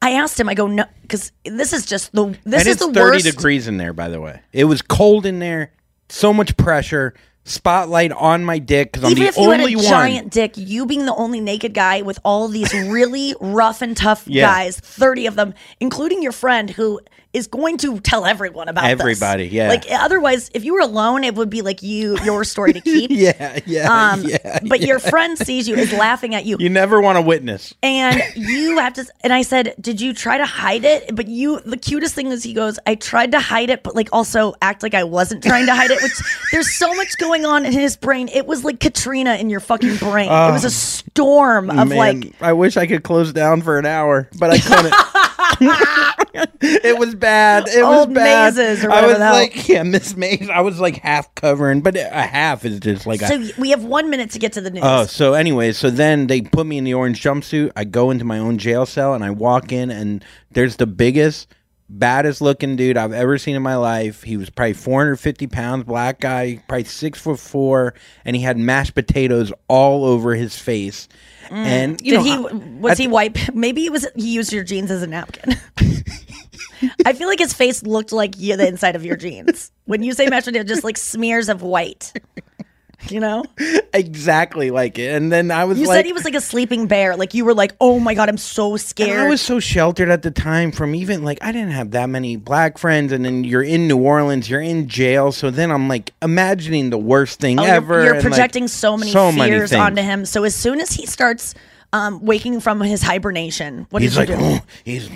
I 0.03 0.13
asked 0.13 0.41
him, 0.41 0.49
I 0.49 0.55
go, 0.55 0.67
no, 0.67 0.85
because 1.03 1.31
this 1.45 1.73
is 1.73 1.85
just 1.85 2.13
the 2.13 2.27
this 2.45 2.61
and 2.63 2.69
is 2.69 2.77
it's 2.77 2.87
the 2.87 2.93
30 2.93 3.01
worst. 3.01 3.25
degrees 3.25 3.69
in 3.69 3.77
there, 3.77 3.93
by 3.93 4.09
the 4.09 4.21
way. 4.21 4.41
It 4.53 4.65
was 4.65 4.81
cold 4.83 5.27
in 5.27 5.39
there. 5.41 5.73
So 6.09 6.33
much 6.33 6.57
pressure. 6.57 7.15
Spotlight 7.45 8.13
on 8.13 8.45
my 8.45 8.59
dick 8.59 8.93
because 8.93 9.05
I'm 9.05 9.13
Even 9.13 9.23
the 9.25 9.29
if 9.31 9.37
you 9.37 9.51
had 9.51 9.61
only 9.61 9.73
a 9.73 9.77
one. 9.77 9.85
giant 9.87 10.31
dick, 10.31 10.53
you 10.57 10.87
being 10.87 11.07
the 11.07 11.15
only 11.15 11.41
naked 11.41 11.73
guy 11.75 12.03
with 12.03 12.19
all 12.25 12.49
these 12.49 12.73
really 12.75 13.35
rough 13.41 13.83
and 13.83 13.97
tough 13.97 14.27
Yeah. 14.27 14.47
guys, 14.47 14.79
30 14.79 15.27
of 15.27 15.37
them, 15.37 15.55
including 15.81 16.23
your 16.23 16.33
friend 16.33 16.71
who 16.71 17.01
is 17.33 17.47
going 17.47 17.77
to 17.79 18.01
tell 18.01 18.25
everyone 18.27 18.69
about 18.69 18.83
this. 18.83 18.91
Everybody, 18.91 19.47
yeah. 19.49 19.69
Like 19.69 19.85
otherwise, 19.91 20.51
if 20.55 20.65
you 20.65 20.75
were 20.75 20.81
alone, 20.81 21.23
it 21.25 21.35
would 21.35 21.51
be 21.51 21.63
like 21.63 21.83
you, 21.83 22.19
your 22.25 22.45
story 22.45 22.73
to 22.73 22.81
keep. 22.83 23.11
yeah, 23.13 23.59
yeah, 23.67 24.11
Um, 24.13 24.23
yeah. 24.25 24.59
but 24.69 24.81
your 24.81 24.99
friend 24.99 25.39
sees 25.39 25.69
you, 25.69 25.77
is 25.77 25.93
laughing 25.93 26.35
at 26.35 26.45
you. 26.45 26.57
You 26.59 26.69
never 26.69 27.01
want 27.01 27.17
to 27.17 27.23
witness. 27.23 27.73
and 27.83 28.21
you 28.35 28.79
have 28.79 28.95
to 28.95 29.05
and 29.23 29.33
i 29.33 29.43
said 29.43 29.75
did 29.81 30.01
you 30.01 30.13
try 30.13 30.39
to 30.39 30.45
hide 30.45 30.85
it 30.85 31.15
but 31.15 31.29
you 31.29 31.61
the 31.61 31.77
cutest 31.77 32.15
thing 32.15 32.29
is 32.29 32.43
he 32.43 32.53
goes 32.53 32.79
i 32.87 32.95
tried 32.95 33.33
to 33.33 33.41
hide 33.41 33.71
it 33.71 33.83
but 33.83 33.95
like 33.95 34.09
also 34.13 34.55
act 34.63 34.83
like 34.83 34.95
i 34.95 35.05
wasn't 35.05 35.43
trying 35.43 35.67
to 35.67 35.75
hide 35.75 35.91
it 35.91 36.03
which 36.03 36.13
there's 36.53 36.73
so 36.75 36.93
much 36.95 37.17
going 37.19 37.45
on 37.45 37.65
in 37.67 37.73
his 37.73 37.97
brain 37.97 38.29
it 38.29 38.47
was 38.47 38.65
like 38.65 38.81
katrina 38.81 39.35
in 39.37 39.51
your 39.51 39.61
fucking 39.61 39.97
brain 39.97 40.27
it 40.29 40.53
was 40.53 40.65
a 40.65 40.71
storm 40.71 41.71
of 41.71 41.89
Man, 41.89 42.21
like 42.21 42.43
I 42.43 42.53
wish 42.53 42.77
I 42.77 42.87
could 42.87 43.03
close 43.03 43.33
down 43.33 43.63
for 43.63 43.79
an 43.79 43.87
hour, 43.87 44.29
but 44.39 44.51
I 44.51 44.59
couldn't. 44.59 44.95
it 45.61 46.99
was 46.99 47.15
bad. 47.15 47.69
It 47.69 47.83
was 47.83 47.99
Old 48.07 48.15
bad. 48.15 48.55
mazes 48.55 48.85
or 48.85 48.91
I 48.91 49.07
was 49.07 49.19
like, 49.19 49.69
yeah, 49.69 49.83
Miss 49.83 50.17
Maze. 50.17 50.49
I 50.49 50.61
was 50.61 50.81
like 50.81 50.97
half 50.99 51.35
covering, 51.35 51.81
but 51.81 51.97
a 51.97 52.09
half 52.09 52.65
is 52.65 52.81
just 52.81 53.07
like. 53.07 53.21
so 53.21 53.41
a, 53.41 53.51
we 53.59 53.71
have 53.71 53.85
one 53.85 54.11
minute 54.11 54.31
to 54.31 54.39
get 54.39 54.53
to 54.55 54.61
the 54.61 54.71
news 54.71 54.83
Oh, 54.85 55.05
so 55.07 55.35
anyway, 55.35 55.73
so 55.73 55.91
then 55.91 56.27
they 56.27 56.43
put 56.43 56.67
me 56.67 56.79
in 56.79 56.85
the 56.85 56.95
orange 56.95 57.23
jumpsuit. 57.23 57.73
I 57.77 57.85
go 57.85 58.11
into 58.11 58.25
my 58.25 58.39
own 58.39 58.59
jail 58.59 58.87
cell 58.87 59.15
and 59.15 59.25
I 59.25 59.31
walk 59.31 59.73
in, 59.73 59.91
and 59.91 60.25
there's 60.53 60.77
the 60.77 60.87
biggest, 60.87 61.49
baddest 61.93 62.41
looking 62.41 62.77
dude 62.77 62.97
I've 62.97 63.13
ever 63.13 63.37
seen 63.37 63.57
in 63.57 63.63
my 63.63 63.77
life. 63.77 64.23
He 64.23 64.37
was 64.37 64.49
probably 64.49 64.75
450 64.75 65.47
pounds, 65.49 65.85
black 65.85 66.21
guy, 66.21 66.63
probably 66.69 66.85
six 66.85 67.21
foot 67.21 67.39
four, 67.41 67.95
and 68.25 68.37
he 68.37 68.43
had 68.43 68.57
mashed 68.57 68.95
potatoes 68.95 69.53
all 69.69 70.05
over 70.05 70.35
his 70.35 70.57
face. 70.57 71.09
And 71.51 72.01
you 72.01 72.15
Mm. 72.19 72.23
did 72.25 72.41
know, 72.41 72.49
he 72.49 72.65
was 72.81 72.99
he 72.99 73.09
wipe 73.09 73.37
maybe 73.55 73.85
it 73.85 73.91
was 73.93 74.07
he 74.15 74.33
used 74.33 74.53
your 74.53 74.63
jeans 74.63 74.89
as 74.91 75.03
a 75.03 75.07
napkin 75.09 75.57
i 77.05 77.13
feel 77.13 77.27
like 77.29 77.41
his 77.41 77.53
face 77.53 77.83
looked 77.83 78.13
like 78.13 78.39
you, 78.39 78.57
the 78.57 78.69
inside 78.69 78.95
of 78.95 79.05
your 79.05 79.17
jeans 79.17 79.73
when 79.87 80.03
you 80.05 80.13
say 80.13 80.27
mashed 80.29 80.47
potato 80.47 80.63
just 80.65 80.85
like 80.85 80.97
smears 80.97 81.49
of 81.49 81.63
white 81.63 82.13
you 83.09 83.19
know 83.21 83.45
exactly 83.95 84.71
like 84.71 84.99
it. 84.99 85.15
And 85.15 85.33
then 85.33 85.51
I 85.51 85.65
was 85.65 85.79
You 85.79 85.87
like, 85.87 85.97
said 85.99 86.05
he 86.07 86.13
was 86.13 86.25
like 86.25 86.35
a 86.35 86.41
sleeping 86.41 86.87
bear. 86.87 87.17
Like 87.17 87.35
you 87.35 87.45
were 87.45 87.55
like, 87.55 87.75
oh 87.81 87.99
my 87.99 88.15
god, 88.15 88.29
I'm 88.29 88.37
so 88.39 88.77
scared. 88.77 89.21
I 89.21 89.29
was 89.29 89.41
so 89.41 89.59
sheltered 89.61 90.09
at 90.11 90.23
the 90.23 90.31
time 90.31 90.73
from 90.73 90.95
even 90.95 91.25
like 91.25 91.39
I 91.43 91.53
didn't 91.53 91.71
have 91.73 91.93
that 91.93 92.09
many 92.09 92.37
black 92.37 92.79
friends, 92.79 93.13
and 93.13 93.25
then 93.25 93.45
you're 93.45 93.63
in 93.63 93.89
New 93.89 93.99
Orleans, 93.99 94.49
you're 94.51 94.61
in 94.61 94.89
jail. 94.89 95.33
So 95.33 95.51
then 95.51 95.71
I'm 95.71 95.89
like 95.89 96.13
imagining 96.23 96.91
the 96.91 96.99
worst 96.99 97.41
thing 97.41 97.59
Oh, 97.59 97.63
you're- 97.63 97.77
ever. 97.77 98.03
You're, 98.05 98.15
and, 98.15 98.23
like, 98.25 98.33
projecting 98.33 98.69
so 98.69 98.97
many 98.97 99.11
so 99.11 99.33
fears 99.33 99.71
things. 99.71 99.81
onto 99.81 100.03
him. 100.03 100.25
So 100.27 100.45
as 100.45 100.55
soon 100.55 100.81
as 100.81 100.93
he 100.93 101.07
starts 101.07 101.55
um, 101.93 102.25
waking 102.25 102.61
from 102.61 102.81
his 102.81 103.03
hibernation, 103.03 103.87
what 103.91 104.03
He's 104.03 104.15
did 104.15 104.21
like, 104.21 104.29
you 104.31 104.37
do? 104.37 104.43
"Oh," 104.43 104.61
he's 104.85 105.09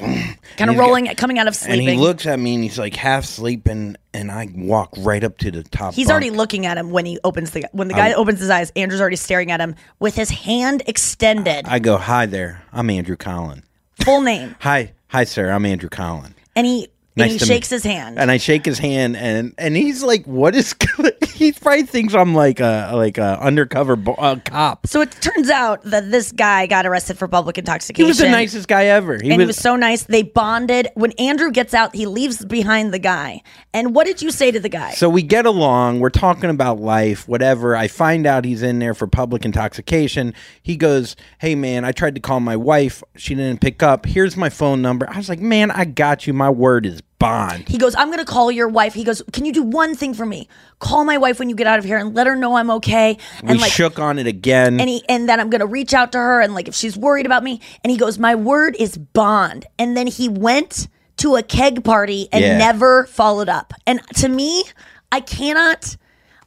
kind 0.57 0.71
of 0.71 0.77
rolling, 0.77 1.07
coming 1.15 1.39
out 1.39 1.47
of 1.47 1.53
and 1.55 1.57
sleeping. 1.57 1.89
he 1.89 1.97
looks 1.97 2.27
at 2.27 2.39
me 2.39 2.55
and 2.55 2.65
he's 2.65 2.79
like 2.79 2.95
half 2.97 3.25
sleeping, 3.25 3.97
and 4.13 4.31
I 4.33 4.49
walk 4.55 4.91
right 4.99 5.23
up 5.23 5.39
to 5.39 5.51
the 5.51 5.63
top. 5.63 5.95
He's 5.95 6.07
bunk. 6.07 6.13
already 6.13 6.31
looking 6.31 6.67
at 6.67 6.77
him 6.79 6.91
when 6.91 7.07
he 7.07 7.19
opens 7.25 7.53
the 7.53 7.67
when 7.73 7.89
the 7.89 7.95
guy 7.95 8.13
opens 8.13 8.41
his 8.41 8.51
eyes. 8.51 8.71
Andrew's 8.77 9.01
already 9.01 9.17
staring 9.17 9.51
at 9.51 9.61
him 9.61 9.75
with 10.01 10.15
his 10.17 10.31
hand 10.31 10.83
extended, 10.87 11.67
I 11.69 11.79
go, 11.79 11.97
hi 11.97 12.27
there, 12.27 12.63
I'm 12.73 12.91
Andrew 12.91 13.17
Collin. 13.17 13.63
full 14.05 14.21
name, 14.23 14.57
Hi, 14.61 14.93
hi, 15.09 15.25
sir, 15.25 15.51
I'm 15.51 15.65
Andrew 15.67 15.89
Collin. 15.89 16.35
and 16.57 16.67
he 16.67 16.89
Nice 17.17 17.33
and 17.33 17.41
he 17.41 17.47
shakes 17.47 17.71
his 17.71 17.85
hand. 17.85 18.19
And 18.19 18.31
I 18.31 18.39
shake 18.39 18.65
his 18.65 18.79
hand, 18.79 19.17
and 19.17 19.55
and 19.57 19.77
he's 19.77 20.03
like, 20.03 20.27
"What 20.27 20.55
is?" 20.55 20.75
he 21.35 21.53
probably 21.53 21.83
thinks 21.83 22.15
I'm 22.15 22.35
like 22.35 22.61
a 22.61 22.91
like 22.95 23.19
a 23.19 23.39
undercover 23.41 23.97
bo- 23.97 24.15
uh, 24.15 24.37
cop. 24.45 24.87
so 24.87 25.01
it 25.01 25.11
turns 25.21 25.51
out 25.51 25.83
that 25.85 26.11
this 26.11 26.33
guy 26.33 26.67
got 26.67 26.87
arrested 26.87 27.19
for 27.19 27.29
public 27.29 27.59
intoxication. 27.59 28.05
He 28.05 28.09
was 28.09 28.19
the 28.19 28.31
nicest 28.31 28.69
guy 28.69 28.87
ever. 28.87 29.19
He 29.21 29.31
and 29.31 29.39
was, 29.39 29.45
he 29.45 29.47
was 29.49 29.57
so 29.57 29.77
nice. 29.77 30.05
They 30.05 30.23
bonded. 30.23 30.89
When 30.95 31.13
Andrew 31.13 31.51
gets 31.51 31.75
out, 31.75 31.95
he 31.95 32.07
leaves 32.07 32.45
behind 32.45 32.95
the 32.95 32.99
guy. 32.99 33.43
And 33.73 33.95
what 33.95 34.07
did 34.07 34.23
you 34.23 34.31
say 34.31 34.51
to 34.53 34.61
the 34.61 34.69
guy? 34.69 34.93
So 34.93 35.09
we 35.09 35.23
get 35.23 35.47
along. 35.47 36.01
We're 36.01 36.11
talking 36.11 36.51
about 36.51 36.81
life, 36.81 37.27
whatever. 37.27 37.77
I 37.77 37.89
find 37.89 38.27
out 38.27 38.45
he's 38.45 38.63
in 38.63 38.79
there 38.79 38.95
for 38.95 39.07
public 39.07 39.45
intoxication. 39.45 40.35
He 40.63 40.77
goes, 40.77 41.17
Hey, 41.39 41.55
man, 41.55 41.85
I 41.85 41.93
tried 41.93 42.15
to 42.15 42.21
call 42.21 42.41
my 42.41 42.57
wife. 42.57 43.03
She 43.17 43.35
didn't 43.35 43.61
pick 43.61 43.83
up. 43.83 44.07
Here's 44.07 44.37
my 44.37 44.49
phone 44.49 44.83
number. 44.83 45.09
I 45.11 45.17
was 45.17 45.29
like, 45.29 45.41
Man, 45.41 45.71
I 45.71 45.85
got 45.85 46.27
you. 46.27 46.33
My 46.33 46.51
word 46.51 46.87
is 46.87 47.03
bond. 47.25 47.69
he 47.69 47.79
goes, 47.79 47.95
I'm 47.95 48.09
going 48.09 48.19
to 48.19 48.25
call 48.25 48.51
your 48.51 48.69
wife. 48.69 48.95
He 48.95 49.05
goes, 49.05 49.23
Can 49.33 49.45
you 49.45 49.53
do 49.53 49.63
one 49.63 49.95
thing 49.95 50.15
for 50.15 50.27
me? 50.27 50.49
Call 50.79 51.05
my 51.05 51.19
wife 51.19 51.39
when 51.39 51.49
you 51.49 51.55
get 51.55 51.67
out 51.67 51.79
of 51.79 51.85
here 51.85 51.97
and 51.99 52.15
let 52.15 52.27
her 52.27 52.37
know 52.37 52.57
I'm 52.57 52.71
okay. 52.73 53.17
And 53.41 53.51
we 53.51 53.59
like, 53.59 53.73
shook 53.73 53.99
on 53.99 54.19
it 54.19 54.27
again. 54.27 54.81
and 54.81 54.89
he, 54.89 55.03
and 55.09 55.29
then 55.29 55.41
I'm 55.41 55.51
going 55.51 55.61
to 55.61 55.67
reach 55.67 55.95
out 55.95 56.13
to 56.13 56.19
her 56.19 56.41
and 56.41 56.55
like 56.55 56.69
if 56.69 56.75
she's 56.75 56.97
worried 56.97 57.27
about 57.27 57.43
me. 57.43 57.61
And 57.83 57.91
he 57.91 57.97
goes, 57.97 58.19
My 58.19 58.35
word 58.35 58.77
is 58.79 58.97
bond. 58.99 59.67
And 59.79 59.97
then 59.97 60.07
he 60.07 60.29
went 60.29 60.89
to 61.19 61.37
a 61.37 61.43
keg 61.43 61.85
party 61.85 62.29
and 62.33 62.43
Yeah. 62.43 62.59
never 62.59 63.05
followed 63.07 63.49
up. 63.49 63.73
And 63.87 64.01
to 64.17 64.29
me, 64.29 64.65
I 65.13 65.21
cannot. 65.21 65.97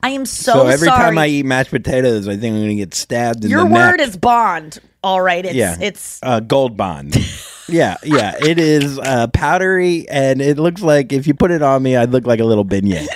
I 0.04 0.10
am 0.10 0.26
so, 0.28 0.54
so 0.54 0.68
every 0.68 0.88
sorry. 0.88 1.00
time 1.06 1.18
I 1.18 1.28
eat 1.28 1.46
mashed 1.46 1.72
potatoes, 1.72 2.28
I 2.28 2.38
think 2.38 2.54
I'm 2.54 2.60
going 2.60 2.70
to 2.70 2.76
get 2.76 2.94
stabbed 2.94 3.44
in 3.44 3.50
your 3.50 3.66
word 3.66 3.98
neck. 3.98 4.08
is 4.08 4.16
bond. 4.18 4.80
All 5.04 5.22
right. 5.22 5.44
It's, 5.44 5.56
yeah, 5.56 5.76
it's, 5.80 6.20
uh, 6.22 6.40
gold 6.40 6.78
bond. 6.78 7.16
yeah, 7.68 7.98
yeah, 8.04 8.36
it 8.40 8.60
is 8.60 9.00
uh, 9.00 9.28
powdery, 9.28 10.08
and 10.10 10.42
it 10.42 10.58
looks 10.58 10.82
like 10.82 11.12
if 11.12 11.28
you 11.28 11.34
put 11.34 11.52
it 11.52 11.62
on 11.62 11.84
me, 11.84 11.96
I'd 11.96 12.12
look 12.12 12.26
like 12.26 12.40
a 12.40 12.46
little 12.46 12.66
beignet. 12.66 13.08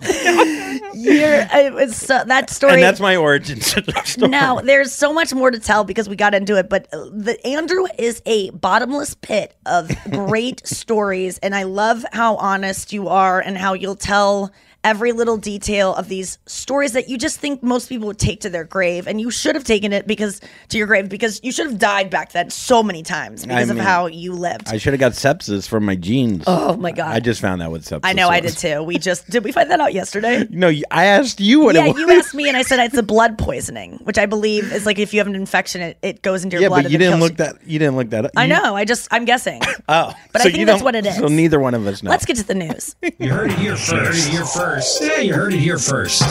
You're, 0.94 1.46
it 1.52 1.72
was 1.74 1.96
so, 1.96 2.24
that 2.24 2.50
story. 2.50 2.74
and 2.74 2.82
that's 2.82 3.00
my 3.00 3.16
origin 3.16 3.60
story. 3.60 3.86
now 4.28 4.60
there's 4.60 4.92
so 4.92 5.12
much 5.12 5.34
more 5.34 5.50
to 5.50 5.58
tell 5.58 5.84
because 5.84 6.08
we 6.08 6.16
got 6.16 6.34
into 6.34 6.56
it 6.56 6.68
but 6.70 6.88
uh, 6.92 7.08
the 7.12 7.38
andrew 7.46 7.86
is 7.98 8.22
a 8.26 8.50
bottomless 8.50 9.14
pit 9.14 9.56
of 9.66 9.90
great 10.10 10.66
stories 10.66 11.38
and 11.38 11.54
i 11.54 11.64
love 11.64 12.04
how 12.12 12.36
honest 12.36 12.92
you 12.92 13.08
are 13.08 13.40
and 13.40 13.58
how 13.58 13.74
you'll 13.74 13.96
tell 13.96 14.50
every 14.84 15.12
little 15.12 15.36
detail 15.36 15.94
of 15.94 16.08
these 16.08 16.38
stories 16.46 16.92
that 16.92 17.08
you 17.08 17.16
just 17.18 17.40
think 17.40 17.62
most 17.62 17.88
people 17.88 18.06
would 18.06 18.18
take 18.18 18.40
to 18.42 18.50
their 18.50 18.64
grave 18.64 19.06
and 19.06 19.20
you 19.20 19.30
should 19.30 19.54
have 19.54 19.64
taken 19.64 19.92
it 19.92 20.06
because 20.06 20.40
to 20.68 20.78
your 20.78 20.86
grave 20.86 21.08
because 21.08 21.40
you 21.42 21.50
should 21.50 21.66
have 21.66 21.78
died 21.78 22.10
back 22.10 22.32
then 22.32 22.50
so 22.50 22.82
many 22.82 23.02
times 23.02 23.44
because 23.46 23.70
of 23.70 23.76
mean, 23.76 23.84
how 23.84 24.06
you 24.06 24.32
lived 24.34 24.68
I 24.68 24.76
should 24.76 24.92
have 24.92 25.00
got 25.00 25.12
sepsis 25.12 25.66
from 25.66 25.84
my 25.84 25.96
genes. 25.96 26.44
oh 26.46 26.76
my 26.76 26.92
god 26.92 27.12
I 27.14 27.20
just 27.20 27.40
found 27.40 27.62
out 27.62 27.70
what 27.70 27.80
sepsis. 27.80 28.00
I 28.04 28.12
know 28.12 28.28
I 28.28 28.40
did 28.40 28.56
too. 28.56 28.82
We 28.82 28.98
just 28.98 29.28
did 29.30 29.42
we 29.42 29.50
find 29.52 29.70
that 29.70 29.80
out 29.80 29.92
yesterday? 29.94 30.46
No, 30.54 30.68
I 30.90 31.06
asked 31.06 31.40
you 31.40 31.60
what 31.60 31.74
yeah, 31.74 31.86
it 31.86 31.94
was. 31.94 31.98
you 31.98 32.10
asked 32.12 32.34
me, 32.34 32.48
and 32.48 32.56
I 32.56 32.62
said 32.62 32.78
it's 32.78 32.96
a 32.96 33.02
blood 33.02 33.38
poisoning, 33.38 33.98
which 34.04 34.18
I 34.18 34.26
believe 34.26 34.72
is 34.72 34.86
like 34.86 34.98
if 34.98 35.12
you 35.12 35.18
have 35.20 35.26
an 35.26 35.34
infection, 35.34 35.80
it, 35.80 35.98
it 36.02 36.22
goes 36.22 36.44
into 36.44 36.54
your 36.54 36.62
yeah, 36.62 36.68
blood. 36.68 36.82
but 36.84 36.92
you 36.92 36.98
didn't 36.98 37.18
kills 37.18 37.30
look 37.30 37.36
that. 37.38 37.56
You 37.66 37.78
didn't 37.78 37.96
look 37.96 38.10
that 38.10 38.26
up. 38.26 38.30
I 38.36 38.44
You- 38.44 38.50
know. 38.54 38.76
I 38.76 38.84
just 38.84 39.08
I'm 39.10 39.24
guessing. 39.24 39.60
Oh, 39.88 40.12
But 40.32 40.40
I 40.40 40.44
think 40.44 40.56
you 40.58 40.66
that's 40.66 40.82
what 40.82 40.94
it 40.94 41.06
is. 41.06 41.16
So 41.16 41.26
neither 41.28 41.58
one 41.58 41.74
of 41.74 41.86
us 41.86 42.02
know. 42.02 42.10
Let's 42.10 42.24
get 42.24 42.36
to 42.36 42.44
the 42.46 42.54
news. 42.54 42.94
You 43.18 43.30
heard 43.30 43.50
it 43.50 43.58
here 43.58 43.76
first. 43.76 43.92
You 43.92 43.98
heard 43.98 44.14
it 44.14 44.24
here 44.30 44.44
first. 44.44 44.73
Yeah, 45.00 45.18
you 45.20 45.34
heard 45.34 45.52
it 45.54 45.60
here 45.60 45.78
first. 45.78 46.22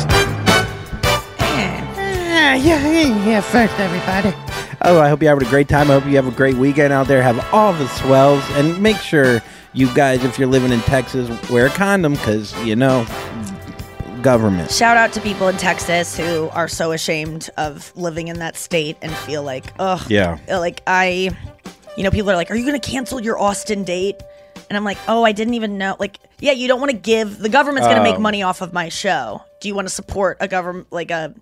Yeah, 1.40 2.56
yeah, 2.56 2.88
yeah, 2.92 3.26
yeah. 3.26 3.42
First, 3.42 3.74
everybody. 3.80 4.34
Oh, 4.82 5.00
I 5.00 5.08
hope 5.08 5.22
you 5.22 5.28
having 5.30 5.48
a 5.48 5.50
great 5.50 5.70
time. 5.70 5.90
I 5.90 5.94
hope 5.94 6.06
you 6.06 6.16
have 6.18 6.28
a 6.28 6.32
great 6.32 6.56
weekend 6.58 6.92
out 6.92 7.08
there. 7.08 7.22
Have 7.24 7.40
all 7.54 7.74
the 7.74 7.88
swells, 7.88 8.44
and 8.52 8.82
make 8.82 8.98
sure 8.98 9.42
you 9.74 9.94
guys, 9.96 10.24
if 10.24 10.38
you're 10.38 10.48
living 10.48 10.72
in 10.72 10.80
Texas, 10.82 11.30
wear 11.50 11.68
a 11.68 11.70
condom 11.70 12.14
because 12.14 12.54
you 12.66 12.76
know, 12.76 13.06
government. 14.22 14.72
Shout 14.72 14.98
out 14.98 15.14
to 15.14 15.22
people 15.22 15.48
in 15.48 15.56
Texas 15.58 16.18
who 16.18 16.50
are 16.50 16.68
so 16.68 16.92
ashamed 16.92 17.50
of 17.58 17.96
living 17.96 18.28
in 18.28 18.40
that 18.40 18.58
state 18.58 18.98
and 19.02 19.14
feel 19.14 19.44
like, 19.44 19.66
ugh, 19.80 20.02
Yeah. 20.10 20.38
like 20.50 20.82
I, 20.86 21.30
you 21.96 22.04
know, 22.04 22.12
people 22.12 22.30
are 22.32 22.36
like, 22.36 22.52
"Are 22.52 22.56
you 22.56 22.66
going 22.66 22.80
to 22.80 22.90
cancel 22.92 23.22
your 23.22 23.40
Austin 23.40 23.84
date?" 23.84 24.22
And 24.70 24.78
I'm 24.78 24.84
like, 24.84 24.98
"Oh, 25.08 25.24
I 25.24 25.32
didn't 25.32 25.54
even 25.56 25.78
know." 25.78 25.96
Like, 26.00 26.20
yeah, 26.40 26.52
you 26.54 26.68
don't 26.68 26.80
want 26.80 26.92
to 26.92 26.98
give 26.98 27.40
the 27.40 27.50
government's 27.50 27.88
going 27.88 27.98
to 27.98 28.04
make 28.04 28.16
Oh. 28.16 28.20
money 28.20 28.44
off 28.44 28.62
of 28.62 28.74
my 28.74 28.90
show. 28.90 29.42
Do 29.62 29.68
you 29.68 29.76
want 29.76 29.88
to 29.88 29.94
support 29.94 30.38
a 30.40 30.48
government 30.48 30.88
like 30.92 31.12
a? 31.12 31.34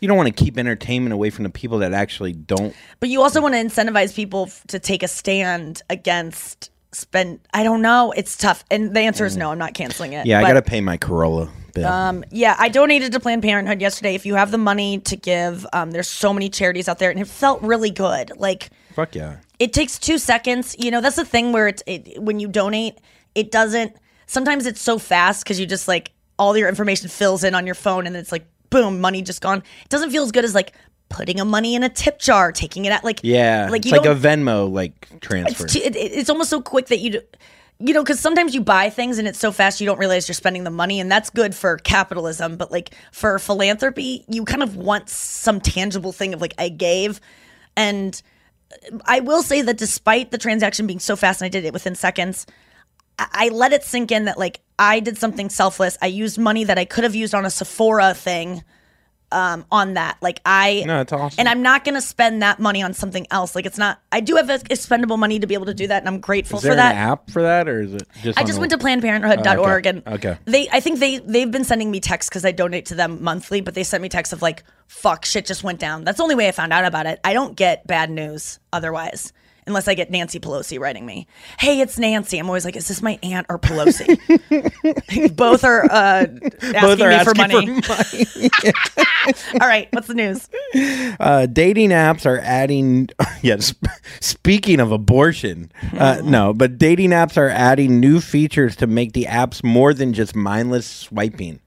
You 0.00 0.08
don't 0.08 0.16
want 0.16 0.34
to 0.36 0.44
keep 0.44 0.58
entertainment 0.58 1.12
away 1.12 1.30
from 1.30 1.44
the 1.44 1.50
people 1.50 1.78
that 1.78 1.92
actually 1.92 2.32
don't. 2.32 2.74
But 2.98 3.08
you 3.08 3.22
also 3.22 3.40
want 3.40 3.54
to 3.54 3.60
incentivize 3.60 4.14
people 4.14 4.46
f- 4.48 4.64
to 4.68 4.78
take 4.80 5.02
a 5.04 5.08
stand 5.08 5.82
against 5.88 6.70
spend. 6.90 7.38
I 7.54 7.62
don't 7.62 7.82
know. 7.82 8.12
It's 8.16 8.36
tough, 8.36 8.64
and 8.70 8.94
the 8.94 9.00
answer 9.00 9.24
is 9.24 9.36
no. 9.36 9.50
I'm 9.52 9.58
not 9.58 9.74
canceling 9.74 10.12
it. 10.12 10.26
Yeah, 10.26 10.38
I 10.38 10.42
But- 10.42 10.48
gotta 10.48 10.62
pay 10.62 10.80
my 10.80 10.96
Corolla 10.96 11.48
bill. 11.72 11.86
Um, 11.86 12.24
yeah, 12.30 12.56
I 12.58 12.68
donated 12.68 13.12
to 13.12 13.20
Planned 13.20 13.42
Parenthood 13.42 13.80
yesterday. 13.80 14.14
If 14.14 14.26
you 14.26 14.34
have 14.34 14.50
the 14.50 14.58
money 14.58 14.98
to 14.98 15.16
give, 15.16 15.64
um, 15.72 15.90
there's 15.92 16.08
so 16.08 16.32
many 16.32 16.48
charities 16.50 16.88
out 16.88 16.98
there, 16.98 17.10
and 17.10 17.18
it 17.20 17.28
felt 17.28 17.62
really 17.62 17.90
good. 17.90 18.32
Like 18.36 18.70
Fuck 18.92 19.14
yeah. 19.14 19.36
it 19.58 19.72
takes 19.72 19.98
two 19.98 20.18
seconds. 20.18 20.74
You 20.78 20.90
know, 20.90 21.00
that's 21.00 21.16
the 21.16 21.24
thing 21.24 21.52
where 21.52 21.68
it's 21.68 21.82
it, 21.86 22.22
when 22.22 22.40
you 22.40 22.48
donate, 22.48 22.98
it 23.34 23.50
doesn't. 23.50 23.96
Sometimes 24.26 24.66
it's 24.66 24.80
so 24.80 24.98
fast 24.98 25.44
because 25.44 25.60
you 25.60 25.66
just 25.66 25.88
like 25.88 26.12
all 26.38 26.56
your 26.56 26.68
information 26.68 27.08
fills 27.08 27.44
in 27.44 27.54
on 27.54 27.66
your 27.66 27.74
phone, 27.74 28.06
and 28.06 28.16
it's 28.16 28.32
like 28.32 28.46
boom, 28.70 29.00
money 29.00 29.22
just 29.22 29.40
gone. 29.40 29.58
It 29.58 29.88
doesn't 29.88 30.10
feel 30.10 30.24
as 30.24 30.32
good 30.32 30.44
as 30.44 30.54
like 30.54 30.72
putting 31.08 31.38
a 31.38 31.44
money 31.44 31.74
in 31.74 31.84
a 31.84 31.88
tip 31.88 32.18
jar, 32.18 32.50
taking 32.50 32.86
it 32.86 32.92
out. 32.92 33.04
Like 33.04 33.20
Yeah, 33.22 33.68
like 33.70 33.80
it's 33.82 33.92
you 33.92 33.98
like 33.98 34.06
a. 34.06 34.14
Venmo 34.14 34.72
like 34.72 35.20
transfer. 35.20 35.64
it's, 35.64 35.76
it, 35.76 35.94
it's 35.94 36.30
almost 36.30 36.50
so 36.50 36.60
quick 36.60 36.86
that 36.86 36.98
you. 36.98 37.10
Do, 37.10 37.20
you 37.78 37.92
know, 37.94 38.02
because 38.02 38.20
sometimes 38.20 38.54
you 38.54 38.60
buy 38.60 38.90
things 38.90 39.18
and 39.18 39.26
it's 39.26 39.40
so 39.40 39.50
fast 39.50 39.80
you 39.80 39.86
don't 39.86 39.98
realize 39.98 40.28
you're 40.28 40.34
spending 40.34 40.64
the 40.64 40.70
money, 40.70 41.00
and 41.00 41.10
that's 41.10 41.30
good 41.30 41.54
for 41.54 41.76
capitalism. 41.78 42.56
But 42.56 42.72
like 42.72 42.94
for 43.12 43.38
philanthropy, 43.38 44.24
you 44.28 44.44
kind 44.44 44.62
of 44.62 44.76
want 44.76 45.08
some 45.08 45.60
tangible 45.60 46.12
thing 46.12 46.32
of 46.34 46.40
like 46.40 46.54
I 46.58 46.68
gave, 46.68 47.20
and 47.76 48.20
I 49.04 49.20
will 49.20 49.42
say 49.42 49.62
that 49.62 49.76
despite 49.76 50.30
the 50.30 50.38
transaction 50.38 50.86
being 50.86 50.98
so 50.98 51.16
fast 51.16 51.40
and 51.40 51.46
I 51.46 51.48
did 51.48 51.64
it 51.64 51.72
within 51.72 51.94
seconds, 51.94 52.46
I, 53.18 53.48
let 53.50 53.72
it 53.72 53.84
sink 53.84 54.10
in 54.10 54.24
that 54.24 54.38
like 54.38 54.60
I 54.78 55.00
did 55.00 55.18
something 55.18 55.48
selfless. 55.48 55.96
I 56.02 56.06
used 56.06 56.38
money 56.38 56.64
that 56.64 56.78
I 56.78 56.84
could 56.84 57.04
have 57.04 57.14
used 57.14 57.34
on 57.34 57.44
a 57.44 57.50
Sephora 57.50 58.14
thing. 58.14 58.64
Um, 59.32 59.64
on 59.72 59.94
that, 59.94 60.18
like 60.20 60.40
I, 60.44 60.84
No, 60.86 61.00
it's 61.00 61.12
awesome. 61.12 61.36
and 61.40 61.48
I'm 61.48 61.62
not 61.62 61.84
gonna 61.84 62.02
spend 62.02 62.42
that 62.42 62.60
money 62.60 62.82
on 62.82 62.92
something 62.92 63.26
else. 63.30 63.54
Like 63.54 63.64
it's 63.64 63.78
not. 63.78 63.98
I 64.12 64.20
do 64.20 64.36
have 64.36 64.50
expendable 64.68 65.16
money 65.16 65.38
to 65.38 65.46
be 65.46 65.54
able 65.54 65.66
to 65.66 65.74
do 65.74 65.86
that, 65.86 66.02
and 66.02 66.08
I'm 66.08 66.20
grateful 66.20 66.58
is 66.58 66.62
there 66.64 66.72
for 66.72 66.76
that. 66.76 66.92
an 66.92 66.98
app 66.98 67.30
for 67.30 67.40
that, 67.40 67.66
or 67.66 67.80
is 67.80 67.94
it 67.94 68.06
just? 68.22 68.38
I 68.38 68.42
just 68.42 68.54
the- 68.56 68.60
went 68.60 68.72
to 68.72 68.78
PlannedParenthood.org 68.78 69.58
Oh, 69.58 69.64
okay. 69.76 69.88
and 69.88 70.06
Okay. 70.06 70.38
they 70.44 70.68
I 70.70 70.80
think 70.80 70.98
they 71.00 71.18
they've 71.18 71.50
been 71.50 71.64
sending 71.64 71.90
me 71.90 71.98
texts 72.00 72.28
because 72.28 72.44
I 72.44 72.52
donate 72.52 72.86
to 72.86 72.94
them 72.94 73.22
monthly, 73.24 73.62
but 73.62 73.74
they 73.74 73.84
sent 73.84 74.02
me 74.02 74.08
texts 74.10 74.32
of 74.34 74.42
like, 74.42 74.64
fuck, 74.86 75.24
shit 75.24 75.46
just 75.46 75.64
went 75.64 75.78
down. 75.80 76.04
That's 76.04 76.18
the 76.18 76.22
only 76.24 76.34
way 76.34 76.48
I 76.48 76.52
found 76.52 76.72
out 76.72 76.84
about 76.84 77.06
it. 77.06 77.18
I 77.24 77.32
don't 77.32 77.56
get 77.56 77.86
bad 77.86 78.10
news 78.10 78.58
otherwise. 78.72 79.32
Unless 79.66 79.86
I 79.86 79.94
get 79.94 80.10
Nancy 80.10 80.40
Pelosi 80.40 80.80
writing 80.80 81.06
me, 81.06 81.28
"Hey, 81.58 81.80
it's 81.80 81.96
Nancy." 81.96 82.38
I'm 82.38 82.46
always 82.46 82.64
like, 82.64 82.74
"Is 82.74 82.88
this 82.88 83.00
my 83.00 83.18
aunt 83.22 83.46
or 83.48 83.60
Pelosi?" 83.60 84.18
Both 85.36 85.62
are 85.62 85.84
uh, 85.84 86.26
asking 86.26 86.80
Both 86.80 87.00
are 87.00 87.08
me 87.08 87.24
for 87.24 87.40
asking 87.40 87.82
money. 87.88 88.50
All 89.60 89.68
right, 89.68 89.88
what's 89.92 90.08
the 90.08 90.14
news? 90.14 90.48
Uh, 91.20 91.46
dating 91.46 91.90
apps 91.90 92.26
are 92.26 92.38
adding. 92.40 93.08
Yes. 93.42 93.74
speaking 94.20 94.78
of 94.78 94.92
abortion, 94.92 95.72
uh, 95.98 96.20
no, 96.22 96.52
but 96.54 96.78
dating 96.78 97.10
apps 97.10 97.36
are 97.36 97.48
adding 97.48 97.98
new 97.98 98.20
features 98.20 98.76
to 98.76 98.86
make 98.86 99.14
the 99.14 99.24
apps 99.24 99.64
more 99.64 99.92
than 99.92 100.12
just 100.12 100.36
mindless 100.36 100.86
swiping. 100.86 101.58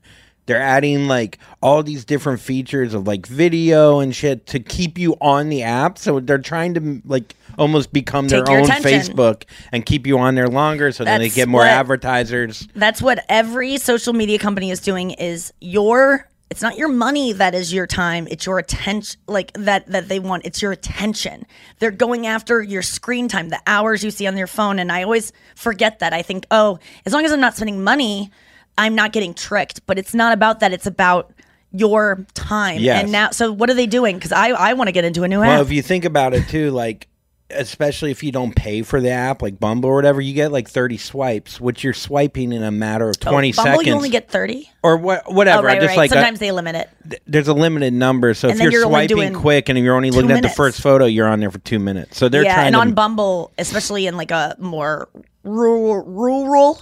They're 0.46 0.62
adding 0.62 1.08
like 1.08 1.40
all 1.62 1.84
these 1.84 2.06
different 2.06 2.40
features 2.40 2.94
of 2.94 3.08
like 3.08 3.26
video 3.26 4.00
and 4.00 4.16
shit 4.16 4.46
to 4.48 4.60
keep 4.60 4.98
you 4.98 5.16
on 5.20 5.50
the 5.50 5.64
app. 5.64 5.98
So 5.98 6.20
they're 6.20 6.38
trying 6.38 6.76
to 6.76 7.02
like 7.06 7.36
almost 7.58 7.92
become 7.94 8.28
Take 8.28 8.46
their 8.46 8.58
own 8.58 8.64
attention. 8.66 9.16
Facebook 9.16 9.44
and 9.72 9.86
keep 9.86 10.06
you 10.08 10.18
on 10.18 10.36
there 10.36 10.48
longer 10.48 10.92
so 10.92 11.04
then 11.04 11.20
they 11.20 11.28
That's 11.28 11.36
get 11.36 11.48
more 11.48 11.62
what- 11.62 11.70
advertisers. 11.70 12.68
That's 12.76 13.02
what 13.02 13.24
every 13.30 13.78
social 13.78 14.14
media 14.14 14.40
company 14.40 14.72
is 14.72 14.80
doing 14.80 15.12
is 15.12 15.54
your 15.62 16.30
it's 16.52 16.62
not 16.62 16.78
your 16.78 16.88
money 16.90 17.34
that 17.34 17.56
is 17.56 17.74
your 17.74 17.88
time, 17.88 18.28
it's 18.30 18.46
your 18.46 18.60
attention 18.60 19.20
like 19.28 19.52
that 19.54 19.88
that 19.88 20.08
they 20.10 20.20
want. 20.20 20.46
It's 20.46 20.62
your 20.62 20.72
attention. 20.72 21.46
They're 21.80 21.90
going 21.90 22.28
after 22.28 22.62
your 22.62 22.84
screen 22.84 23.28
time, 23.28 23.50
the 23.50 23.60
hours 23.66 24.04
you 24.04 24.12
see 24.12 24.28
on 24.28 24.38
your 24.38 24.46
phone 24.48 24.78
and 24.78 24.92
I 24.92 25.02
always 25.04 25.34
forget 25.56 26.00
that. 26.00 26.14
I 26.14 26.22
think, 26.22 26.46
"Oh, 26.52 26.78
as 27.06 27.14
long 27.14 27.26
as 27.26 27.32
I'm 27.32 27.40
not 27.40 27.56
spending 27.56 27.84
money, 27.84 28.30
I'm 28.78 28.94
not 28.94 29.12
getting 29.12 29.34
tricked." 29.34 29.86
But 29.88 29.98
it's 29.98 30.14
not 30.14 30.34
about 30.34 30.60
that. 30.60 30.72
It's 30.72 30.86
about 30.86 31.32
your 31.72 32.26
time. 32.36 32.80
Yes. 32.80 33.04
And 33.04 33.12
now 33.12 33.32
so 33.32 33.52
what 33.52 33.70
are 33.72 33.74
they 33.74 33.88
doing? 33.88 34.20
Cuz 34.20 34.32
I 34.32 34.50
I 34.50 34.74
want 34.74 34.88
to 34.88 34.92
get 34.92 35.04
into 35.04 35.24
a 35.24 35.28
new 35.28 35.40
Well, 35.40 35.60
app. 35.62 35.66
if 35.66 35.72
you 35.72 35.82
think 35.82 36.06
about 36.06 36.34
it 36.36 36.48
too, 36.48 36.70
like 36.70 37.08
especially 37.50 38.12
if 38.12 38.24
you 38.24 38.32
don't 38.32 38.56
pay 38.56 38.82
for 38.82 39.00
the 39.00 39.10
app, 39.12 39.42
like 39.42 39.60
Bumble 39.60 39.90
or 39.90 39.96
whatever, 39.96 40.20
you 40.22 40.34
get 40.34 40.52
like 40.52 40.68
thirty 40.70 40.98
swipes, 40.98 41.60
which 41.62 41.84
you're 41.84 41.94
swiping 41.94 42.52
in 42.52 42.64
a 42.64 42.72
matter 42.72 43.10
of 43.10 43.16
oh, 43.26 43.30
twenty 43.32 43.54
Oh, 43.54 43.56
Bumble, 43.58 43.72
seconds, 43.74 43.88
you 43.88 43.94
only 43.94 44.10
get 44.10 44.30
30? 44.32 44.70
or 44.84 44.98
what, 44.98 45.24
Oh, 45.28 45.34
whatever. 45.34 45.68
right, 45.68 45.80
just 45.80 45.90
right. 45.90 45.98
like 45.98 46.12
a- 46.12 46.14
Sometimes 46.16 46.40
they 46.40 46.52
limit 46.52 46.76
it. 46.76 46.90
th- 47.10 47.22
there's 47.28 47.48
a 47.48 47.54
limited 47.54 47.94
number, 47.94 48.34
so 48.34 48.48
if 48.48 48.52
And 48.54 48.60
then 48.60 48.72
you're, 48.72 48.82
you're 48.82 48.90
swiping 48.90 49.34
quick 49.34 49.70
and 49.70 49.78
you're 49.80 49.96
only 49.96 50.12
looking 50.12 50.32
at 50.32 50.42
the 50.42 50.50
first 50.50 50.82
photo, 50.82 51.06
you're 51.06 51.28
on 51.28 51.40
there 51.40 51.52
for 51.52 51.60
two 51.60 51.80
minutes. 51.80 52.18
So 52.18 52.30
they're 52.30 52.42
trying. 52.42 52.50
yeah, 52.50 52.56
trying 52.56 52.68
and 52.68 52.76
to. 52.76 52.80
on 52.82 52.94
Bumble, 52.94 53.52
especially 53.58 54.08
in 54.08 54.18
like 54.18 54.32
a 54.32 54.56
more 54.60 55.08
rural, 55.44 56.04
rural. 56.04 56.82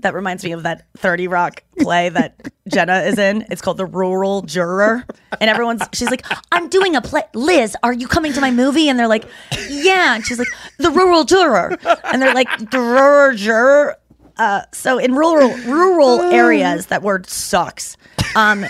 That 0.00 0.14
reminds 0.14 0.44
me 0.44 0.52
of 0.52 0.62
that 0.64 0.86
Thirty 0.96 1.26
Rock 1.28 1.62
play 1.78 2.08
that 2.10 2.40
Jenna 2.68 3.00
is 3.00 3.18
in. 3.18 3.46
It's 3.50 3.60
called 3.62 3.76
The 3.78 3.86
Rural 3.86 4.42
Juror, 4.42 5.04
and 5.40 5.48
everyone's 5.50 5.82
she's 5.94 6.10
like, 6.10 6.24
"I'm 6.52 6.68
doing 6.68 6.96
a 6.96 7.00
play." 7.00 7.22
Liz, 7.34 7.76
are 7.82 7.92
you 7.92 8.06
coming 8.08 8.32
to 8.34 8.40
my 8.40 8.50
movie? 8.50 8.88
And 8.88 8.98
they're 8.98 9.08
like, 9.08 9.24
"Yeah." 9.70 10.14
And 10.16 10.24
she's 10.24 10.38
like, 10.38 10.48
"The 10.78 10.90
Rural 10.90 11.24
Juror," 11.24 11.76
and 12.04 12.20
they're 12.20 12.34
like, 12.34 12.70
"The 12.70 12.78
Rural 12.80 13.36
Juror." 13.36 13.96
Uh, 14.38 14.62
so 14.72 14.98
in 14.98 15.14
rural 15.14 15.48
rural 15.64 16.20
areas, 16.20 16.86
that 16.86 17.02
word 17.02 17.26
sucks. 17.26 17.96
Um, 18.34 18.66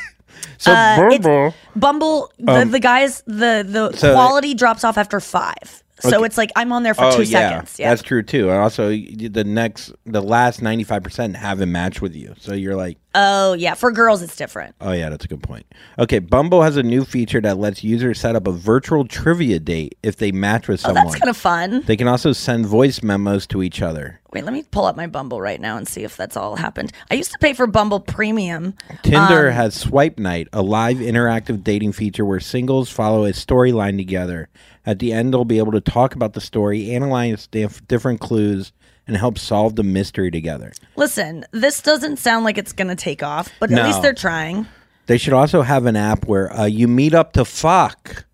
so 0.58 0.72
uh, 0.72 0.96
Bumble, 0.96 1.54
Bumble, 1.74 2.32
the, 2.38 2.64
the 2.70 2.78
guys, 2.80 3.22
the 3.26 3.64
the 3.68 3.86
Um, 3.88 3.94
so- 3.94 4.12
quality 4.12 4.54
drops 4.54 4.84
off 4.84 4.96
after 4.96 5.18
five. 5.18 5.82
So 6.00 6.16
Okay. 6.18 6.26
it's 6.26 6.36
like 6.36 6.50
I'm 6.56 6.72
on 6.72 6.82
there 6.82 6.92
for 6.94 7.04
oh 7.04 7.16
two 7.16 7.22
yeah, 7.22 7.50
seconds. 7.50 7.78
Yeah. 7.78 7.88
that's 7.90 8.02
true 8.02 8.22
too. 8.22 8.50
And 8.50 8.58
also, 8.58 8.88
the 8.90 9.44
next, 9.46 9.92
the 10.04 10.20
last 10.22 10.60
ninety 10.60 10.84
five 10.84 11.02
percent 11.02 11.36
haven't 11.36 11.72
matched 11.72 12.02
with 12.02 12.14
you, 12.14 12.34
so 12.38 12.52
you're 12.52 12.76
like. 12.76 12.98
Oh 13.16 13.54
yeah. 13.54 13.74
For 13.74 13.90
girls, 13.90 14.22
it's 14.22 14.36
different. 14.36 14.76
Oh 14.80 14.92
yeah, 14.92 15.08
that's 15.08 15.24
a 15.24 15.28
good 15.28 15.42
point. 15.42 15.66
Okay, 15.98 16.20
Bumble 16.20 16.62
has 16.62 16.76
a 16.76 16.82
new 16.84 17.04
feature 17.04 17.40
that 17.40 17.58
lets 17.58 17.82
users 17.82 18.20
set 18.20 18.36
up 18.36 18.46
a 18.46 18.52
virtual 18.52 19.04
trivia 19.06 19.58
date 19.58 19.96
if 20.04 20.16
they 20.18 20.30
match 20.30 20.68
with 20.68 20.80
Oh, 20.84 20.88
someone. 20.88 21.06
that's 21.06 21.18
kind 21.18 21.30
of 21.30 21.36
fun. 21.36 21.82
They 21.86 21.96
can 21.96 22.06
also 22.06 22.32
send 22.32 22.66
voice 22.66 23.02
memos 23.02 23.46
to 23.48 23.62
each 23.62 23.82
other. 23.82 24.20
Wait, 24.32 24.44
let 24.44 24.52
me 24.52 24.62
pull 24.70 24.84
up 24.84 24.96
my 24.96 25.06
Bumble 25.06 25.40
right 25.40 25.60
now 25.60 25.76
and 25.78 25.88
see 25.88 26.04
if 26.04 26.16
that's 26.16 26.36
all 26.36 26.56
happened. 26.56 26.92
I 27.10 27.14
used 27.14 27.32
to 27.32 27.38
pay 27.38 27.54
for 27.54 27.66
Bumble 27.66 28.00
Premium. 28.00 28.74
Tinder 29.02 29.48
Um, 29.48 29.54
has 29.54 29.74
Swipe 29.74 30.18
Night, 30.18 30.48
a 30.52 30.60
live 30.62 30.98
interactive 30.98 31.64
dating 31.64 31.92
feature 31.92 32.24
where 32.24 32.38
singles 32.40 32.90
follow 32.90 33.24
a 33.24 33.30
storyline 33.32 33.96
together. 33.96 34.48
At 34.84 34.98
the 34.98 35.12
end, 35.12 35.32
they'll 35.32 35.44
be 35.46 35.58
able 35.58 35.72
to 35.72 35.80
talk 35.80 36.14
about 36.14 36.34
the 36.34 36.40
story, 36.40 36.92
analyze 36.94 37.46
dif- 37.46 37.84
different 37.88 38.20
clues, 38.20 38.72
and 39.06 39.16
help 39.16 39.38
solve 39.38 39.76
the 39.76 39.82
mystery 39.82 40.30
together. 40.30 40.72
Listen, 40.96 41.44
this 41.52 41.80
doesn't 41.80 42.18
sound 42.18 42.44
like 42.44 42.58
it's 42.58 42.72
going 42.72 42.88
to 42.88 42.96
take 42.96 43.22
off, 43.22 43.50
but 43.60 43.70
at 43.70 43.84
least 43.84 44.02
they're 44.02 44.14
trying. 44.14 44.66
They 45.06 45.18
should 45.18 45.32
also 45.32 45.62
have 45.62 45.86
an 45.86 45.96
app 45.96 46.26
where 46.26 46.52
uh, 46.52 46.64
you 46.64 46.88
meet 46.88 47.14
up 47.14 47.32
to 47.34 47.44
fuck. 47.44 48.24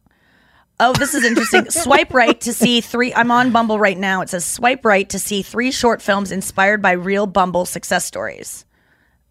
Oh, 0.81 0.93
this 0.95 1.15
is 1.15 1.25
interesting. 1.25 1.67
swipe 1.71 2.13
right 2.13 2.41
to 2.41 2.53
see 2.53 2.81
three. 2.81 3.15
I'm 3.15 3.31
on 3.31 3.53
Bumble 3.53 3.79
right 3.79 3.99
now. 3.99 4.23
It 4.23 4.31
says 4.31 4.45
swipe 4.45 4.85
right 4.85 5.09
to 5.11 5.19
see 5.19 5.43
three 5.43 5.71
short 5.71 6.01
films 6.03 6.33
inspired 6.33 6.81
by 6.83 6.93
real 6.93 7.27
Bumble 7.27 7.67
success 7.67 8.05
stories. 8.05 8.65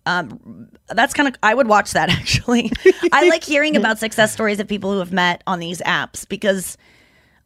Um, 0.05 0.69
that's 0.87 1.13
kind 1.13 1.27
of. 1.27 1.35
I 1.43 1.53
would 1.53 1.67
watch 1.67 1.91
that 1.91 2.09
actually. 2.19 2.71
I 3.11 3.27
like 3.29 3.43
hearing 3.43 3.75
about 3.75 3.99
success 3.99 4.31
stories 4.31 4.59
of 4.59 4.67
people 4.67 4.91
who 4.91 4.99
have 4.99 5.11
met 5.11 5.43
on 5.45 5.59
these 5.59 5.81
apps 5.81 6.27
because, 6.27 6.77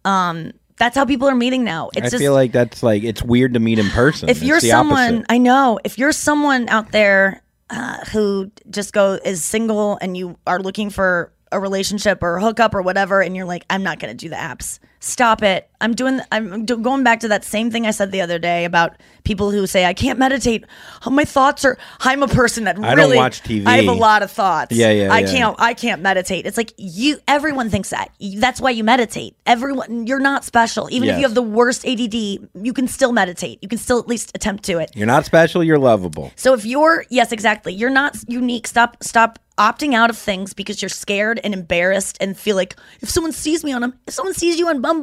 um, 0.04 0.52
that's 0.78 0.96
how 0.96 1.06
people 1.06 1.28
are 1.28 1.36
meeting 1.36 1.64
now. 1.64 1.90
It's 1.96 2.08
I 2.08 2.10
just 2.10 2.18
feel 2.22 2.34
like 2.34 2.52
that's 2.52 2.84
like 2.84 3.04
it's 3.04 3.22
weird 3.24 3.54
to 3.54 3.60
meet 3.60 3.80
in 3.80 3.90
person. 3.90 4.30
if 4.30 4.44
you're 4.44 4.60
someone 4.60 5.16
opposite. 5.16 5.26
i 5.30 5.38
know 5.38 5.80
if 5.84 5.98
you're 5.98 6.12
someone 6.12 6.68
out 6.70 6.92
there 6.92 7.42
uh, 7.70 8.04
who 8.06 8.52
just 8.70 8.94
go 8.94 9.14
is 9.24 9.44
single 9.44 9.98
and 10.02 10.16
you 10.16 10.38
are 10.46 10.60
looking 10.60 10.90
for 10.90 11.32
a 11.52 11.60
relationship 11.60 12.22
or 12.22 12.38
a 12.38 12.42
hookup 12.42 12.76
or 12.76 12.82
whatever 12.82 13.22
and 13.22 13.36
you're 13.36 13.46
like 13.46 13.66
i'm 13.70 13.82
not 13.82 14.00
going 14.00 14.16
to 14.16 14.18
do 14.18 14.30
the 14.30 14.36
apps 14.36 14.80
stop 15.06 15.44
it. 15.44 15.70
I'm 15.82 15.94
doing 15.94 16.22
i'm 16.32 16.66
going 16.66 17.04
back 17.04 17.20
to 17.20 17.28
that 17.28 17.44
same 17.44 17.70
thing 17.70 17.86
i 17.86 17.92
said 17.92 18.12
the 18.12 18.22
other 18.22 18.40
day 18.40 18.66
about 18.66 18.96
people 19.24 19.52
who 19.52 19.68
say 19.68 19.86
i 19.86 19.94
can't 19.94 20.18
meditate. 20.18 20.66
Oh, 21.06 21.10
my 21.10 21.26
thoughts 21.26 21.64
are 21.64 21.78
i'm 22.00 22.24
a 22.24 22.28
person 22.28 22.64
that 22.64 22.78
I 22.80 22.96
don't 22.96 22.98
really 22.98 23.18
watch 23.18 23.44
TV. 23.44 23.68
i 23.68 23.78
have 23.78 23.88
a 23.88 23.92
lot 23.92 24.24
of 24.24 24.32
thoughts. 24.32 24.76
Yeah, 24.76 24.90
yeah, 24.92 25.14
i 25.14 25.20
yeah. 25.20 25.32
can't 25.32 25.56
i 25.60 25.74
can't 25.74 26.02
meditate. 26.02 26.46
It's 26.46 26.58
like 26.58 26.74
you 26.78 27.20
everyone 27.28 27.70
thinks 27.70 27.90
that. 27.90 28.10
That's 28.38 28.60
why 28.60 28.72
you 28.72 28.84
meditate. 28.84 29.36
Everyone 29.46 30.08
you're 30.08 30.20
not 30.20 30.44
special. 30.44 30.90
Even 30.92 31.10
if 31.10 31.18
you 31.18 31.24
have 31.24 31.36
the 31.36 31.44
worst 31.44 31.86
add 31.86 32.14
you 32.14 32.74
can 32.74 32.88
still 32.88 33.12
meditate. 33.12 33.60
You 33.62 33.68
can 33.68 33.78
still 33.78 34.00
at 34.00 34.08
least 34.08 34.32
attempt 34.34 34.64
to 34.66 34.80
it. 34.80 34.92
You're 34.96 35.08
not 35.08 35.26
special, 35.26 35.64
you're 35.64 35.78
lovable. 35.78 36.32
so 36.36 36.54
if 36.54 36.66
you're 36.66 37.06
yes, 37.10 37.32
exactly, 37.32 37.74
you're 37.74 37.90
not 37.90 38.18
unique. 38.28 38.66
Stop 38.66 39.04
stop 39.04 39.40
opting 39.58 39.94
out 39.94 40.10
of 40.10 40.18
things 40.18 40.54
because 40.54 40.82
you're 40.82 40.90
scared 40.90 41.40
and 41.44 41.54
embarrassed 41.54 42.18
and 42.20 42.38
feel 42.38 42.56
like 42.56 42.76
if 43.02 43.10
someone 43.10 43.32
sees 43.32 43.64
me 43.64 43.72
on 43.72 43.82
them, 43.82 43.94
if 44.06 44.14
someone 44.14 44.34
sees 44.34 44.60
you 44.60 44.68
on 44.68 44.82
Bumble, 44.82 44.95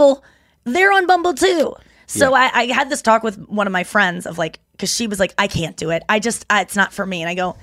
they're 0.65 0.93
on 0.93 1.07
Bumble 1.07 1.35
too. 1.35 1.75
So 2.07 2.35
I, 2.35 2.51
I 2.53 2.65
had 2.67 2.91
this 2.91 3.01
talk 3.01 3.23
with 3.23 3.39
one 3.49 3.67
of 3.67 3.73
my 3.73 3.85
friends 3.85 4.27
of 4.27 4.37
like 4.37 4.61
because 4.73 4.95
she 4.95 5.07
was 5.07 5.19
like, 5.19 5.35
I 5.39 5.47
can't 5.47 5.77
do 5.77 5.91
it. 5.91 6.03
I 6.09 6.19
just 6.19 6.45
I, 6.51 6.61
it's 6.61 6.77
not 6.77 6.93
for 6.93 7.07
me. 7.07 7.23
And 7.23 7.31
I 7.31 7.35
go, 7.35 7.57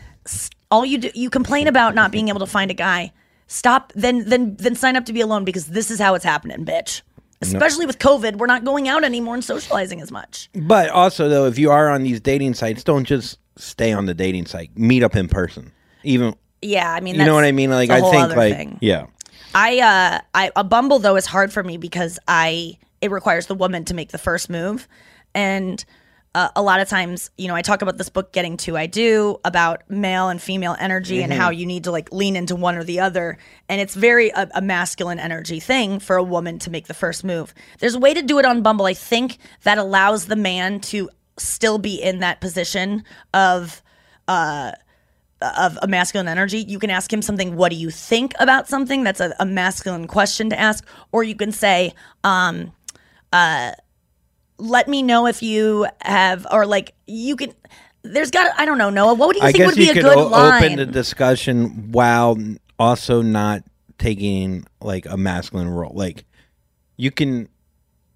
all 0.72 0.86
you 0.86 0.98
do 0.98 1.12
you 1.14 1.30
complain 1.30 1.68
about 1.68 1.96
not 1.96 2.12
being 2.12 2.30
able 2.30 2.40
to 2.40 2.48
find 2.48 2.72
a 2.72 2.74
guy. 2.74 3.12
Stop 3.48 3.94
then 3.96 4.28
then 4.28 4.56
then 4.56 4.76
sign 4.76 4.96
up 4.96 5.06
to 5.06 5.14
be 5.14 5.22
alone 5.22 5.46
because 5.46 5.68
this 5.68 5.92
is 5.92 6.00
how 6.00 6.16
it's 6.16 6.26
happening, 6.26 6.66
bitch. 6.66 7.02
Especially 7.42 7.86
with 7.86 8.00
COVID, 8.00 8.36
we're 8.36 8.48
not 8.48 8.66
going 8.66 8.90
out 8.90 9.06
anymore 9.06 9.34
and 9.34 9.44
socializing 9.44 10.02
as 10.02 10.12
much. 10.12 10.50
But 10.54 10.90
also 10.90 11.30
though, 11.30 11.46
if 11.46 11.58
you 11.58 11.72
are 11.72 11.90
on 11.90 12.04
these 12.04 12.20
dating 12.20 12.56
sites, 12.56 12.84
don't 12.84 13.06
just 13.06 13.38
stay 13.56 13.94
on 13.94 14.08
the 14.08 14.14
dating 14.14 14.46
site. 14.46 14.78
Meet 14.78 15.04
up 15.04 15.16
in 15.16 15.30
person. 15.30 15.72
Even 16.04 16.36
Yeah, 16.62 16.92
I 16.92 17.00
mean, 17.00 17.16
you 17.16 17.24
know 17.24 17.36
what 17.36 17.46
I 17.46 17.54
mean? 17.54 17.70
Like 17.70 17.90
I 17.90 18.02
think 18.02 18.36
like 18.36 18.56
thing. 18.56 18.78
yeah. 18.82 19.06
I 19.54 19.80
uh 19.80 20.22
I 20.34 20.52
a 20.56 20.64
Bumble 20.64 21.00
though 21.00 21.16
is 21.16 21.26
hard 21.26 21.52
for 21.52 21.64
me 21.64 21.78
because 21.78 22.20
I 22.28 22.78
it 23.02 23.12
requires 23.12 23.48
the 23.48 23.56
woman 23.56 23.86
to 23.86 23.94
make 23.94 24.12
the 24.12 24.18
first 24.18 24.50
move. 24.50 24.88
And 25.34 25.84
uh, 26.36 26.50
a 26.56 26.62
lot 26.62 26.80
of 26.80 26.88
times, 26.88 27.32
you 27.38 27.48
know, 27.48 27.56
I 27.56 27.64
talk 27.64 27.82
about 27.82 27.98
this 27.98 28.10
book 28.10 28.32
getting 28.32 28.56
to 28.58 28.78
I 28.78 28.86
do 28.86 29.40
about 29.44 29.90
male 29.90 30.30
and 30.30 30.40
female 30.40 30.76
energy 30.80 31.24
and 31.24 31.34
how 31.34 31.50
you 31.50 31.66
need 31.66 31.86
to 31.86 31.92
like 31.92 32.12
lean 32.12 32.36
into 32.36 32.56
one 32.56 32.76
or 32.76 32.84
the 32.84 33.00
other. 33.00 33.40
And 33.68 33.82
it's 33.82 33.96
very 33.96 34.30
a, 34.30 34.48
a 34.54 34.62
masculine 34.62 35.18
energy 35.18 35.60
thing 35.60 36.00
for 36.00 36.18
a 36.18 36.24
woman 36.24 36.60
to 36.60 36.70
make 36.70 36.86
the 36.86 36.94
first 36.94 37.24
move. 37.24 37.54
There's 37.80 37.96
a 37.96 38.00
way 38.00 38.14
to 38.14 38.22
do 38.22 38.38
it 38.38 38.46
on 38.46 38.62
Bumble 38.62 38.86
I 38.86 38.94
think 38.94 39.38
that 39.64 39.80
allows 39.80 40.28
the 40.28 40.36
man 40.36 40.82
to 40.82 41.10
still 41.38 41.80
be 41.80 41.96
in 41.96 42.20
that 42.20 42.42
position 42.42 43.04
of 43.34 43.82
of 45.42 45.78
a 45.82 45.88
masculine 45.88 46.28
energy. 46.28 46.60
You 46.60 46.80
can 46.80 46.90
ask 46.90 47.12
him 47.12 47.22
something, 47.22 47.56
what 47.56 47.70
do 47.72 47.78
you 47.78 47.90
think 47.90 48.34
about 48.40 48.68
something? 48.68 49.04
That's 49.04 49.20
a, 49.20 49.34
a 49.40 49.46
masculine 49.46 50.08
question 50.08 50.50
to 50.50 50.60
ask. 50.60 50.86
Or 51.12 51.24
you 51.24 51.36
can 51.36 51.52
say, 51.52 51.94
um, 52.24 52.72
uh, 53.32 53.72
let 54.58 54.88
me 54.88 55.02
know 55.02 55.28
if 55.28 55.42
you 55.42 55.88
have, 56.02 56.46
or 56.52 56.66
like, 56.66 56.94
you 57.08 57.36
can, 57.36 57.54
there's 58.02 58.32
got, 58.32 58.52
I 58.60 58.66
don't 58.66 58.78
know, 58.78 58.90
Noah, 58.90 59.14
what 59.14 59.28
would 59.28 59.36
you 59.38 59.44
I 59.44 59.52
think 59.52 59.66
would 59.66 59.76
be 59.76 59.86
you 59.86 59.92
a 59.92 59.94
good 59.96 60.18
o- 60.18 60.28
line? 60.28 60.64
open 60.64 60.78
the 60.78 60.86
discussion 60.86 61.92
while 61.92 62.38
also 62.78 63.22
not 63.22 63.64
taking 63.98 64.66
like 64.82 65.06
a 65.06 65.18
masculine 65.18 65.70
role. 65.70 65.94
Like 65.94 66.26
you 66.98 67.12
can 67.12 67.50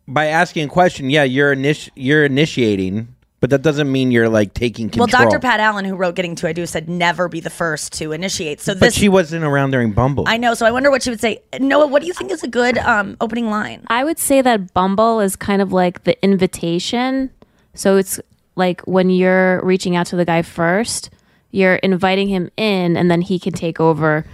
by 0.07 0.27
asking 0.27 0.65
a 0.65 0.69
question, 0.69 1.09
yeah, 1.09 1.23
you're 1.23 1.55
initi- 1.55 1.91
you're 1.95 2.25
initiating, 2.25 3.12
but 3.43 3.49
that 3.49 3.61
doesn't 3.61 3.91
mean 3.91 4.09
you're 4.09 4.29
like 4.29 4.53
taking 4.53 4.89
control. 4.89 5.09
well. 5.11 5.29
Dr. 5.29 5.41
Pat 5.41 5.59
Allen, 5.59 5.83
who 5.83 5.97
wrote 5.97 6.15
Getting 6.15 6.33
to 6.35 6.47
I 6.47 6.53
Do, 6.53 6.65
said 6.65 6.87
never 6.87 7.27
be 7.27 7.41
the 7.41 7.49
first 7.49 7.91
to 7.95 8.13
initiate. 8.13 8.61
So 8.61 8.73
but 8.73 8.93
she 8.93 9.09
wasn't 9.09 9.43
around 9.43 9.71
during 9.71 9.91
Bumble. 9.91 10.23
I 10.27 10.37
know. 10.37 10.53
So 10.53 10.65
I 10.65 10.71
wonder 10.71 10.89
what 10.89 11.03
she 11.03 11.09
would 11.09 11.19
say. 11.19 11.41
Noah, 11.59 11.87
what 11.87 12.01
do 12.01 12.07
you 12.07 12.13
think 12.13 12.31
is 12.31 12.41
a 12.41 12.47
good 12.47 12.77
um, 12.77 13.17
opening 13.19 13.49
line? 13.49 13.83
I 13.87 14.05
would 14.05 14.17
say 14.17 14.41
that 14.41 14.73
Bumble 14.73 15.19
is 15.19 15.35
kind 15.35 15.61
of 15.61 15.73
like 15.73 16.05
the 16.05 16.15
invitation. 16.23 17.31
So 17.73 17.97
it's 17.97 18.17
like 18.55 18.79
when 18.83 19.09
you're 19.09 19.59
reaching 19.61 19.97
out 19.97 20.05
to 20.05 20.15
the 20.15 20.23
guy 20.23 20.41
first, 20.41 21.09
you're 21.51 21.75
inviting 21.75 22.29
him 22.29 22.49
in, 22.55 22.95
and 22.95 23.11
then 23.11 23.19
he 23.19 23.39
can 23.39 23.51
take 23.51 23.81
over, 23.81 24.25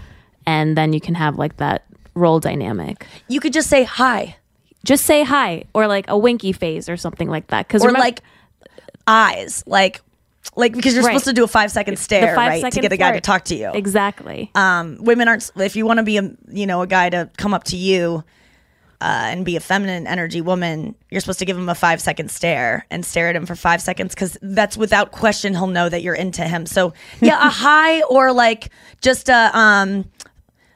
and 0.45 0.77
then 0.77 0.93
you 0.93 1.01
can 1.01 1.15
have 1.15 1.35
like 1.35 1.57
that 1.57 1.83
role 2.13 2.39
dynamic. 2.39 3.07
You 3.27 3.39
could 3.39 3.53
just 3.53 3.71
say 3.71 3.85
hi, 3.85 4.35
Just 4.85 5.03
say 5.03 5.23
hi, 5.23 5.63
or 5.73 5.87
like 5.87 6.05
a 6.09 6.15
winky 6.15 6.51
face, 6.51 6.87
or 6.87 6.95
something 6.95 7.27
like 7.27 7.47
that. 7.47 7.67
Because 7.67 7.83
or 7.83 7.91
like 7.91 8.21
eyes, 9.09 9.63
like, 9.67 10.01
like 10.55 10.73
because 10.73 10.93
you're 10.93 11.03
Right. 11.03 11.11
supposed 11.13 11.25
to 11.25 11.33
do 11.33 11.43
a 11.43 11.47
five 11.47 11.71
second 11.71 11.97
stare, 11.99 12.35
right, 12.35 12.71
to 12.71 12.79
get 12.81 12.91
a 12.93 12.97
guy 12.97 13.11
to 13.11 13.21
talk 13.21 13.45
to 13.45 13.55
you. 13.55 13.71
exactly. 13.73 14.49
um, 14.55 14.97
women 15.01 15.27
aren't 15.27 15.51
if 15.57 15.75
you 15.75 15.85
want 15.85 15.97
to 15.97 16.03
be 16.03 16.17
a 16.17 16.31
you 16.49 16.65
know 16.67 16.81
a 16.81 16.87
guy 16.87 17.09
to 17.09 17.29
come 17.37 17.53
up 17.53 17.63
to 17.65 17.75
you 17.77 18.23
uh, 19.01 19.31
and 19.31 19.45
be 19.45 19.55
a 19.55 19.59
feminine 19.59 20.07
energy 20.07 20.41
woman 20.41 20.95
you're 21.09 21.21
supposed 21.21 21.39
to 21.39 21.45
give 21.45 21.57
him 21.57 21.69
a 21.69 21.75
five 21.75 22.01
second 22.01 22.29
stare 22.31 22.85
and 22.91 23.05
stare 23.05 23.29
at 23.29 23.35
him 23.35 23.45
for 23.45 23.55
five 23.55 23.81
seconds 23.81 24.13
because 24.13 24.37
that's 24.41 24.75
without 24.75 25.11
question 25.11 25.53
he'll 25.53 25.67
know 25.67 25.87
that 25.87 26.01
you're 26.03 26.15
into 26.15 26.43
him 26.43 26.65
so 26.65 26.93
yeah 27.21 27.45
a 27.47 27.49
high 27.65 28.01
or 28.03 28.31
like 28.33 28.69
just 29.01 29.29
a 29.29 29.57
um 29.57 30.03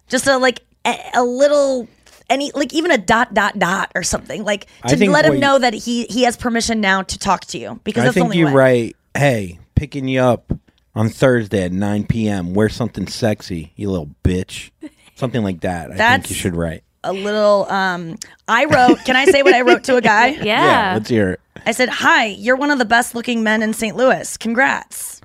just 0.08 0.28
a 0.28 0.38
like 0.38 0.62
a, 0.86 0.98
a 1.16 1.24
little 1.24 1.88
any 2.34 2.52
like 2.54 2.74
even 2.74 2.92
a 2.92 2.98
dot 2.98 3.34
dot 3.34 3.58
dot 3.60 3.92
or 3.96 4.04
something 4.04 4.44
like 4.44 4.68
to 4.88 4.98
think 4.98 5.12
let 5.14 5.26
him 5.26 5.34
what 5.36 5.40
know 5.40 5.60
that 5.60 5.74
he 5.74 6.06
he 6.06 6.24
has 6.24 6.36
permission 6.36 6.82
now 6.82 7.02
to 7.04 7.18
talk 7.18 7.46
to 7.46 7.58
you 7.58 7.80
because 7.84 8.02
I 8.02 8.06
that's 8.06 8.16
the 8.16 8.20
think 8.22 8.26
only 8.26 8.38
you 8.40 8.48
way. 8.48 8.54
write, 8.54 8.96
hey, 9.16 9.60
picking 9.76 10.08
you 10.08 10.20
up 10.22 10.52
on 10.96 11.10
Thursday 11.10 11.64
at 11.64 11.72
9 11.72 12.06
p.m. 12.08 12.54
Wear 12.54 12.70
something 12.70 13.08
sexy, 13.08 13.72
you 13.76 13.90
little 13.90 14.10
bitch. 14.24 14.72
Something 15.16 15.44
like 15.44 15.62
that. 15.62 15.86
I 15.86 15.88
think 15.90 15.98
That's- 15.98 16.30
you 16.30 16.36
should 16.36 16.56
write. 16.56 16.84
a 17.04 17.14
little 17.14 17.66
um 17.72 18.18
I 18.48 18.66
wrote 18.66 19.00
can 19.06 19.16
I 19.16 19.26
say 19.26 19.44
what 19.44 19.54
I 19.54 19.62
wrote 19.62 19.84
to 19.86 19.96
a 19.98 20.02
guy 20.02 20.28
yeah. 20.44 20.94
let's 20.96 21.10
hear 21.10 21.32
it. 21.32 21.40
I 21.66 21.72
said, 21.72 21.90
Hi, 21.90 22.26
you're 22.26 22.56
one 22.56 22.72
of 22.72 22.80
the 22.80 22.86
best 22.86 23.14
looking 23.16 23.44
men 23.44 23.62
in 23.62 23.74
St. 23.74 23.96
Louis. 23.96 24.38
Congrats. 24.38 25.22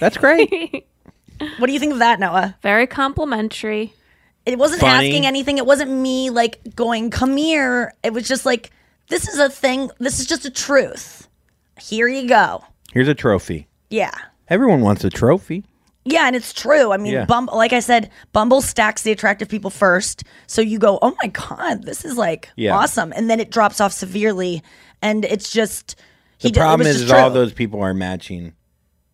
That's 0.00 0.16
great. 0.16 0.86
What 1.58 1.66
do 1.66 1.72
you 1.72 1.80
think 1.80 1.92
of 1.92 1.98
that, 1.98 2.20
Noah? 2.20 2.54
Very 2.62 2.86
complimentary. 2.86 3.94
It 4.46 4.58
wasn't 4.58 4.80
Funny. 4.80 5.06
asking 5.08 5.26
anything. 5.26 5.58
It 5.58 5.66
wasn't 5.66 5.90
me 5.90 6.30
like 6.30 6.60
going, 6.74 7.10
Come 7.10 7.36
here. 7.36 7.92
It 8.02 8.12
was 8.12 8.26
just 8.26 8.44
like, 8.46 8.70
This 9.08 9.28
is 9.28 9.38
a 9.38 9.48
thing. 9.48 9.90
This 9.98 10.20
is 10.20 10.26
just 10.26 10.44
a 10.44 10.50
truth. 10.50 11.28
Here 11.80 12.08
you 12.08 12.28
go. 12.28 12.64
Here's 12.92 13.08
a 13.08 13.14
trophy. 13.14 13.68
Yeah. 13.90 14.12
Everyone 14.48 14.80
wants 14.80 15.04
a 15.04 15.10
trophy. 15.10 15.64
Yeah, 16.04 16.26
and 16.26 16.34
it's 16.34 16.52
true. 16.52 16.92
I 16.92 16.96
mean, 16.96 17.12
Yeah. 17.12 17.24
Bumble, 17.26 17.56
like 17.56 17.72
I 17.72 17.78
said, 17.80 18.10
Bumble 18.32 18.60
stacks 18.60 19.02
the 19.02 19.12
attractive 19.12 19.48
people 19.48 19.70
first. 19.70 20.24
So 20.48 20.60
you 20.60 20.78
go, 20.80 20.98
oh 21.00 21.14
my 21.22 21.28
God, 21.28 21.84
this 21.84 22.04
is 22.04 22.16
like 22.16 22.48
Yeah. 22.56 22.76
awesome. 22.76 23.12
And 23.14 23.30
then 23.30 23.38
it 23.38 23.50
drops 23.50 23.80
off 23.80 23.92
severely. 23.92 24.62
And 25.00 25.24
it's 25.24 25.50
just, 25.52 25.96
The 26.40 26.48
he 26.48 26.48
it 26.48 26.54
problem 26.56 26.80
was 26.86 26.96
is, 26.96 27.02
just 27.02 27.04
is 27.06 27.12
all 27.12 27.30
those 27.30 27.52
people 27.52 27.80
are 27.80 27.94
matching. 27.94 28.52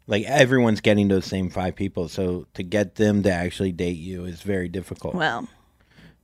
Like 0.09 0.24
everyone's 0.24 0.80
getting 0.80 1.09
those 1.09 1.26
same 1.26 1.50
five 1.50 1.76
people, 1.76 2.09
so 2.09 2.46
to 2.54 2.62
get 2.62 2.96
them 2.96 3.22
to 3.22 3.30
actually 3.30 3.72
date 3.72 3.98
you 3.98 4.24
is 4.24 4.40
very 4.40 4.68
difficult. 4.68 5.14
Well, 5.14 5.46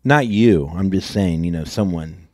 Not 0.02 0.26
you. 0.26 0.72
I'm 0.74 0.90
just 0.90 1.10
saying, 1.10 1.44
you 1.44 1.50
know, 1.50 1.64
someone 1.64 2.28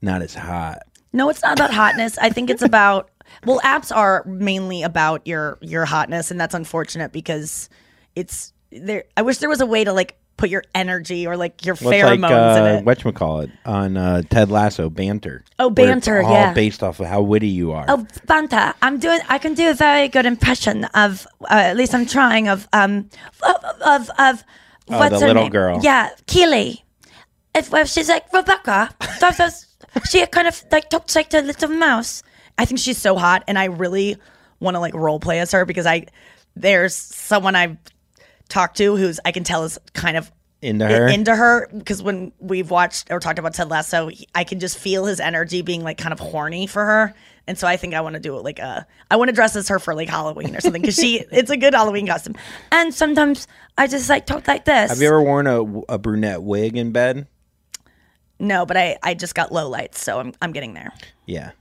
not 0.00 0.22
as 0.22 0.34
hot. 0.34 0.82
No, 1.12 1.28
it's 1.28 1.42
not 1.42 1.58
about 1.58 1.72
hotness. 1.72 2.18
I 2.18 2.30
think 2.30 2.50
it's 2.50 2.62
about 2.62 3.10
well, 3.44 3.60
apps 3.60 3.94
are 3.94 4.24
mainly 4.26 4.82
about 4.82 5.26
your 5.26 5.58
your 5.60 5.84
hotness, 5.84 6.30
and 6.30 6.40
that's 6.40 6.54
unfortunate 6.54 7.12
because 7.12 7.68
it's 8.14 8.52
there. 8.72 9.04
I 9.16 9.22
wish 9.22 9.38
there 9.38 9.48
was 9.48 9.60
a 9.60 9.66
way 9.66 9.84
to 9.84 9.92
like 9.92 10.16
put 10.36 10.50
your 10.50 10.62
energy 10.74 11.26
or 11.26 11.36
like 11.36 11.64
your 11.64 11.76
Well, 11.80 11.92
pheromones 11.92 12.22
like 12.22 12.32
uh, 12.32 12.64
in 12.64 12.74
it. 12.76 12.84
whatchamacallit 12.84 13.52
on 13.64 13.96
uh, 13.96 14.22
Ted 14.28 14.50
Lasso, 14.50 14.90
banter. 14.90 15.44
Oh, 15.58 15.70
banter, 15.70 16.22
all 16.22 16.32
yeah. 16.32 16.52
based 16.52 16.82
off 16.82 17.00
of 17.00 17.06
how 17.06 17.22
witty 17.22 17.48
you 17.48 17.72
are. 17.72 17.84
Oh, 17.88 18.06
banter. 18.26 18.74
I'm 18.82 18.98
doing. 18.98 19.20
I 19.28 19.38
can 19.38 19.54
do 19.54 19.70
a 19.70 19.74
very 19.74 20.08
good 20.08 20.26
impression 20.26 20.84
of. 20.94 21.26
Uh, 21.42 21.46
at 21.54 21.76
least 21.76 21.94
I'm 21.94 22.06
trying 22.06 22.48
of. 22.48 22.68
Um, 22.72 23.08
of 23.42 23.64
of, 23.86 24.10
of 24.18 24.44
Oh, 24.88 24.98
what's 24.98 25.14
the 25.14 25.20
her 25.20 25.26
little 25.26 25.42
name? 25.44 25.50
girl. 25.52 25.80
Yeah, 25.82 26.10
Keeley. 26.26 26.84
If 27.54 27.72
well, 27.72 27.84
she's 27.86 28.08
like 28.08 28.32
Rebecca. 28.32 28.90
She 30.08 30.24
kind 30.26 30.46
of 30.46 30.62
like 30.70 30.90
talks 30.90 31.16
like 31.16 31.30
the 31.30 31.42
little 31.42 31.70
mouse, 31.70 32.22
I 32.58 32.66
think 32.66 32.78
she's 32.78 32.98
so 32.98 33.16
hot, 33.16 33.42
and 33.48 33.58
I 33.58 33.64
really 33.64 34.16
want 34.60 34.74
to 34.74 34.78
like 34.80 34.94
role 34.94 35.18
play 35.18 35.40
as 35.40 35.52
her 35.52 35.64
because 35.64 35.86
I 35.86 36.06
there's 36.54 36.94
someone 36.94 37.56
I've 37.56 37.76
talked 38.48 38.76
to 38.78 38.96
who's 38.96 39.18
I 39.24 39.32
can 39.32 39.44
tell 39.44 39.64
is 39.64 39.78
kind 39.92 40.16
of 40.16 40.30
Into 40.62 40.86
her? 40.86 41.08
into 41.08 41.34
her 41.34 41.68
because 41.76 42.02
when 42.02 42.32
we've 42.38 42.70
watched 42.70 43.10
or 43.10 43.20
talked 43.20 43.38
about 43.38 43.54
Ted 43.54 43.68
Lasso, 43.70 44.08
he- 44.08 44.28
I 44.34 44.44
can 44.44 44.60
just 44.60 44.78
feel 44.78 45.04
his 45.06 45.20
energy 45.20 45.62
being 45.62 45.82
like 45.82 45.98
kind 45.98 46.12
of 46.12 46.18
horny 46.20 46.66
for 46.66 46.84
her. 46.84 47.14
And 47.48 47.56
so 47.56 47.66
I 47.68 47.76
think 47.76 47.94
I 47.94 48.00
want 48.00 48.14
to 48.14 48.20
do 48.20 48.36
it 48.36 48.42
like 48.42 48.58
a 48.58 48.86
I 49.10 49.16
want 49.16 49.28
to 49.28 49.32
dress 49.32 49.54
as 49.54 49.68
her 49.68 49.78
for 49.78 49.94
like 49.94 50.08
Halloween 50.08 50.56
or 50.56 50.60
something 50.60 50.82
because 50.82 50.96
she 50.96 51.16
it's 51.30 51.50
a 51.50 51.56
good 51.56 51.74
Halloween 51.74 52.06
costume. 52.06 52.34
And 52.72 52.92
sometimes 52.92 53.46
I 53.78 53.86
just 53.86 54.08
like 54.08 54.26
talk 54.26 54.48
like 54.48 54.64
this. 54.64 54.90
Have 54.90 55.00
you 55.00 55.06
ever 55.08 55.22
worn 55.22 55.46
a, 55.46 55.62
a 55.88 55.98
brunette 55.98 56.42
wig 56.42 56.76
in 56.76 56.90
bed? 56.92 57.26
No, 58.38 58.66
but 58.66 58.76
I 58.76 58.98
I 59.02 59.14
just 59.14 59.34
got 59.34 59.52
low 59.52 59.68
lights, 59.68 60.02
so 60.02 60.18
I'm 60.20 60.32
I'm 60.42 60.52
getting 60.52 60.74
there. 60.74 60.92
Yeah. 61.24 61.52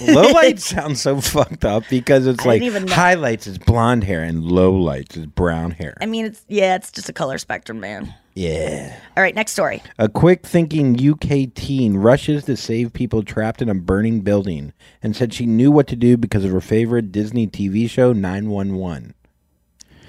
Low 0.00 0.30
lights 0.32 0.64
sounds 0.70 1.00
so 1.00 1.20
fucked 1.20 1.64
up 1.64 1.84
because 1.90 2.26
it's 2.26 2.40
I 2.44 2.48
like 2.48 2.60
didn't 2.60 2.76
even 2.76 2.84
know. 2.86 2.94
highlights 2.94 3.46
is 3.46 3.58
blonde 3.58 4.04
hair 4.04 4.22
and 4.22 4.44
low 4.44 4.72
lights 4.72 5.16
is 5.16 5.26
brown 5.26 5.70
hair. 5.72 5.96
I 6.00 6.06
mean, 6.06 6.26
it's 6.26 6.44
yeah, 6.48 6.74
it's 6.76 6.90
just 6.92 7.08
a 7.08 7.12
color 7.12 7.38
spectrum, 7.38 7.80
man. 7.80 8.14
Yeah. 8.34 8.94
All 9.16 9.22
right, 9.22 9.34
next 9.34 9.52
story. 9.52 9.82
A 9.98 10.08
quick 10.10 10.44
thinking 10.46 10.94
UK 11.00 11.54
teen 11.54 11.96
rushes 11.96 12.44
to 12.44 12.56
save 12.56 12.92
people 12.92 13.22
trapped 13.22 13.62
in 13.62 13.70
a 13.70 13.74
burning 13.74 14.20
building 14.20 14.74
and 15.02 15.16
said 15.16 15.32
she 15.32 15.46
knew 15.46 15.70
what 15.70 15.86
to 15.86 15.96
do 15.96 16.16
because 16.18 16.44
of 16.44 16.50
her 16.52 16.60
favorite 16.60 17.10
Disney 17.12 17.46
TV 17.46 17.88
show 17.88 18.12
911. 18.12 19.14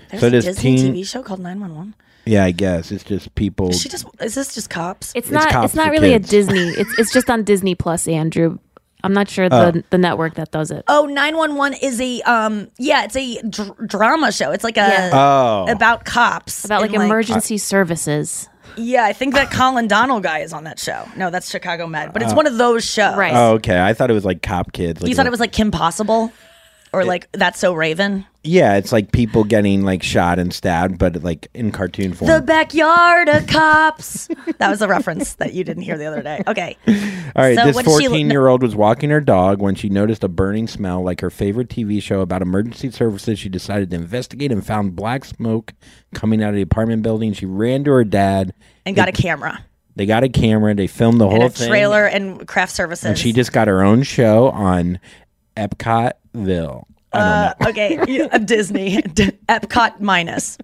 There's 0.09 0.21
So 0.21 0.27
a 0.27 0.29
this 0.31 0.45
Disney 0.45 0.75
teen- 0.77 0.93
TV 0.95 1.07
show 1.07 1.23
called 1.23 1.39
911. 1.39 1.95
Yeah, 2.25 2.43
I 2.43 2.51
guess 2.51 2.91
it's 2.91 3.05
just 3.05 3.33
people. 3.35 3.69
Is 3.69 3.79
she 3.81 3.87
just 3.87 4.05
is 4.19 4.35
this 4.35 4.53
just 4.53 4.69
cops? 4.69 5.13
It's 5.15 5.27
It's 5.27 5.31
not. 5.31 5.49
cops 5.49 5.67
It's 5.67 5.75
not 5.75 5.85
for 5.85 5.91
really 5.93 6.09
kids. 6.09 6.27
a 6.27 6.31
Disney. 6.31 6.59
It's 6.71 6.99
it's 6.99 7.13
just 7.13 7.29
on 7.29 7.43
Disney 7.45 7.73
Plus, 7.73 8.05
Andrew. 8.05 8.57
I'm 9.03 9.13
not 9.13 9.29
sure 9.29 9.47
the 9.47 9.83
the 9.89 9.97
network 9.97 10.35
that 10.35 10.51
does 10.51 10.71
it. 10.71 10.83
Oh, 10.87 11.05
911 11.05 11.79
is 11.81 12.01
a 12.01 12.21
um 12.21 12.69
yeah, 12.77 13.03
it's 13.03 13.15
a 13.15 13.41
dr- 13.43 13.87
drama 13.87 14.31
show. 14.31 14.51
It's 14.51 14.63
like 14.63 14.77
a 14.77 14.81
Yeah. 14.81 15.09
Oh. 15.13 15.71
about 15.71 16.05
cops. 16.05 16.65
About 16.65 16.81
like 16.81 16.93
and, 16.93 17.03
emergency 17.03 17.57
services. 17.57 18.49
Yeah, 18.75 19.05
I 19.05 19.13
think 19.13 19.33
that 19.33 19.49
Colin 19.49 19.87
Donnell 19.87 20.19
guy 20.19 20.39
is 20.39 20.53
on 20.53 20.65
that 20.65 20.79
show. 20.79 21.07
No, 21.15 21.29
that's 21.31 21.49
Chicago 21.49 21.87
Med, 21.87 22.13
but 22.13 22.21
it's 22.21 22.33
one 22.33 22.45
of 22.45 22.57
those 22.57 22.83
shows. 22.85 23.15
Right. 23.17 23.33
oh, 23.33 23.53
okay. 23.53 23.79
I 23.79 23.93
thought 23.93 24.11
it 24.11 24.13
was 24.13 24.25
like 24.25 24.41
cop 24.43 24.71
kids. 24.71 25.01
Like 25.01 25.09
You 25.09 25.15
thought 25.15 25.25
it 25.25 25.31
was 25.31 25.39
like 25.39 25.51
Kim 25.51 25.71
Possible 25.71 26.31
or 26.93 27.03
like 27.05 27.27
That's 27.31 27.59
So 27.59 27.73
Raven? 27.73 28.25
Yeah, 28.47 28.75
it's 28.77 28.91
like 28.91 29.11
people 29.11 29.43
getting 29.43 29.83
like 29.83 30.01
shot 30.01 30.39
and 30.39 30.53
stabbed, 30.53 30.97
but 30.97 31.21
like 31.23 31.47
in 31.53 31.71
cartoon 31.71 32.13
form. 32.13 32.31
The 32.31 32.41
backyard 32.41 33.27
of 33.29 33.45
cops. 33.47 34.29
that 34.57 34.69
was 34.69 34.81
a 34.81 34.87
reference 34.87 35.33
that 35.35 35.53
you 35.53 35.63
didn't 35.63 35.83
hear 35.83 35.97
the 35.97 36.05
other 36.05 36.21
day. 36.21 36.41
Okay. 36.47 36.77
All 36.87 37.43
right, 37.43 37.57
So 37.57 37.65
this 37.65 37.75
what 37.75 37.85
did 37.85 37.97
she- 38.01 38.07
14 38.07 38.29
year 38.29 38.47
old 38.47 38.61
was 38.63 38.75
walking 38.75 39.09
her 39.09 39.19
dog 39.21 39.61
when 39.61 39.75
she 39.75 39.89
noticed 39.89 40.23
a 40.23 40.27
burning 40.29 40.67
smell 40.67 41.03
like 41.03 41.21
her 41.21 41.29
favorite 41.29 41.67
TV 41.69 42.01
show 42.01 42.21
about 42.21 42.41
emergency 42.41 42.89
services. 42.89 43.37
She 43.37 43.49
decided 43.49 43.89
to 43.91 43.95
investigate 43.97 44.51
and 44.51 44.65
found 44.65 44.95
black 44.95 45.25
smoke 45.25 45.73
coming 46.13 46.41
out 46.41 46.49
of 46.49 46.55
the 46.55 46.61
apartment 46.61 47.03
building. 47.03 47.33
She 47.33 47.45
ran 47.45 47.83
to 47.83 47.91
her 47.91 48.03
dad. 48.05 48.53
And 48.85 48.95
got 48.95 49.09
a 49.09 49.11
camera 49.11 49.65
They 49.97 50.05
got 50.05 50.23
a 50.23 50.29
camera. 50.29 50.73
They 50.73 50.87
filmed 50.87 51.19
the 51.19 51.27
and 51.27 51.37
whole 51.37 51.45
a 51.47 51.49
thing. 51.49 51.67
trailer 51.67 52.05
and 52.05 52.47
craft 52.47 52.71
services. 52.73 53.03
And 53.05 53.17
she 53.17 53.33
just 53.33 53.51
got 53.51 53.67
her 53.67 53.83
own 53.83 54.03
show 54.03 54.49
on 54.51 54.99
Epcotville. 55.57 56.83
Uh, 57.13 57.53
okay, 57.67 57.99
yeah, 58.07 58.37
Disney, 58.37 59.01
D- 59.01 59.31
Epcot 59.47 59.99
minus. 60.01 60.57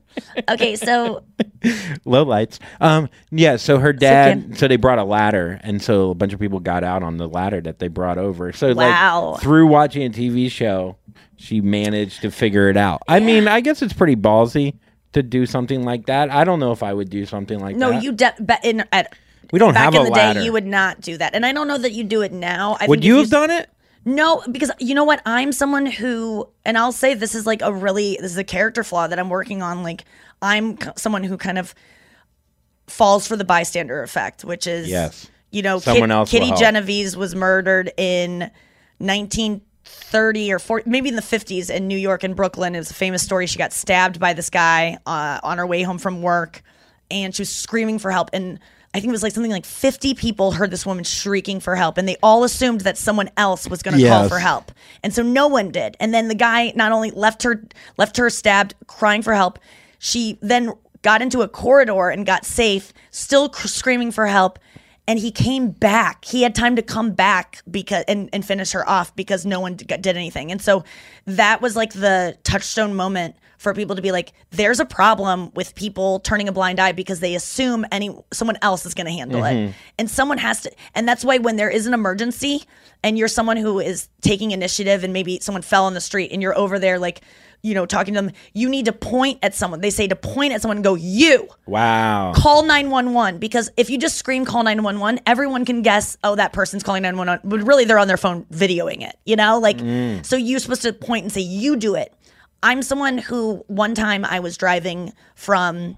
Okay, 0.50 0.76
so 0.76 1.24
Low 2.06 2.24
lights. 2.24 2.60
Um, 2.82 3.10
yeah, 3.32 3.56
so 3.56 3.80
her 3.80 3.94
dad, 3.94 4.42
Kim- 4.42 4.56
so 4.56 4.68
they 4.68 4.76
brought 4.76 5.00
a 5.00 5.04
ladder, 5.04 5.60
and 5.64 5.82
so 5.82 6.12
a 6.12 6.16
bunch 6.16 6.34
of 6.34 6.40
people 6.40 6.60
got 6.60 6.84
out 6.84 7.02
on 7.04 7.18
the 7.18 7.28
ladder 7.28 7.62
that 7.62 7.80
they 7.80 7.88
brought 7.88 8.18
over. 8.18 8.52
So, 8.52 8.74
Wow. 8.74 9.32
like, 9.32 9.42
through 9.42 9.68
watching 9.68 10.04
a 10.04 10.10
TV 10.10 10.52
show, 10.52 10.98
she 11.38 11.62
managed 11.62 12.22
to 12.22 12.32
figure 12.32 12.70
it 12.70 12.78
out. 12.78 13.02
I 13.08 13.20
mean, 13.20 13.48
I 13.48 13.62
guess 13.62 13.82
it's 13.82 13.94
pretty 13.94 14.16
ballsy 14.16 14.76
to 15.14 15.24
do 15.24 15.46
something 15.46 15.84
like 15.84 16.08
that. 16.08 16.30
I 16.30 16.44
don't 16.44 16.60
know 16.60 16.72
if 16.72 16.84
I 16.84 16.94
would 16.94 17.10
do 17.10 17.26
something 17.26 17.60
like 17.60 17.76
no, 17.78 17.90
that. 17.90 17.96
No, 17.96 18.02
you 18.02 18.12
de- 18.12 18.36
be- 18.46 18.70
in 18.70 18.84
at 18.92 19.14
we 19.52 19.60
don't 19.60 19.74
back 19.74 19.86
have 19.86 19.96
in 19.96 20.02
a 20.02 20.04
the 20.06 20.10
ladder. 20.12 20.40
day 20.40 20.46
you 20.46 20.52
would 20.54 20.66
not 20.66 21.00
do 21.02 21.18
that, 21.18 21.36
and 21.36 21.46
I 21.46 21.54
don't 21.54 21.68
know 21.68 21.78
that 21.78 21.92
you 21.92 22.04
do 22.04 22.22
it 22.22 22.32
now. 22.32 22.76
I 22.80 22.88
would 22.88 23.04
you 23.04 23.18
have 23.18 23.30
done 23.30 23.52
it? 23.52 23.70
No, 24.06 24.44
because 24.52 24.70
you 24.80 24.96
know 24.96 25.04
what? 25.06 25.22
I'm 25.26 25.52
someone 25.52 25.86
who, 25.86 26.50
and 26.66 26.78
I'll 26.78 26.92
say 26.92 27.14
this 27.14 27.36
is 27.36 27.46
like 27.46 27.62
a 27.62 27.72
really, 27.74 28.18
this 28.20 28.32
is 28.32 28.38
a 28.38 28.44
character 28.44 28.84
flaw 28.84 29.08
that 29.08 29.18
I'm 29.18 29.30
working 29.30 29.62
on. 29.62 29.82
Like, 29.84 30.04
I'm 30.42 30.78
someone 30.98 31.24
who 31.24 31.38
kind 31.38 31.58
of 31.58 31.74
falls 32.88 33.26
for 33.28 33.38
the 33.38 33.46
bystander 33.46 34.04
effect, 34.04 34.44
which 34.44 34.68
is, 34.68 34.90
Yes. 34.90 35.30
you 35.52 35.62
know, 35.62 35.80
Someone 35.80 36.12
else 36.12 36.30
Kitty. 36.32 36.52
Genovese 36.52 37.16
was 37.16 37.34
murdered 37.34 37.92
in 37.98 38.52
1930 39.00 40.52
or 40.54 40.60
40, 40.60 40.90
maybe 40.90 41.10
in 41.10 41.16
the 41.16 41.22
50s 41.22 41.70
in 41.70 41.88
New 41.88 41.98
York 41.98 42.24
and 42.24 42.36
Brooklyn. 42.36 42.76
It 42.76 42.80
was 42.80 42.92
a 42.92 42.96
famous 42.96 43.22
story. 43.24 43.48
She 43.48 43.58
got 43.58 43.72
stabbed 43.74 44.20
by 44.20 44.34
this 44.34 44.50
guy 44.50 44.98
uh, 45.06 45.40
on 45.44 45.58
her 45.58 45.68
way 45.68 45.84
home 45.84 45.98
from 45.98 46.22
work, 46.22 46.62
and 47.10 47.34
she 47.34 47.42
was 47.42 47.50
screaming 47.50 48.00
for 48.00 48.12
help. 48.12 48.30
And 48.34 48.60
I 48.94 49.00
think 49.00 49.10
it 49.10 49.12
was 49.12 49.24
like 49.24 49.34
something 49.34 49.52
like 49.52 49.66
50 49.66 50.14
people 50.14 50.52
heard 50.52 50.70
this 50.70 50.86
woman 50.86 51.04
shrieking 51.04 51.60
for 51.60 51.76
help, 51.76 51.98
and 51.98 52.08
they 52.08 52.18
all 52.22 52.44
assumed 52.44 52.82
that 52.82 52.98
someone 52.98 53.30
else 53.38 53.68
was 53.68 53.82
going 53.82 53.98
to 53.98 54.04
call 54.08 54.30
for 54.30 54.40
help, 54.40 54.72
and 55.02 55.14
so 55.14 55.24
no 55.24 55.48
one 55.48 55.72
did. 55.72 55.98
And 56.00 56.14
then 56.14 56.28
the 56.28 56.36
guy 56.36 56.74
not 56.76 56.92
only 56.92 57.10
left 57.12 57.44
her 57.44 57.64
left 57.98 58.18
her 58.18 58.30
stabbed, 58.30 58.76
crying 58.86 59.24
for 59.24 59.34
help, 59.34 59.58
she 59.98 60.38
then 60.42 60.74
got 61.02 61.22
into 61.22 61.42
a 61.42 61.48
corridor 61.48 62.10
and 62.10 62.26
got 62.26 62.46
safe, 62.46 62.94
still 63.12 63.50
cr- 63.50 63.68
screaming 63.68 64.12
for 64.12 64.28
help. 64.28 64.60
And 65.06 65.20
he 65.20 65.32
came 65.32 65.72
back. 65.72 66.24
He 66.24 66.44
had 66.44 66.56
time 66.56 66.78
to 66.78 66.82
come 66.82 67.12
back 67.12 67.62
because 67.70 68.06
and, 68.08 68.30
and 68.32 68.46
finish 68.46 68.72
her 68.72 68.88
off 68.88 69.14
because 69.18 69.46
no 69.46 69.60
one 69.60 69.76
did 69.76 70.08
anything. 70.08 70.50
And 70.50 70.62
so 70.62 70.86
that 71.26 71.62
was 71.62 71.76
like 71.76 71.92
the 71.92 72.38
touchstone 72.44 72.96
moment 72.96 73.36
for 73.64 73.74
people 73.74 73.96
to 73.96 74.02
be 74.02 74.12
like, 74.12 74.34
"There's 74.52 74.80
a 74.80 74.86
problem 74.86 75.52
with 75.56 75.74
people 75.74 76.20
turning 76.20 76.48
a 76.48 76.52
blind 76.52 76.80
eye 76.80 76.92
because 76.92 77.22
they 77.22 77.34
assume 77.34 77.86
any 77.92 78.16
someone 78.32 78.58
else 78.62 78.86
is 78.86 78.94
going 78.94 79.08
to 79.08 79.14
handle 79.14 79.44
it, 79.44 79.54
mm-hmm. 79.54 79.72
and 79.98 80.10
someone 80.10 80.38
has 80.38 80.62
to." 80.62 80.72
And 80.94 81.08
that's 81.08 81.24
why 81.26 81.38
when 81.38 81.56
there 81.56 81.70
is 81.70 81.88
an 81.88 81.94
emergency 81.94 82.64
and 83.04 83.18
you're 83.18 83.28
someone 83.28 83.58
who 83.58 83.80
is 83.80 84.10
taking 84.22 84.52
initiative 84.52 85.04
and 85.04 85.14
maybe 85.14 85.40
someone 85.42 85.62
fell 85.62 85.86
on 85.86 85.94
the 85.94 86.02
street 86.02 86.32
and 86.32 86.42
you're 86.42 86.58
over 86.58 86.78
there 86.78 87.00
like 87.00 87.22
you 87.62 87.74
know 87.74 87.86
talking 87.86 88.14
to 88.14 88.22
them 88.22 88.32
you 88.54 88.68
need 88.70 88.86
to 88.86 88.94
point 88.94 89.40
at 89.42 89.56
someone. 89.56 89.82
They 89.82 89.90
say 89.90 90.08
to 90.08 90.16
point 90.16 90.54
at 90.54 90.62
someone 90.62 90.78
and 90.78 90.84
go 90.84 90.96
you. 90.96 91.48
Wow. 91.66 92.34
call 92.36 92.64
911 92.64 93.40
because 93.40 93.72
if 93.78 93.90
you 93.90 93.98
just 93.98 94.18
scream 94.18 94.44
call 94.44 94.64
911 94.64 95.22
everyone 95.26 95.64
can 95.64 95.82
guess 95.82 96.18
oh 96.24 96.36
that 96.36 96.52
person's 96.52 96.84
calling 96.84 97.04
911 97.04 97.50
but 97.50 97.66
really 97.66 97.86
they're 97.86 98.00
on 98.00 98.08
their 98.08 98.18
phone 98.18 98.44
videoing 98.46 99.02
it 99.02 99.18
you 99.26 99.38
know 99.38 99.60
like 99.60 99.78
mm. 99.78 100.24
so 100.26 100.36
you're 100.36 100.60
supposed 100.60 100.82
to 100.82 100.92
point 100.92 101.24
and 101.24 101.32
say 101.32 101.40
you 101.40 101.78
do 101.78 101.96
it 101.96 102.14
i'm 102.64 102.82
someone 102.82 103.20
who 103.20 103.64
one 103.68 103.94
time 103.94 104.26
i 104.26 104.40
was 104.40 104.58
driving 104.58 105.14
from 105.36 105.98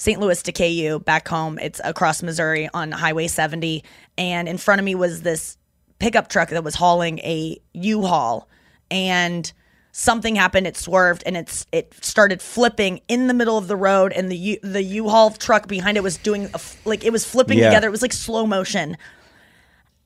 St. 0.00 0.20
Louis 0.20 0.40
to 0.44 0.52
KU 0.52 1.00
back 1.00 1.26
home. 1.26 1.58
It's 1.58 1.80
across 1.82 2.22
Missouri 2.22 2.70
on 2.72 2.92
Highway 2.92 3.26
70. 3.26 3.82
And 4.16 4.48
in 4.48 4.56
front 4.56 4.78
of 4.78 4.84
me 4.84 4.94
was 4.94 5.22
this 5.22 5.58
pickup 5.98 6.28
truck 6.28 6.50
that 6.50 6.62
was 6.62 6.76
hauling 6.76 7.18
a 7.18 7.58
U-Haul. 7.72 8.48
And 8.92 9.52
something 9.90 10.36
happened. 10.36 10.68
It 10.68 10.76
swerved 10.76 11.24
and 11.26 11.36
it's 11.36 11.66
it 11.72 11.92
started 12.00 12.40
flipping 12.40 13.00
in 13.08 13.26
the 13.26 13.34
middle 13.34 13.58
of 13.58 13.66
the 13.66 13.74
road. 13.74 14.12
And 14.12 14.30
the 14.30 14.36
U, 14.36 14.58
the 14.62 14.84
U-Haul 14.84 15.30
truck 15.32 15.66
behind 15.66 15.96
it 15.96 16.04
was 16.04 16.16
doing 16.16 16.44
a 16.44 16.50
f 16.54 16.76
like 16.86 17.04
it 17.04 17.10
was 17.10 17.24
flipping 17.24 17.58
Yeah. 17.58 17.70
together. 17.70 17.88
It 17.88 17.90
was 17.90 18.02
like 18.02 18.12
slow 18.12 18.46
motion. 18.46 18.96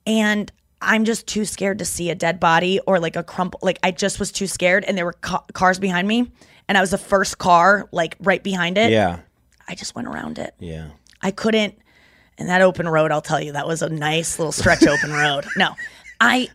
And 0.07 0.51
I'm 0.83 1.05
just 1.05 1.27
too 1.27 1.45
scared 1.45 1.79
to 1.79 1.85
see 1.85 2.11
a 2.11 2.15
dead 2.15 2.41
body 2.41 2.81
or 2.87 2.99
like 2.99 3.17
a 3.17 3.23
crumple. 3.23 3.61
Like 3.63 3.79
I 3.83 3.91
just 3.91 4.19
was 4.19 4.33
too 4.33 4.47
scared. 4.47 4.85
And 4.85 4.97
there 4.99 5.05
were 5.05 5.13
ca- 5.15 5.45
cars 5.53 5.79
behind 5.79 6.07
me. 6.09 6.31
And 6.69 6.77
I 6.79 6.81
was 6.81 6.91
the 6.91 6.99
first 6.99 7.39
car 7.39 7.89
like 7.93 8.17
right 8.21 8.43
behind 8.43 8.79
it. 8.79 8.91
Yeah. 8.91 9.21
I 9.69 9.75
just 9.75 9.95
went 9.95 10.09
around 10.09 10.39
it. 10.39 10.55
Yeah. 10.59 10.89
I 11.23 11.31
couldn't. 11.31 11.77
And 12.39 12.49
that 12.49 12.63
open 12.63 12.89
road, 12.89 13.13
I'll 13.13 13.21
tell 13.23 13.41
you, 13.41 13.53
that 13.53 13.67
was 13.67 13.83
a 13.83 13.89
nice 13.89 14.39
little 14.39 14.53
stretch 14.53 14.85
open 14.87 15.13
road. 15.13 15.45
No, 15.57 15.75
I, 16.21 16.49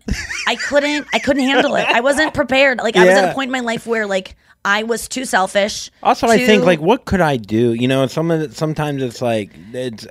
I 0.47 0.55
couldn't. 0.55 1.07
I 1.13 1.19
couldn't 1.19 1.43
handle 1.43 1.75
it. 1.75 1.85
I 1.87 2.01
wasn't 2.01 2.33
prepared. 2.33 2.79
Like 2.79 2.95
I 2.95 3.05
was 3.05 3.13
at 3.15 3.23
Yeah. 3.25 3.31
a 3.31 3.33
point 3.33 3.47
in 3.49 3.51
my 3.53 3.59
life 3.61 3.85
where 3.87 4.05
like 4.07 4.35
I 4.65 4.83
was 4.83 5.07
too 5.07 5.23
selfish. 5.23 5.89
Also, 6.03 6.27
I 6.27 6.37
think 6.37 6.61
too- 6.63 6.65
like, 6.65 6.81
what 6.81 7.05
could 7.05 7.21
I 7.21 7.37
do? 7.37 7.73
You 7.73 7.87
know, 7.87 8.05
some 8.07 8.31
of 8.31 8.41
it, 8.41 8.53
sometimes 8.55 9.01
it's 9.03 9.21
like 9.21 9.51
it's. 9.71 10.05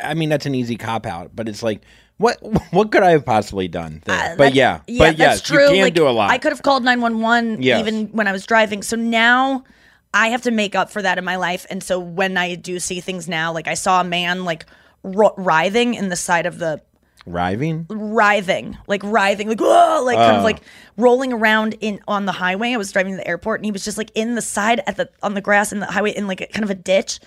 I 0.00 0.14
mean, 0.14 0.30
that's 0.30 0.46
an 0.46 0.54
easy 0.54 0.76
cop 0.76 1.04
out, 1.06 1.32
but 1.36 1.48
it's 1.48 1.62
like, 1.62 1.82
what 2.18 2.36
what 2.72 2.92
could 2.92 3.02
I 3.02 3.12
have 3.12 3.24
possibly 3.24 3.68
done? 3.68 4.02
Uh, 4.06 4.36
but 4.36 4.54
yeah, 4.54 4.80
yeah, 4.86 4.98
but 4.98 5.18
yes, 5.18 5.40
true. 5.40 5.62
you 5.62 5.68
can 5.68 5.82
like, 5.82 5.94
do 5.94 6.08
a 6.08 6.10
lot. 6.10 6.30
I 6.30 6.38
could 6.38 6.52
have 6.52 6.62
called 6.62 6.84
nine 6.84 7.00
one 7.00 7.20
one 7.20 7.62
even 7.62 8.08
when 8.08 8.28
I 8.28 8.32
was 8.32 8.44
driving. 8.46 8.82
So 8.82 8.96
now 8.96 9.64
I 10.12 10.28
have 10.28 10.42
to 10.42 10.50
make 10.50 10.74
up 10.74 10.90
for 10.90 11.02
that 11.02 11.18
in 11.18 11.24
my 11.24 11.36
life. 11.36 11.66
And 11.70 11.82
so 11.82 11.98
when 11.98 12.36
I 12.36 12.54
do 12.54 12.78
see 12.78 13.00
things 13.00 13.28
now, 13.28 13.52
like 13.52 13.68
I 13.68 13.74
saw 13.74 14.00
a 14.00 14.04
man 14.04 14.44
like 14.44 14.66
ro- 15.02 15.34
writhing 15.36 15.94
in 15.94 16.08
the 16.08 16.16
side 16.16 16.46
of 16.46 16.58
the 16.58 16.80
Riving? 17.26 17.84
writhing, 17.90 18.78
like 18.86 19.02
writhing, 19.04 19.48
like 19.48 19.60
whoa, 19.60 20.02
like 20.02 20.16
kind 20.16 20.36
of 20.36 20.40
Oh. 20.42 20.44
like 20.44 20.62
rolling 20.96 21.32
around 21.32 21.74
in 21.80 22.00
on 22.08 22.24
the 22.24 22.32
highway. 22.32 22.72
I 22.72 22.78
was 22.78 22.90
driving 22.90 23.12
to 23.12 23.16
the 23.18 23.28
airport, 23.28 23.60
and 23.60 23.66
he 23.66 23.70
was 23.70 23.84
just 23.84 23.98
like 23.98 24.10
in 24.14 24.34
the 24.34 24.40
side 24.40 24.80
at 24.86 24.96
the 24.96 25.10
on 25.22 25.34
the 25.34 25.42
grass 25.42 25.70
in 25.70 25.80
the 25.80 25.86
highway 25.86 26.12
in 26.12 26.26
like 26.26 26.40
a, 26.40 26.46
kind 26.46 26.64
of 26.64 26.70
a 26.70 26.74
ditch, 26.74 27.20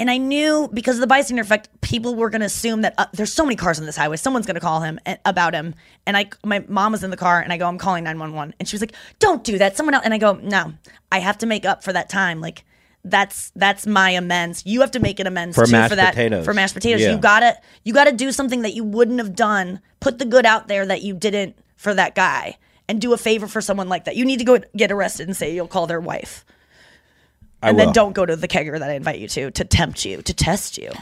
And 0.00 0.08
I 0.10 0.16
knew 0.16 0.68
because 0.72 0.96
of 0.96 1.00
the 1.00 1.06
bystander 1.08 1.42
effect, 1.42 1.68
people 1.80 2.14
were 2.14 2.30
going 2.30 2.40
to 2.40 2.46
assume 2.46 2.82
that 2.82 2.94
uh, 2.98 3.06
there's 3.12 3.32
so 3.32 3.44
many 3.44 3.56
cars 3.56 3.80
on 3.80 3.86
this 3.86 3.96
highway. 3.96 4.16
Someone's 4.16 4.46
going 4.46 4.54
to 4.54 4.60
call 4.60 4.80
him 4.80 5.00
a- 5.06 5.18
about 5.24 5.54
him. 5.54 5.74
And 6.06 6.16
I, 6.16 6.30
my 6.44 6.64
mom 6.68 6.92
was 6.92 7.02
in 7.02 7.10
the 7.10 7.16
car, 7.16 7.40
and 7.40 7.52
I 7.52 7.56
go, 7.56 7.66
I'm 7.66 7.78
calling 7.78 8.04
911. 8.04 8.54
And 8.60 8.68
she 8.68 8.74
was 8.74 8.80
like, 8.80 8.94
Don't 9.18 9.42
do 9.42 9.58
that. 9.58 9.76
Someone 9.76 9.94
else. 9.94 10.04
And 10.04 10.14
I 10.14 10.18
go, 10.18 10.34
No, 10.34 10.72
I 11.10 11.18
have 11.18 11.38
to 11.38 11.46
make 11.46 11.64
up 11.64 11.82
for 11.82 11.92
that 11.92 12.08
time. 12.08 12.40
Like 12.40 12.64
that's 13.04 13.50
that's 13.56 13.86
my 13.86 14.10
amends. 14.10 14.64
You 14.66 14.80
have 14.82 14.90
to 14.92 15.00
make 15.00 15.18
an 15.20 15.26
amends 15.26 15.56
For 15.56 15.64
too 15.66 15.72
mashed 15.72 15.90
for 15.90 15.96
that 15.96 16.10
potatoes. 16.14 16.44
for 16.44 16.52
mashed 16.54 16.74
potatoes. 16.74 17.00
Yeah. 17.00 17.12
You 17.12 17.18
gotta 17.18 17.56
you 17.84 17.92
gotta 17.94 18.12
do 18.12 18.32
something 18.32 18.62
that 18.62 18.74
you 18.74 18.84
wouldn't 18.84 19.18
have 19.18 19.34
done. 19.34 19.80
Put 20.00 20.18
the 20.18 20.24
good 20.24 20.44
out 20.44 20.68
there 20.68 20.84
that 20.84 21.02
you 21.02 21.14
didn't 21.14 21.56
for 21.76 21.94
that 21.94 22.14
guy, 22.16 22.56
and 22.88 23.00
do 23.00 23.12
a 23.12 23.16
favor 23.16 23.46
for 23.46 23.60
someone 23.60 23.88
like 23.88 24.04
that. 24.04 24.16
You 24.16 24.24
need 24.24 24.38
to 24.40 24.44
go 24.44 24.58
get 24.76 24.90
arrested 24.92 25.26
and 25.28 25.36
say 25.36 25.54
you'll 25.54 25.68
call 25.68 25.86
their 25.86 26.00
wife 26.00 26.44
I 27.62 27.68
and 27.70 27.76
will. 27.76 27.86
then 27.86 27.92
don't 27.94 28.12
go 28.12 28.24
to 28.24 28.36
the 28.36 28.48
kegger 28.48 28.78
that 28.78 28.88
I 28.90 28.94
invite 28.94 29.18
you 29.18 29.28
to 29.28 29.50
to 29.50 29.64
tempt 29.64 30.04
you 30.04 30.22
to 30.22 30.34
test 30.34 30.78
you. 30.78 30.92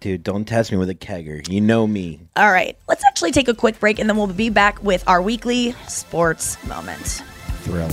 Dude, 0.00 0.22
don't 0.22 0.44
test 0.46 0.72
me 0.72 0.78
with 0.78 0.88
a 0.88 0.94
kegger. 0.94 1.46
You 1.50 1.60
know 1.60 1.86
me. 1.86 2.20
All 2.36 2.50
right, 2.50 2.76
let's 2.88 3.04
actually 3.04 3.32
take 3.32 3.48
a 3.48 3.54
quick 3.54 3.78
break 3.80 3.98
and 3.98 4.08
then 4.08 4.16
we'll 4.16 4.26
be 4.28 4.48
back 4.48 4.82
with 4.82 5.02
our 5.06 5.20
weekly 5.20 5.74
sports 5.88 6.62
moment. 6.66 7.22
Thrilled. 7.62 7.92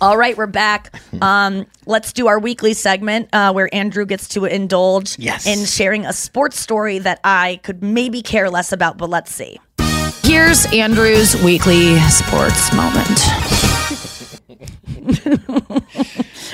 All 0.00 0.16
right, 0.16 0.36
we're 0.36 0.46
back. 0.46 0.92
Um, 1.22 1.66
let's 1.86 2.12
do 2.14 2.26
our 2.26 2.38
weekly 2.40 2.72
segment 2.74 3.28
uh, 3.32 3.52
where 3.52 3.72
Andrew 3.72 4.04
gets 4.06 4.26
to 4.28 4.44
indulge 4.46 5.16
Yes. 5.20 5.46
in 5.46 5.64
sharing 5.66 6.04
a 6.04 6.12
sports 6.12 6.58
story 6.58 6.98
that 6.98 7.20
I 7.22 7.60
could 7.62 7.80
maybe 7.82 8.22
care 8.22 8.50
less 8.50 8.72
about, 8.72 8.96
but 8.98 9.08
let's 9.08 9.32
see. 9.32 9.60
Here's 10.32 10.64
Andrew's 10.72 11.36
weekly 11.42 11.98
sports 12.08 12.74
moment. 12.74 13.18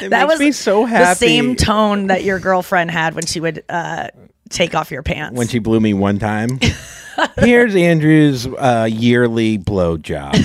That 0.00 0.10
makes 0.10 0.26
was 0.32 0.40
me 0.40 0.50
so 0.50 0.84
happy. 0.84 1.04
the 1.08 1.14
same 1.14 1.54
tone 1.54 2.08
that 2.08 2.24
your 2.24 2.40
girlfriend 2.40 2.90
had 2.90 3.14
when 3.14 3.24
she 3.26 3.38
would 3.38 3.62
uh, 3.68 4.08
take 4.50 4.74
off 4.74 4.90
your 4.90 5.04
pants. 5.04 5.38
when 5.38 5.46
she 5.46 5.60
blew 5.60 5.78
me 5.78 5.94
one 5.94 6.18
time. 6.18 6.58
Here's 7.38 7.76
Andrew's 7.76 8.48
uh, 8.48 8.88
yearly 8.90 9.58
blow 9.58 9.96
job. 9.96 10.34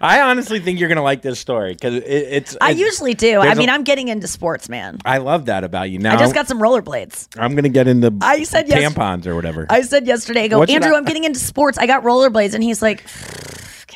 I 0.00 0.20
honestly 0.20 0.60
think 0.60 0.80
you're 0.80 0.88
gonna 0.88 1.02
like 1.02 1.22
this 1.22 1.38
story 1.38 1.72
because 1.72 1.94
it, 1.94 2.04
it's. 2.04 2.56
I 2.60 2.70
it's- 2.70 2.78
usually 2.78 3.14
do. 3.14 3.40
I 3.40 3.54
mean, 3.54 3.68
i 3.68 3.74
I'm 3.74 3.84
getting 3.84 4.08
into 4.08 4.26
sports, 4.26 4.68
man. 4.68 4.98
I 5.04 5.18
love 5.18 5.46
that 5.46 5.64
about 5.64 5.90
you. 5.90 5.98
Now 5.98 6.14
I 6.14 6.18
just 6.18 6.34
got 6.34 6.48
some 6.48 6.60
rollerblades. 6.60 7.28
I'm 7.38 7.54
gonna 7.54 7.68
get 7.68 7.86
into 7.86 8.12
I 8.20 8.42
said 8.42 8.68
yes- 8.68 8.92
tampons 8.92 9.26
or 9.26 9.34
whatever. 9.34 9.66
I 9.70 9.82
said 9.82 10.06
yesterday, 10.06 10.44
I 10.44 10.48
go, 10.48 10.62
Andrew, 10.62 10.94
I'm 10.94 11.04
getting 11.04 11.24
into 11.24 11.38
sports. 11.38 11.78
I 11.78 11.86
got 11.86 12.02
rollerblades, 12.02 12.54
and 12.54 12.62
he's 12.62 12.82
like, 12.82 13.04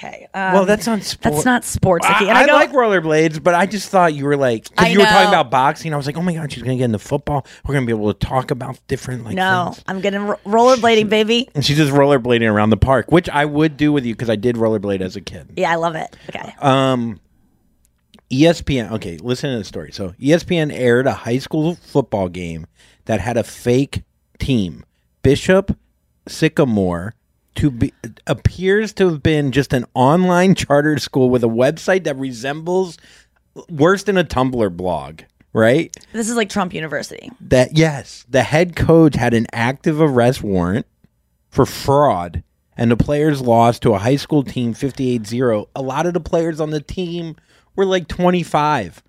okay. 0.03 0.29
Um, 0.35 0.53
well, 0.53 0.65
that's 0.65 0.87
not 0.87 1.03
sport. 1.03 1.35
that's 1.35 1.45
not 1.45 1.65
sports. 1.65 2.07
I, 2.07 2.13
Nikki. 2.13 2.29
And 2.29 2.39
I 2.39 2.47
go, 2.47 2.53
like 2.53 2.73
rollerblades, 2.73 3.43
but 3.43 3.55
I 3.55 3.67
just 3.67 3.89
thought 3.89 4.15
you 4.15 4.25
were 4.25 4.37
like 4.37 4.69
I 4.77 4.85
because 4.85 4.93
you 4.93 4.99
were 5.01 5.05
talking 5.05 5.29
about 5.29 5.51
boxing. 5.51 5.93
I 5.95 5.97
was 5.97 6.07
like, 6.07 6.17
oh 6.17 6.23
my 6.23 6.35
god, 6.35 6.53
she's 6.53 6.63
gonna 6.63 6.77
get 6.77 6.85
into 6.85 6.99
football. 6.99 7.47
We're 7.67 7.75
gonna 7.75 7.87
be 7.87 7.93
able 7.93 8.13
to 8.13 8.27
talk 8.27 8.51
about 8.51 8.79
different 8.89 9.25
like 9.25 9.35
no, 9.35 9.71
things. 9.73 9.85
I'm 9.87 10.01
getting 10.01 10.23
ro- 10.23 10.39
rollerblading, 10.45 11.09
baby. 11.09 11.49
And 11.55 11.65
she's 11.65 11.77
just 11.77 11.93
rollerblading 11.93 12.51
around 12.51 12.71
the 12.71 12.77
park, 12.77 13.11
which 13.13 13.29
I 13.29 13.45
would 13.45 13.77
do 13.77 13.93
with 13.93 14.05
you 14.05 14.15
because 14.15 14.31
I 14.31 14.37
did 14.37 14.57
rollerblade 14.57 15.01
as 15.01 15.17
a 15.17 15.21
kid. 15.21 15.53
Yeah, 15.57 15.71
I 15.71 15.77
love 15.77 15.95
it. 15.95 16.17
Okay. 16.29 16.55
Um, 16.59 17.21
ESPN. 18.31 18.93
Okay, 18.93 19.19
listen 19.19 19.53
to 19.53 19.59
the 19.59 19.65
story. 19.65 19.93
So 19.93 20.11
ESPN 20.21 20.73
aired 20.73 21.07
a 21.07 21.13
high 21.13 21.39
school 21.39 21.77
football 21.77 22.29
game 22.29 22.67
that 23.05 23.21
had 23.21 23.37
a 23.37 23.45
fake 23.45 24.03
team. 24.39 24.85
Bishop 25.23 25.77
Sycamore 26.27 27.15
to 27.57 27.71
be 27.71 27.93
appears 28.27 28.93
to 28.95 29.09
have 29.09 29.23
been 29.23 29.53
just 29.53 29.73
an 29.73 29.85
online 29.95 30.55
charter 30.55 30.99
school 30.99 31.31
with 31.31 31.45
a 31.45 31.49
website 31.49 32.05
that 32.05 32.17
resembles 32.17 32.99
worse 33.69 34.05
than 34.05 34.17
a 34.17 34.25
Tumblr 34.25 34.77
blog. 34.77 35.23
Right? 35.55 35.95
This 36.13 36.31
is 36.31 36.37
like 36.37 36.49
Trump 36.49 36.73
University. 36.73 37.31
That 37.41 37.77
yes, 37.77 38.25
the 38.29 38.43
head 38.43 38.75
coach 38.75 39.15
had 39.15 39.35
an 39.35 39.47
active 39.53 40.01
arrest 40.01 40.43
warrant 40.43 40.87
for 41.51 41.67
fraud 41.67 42.43
and 42.77 42.91
the 42.91 42.97
players 42.97 43.43
lost 43.43 43.83
to 43.83 43.93
a 43.93 43.99
high 43.99 44.17
school 44.17 44.43
team 44.43 44.73
58-0. 44.73 45.67
A 45.77 45.83
lot 45.83 46.07
of 46.07 46.15
the 46.15 46.21
players 46.21 46.59
on 46.59 46.71
the 46.71 46.81
team 46.81 47.37
were 47.77 47.85
like 47.85 48.09
25 48.09 49.03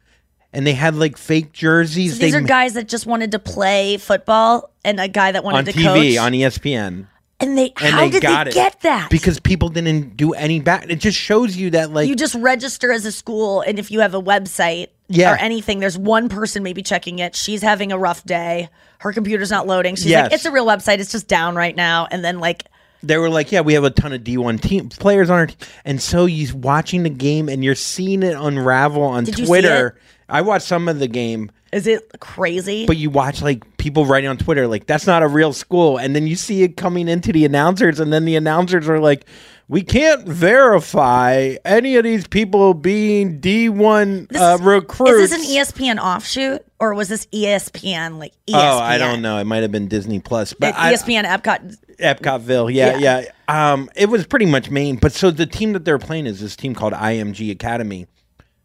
and 0.53 0.67
they 0.67 0.73
had 0.73 0.95
like 0.95 1.17
fake 1.17 1.51
jerseys 1.51 2.13
So 2.13 2.19
these 2.23 2.33
they 2.33 2.37
are 2.37 2.41
guys 2.41 2.73
that 2.73 2.87
just 2.87 3.05
wanted 3.05 3.31
to 3.31 3.39
play 3.39 3.97
football, 3.97 4.71
and 4.85 4.99
a 4.99 5.07
guy 5.07 5.31
that 5.31 5.43
wanted 5.43 5.57
on 5.57 5.65
to 5.65 5.71
TV 5.73 6.15
coach. 6.15 6.17
on 6.17 6.31
ESPN. 6.33 7.07
And 7.43 7.57
they, 7.57 7.73
And 7.81 7.93
how 7.93 7.99
they 8.01 8.09
did 8.09 8.21
got 8.21 8.45
they 8.45 8.51
it 8.51 8.53
get 8.53 8.79
that? 8.81 9.09
Because 9.09 9.39
people 9.39 9.69
didn't 9.69 10.15
do 10.17 10.33
any 10.33 10.59
back. 10.59 10.85
It 10.89 10.97
just 10.97 11.17
shows 11.17 11.55
you 11.55 11.69
that 11.71 11.91
like 11.91 12.07
you 12.07 12.15
just 12.15 12.35
register 12.35 12.91
as 12.91 13.05
a 13.05 13.11
school, 13.11 13.61
and 13.61 13.77
if 13.79 13.91
you 13.91 13.99
have 13.99 14.13
a 14.13 14.21
website 14.21 14.87
Yeah. 15.09 15.33
or 15.33 15.35
anything, 15.37 15.79
there's 15.79 15.97
one 15.97 16.29
person 16.29 16.63
maybe 16.63 16.81
checking 16.81 17.19
it. 17.19 17.35
She's 17.35 17.61
having 17.61 17.91
a 17.91 17.97
rough 17.97 18.23
day. 18.25 18.69
Her 18.99 19.11
computer's 19.13 19.51
not 19.51 19.67
loading. 19.67 19.95
She's 19.95 20.05
Yes. 20.07 20.25
like, 20.25 20.33
"It's 20.33 20.45
a 20.45 20.51
real 20.51 20.65
website. 20.65 20.99
It's 20.99 21.11
just 21.11 21.27
down 21.27 21.55
right 21.55 21.75
now." 21.75 22.07
And 22.09 22.23
then 22.23 22.39
like, 22.39 22.65
they 23.05 23.17
were 23.17 23.29
like, 23.29 23.51
yeah, 23.51 23.59
we 23.59 23.73
have 23.73 23.83
a 23.83 23.89
ton 23.89 24.13
of 24.13 24.23
D1 24.23 24.61
team 24.61 24.87
players 24.87 25.29
on 25.29 25.37
our 25.39 25.47
team. 25.47 25.57
And 25.83 26.01
so 26.01 26.25
you're 26.25 26.55
watching 26.55 27.03
the 27.03 27.09
game 27.09 27.49
and 27.49 27.61
you're 27.61 27.75
seeing 27.75 28.23
it 28.23 28.33
unravel 28.37 29.03
on 29.03 29.25
Did 29.25 29.45
Twitter. 29.45 29.97
I 30.29 30.39
watched 30.41 30.65
some 30.67 30.87
of 30.87 30.99
the 30.99 31.09
game. 31.09 31.51
Is 31.73 31.87
it 31.87 32.09
crazy? 32.19 32.85
but 32.85 32.97
you 32.97 33.09
watch 33.09 33.41
like 33.41 33.77
people 33.77 34.05
writing 34.05 34.29
on 34.29 34.37
Twitter 34.37 34.67
like 34.67 34.85
that's 34.85 35.07
not 35.07 35.23
a 35.23 35.27
real 35.27 35.51
school, 35.53 35.97
and 35.97 36.15
then 36.15 36.27
you 36.27 36.35
see 36.35 36.63
it 36.63 36.77
coming 36.77 37.07
into 37.07 37.31
the 37.33 37.45
announcers, 37.45 37.99
and 37.99 38.13
then 38.13 38.25
the 38.25 38.35
announcers 38.35 38.87
are 38.87 38.99
like, 38.99 39.25
"We 39.67 39.81
can't 39.81 40.27
verify 40.27 41.55
any 41.65 41.95
of 41.95 42.03
these 42.03 42.27
people 42.27 42.73
being 42.73 43.39
D 43.39 43.69
one 43.69 44.27
This 44.29 44.41
uh, 44.41 44.57
recruits." 44.61 45.11
Is 45.11 45.29
this 45.31 45.49
an 45.49 45.55
ESPN 45.55 45.99
offshoot 46.01 46.65
or 46.79 46.93
was 46.93 47.07
this 47.09 47.25
ESPN 47.27 48.19
like 48.19 48.33
ESPN? 48.47 48.53
Oh, 48.55 48.79
I 48.79 48.97
don't 48.97 49.21
know. 49.21 49.37
It 49.37 49.45
might 49.45 49.61
have 49.63 49.71
been 49.71 49.87
Disney 49.87 50.19
Plus, 50.19 50.53
but 50.53 50.75
I, 50.75 50.93
ESPN 50.93 51.23
Epcot. 51.25 51.77
Epcotville. 51.99 52.73
Yeah, 52.73 52.97
Yeah. 52.97 53.19
yeah. 53.47 53.73
Um, 53.73 53.89
it 53.95 54.09
was 54.09 54.25
pretty 54.25 54.45
much 54.45 54.69
Maine. 54.69 54.95
But 54.97 55.13
so 55.13 55.31
the 55.31 55.45
team 55.45 55.73
that 55.73 55.85
they're 55.85 55.99
playing 55.99 56.25
is 56.25 56.39
this 56.39 56.55
team 56.55 56.73
called 56.73 56.93
IMG 56.93 57.51
Academy, 57.51 58.07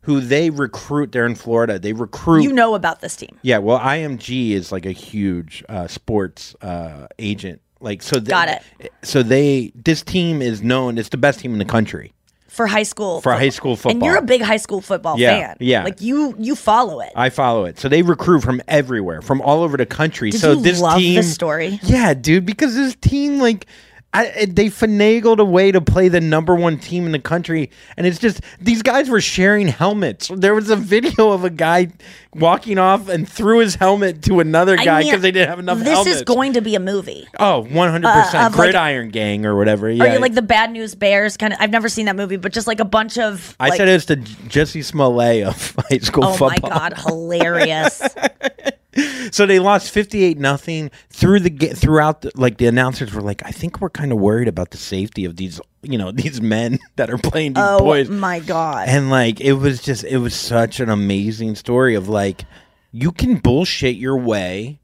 who 0.09 0.20
they 0.20 0.48
recruit. 0.48 1.12
They're 1.12 1.26
in 1.26 1.34
Florida. 1.34 1.78
They 1.78 1.92
recruit. 1.92 2.42
You 2.42 2.52
know 2.52 2.74
about 2.74 3.02
this 3.02 3.14
team. 3.14 3.38
Yeah, 3.42 3.59
well, 3.59 3.78
IMG 3.78 4.52
is 4.52 4.72
like 4.72 4.86
a 4.86 4.90
huge 4.92 5.62
uh, 5.68 5.86
sports 5.86 6.54
uh, 6.62 7.09
agent. 7.18 7.61
Like 7.80 8.00
so, 8.02 8.18
they, 8.18 8.30
Got 8.30 8.48
it. 8.80 8.90
So 9.02 9.22
they 9.22 9.70
this 9.74 10.02
team 10.02 10.40
is 10.40 10.62
known. 10.62 10.96
It's 10.96 11.11
the 11.11 11.18
best 11.18 11.40
team 11.40 11.52
in 11.52 11.59
the 11.59 11.66
country. 11.66 12.14
for 12.48 12.66
high 12.66 12.82
school 12.84 13.20
For 13.20 13.32
high 13.34 13.50
school 13.50 13.76
football. 13.76 13.92
And 13.92 14.02
you're 14.02 14.16
a 14.16 14.22
big 14.22 14.40
high 14.40 14.56
school 14.56 14.80
football 14.80 15.18
Yeah, 15.18 15.48
fan. 15.48 15.56
yeah. 15.61 15.84
Like 15.84 16.00
you 16.00 16.34
you 16.38 16.56
follow 16.56 17.00
it. 17.00 17.12
I 17.14 17.28
follow 17.30 17.66
it. 17.66 17.78
So 17.78 17.88
they 17.90 18.00
recruit 18.02 18.40
from 18.42 18.62
everywhere, 18.66 19.20
from 19.20 19.42
all 19.42 19.62
over 19.62 19.76
the 19.76 19.84
country. 19.86 20.30
Did 20.30 20.40
so 20.40 20.52
you 20.52 20.62
this 20.62 20.80
love 20.80 20.98
team, 20.98 21.16
this 21.16 21.32
story? 21.34 21.78
Yeah, 21.82 22.14
dude, 22.14 22.46
because 22.46 22.74
this 22.74 22.96
team 22.96 23.38
like. 23.40 23.66
I, 24.14 24.46
they 24.48 24.66
finagled 24.66 25.38
a 25.38 25.44
way 25.44 25.70
to 25.70 25.82
play 25.82 26.09
the 26.09 26.20
number 26.20 26.54
one 26.54 26.78
team 26.78 27.04
in 27.04 27.12
the 27.12 27.18
country, 27.18 27.70
and 27.96 28.06
it's 28.06 28.18
just 28.18 28.40
these 28.59 28.82
guys 28.82 29.11
were 29.11 29.20
sharing 29.20 29.68
helmets. 29.68 30.30
There 30.34 30.54
was 30.54 30.70
a 30.70 30.76
video 30.76 31.30
of 31.32 31.44
a 31.44 31.50
guy 31.50 31.88
walking 32.34 32.78
off 32.78 33.11
and 33.11 33.28
threw 33.28 33.59
his 33.59 33.74
helmet 33.74 34.22
to 34.22 34.40
another 34.40 34.76
I 34.78 34.84
guy 34.84 34.98
mean, 35.00 35.09
because 35.09 35.20
they 35.22 35.30
didn't 35.30 35.50
have 35.50 35.59
enough. 35.59 35.78
This 35.80 35.88
helmets. 35.88 36.16
is 36.16 36.22
going 36.22 36.54
to 36.54 36.62
be 36.62 36.74
a 36.74 36.80
movie. 36.80 37.28
Oh, 37.38 37.66
100%. 37.68 38.04
Uh, 38.04 38.46
of, 38.46 38.52
like- 38.52 38.52
Gridiron 38.54 39.11
Gang 39.11 39.44
or 39.44 39.54
whatever. 39.54 39.90
Yeah. 39.90 40.04
Are 40.04 40.14
you 40.14 40.20
like 40.20 40.34
the 40.34 40.42
Bad 40.42 40.72
News 40.72 40.94
Bears 40.94 41.36
kind 41.36 41.52
of? 41.52 41.59
I've 41.61 41.70
never 41.70 41.90
seen 41.90 42.06
that 42.06 42.16
movie, 42.16 42.36
but 42.38 42.52
just 42.52 42.66
like 42.66 42.80
a 42.80 42.86
bunch 42.86 43.18
of. 43.18 43.54
I 43.61 43.68
like, 43.68 43.76
said 43.76 43.88
it 43.88 43.92
was 43.92 44.06
the 44.06 44.16
Jussie 44.16 44.82
Smollett 44.82 45.46
of 45.46 45.76
high 45.90 45.98
school 45.98 46.24
Oh 46.24 46.32
football. 46.32 46.70
my 46.70 46.78
god, 46.78 46.94
hilarious! 46.98 48.02
So 49.30 49.44
they 49.44 49.59
lost 49.59 49.90
58 49.90 50.38
nothing 50.38 50.90
through 51.11 51.40
the 51.40 51.51
throughout 51.74 52.22
the, 52.22 52.30
like 52.34 52.57
the 52.59 52.66
announcers 52.66 53.12
were 53.12 53.20
like 53.20 53.42
I 53.44 53.51
think 53.51 53.80
we're 53.80 53.90
kind 53.90 54.11
of 54.11 54.18
worried 54.18 54.49
about 54.49 54.70
the 54.70 54.78
safety 54.78 55.24
of 55.26 55.36
these 55.36 55.61
you 55.82 55.99
know 55.99 56.11
these 56.22 56.40
men 56.40 56.78
that 56.96 57.11
are 57.11 57.18
playing 57.18 57.53
these 57.55 57.64
oh 57.66 57.80
boys. 57.80 58.09
my 58.09 58.40
god! 58.40 58.88
And 58.88 59.11
like 59.11 59.40
it 59.40 59.53
was 59.55 59.82
just 59.82 60.05
it 60.05 60.18
was 60.18 60.34
such 60.34 60.80
an 60.80 60.88
amazing 60.88 61.57
story 61.57 61.94
of 61.94 62.09
like 62.09 62.44
you 62.90 63.12
can 63.12 63.36
bullshit 63.36 63.96
your 63.96 64.16
way 64.16 64.80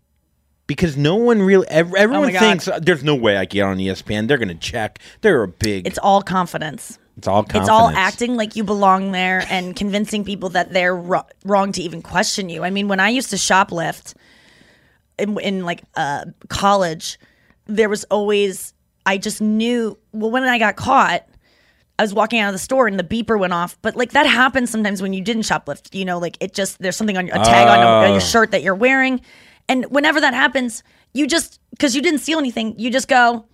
because 0.66 0.96
no 0.96 1.16
one 1.16 1.40
really 1.42 1.66
everyone 1.68 2.34
Oh 2.34 2.38
thinks 2.38 2.68
"Uh, 2.68 2.78
there's 2.80 3.04
no 3.04 3.14
way 3.14 3.36
I 3.36 3.46
can 3.46 3.54
get 3.56 3.62
on 3.62 3.78
ESPN. 3.78 4.28
They're 4.28 4.38
gonna 4.38 4.54
check. 4.54 4.98
They're 5.22 5.42
a 5.42 5.48
big. 5.48 5.86
it's 5.86 5.98
all 5.98 6.22
confidence. 6.22 6.98
It's 7.16 7.28
all 7.28 7.42
confidence. 7.42 7.62
It's 7.64 7.70
all 7.70 7.88
acting 7.90 8.34
like 8.36 8.56
you 8.56 8.64
belong 8.64 9.12
there 9.12 9.44
and 9.48 9.74
convincing 9.76 10.24
people 10.24 10.48
that 10.50 10.72
they're 10.72 10.96
ro- 10.96 11.26
wrong 11.44 11.72
to 11.72 11.82
even 11.82 12.02
question 12.02 12.48
you. 12.48 12.64
I 12.64 12.70
mean, 12.70 12.88
when 12.88 13.00
I 13.00 13.08
used 13.10 13.30
to 13.30 13.36
shoplift 13.36 14.14
in, 15.18 15.38
in 15.40 15.64
like 15.64 15.82
uh, 15.96 16.24
college, 16.48 17.18
there 17.66 17.88
was 17.88 18.04
always 18.04 18.74
I 19.06 19.18
just 19.18 19.40
knew. 19.40 19.98
Well, 20.12 20.30
when 20.30 20.44
I 20.44 20.58
got 20.58 20.76
caught, 20.76 21.26
I 21.98 22.02
was 22.02 22.12
walking 22.14 22.40
out 22.40 22.48
of 22.48 22.54
the 22.54 22.58
store 22.58 22.86
and 22.88 22.98
the 22.98 23.04
beeper 23.04 23.38
went 23.38 23.52
off. 23.52 23.76
But 23.82 23.96
like 23.96 24.12
that 24.12 24.26
happens 24.26 24.70
sometimes 24.70 25.00
when 25.02 25.12
you 25.12 25.22
didn't 25.22 25.42
shoplift. 25.42 25.94
You 25.94 26.04
know, 26.04 26.18
like 26.18 26.36
it 26.40 26.52
just 26.54 26.78
there's 26.80 26.96
something 26.96 27.16
on 27.16 27.26
your, 27.26 27.36
a 27.36 27.44
tag 27.44 27.68
on, 27.68 27.78
your- 27.78 27.88
on 27.88 28.04
Oh. 28.08 28.12
your 28.12 28.20
shirt 28.20 28.50
that 28.50 28.62
you're 28.62 28.74
wearing, 28.74 29.20
and 29.68 29.84
whenever 29.86 30.20
that 30.20 30.34
happens, 30.34 30.82
you 31.12 31.26
just 31.26 31.60
because 31.70 31.94
you 31.94 32.02
didn't 32.02 32.20
steal 32.20 32.38
anything, 32.38 32.78
you 32.78 32.90
just 32.90 33.08
go. 33.08 33.46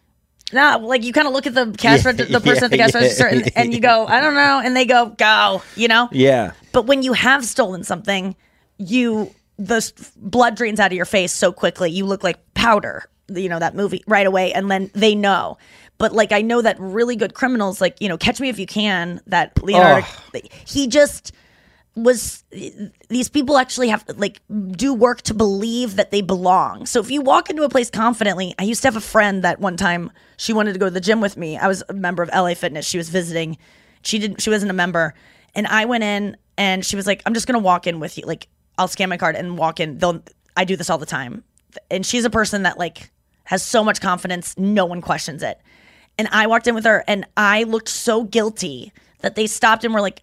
No, 0.53 0.79
like 0.83 1.05
you 1.05 1.13
kind 1.13 1.27
of 1.27 1.33
look 1.33 1.47
at 1.47 1.55
the 1.55 1.73
cash 1.79 2.05
Yeah, 2.05 2.13
the 2.13 2.41
person 2.41 2.65
at 2.65 2.71
the 2.71 2.77
yeah, 2.77 2.87
cash 2.87 2.95
yeah. 2.95 3.01
register, 3.01 3.27
and, 3.27 3.51
and 3.57 3.75
you 3.75 3.81
go, 3.81 4.07
I 4.07 4.21
don't 4.21 4.35
know, 4.35 4.61
and 4.65 4.77
they 4.77 4.85
go, 4.85 5.07
go, 5.17 5.63
you 5.77 5.89
know. 5.89 6.09
Yeah. 6.13 6.53
But 6.73 6.87
when 6.87 7.03
you 7.03 7.13
have 7.13 7.45
stolen 7.45 7.85
something, 7.85 8.35
you 8.79 9.35
the 9.59 10.11
blood 10.17 10.57
drains 10.57 10.81
out 10.81 10.91
of 10.91 10.97
your 10.97 11.05
face 11.05 11.33
so 11.33 11.53
quickly. 11.53 11.91
You 11.91 12.07
look 12.07 12.25
like 12.25 12.39
powder. 12.55 13.05
You 13.29 13.49
know 13.49 13.61
that 13.61 13.77
movie 13.77 14.03
right 14.09 14.27
away, 14.27 14.53
and 14.53 14.71
then 14.71 14.91
they 14.95 15.15
know. 15.15 15.57
But 15.99 16.13
like 16.13 16.33
I 16.33 16.43
know 16.43 16.63
that 16.63 16.81
really 16.81 17.15
good 17.15 17.35
criminals, 17.35 17.81
like 17.81 18.01
you 18.01 18.09
know, 18.09 18.19
Catch 18.19 18.41
Me 18.41 18.49
If 18.49 18.59
You 18.59 18.67
Can. 18.67 19.21
That 19.27 19.63
Leonardo, 19.63 20.07
he 20.67 20.89
just 20.89 21.33
was. 22.03 22.45
These 23.09 23.29
people 23.29 23.59
actually 23.59 23.89
have 23.89 24.05
like 24.17 24.41
do 24.73 24.95
work 24.95 25.23
to 25.23 25.35
believe 25.35 25.97
that 25.97 26.11
they 26.11 26.21
belong. 26.21 26.87
So 26.87 27.01
if 27.01 27.11
you 27.11 27.21
walk 27.23 27.51
into 27.51 27.63
a 27.63 27.69
place 27.69 27.91
confidently, 27.91 28.55
I 28.59 28.65
used 28.65 28.83
to 28.83 28.89
have 28.89 28.97
a 28.97 29.01
friend 29.01 29.45
that 29.45 29.61
one 29.61 29.77
time 29.77 30.11
she 30.37 30.53
wanted 30.53 30.73
to 30.73 30.79
go 30.79 30.87
to 30.87 30.91
the 30.91 31.01
gym 31.01 31.21
with 31.21 31.37
me. 31.37 31.57
I 31.57 31.69
was 31.69 31.83
a 31.89 31.93
member 31.93 32.23
of 32.23 32.31
LA 32.31 32.55
Fitness. 32.55 32.87
She 32.87 32.99
was 32.99 33.09
visiting. 33.09 33.59
She 34.03 34.19
didn't. 34.19 34.41
She 34.41 34.51
wasn't 34.51 34.71
a 34.71 34.75
member, 34.75 35.15
and 35.55 35.67
I 35.67 35.85
went 35.85 36.05
in, 36.05 36.37
and 36.57 36.85
she 36.85 36.97
was 36.97 37.07
like, 37.07 37.23
"I'm 37.27 37.35
just 37.35 37.47
gonna 37.47 37.59
walk 37.59 37.87
in 37.87 38.01
with 38.01 38.17
you. 38.19 38.25
Like, 38.25 38.49
I'll 38.79 38.89
scan 38.89 39.09
my 39.09 39.17
card 39.17 39.37
and 39.37 39.59
walk 39.59 39.81
in. 39.81 39.99
They'll. 39.99 40.23
I 40.57 40.65
do 40.65 40.77
this 40.77 40.91
all 40.91 40.99
the 40.99 41.07
time." 41.07 41.45
And 41.91 42.05
she's 42.05 42.25
a 42.25 42.31
person 42.31 42.63
that 42.65 42.79
like 42.79 43.11
has 43.45 43.65
so 43.65 43.83
much 43.83 44.01
confidence, 44.01 44.57
no 44.57 44.87
one 44.87 45.01
questions 45.01 45.43
it. 45.43 45.61
And 46.17 46.29
I 46.31 46.47
walked 46.47 46.67
in 46.67 46.75
with 46.75 46.85
her, 46.85 47.05
and 47.09 47.27
I 47.37 47.65
looked 47.65 47.89
so 47.89 48.23
guilty 48.23 48.93
that 49.23 49.35
they 49.35 49.47
stopped 49.47 49.85
and 49.85 49.93
were 49.93 50.01
like, 50.01 50.23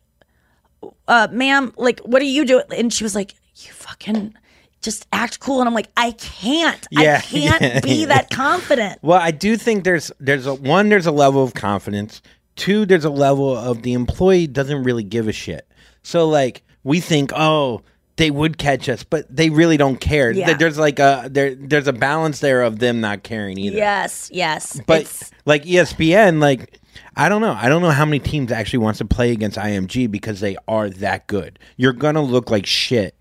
uh, 1.07 1.27
"Ma'am, 1.31 1.73
like, 1.77 1.99
what 2.01 2.21
are 2.21 2.25
you 2.25 2.45
doing?" 2.45 2.63
And 2.75 2.93
she 2.93 3.03
was 3.03 3.15
like, 3.15 3.35
"You 3.55 3.71
fucking." 3.71 4.33
Just 4.79 5.07
act 5.11 5.39
cool, 5.39 5.59
and 5.59 5.67
I'm 5.67 5.73
like, 5.73 5.89
I 5.97 6.11
can't. 6.11 6.85
Yeah. 6.91 7.17
I 7.17 7.21
can't 7.25 7.83
be 7.83 8.05
that 8.05 8.29
confident. 8.29 8.99
Well, 9.01 9.19
I 9.19 9.31
do 9.31 9.57
think 9.57 9.83
there's 9.83 10.11
there's 10.19 10.45
a 10.45 10.53
one 10.53 10.89
there's 10.89 11.07
a 11.07 11.11
level 11.11 11.43
of 11.43 11.55
confidence. 11.55 12.21
Two, 12.55 12.85
there's 12.85 13.03
a 13.03 13.09
level 13.09 13.57
of 13.57 13.81
the 13.81 13.93
employee 13.93 14.45
doesn't 14.45 14.83
really 14.83 15.03
give 15.03 15.27
a 15.27 15.31
shit. 15.31 15.67
So 16.03 16.29
like 16.29 16.61
we 16.83 16.99
think, 16.99 17.31
oh, 17.35 17.81
they 18.17 18.29
would 18.29 18.59
catch 18.59 18.87
us, 18.87 19.03
but 19.03 19.25
they 19.35 19.49
really 19.49 19.77
don't 19.77 19.99
care. 19.99 20.29
Yeah. 20.29 20.53
There's 20.53 20.77
like 20.77 20.99
a 20.99 21.27
there 21.29 21.55
there's 21.55 21.87
a 21.87 21.93
balance 21.93 22.39
there 22.39 22.61
of 22.61 22.77
them 22.77 23.01
not 23.01 23.23
caring 23.23 23.57
either. 23.57 23.77
Yes, 23.77 24.29
yes. 24.31 24.79
But 24.85 25.01
It's- 25.01 25.31
like 25.45 25.63
ESPN, 25.65 26.39
like 26.39 26.79
I 27.17 27.29
don't 27.29 27.41
know. 27.41 27.57
I 27.59 27.67
don't 27.67 27.81
know 27.81 27.89
how 27.89 28.05
many 28.05 28.19
teams 28.19 28.51
actually 28.51 28.79
wants 28.79 28.99
to 28.99 29.05
play 29.05 29.31
against 29.31 29.57
IMG 29.57 30.09
because 30.09 30.39
they 30.39 30.55
are 30.67 30.89
that 30.89 31.27
good. 31.27 31.57
You're 31.75 31.93
gonna 31.93 32.21
look 32.21 32.51
like 32.51 32.65
shit. 32.65 33.15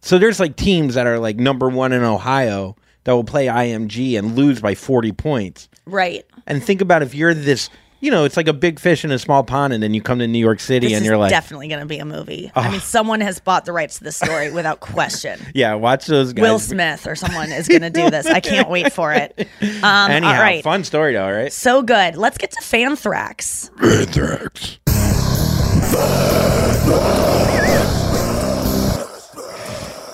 So 0.00 0.18
there's 0.18 0.40
like 0.40 0.56
teams 0.56 0.94
that 0.94 1.06
are 1.06 1.18
like 1.18 1.36
number 1.36 1.68
one 1.68 1.92
in 1.92 2.02
Ohio 2.02 2.76
that 3.04 3.12
will 3.12 3.24
play 3.24 3.46
IMG 3.46 4.18
and 4.18 4.36
lose 4.36 4.60
by 4.60 4.74
40 4.74 5.12
points. 5.12 5.68
right. 5.84 6.24
And 6.46 6.62
think 6.62 6.80
about 6.80 7.02
if 7.02 7.14
you're 7.14 7.34
this, 7.34 7.68
you 8.00 8.10
know, 8.10 8.24
it's 8.24 8.36
like 8.36 8.48
a 8.48 8.52
big 8.52 8.78
fish 8.78 9.04
in 9.04 9.10
a 9.10 9.18
small 9.18 9.42
pond, 9.42 9.72
and 9.72 9.82
then 9.82 9.94
you 9.94 10.02
come 10.02 10.18
to 10.18 10.26
New 10.26 10.38
York 10.38 10.60
City 10.60 10.88
This 10.88 10.96
and 10.96 11.04
you're 11.06 11.16
like, 11.16 11.30
definitely 11.30 11.68
going 11.68 11.80
to 11.80 11.86
be 11.86 11.98
a 11.98 12.04
movie. 12.04 12.52
I 12.54 12.70
mean, 12.70 12.80
someone 12.80 13.20
has 13.20 13.40
bought 13.40 13.64
the 13.64 13.72
rights 13.72 13.98
to 13.98 14.04
this 14.04 14.16
story 14.16 14.50
without 14.50 14.80
question. 14.80 15.40
yeah, 15.54 15.74
watch 15.74 16.06
those 16.06 16.32
guys. 16.32 16.42
Will 16.42 16.58
Smith 16.58 17.06
or 17.06 17.16
someone 17.16 17.50
is 17.52 17.68
going 17.68 17.82
to 17.82 17.90
do 17.90 18.10
this. 18.10 18.26
I 18.26 18.40
can't 18.40 18.68
wait 18.68 18.92
for 18.92 19.12
it. 19.12 19.48
Um, 19.82 20.10
Anyhow, 20.10 20.32
all 20.34 20.40
right. 20.40 20.62
fun 20.62 20.84
story 20.84 21.14
though, 21.14 21.30
right? 21.30 21.52
So 21.52 21.82
good. 21.82 22.16
Let's 22.16 22.38
get 22.38 22.50
to 22.52 22.60
Fanthrax. 22.60 23.70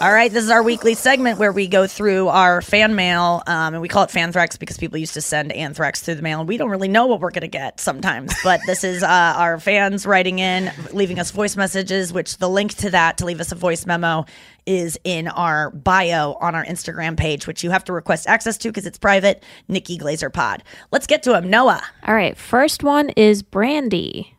All 0.02 0.12
right, 0.12 0.32
this 0.32 0.42
is 0.42 0.50
our 0.50 0.64
weekly 0.64 0.94
segment 0.94 1.38
where 1.38 1.52
we 1.52 1.68
go 1.68 1.86
through 1.86 2.26
our 2.26 2.60
fan 2.60 2.96
mail, 2.96 3.40
um, 3.46 3.74
and 3.74 3.80
we 3.80 3.86
call 3.86 4.02
it 4.02 4.10
Fanthrax 4.10 4.58
because 4.58 4.76
people 4.76 4.98
used 4.98 5.14
to 5.14 5.20
send 5.20 5.52
anthrax 5.52 6.00
through 6.00 6.16
the 6.16 6.22
mail, 6.22 6.40
and 6.40 6.48
we 6.48 6.56
don't 6.56 6.70
really 6.70 6.88
know 6.88 7.06
what 7.06 7.20
we're 7.20 7.30
going 7.30 7.42
to 7.42 7.46
get 7.46 7.78
sometimes. 7.78 8.34
But 8.42 8.58
this 8.66 8.82
is 8.82 9.04
uh, 9.04 9.06
our 9.36 9.60
fans 9.60 10.04
writing 10.04 10.40
in, 10.40 10.72
leaving 10.92 11.20
us 11.20 11.30
voice 11.30 11.56
messages, 11.56 12.12
which 12.12 12.38
the 12.38 12.48
link 12.48 12.74
to 12.78 12.90
that 12.90 13.18
to 13.18 13.26
leave 13.26 13.38
us 13.38 13.52
a 13.52 13.54
voice 13.54 13.86
memo 13.86 14.24
is 14.66 14.98
in 15.04 15.28
our 15.28 15.70
bio 15.70 16.32
on 16.40 16.56
our 16.56 16.64
Instagram 16.64 17.16
page, 17.16 17.46
which 17.46 17.62
you 17.62 17.70
have 17.70 17.84
to 17.84 17.92
request 17.92 18.26
access 18.26 18.58
to 18.58 18.70
because 18.70 18.86
it's 18.86 18.98
private. 18.98 19.44
Nikki 19.68 19.96
Glazer 19.98 20.32
Pod. 20.32 20.64
Let's 20.90 21.06
get 21.06 21.22
to 21.22 21.38
him, 21.38 21.48
Noah. 21.48 21.80
All 22.08 22.14
right, 22.16 22.36
first 22.36 22.82
one 22.82 23.10
is 23.10 23.44
Brandy. 23.44 24.36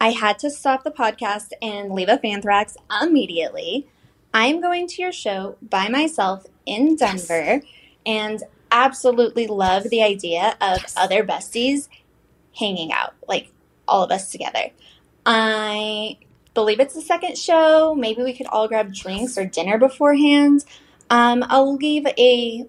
I 0.00 0.10
had 0.12 0.38
to 0.38 0.50
stop 0.50 0.84
the 0.84 0.92
podcast 0.92 1.48
and 1.60 1.90
leave 1.90 2.08
a 2.08 2.18
Fanthrax 2.18 2.76
immediately. 3.02 3.88
I 4.34 4.46
am 4.46 4.60
going 4.60 4.88
to 4.88 5.00
your 5.00 5.12
show 5.12 5.56
by 5.62 5.88
myself 5.88 6.44
in 6.66 6.96
Denver 6.96 7.62
and 8.04 8.42
absolutely 8.72 9.46
love 9.46 9.84
the 9.84 10.02
idea 10.02 10.56
of 10.60 10.84
other 10.96 11.24
besties 11.24 11.88
hanging 12.58 12.92
out, 12.92 13.14
like 13.28 13.52
all 13.86 14.02
of 14.02 14.10
us 14.10 14.32
together. 14.32 14.70
I 15.24 16.18
believe 16.52 16.80
it's 16.80 16.94
the 16.94 17.00
second 17.00 17.38
show. 17.38 17.94
Maybe 17.94 18.24
we 18.24 18.32
could 18.32 18.48
all 18.48 18.66
grab 18.66 18.92
drinks 18.92 19.38
or 19.38 19.46
dinner 19.46 19.78
beforehand. 19.78 20.64
Um, 21.10 21.44
I'll 21.48 21.76
leave 21.76 22.04
a 22.18 22.66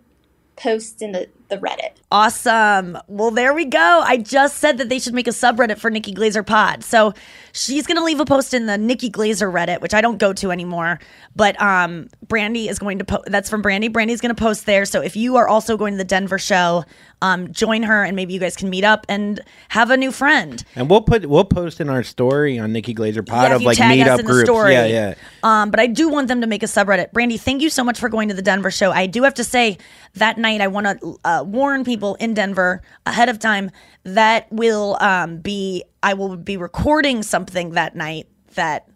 post 0.55 1.01
in 1.01 1.13
the, 1.13 1.29
the 1.49 1.57
Reddit. 1.57 1.91
Awesome. 2.11 2.97
Well, 3.07 3.31
there 3.31 3.53
we 3.53 3.65
go. 3.65 4.01
I 4.05 4.17
just 4.17 4.57
said 4.57 4.77
that 4.77 4.89
they 4.89 4.99
should 4.99 5.13
make 5.13 5.27
a 5.27 5.31
subreddit 5.31 5.77
for 5.79 5.89
Nikki 5.89 6.13
Glazer 6.13 6.45
Pod. 6.45 6.83
So 6.83 7.13
she's 7.51 7.85
going 7.85 7.97
to 7.97 8.03
leave 8.03 8.19
a 8.19 8.25
post 8.25 8.53
in 8.53 8.65
the 8.67 8.77
Nikki 8.77 9.09
Glazer 9.09 9.51
Reddit, 9.51 9.81
which 9.81 9.93
I 9.93 10.01
don't 10.01 10.17
go 10.17 10.33
to 10.33 10.51
anymore. 10.51 10.99
But 11.35 11.59
um, 11.61 12.09
Brandy 12.27 12.69
is 12.69 12.79
going 12.79 12.99
to 12.99 13.05
post. 13.05 13.25
That's 13.27 13.49
from 13.49 13.61
Brandy. 13.61 13.87
Brandy's 13.89 14.21
going 14.21 14.33
to 14.33 14.39
post 14.41 14.65
there. 14.65 14.85
So 14.85 15.01
if 15.01 15.15
you 15.15 15.35
are 15.35 15.47
also 15.47 15.77
going 15.77 15.93
to 15.93 15.97
the 15.97 16.03
Denver 16.03 16.39
show, 16.39 16.85
um, 17.21 17.51
join 17.51 17.83
her 17.83 18.03
and 18.03 18.15
maybe 18.15 18.33
you 18.33 18.39
guys 18.39 18.55
can 18.55 18.69
meet 18.69 18.83
up 18.83 19.05
and 19.09 19.41
have 19.69 19.89
a 19.89 19.97
new 19.97 20.11
friend. 20.11 20.63
And 20.75 20.89
we'll 20.89 21.01
put 21.01 21.25
we'll 21.25 21.43
post 21.45 21.79
in 21.81 21.89
our 21.89 22.03
story 22.03 22.59
on 22.59 22.71
Nikki 22.71 22.93
Glazer 22.93 23.25
Pod 23.25 23.49
Yeah, 23.49 23.55
of 23.55 23.61
like 23.63 23.77
tag 23.77 23.99
us 23.99 24.07
meetup 24.07 24.19
in 24.19 24.25
groups. 24.25 24.45
story. 24.47 24.73
Yeah, 24.73 24.85
yeah. 24.85 25.13
Um, 25.43 25.71
but 25.71 25.79
I 25.79 25.87
do 25.87 26.07
want 26.09 26.27
them 26.27 26.41
to 26.41 26.47
make 26.47 26.61
a 26.63 26.67
subreddit. 26.67 27.11
Brandy, 27.13 27.37
thank 27.37 27.61
you 27.61 27.69
so 27.69 27.83
much 27.83 27.99
for 27.99 28.09
going 28.09 28.29
to 28.29 28.35
the 28.35 28.41
Denver 28.41 28.71
show. 28.71 28.91
I 28.91 29.07
do 29.07 29.23
have 29.23 29.33
to 29.35 29.43
say 29.43 29.77
that 30.15 30.37
night 30.37 30.61
I 30.61 30.67
want 30.67 30.99
to 31.01 31.19
uh, 31.25 31.34
warn 31.43 31.83
people 31.83 32.15
in 32.15 32.33
Denver 32.33 32.81
ahead 33.05 33.29
of 33.29 33.39
time 33.39 33.71
that 34.03 34.47
will 34.51 34.97
um, 35.01 35.37
be 35.37 35.83
I 36.03 36.13
will 36.13 36.37
be 36.37 36.57
recording 36.57 37.23
something 37.23 37.71
that 37.71 37.95
night 37.95 38.27
that. 38.55 38.87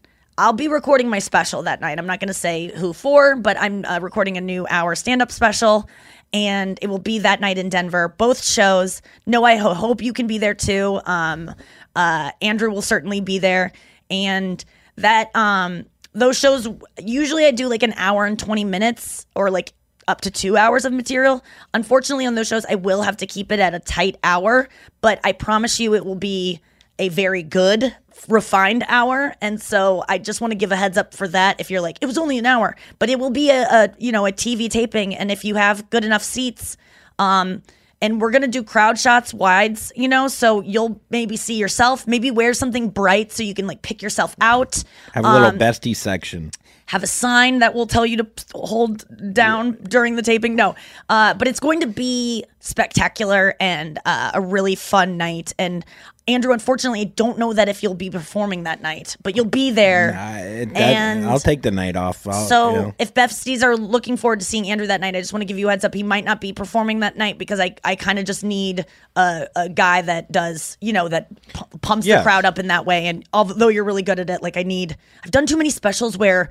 I'll 0.42 0.54
be 0.54 0.70
recording 0.70 1.10
my 1.10 1.20
special 1.20 1.64
that 1.64 1.82
night. 1.82 2.00
I'm 2.00 2.08
not 2.08 2.22
going 2.22 2.30
to 2.30 2.34
say 2.34 2.72
who 2.74 2.94
for, 2.94 3.36
but 3.36 3.60
I'm 3.60 3.84
uh, 3.84 4.00
recording 4.00 4.38
a 4.38 4.42
new 4.42 4.66
hour 4.70 4.96
stand 4.96 5.22
up 5.22 5.34
special 5.34 5.90
and 6.34 6.78
it 6.82 6.88
will 6.88 7.00
be 7.00 7.20
that 7.20 7.42
night 7.42 7.58
in 7.58 7.70
Denver. 7.70 8.10
Both 8.18 8.44
shows. 8.44 9.02
No, 9.26 9.44
I 9.44 9.56
ho- 9.56 9.74
hope 9.74 10.02
you 10.02 10.14
can 10.14 10.28
be 10.28 10.38
there 10.38 10.54
too. 10.54 11.02
Um, 11.06 11.54
uh, 11.96 12.32
Andrew 12.42 12.70
will 12.70 12.82
certainly 12.82 13.22
be 13.22 13.40
there, 13.40 13.72
and 14.10 14.64
that 14.96 15.36
um, 15.36 15.86
those 16.14 16.38
shows 16.38 16.68
usually 17.00 17.46
I 17.46 17.52
do 17.52 17.68
like 17.68 17.84
an 17.84 17.94
hour 17.98 18.26
and 18.26 18.38
twenty 18.38 18.64
minutes 18.64 19.26
or 19.36 19.50
like 19.50 19.74
up 20.10 20.22
to 20.22 20.32
two 20.32 20.58
hours 20.58 20.84
of 20.86 20.92
material. 20.92 21.44
Unfortunately, 21.74 22.26
on 22.26 22.36
those 22.36 22.48
shows, 22.48 22.66
I 22.66 22.76
will 22.76 23.04
have 23.04 23.18
to 23.18 23.28
keep 23.28 23.52
it 23.52 23.60
at 23.60 23.74
a 23.74 23.80
tight 23.80 24.18
hour, 24.24 24.68
but 25.02 25.20
I 25.24 25.32
promise 25.32 25.80
you 25.80 25.94
it 25.94 26.04
will 26.06 26.16
be 26.16 26.60
a 26.98 27.10
very 27.10 27.44
good 27.44 27.96
refined 28.28 28.84
hour 28.90 29.34
and 29.40 29.62
so 29.62 30.04
i 30.10 30.18
just 30.18 30.42
want 30.42 30.52
to 30.52 30.58
give 30.58 30.74
a 30.74 30.76
heads 30.76 30.98
up 30.98 31.14
for 31.14 31.26
that 31.26 31.58
if 31.62 31.72
you're 31.72 31.80
like 31.80 31.98
it 32.02 32.06
was 32.06 32.18
only 32.18 32.38
an 32.38 32.46
hour 32.46 32.76
but 33.00 33.10
it 33.10 33.18
will 33.18 33.30
be 33.30 33.50
a, 33.50 33.62
a 33.62 33.90
you 33.98 34.12
know 34.12 34.26
a 34.26 34.32
tv 34.34 34.70
taping 34.70 35.16
and 35.16 35.32
if 35.32 35.46
you 35.46 35.56
have 35.56 35.90
good 35.90 36.04
enough 36.04 36.22
seats 36.22 36.76
um 37.18 37.62
and 38.02 38.20
we're 38.20 38.32
gonna 38.32 38.46
do 38.46 38.62
crowd 38.62 39.00
shots 39.00 39.34
wides 39.34 39.94
you 39.96 40.10
know 40.10 40.28
so 40.28 40.60
you'll 40.60 41.00
maybe 41.10 41.38
see 41.38 41.56
yourself 41.56 42.06
maybe 42.08 42.30
wear 42.30 42.54
something 42.54 42.90
bright 42.90 43.32
so 43.32 43.42
you 43.42 43.54
can 43.54 43.66
like 43.68 43.82
pick 43.82 44.02
yourself 44.02 44.36
out 44.42 44.84
Have 45.14 45.24
a 45.24 45.32
little 45.32 45.48
Um, 45.48 45.58
bestie 45.58 45.96
section. 45.96 46.52
Have 46.90 47.04
a 47.04 47.08
sign 47.08 47.60
that 47.60 47.76
will 47.76 47.86
tell 47.86 48.04
you 48.04 48.18
to 48.18 48.28
hold 48.56 49.06
down 49.32 49.74
during 49.84 50.16
the 50.16 50.24
taping. 50.24 50.56
No, 50.56 50.74
uh, 51.08 51.36
but 51.36 51.48
it's 51.48 51.60
going 51.60 51.82
to 51.82 51.88
be 51.88 52.44
spectacular 52.60 53.54
and 53.60 54.00
uh, 54.06 54.32
a 54.34 54.42
really 54.42 54.74
fun 54.74 55.16
night. 55.16 55.54
And 55.60 55.86
Andrew, 56.28 56.52
unfortunately, 56.52 57.02
I 57.02 57.04
don't 57.04 57.38
know 57.38 57.54
that 57.54 57.70
if 57.70 57.84
you'll 57.84 57.94
be 57.94 58.10
performing 58.10 58.64
that 58.64 58.82
night, 58.82 59.18
but 59.22 59.36
you'll 59.36 59.46
be 59.46 59.70
there. 59.70 60.16
I, 60.18 60.66
that- 60.66 60.76
and 60.78 61.26
I'll 61.28 61.40
take 61.40 61.62
the 61.62 61.70
night 61.70 61.96
off. 61.96 62.26
I'll, 62.26 62.48
so 62.48 62.70
you 62.70 62.76
know. 62.82 62.96
if 62.98 63.14
besties 63.14 63.62
are 63.62 63.78
looking 63.78 64.18
forward 64.18 64.40
to 64.40 64.46
seeing 64.46 64.68
Andrew 64.68 64.88
that 64.88 65.00
night, 65.00 65.16
I 65.16 65.20
just 65.22 65.32
want 65.32 65.42
to 65.42 65.46
give 65.48 65.60
you 65.60 65.68
a 65.68 65.72
heads 65.72 65.86
up. 65.86 65.94
He 65.94 66.02
might 66.02 66.26
not 66.26 66.42
be 66.42 66.54
performing 66.54 67.02
that 67.02 67.18
night 67.18 67.38
because 67.38 67.60
I, 67.60 67.76
I 67.84 67.96
kind 67.98 68.18
of 68.18 68.26
just 68.26 68.44
need 68.44 68.88
a, 69.16 69.48
a 69.56 69.70
guy 69.70 70.02
that 70.02 70.32
does, 70.32 70.76
you 70.82 70.92
know, 70.94 71.08
that 71.08 71.30
pu- 71.54 71.78
pumps 71.82 72.08
the 72.18 72.24
crowd 72.24 72.46
up 72.46 72.58
in 72.58 72.66
that 72.70 72.88
way. 72.88 73.06
And 73.06 73.30
although 73.32 73.68
you're 73.68 73.84
really 73.84 74.02
good 74.04 74.20
at 74.20 74.32
it, 74.32 74.42
like 74.42 74.58
I 74.58 74.64
need, 74.64 74.98
I've 75.24 75.30
done 75.32 75.46
too 75.46 75.58
many 75.58 75.70
specials 75.70 76.18
where 76.18 76.50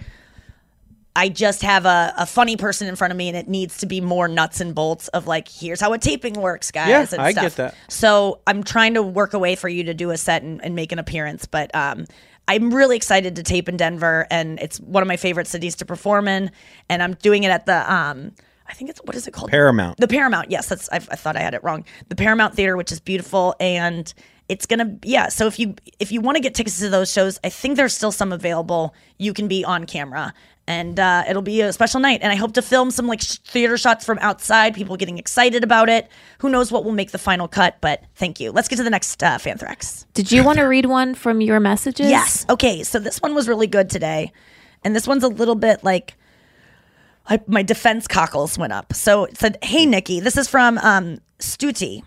I 1.19 1.29
just 1.29 1.63
have 1.63 1.85
a, 1.85 2.15
a 2.17 2.27
funny 2.27 2.57
person 2.57 2.87
in 2.87 2.95
front 2.95 3.11
of 3.11 3.17
me 3.17 3.27
and 3.27 3.37
it 3.37 3.49
needs 3.49 3.79
to 3.79 3.87
be 3.87 4.01
more 4.01 4.29
nuts 4.29 4.61
and 4.61 4.73
bolts 4.73 5.09
of 5.09 5.27
like, 5.27 5.49
here's 5.49 5.81
how 5.81 5.93
a 5.93 5.99
taping 5.99 6.35
works, 6.35 6.71
guys. 6.71 6.89
Yeah, 6.89 7.07
and 7.11 7.21
I 7.21 7.33
stuff. 7.33 7.43
get 7.43 7.57
that. 7.57 7.75
So 7.89 8.39
I'm 8.47 8.63
trying 8.63 8.95
to 8.95 9.03
work 9.03 9.35
a 9.35 9.39
way 9.41 9.57
for 9.57 9.69
you 9.69 9.83
to 9.83 9.95
do 9.95 10.11
a 10.11 10.17
set 10.17 10.45
and, 10.45 10.65
and 10.65 10.77
make 10.77 10.93
an 10.93 11.01
appearance. 11.01 11.45
But 11.45 11.75
um, 11.75 12.07
I'm 12.47 12.73
really 12.73 12.95
excited 12.95 13.35
to 13.35 13.43
tape 13.43 13.69
in 13.69 13.77
Denver 13.77 14.29
and 14.31 14.61
it's 14.61 14.79
one 14.79 15.03
of 15.03 15.09
my 15.09 15.17
favorite 15.17 15.49
cities 15.49 15.75
to 15.77 15.85
perform 15.85 16.29
in. 16.29 16.53
And 16.89 17.03
I'm 17.03 17.15
doing 17.15 17.43
it 17.43 17.51
at 17.51 17.67
the 17.67 17.93
um, 17.93 18.31
I 18.69 18.75
think 18.75 18.89
it's 18.89 19.01
what 19.03 19.17
is 19.17 19.27
it 19.27 19.33
called? 19.33 19.51
Paramount. 19.51 19.99
The 19.99 20.07
Paramount. 20.07 20.53
Yes, 20.53 20.69
that's. 20.69 20.89
I, 20.93 20.97
I 20.97 20.99
thought 20.99 21.37
I 21.37 21.41
had 21.41 21.55
it 21.55 21.65
wrong. 21.65 21.85
The 22.11 22.17
Paramount 22.17 22.55
Theater, 22.55 22.77
which 22.77 22.93
is 22.93 23.01
beautiful, 23.01 23.57
and 23.59 24.13
it's 24.49 24.67
gonna. 24.67 24.97
Yeah. 25.03 25.29
So 25.29 25.47
if 25.47 25.59
you 25.59 25.75
if 25.99 26.11
you 26.11 26.21
want 26.21 26.37
to 26.37 26.41
get 26.41 26.55
tickets 26.55 26.79
to 26.81 26.89
those 26.89 27.13
shows, 27.13 27.39
I 27.45 27.49
think 27.51 27.77
there's 27.77 27.95
still 27.95 28.13
some 28.13 28.33
available. 28.33 28.95
You 29.19 29.33
can 29.35 29.47
be 29.49 29.65
on 29.65 29.85
camera, 29.85 30.33
and 30.67 30.99
uh, 30.99 31.25
it'll 31.29 31.43
be 31.43 31.61
a 31.61 31.73
special 31.73 32.01
night. 32.01 32.21
And 32.23 32.33
I 32.33 32.37
hope 32.37 32.55
to 32.55 32.63
film 32.63 32.91
some 32.91 33.07
like 33.07 33.21
sh- 33.21 33.37
theater 33.45 33.77
shots 33.77 34.05
from 34.05 34.19
outside. 34.21 34.75
People 34.75 34.97
getting 34.97 35.19
excited 35.19 35.63
about 35.65 35.89
it. 35.89 36.09
Who 36.39 36.49
knows 36.49 36.73
what 36.73 36.85
will 36.85 36.93
make 36.93 37.11
the 37.11 37.19
final 37.19 37.47
cut? 37.47 37.77
But 37.81 38.03
thank 38.15 38.41
you. 38.41 38.51
Let's 38.51 38.69
get 38.69 38.77
to 38.77 38.83
the 38.83 38.91
next 38.91 39.23
uh, 39.23 39.39
Fanthrax. 39.39 40.07
Did 40.15 40.33
you 40.33 40.43
want 40.43 40.59
to 40.59 40.65
read 40.65 40.87
one 40.87 41.15
from 41.15 41.41
your 41.41 41.61
messages? 41.61 42.09
Yes. 42.09 42.47
Okay. 42.49 42.83
So 42.85 42.99
this 42.99 43.21
one 43.21 43.35
was 43.35 43.49
really 43.49 43.67
good 43.67 43.91
today, 43.91 44.33
and 44.83 44.97
this 44.97 45.07
one's 45.07 45.25
a 45.25 45.29
little 45.29 45.57
bit 45.57 45.85
like 45.85 46.15
I, 47.29 47.41
my 47.47 47.63
defense 47.63 48.09
cockles 48.09 48.57
went 48.57 48.73
up. 48.73 48.95
So 48.95 49.25
it 49.25 49.37
said, 49.37 49.59
"Hey 49.63 49.85
Nikki, 49.85 50.21
this 50.21 50.39
is 50.39 50.49
from 50.49 50.79
um, 50.79 51.19
Stuti. 51.39 52.03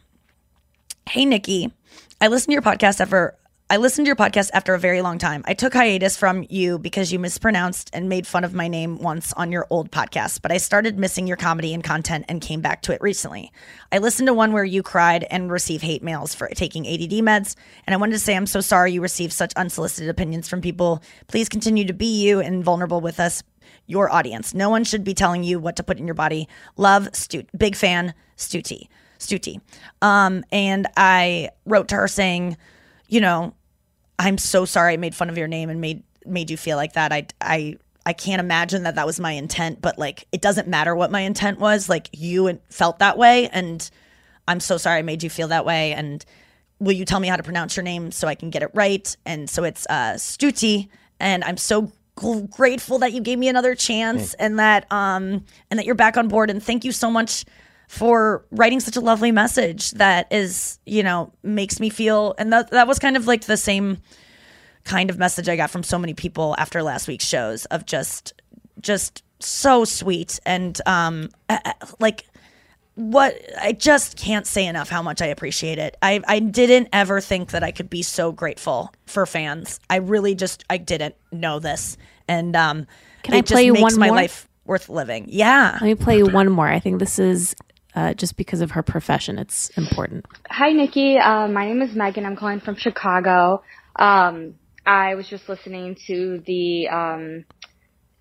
Hey 1.08 1.26
Nikki, 1.26 1.72
I 2.24 2.28
listened 2.28 2.51
to 2.51 2.53
your 2.53 2.61
podcast 2.61 3.01
after 3.01 3.36
I 3.72 3.78
listened 3.78 4.05
to 4.05 4.09
your 4.09 4.15
podcast 4.15 4.51
after 4.53 4.76
a 4.76 4.80
very 4.80 5.01
long 5.01 5.17
time. 5.17 5.43
I 5.47 5.55
took 5.55 5.74
hiatus 5.74 6.15
from 6.15 6.45
you 6.51 6.78
because 6.78 7.11
you 7.11 7.17
mispronounced 7.17 7.89
and 7.93 8.09
made 8.09 8.28
fun 8.28 8.43
of 8.43 8.53
my 8.53 8.67
name 8.67 8.99
once 8.99 9.34
on 9.34 9.51
your 9.51 9.65
old 9.72 9.89
podcast, 9.89 10.43
but 10.43 10.51
I 10.51 10.57
started 10.57 10.99
missing 10.99 11.26
your 11.26 11.38
comedy 11.38 11.74
and 11.74 11.84
content 11.84 12.26
and 12.30 12.39
came 12.39 12.61
back 12.61 12.84
to 12.84 12.93
it 12.93 13.01
recently. 13.01 13.51
I 13.91 13.97
listened 13.97 14.28
to 14.28 14.36
one 14.36 14.51
where 14.51 14.63
you 14.63 14.84
cried 14.84 15.26
and 15.32 15.51
received 15.51 15.84
hate 15.84 16.03
mails 16.03 16.36
for 16.36 16.47
taking 16.49 16.86
ADD 16.86 17.24
meds, 17.24 17.55
and 17.88 17.95
I 17.95 17.97
wanted 17.97 18.13
to 18.13 18.19
say 18.19 18.36
I'm 18.36 18.45
so 18.45 18.61
sorry 18.61 18.91
you 18.91 19.01
received 19.01 19.34
such 19.34 19.53
unsolicited 19.55 20.11
opinions 20.11 20.47
from 20.47 20.61
people. 20.61 21.01
Please 21.26 21.49
continue 21.49 21.86
to 21.86 21.93
be 21.93 22.22
you 22.22 22.39
and 22.39 22.63
vulnerable 22.63 23.01
with 23.01 23.19
us, 23.19 23.41
your 23.88 24.11
audience. 24.11 24.53
No 24.53 24.69
one 24.69 24.84
should 24.84 25.03
be 25.03 25.15
telling 25.15 25.43
you 25.43 25.59
what 25.59 25.78
to 25.78 25.84
put 25.84 25.97
in 25.97 26.05
your 26.05 26.13
body. 26.13 26.47
Love, 26.78 27.09
Stu. 27.13 27.45
Big 27.57 27.76
fan, 27.76 28.13
Stuti. 28.38 28.89
Stuti. 29.22 29.61
Um, 30.01 30.43
and 30.51 30.88
I 30.97 31.49
wrote 31.65 31.88
to 31.89 31.95
her 31.95 32.07
saying, 32.07 32.57
you 33.07 33.22
know, 33.22 33.53
I'm 34.19 34.38
so 34.38 34.65
sorry 34.65 34.93
I 34.93 34.97
made 34.97 35.15
fun 35.15 35.30
of 35.30 35.38
your 35.38 35.47
name 35.47 35.69
and 35.69 35.80
made 35.80 36.03
made 36.26 36.49
you 36.49 36.57
feel 36.57 36.78
like 36.78 36.93
that. 36.93 37.11
I 37.11 37.28
I 37.39 37.78
I 38.05 38.13
can't 38.13 38.39
imagine 38.39 38.84
that 38.84 38.95
that 38.95 39.05
was 39.05 39.19
my 39.19 39.32
intent, 39.32 39.82
but 39.82 39.97
like 39.97 40.28
it 40.32 40.41
doesn't 40.41 40.67
matter 40.67 40.95
what 40.95 41.11
my 41.11 41.22
intent 41.22 41.59
was. 41.59 41.88
Like 41.88 42.09
you 42.13 42.59
felt 42.69 42.99
that 42.99 43.17
way 43.17 43.49
and 43.49 43.89
I'm 44.47 44.59
so 44.59 44.78
sorry 44.78 44.99
I 44.99 45.01
made 45.03 45.24
you 45.24 45.30
feel 45.30 45.47
that 45.49 45.65
way 45.65 45.93
and 45.93 46.24
will 46.80 46.93
you 46.93 47.05
tell 47.05 47.19
me 47.19 47.28
how 47.28 47.36
to 47.36 47.43
pronounce 47.43 47.76
your 47.76 47.84
name 47.84 48.11
so 48.11 48.28
I 48.28 48.36
can 48.36 48.49
get 48.49 48.63
it 48.63 48.72
right? 48.74 49.15
And 49.26 49.49
so 49.49 49.63
it's 49.63 49.86
uh 49.89 50.13
Stuti 50.15 50.89
and 51.19 51.43
I'm 51.43 51.57
so 51.57 51.91
grateful 52.49 52.99
that 52.99 53.13
you 53.13 53.22
gave 53.22 53.39
me 53.39 53.47
another 53.47 53.74
chance 53.74 54.34
and 54.36 54.59
that 54.59 54.91
um 54.91 55.45
and 55.69 55.80
that 55.80 55.86
you're 55.86 55.95
back 55.95 56.17
on 56.17 56.28
board 56.28 56.49
and 56.51 56.61
thank 56.61 56.84
you 56.84 56.91
so 56.91 57.09
much 57.09 57.45
for 57.92 58.46
writing 58.52 58.80
such 58.80 58.96
a 58.96 59.02
lovely 59.02 59.34
message 59.34 59.92
that 59.92 60.26
is, 60.32 60.80
you 60.86 61.04
know, 61.04 61.30
makes 61.44 61.78
me 61.78 61.89
feel 61.89 62.34
and 62.38 62.54
that 62.54 62.72
that 62.72 62.88
was 62.88 63.00
kind 63.00 63.18
of 63.18 63.28
like 63.28 63.42
the 63.44 63.58
same 63.58 63.98
kind 64.86 65.10
of 65.10 65.20
message 65.20 65.50
I 65.50 65.58
got 65.58 65.70
from 65.70 65.84
so 65.84 66.00
many 66.00 66.14
people 66.14 66.56
after 66.58 66.82
last 66.84 67.10
week's 67.10 67.26
shows 67.26 67.66
of 67.66 67.86
just 67.86 68.32
just 68.80 69.24
so 69.39 69.84
sweet 69.84 70.39
and 70.46 70.80
um 70.86 71.32
like 72.00 72.24
what 72.96 73.38
I 73.62 73.74
just 73.74 74.16
can't 74.16 74.48
say 74.48 74.66
enough 74.68 74.88
how 74.88 75.02
much 75.02 75.22
I 75.22 75.26
appreciate 75.26 75.78
it. 75.78 75.98
I 76.02 76.22
I 76.30 76.39
didn't 76.39 76.88
ever 76.94 77.20
think 77.20 77.52
that 77.52 77.62
I 77.62 77.72
could 77.72 77.89
be 77.89 78.04
so 78.04 78.32
grateful 78.32 78.94
for 79.06 79.26
fans. 79.26 79.82
I 79.89 79.98
really 79.98 80.34
just 80.34 80.64
I 80.70 80.78
didn't 80.78 81.16
know 81.34 81.60
this. 81.60 81.98
And 82.30 82.56
um 82.56 82.88
Can 83.24 83.34
it 83.34 83.39
I 83.39 83.42
play 83.42 83.56
just 83.56 83.66
you 83.66 83.74
makes 83.74 83.82
one 83.82 84.00
my 84.00 84.08
more? 84.08 84.16
life 84.16 84.48
worth 84.64 84.88
living. 84.88 85.26
Yeah. 85.28 85.72
Let 85.74 85.84
me 85.84 85.96
play 85.96 86.20
you 86.20 86.28
one 86.28 86.50
more. 86.50 86.70
I 86.70 86.80
think 86.80 87.00
this 87.00 87.20
is 87.20 87.54
uh, 87.96 88.14
just 88.14 88.38
because 88.38 88.62
of 88.62 88.72
her 88.72 88.84
profession. 88.84 89.38
It's 89.38 89.70
important. 89.78 90.26
Hi, 90.50 90.72
Nikki. 90.72 91.18
Uh, 91.18 91.48
my 91.48 91.66
name 91.66 91.82
is 91.82 91.96
Megan. 91.96 92.26
I'm 92.26 92.36
calling 92.36 92.60
from 92.60 92.76
Chicago. 92.76 93.64
Um, 93.96 94.56
I 94.86 95.16
was 95.16 95.28
just 95.28 95.48
listening 95.48 95.98
to 96.08 96.42
the 96.46 96.88
um, 96.89 97.46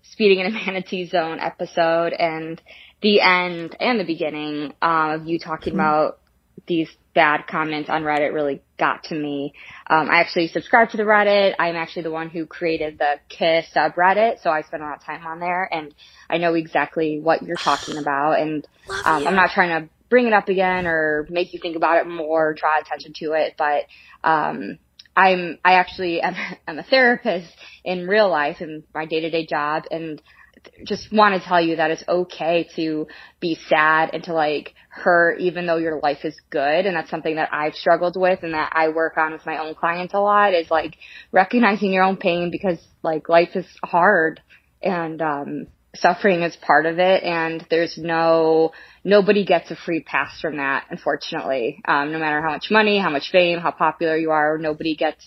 Speeding 0.03 0.39
in 0.39 0.47
a 0.47 0.51
Manatee 0.51 1.07
Zone 1.07 1.39
episode 1.39 2.13
and 2.13 2.61
the 3.01 3.21
end 3.21 3.75
and 3.79 3.99
the 3.99 4.03
beginning 4.03 4.73
uh, 4.81 5.15
of 5.15 5.27
you 5.27 5.39
talking 5.39 5.73
about 5.73 6.19
these 6.67 6.89
bad 7.15 7.47
comments 7.47 7.89
on 7.89 8.03
Reddit 8.03 8.33
really 8.33 8.61
got 8.77 9.03
to 9.05 9.15
me. 9.15 9.53
Um, 9.91 10.09
I 10.09 10.21
actually 10.21 10.47
subscribe 10.47 10.91
to 10.91 10.97
the 10.97 11.03
Reddit. 11.03 11.53
I'm 11.59 11.75
actually 11.75 12.03
the 12.03 12.11
one 12.11 12.29
who 12.29 12.45
created 12.45 12.97
the 12.97 13.15
Kiss 13.27 13.65
subreddit, 13.75 14.41
so 14.41 14.49
I 14.49 14.61
spend 14.61 14.81
a 14.81 14.85
lot 14.85 14.95
of 14.95 15.03
time 15.03 15.27
on 15.27 15.41
there, 15.41 15.67
and 15.69 15.93
I 16.29 16.37
know 16.37 16.53
exactly 16.53 17.19
what 17.19 17.41
you're 17.41 17.57
talking 17.57 17.97
about. 17.97 18.39
And 18.39 18.65
um, 18.89 19.27
I'm 19.27 19.35
not 19.35 19.51
trying 19.51 19.81
to 19.81 19.89
bring 20.09 20.27
it 20.27 20.33
up 20.33 20.47
again 20.47 20.87
or 20.87 21.27
make 21.29 21.53
you 21.53 21.59
think 21.61 21.75
about 21.75 21.97
it 21.97 22.07
more, 22.07 22.53
draw 22.53 22.79
attention 22.79 23.11
to 23.17 23.33
it, 23.33 23.55
but 23.57 23.83
um, 24.23 24.79
I'm 25.15 25.59
I 25.65 25.73
actually 25.73 26.21
am 26.21 26.35
I'm 26.67 26.79
a 26.79 26.83
therapist 26.83 27.49
in 27.83 28.07
real 28.07 28.29
life 28.29 28.61
in 28.61 28.83
my 28.95 29.05
day 29.05 29.19
to 29.19 29.29
day 29.29 29.45
job, 29.45 29.83
and 29.91 30.21
just 30.85 31.11
want 31.11 31.39
to 31.39 31.47
tell 31.47 31.61
you 31.61 31.77
that 31.77 31.91
it's 31.91 32.03
okay 32.07 32.67
to 32.75 33.07
be 33.39 33.57
sad 33.67 34.11
and 34.13 34.23
to 34.23 34.33
like 34.33 34.73
hurt 34.89 35.39
even 35.39 35.65
though 35.65 35.77
your 35.77 35.99
life 36.01 36.23
is 36.23 36.35
good 36.49 36.85
and 36.85 36.95
that's 36.95 37.09
something 37.09 37.35
that 37.35 37.49
I've 37.51 37.73
struggled 37.73 38.15
with 38.17 38.43
and 38.43 38.53
that 38.53 38.71
I 38.73 38.89
work 38.89 39.17
on 39.17 39.31
with 39.31 39.45
my 39.45 39.57
own 39.57 39.75
clients 39.75 40.13
a 40.13 40.19
lot 40.19 40.53
is 40.53 40.69
like 40.69 40.97
recognizing 41.31 41.91
your 41.91 42.03
own 42.03 42.17
pain 42.17 42.51
because 42.51 42.79
like 43.01 43.29
life 43.29 43.55
is 43.55 43.65
hard 43.83 44.41
and 44.81 45.21
um 45.21 45.67
suffering 45.95 46.41
is 46.41 46.55
part 46.55 46.85
of 46.85 46.99
it 46.99 47.23
and 47.23 47.65
there's 47.69 47.97
no 47.97 48.71
nobody 49.03 49.45
gets 49.45 49.71
a 49.71 49.75
free 49.75 50.01
pass 50.01 50.39
from 50.39 50.57
that 50.57 50.85
unfortunately. 50.89 51.81
Um 51.85 52.11
no 52.11 52.19
matter 52.19 52.41
how 52.41 52.51
much 52.51 52.67
money 52.71 52.97
how 52.99 53.09
much 53.09 53.31
fame 53.31 53.59
how 53.59 53.71
popular 53.71 54.17
you 54.17 54.31
are 54.31 54.57
nobody 54.57 54.95
gets 54.95 55.25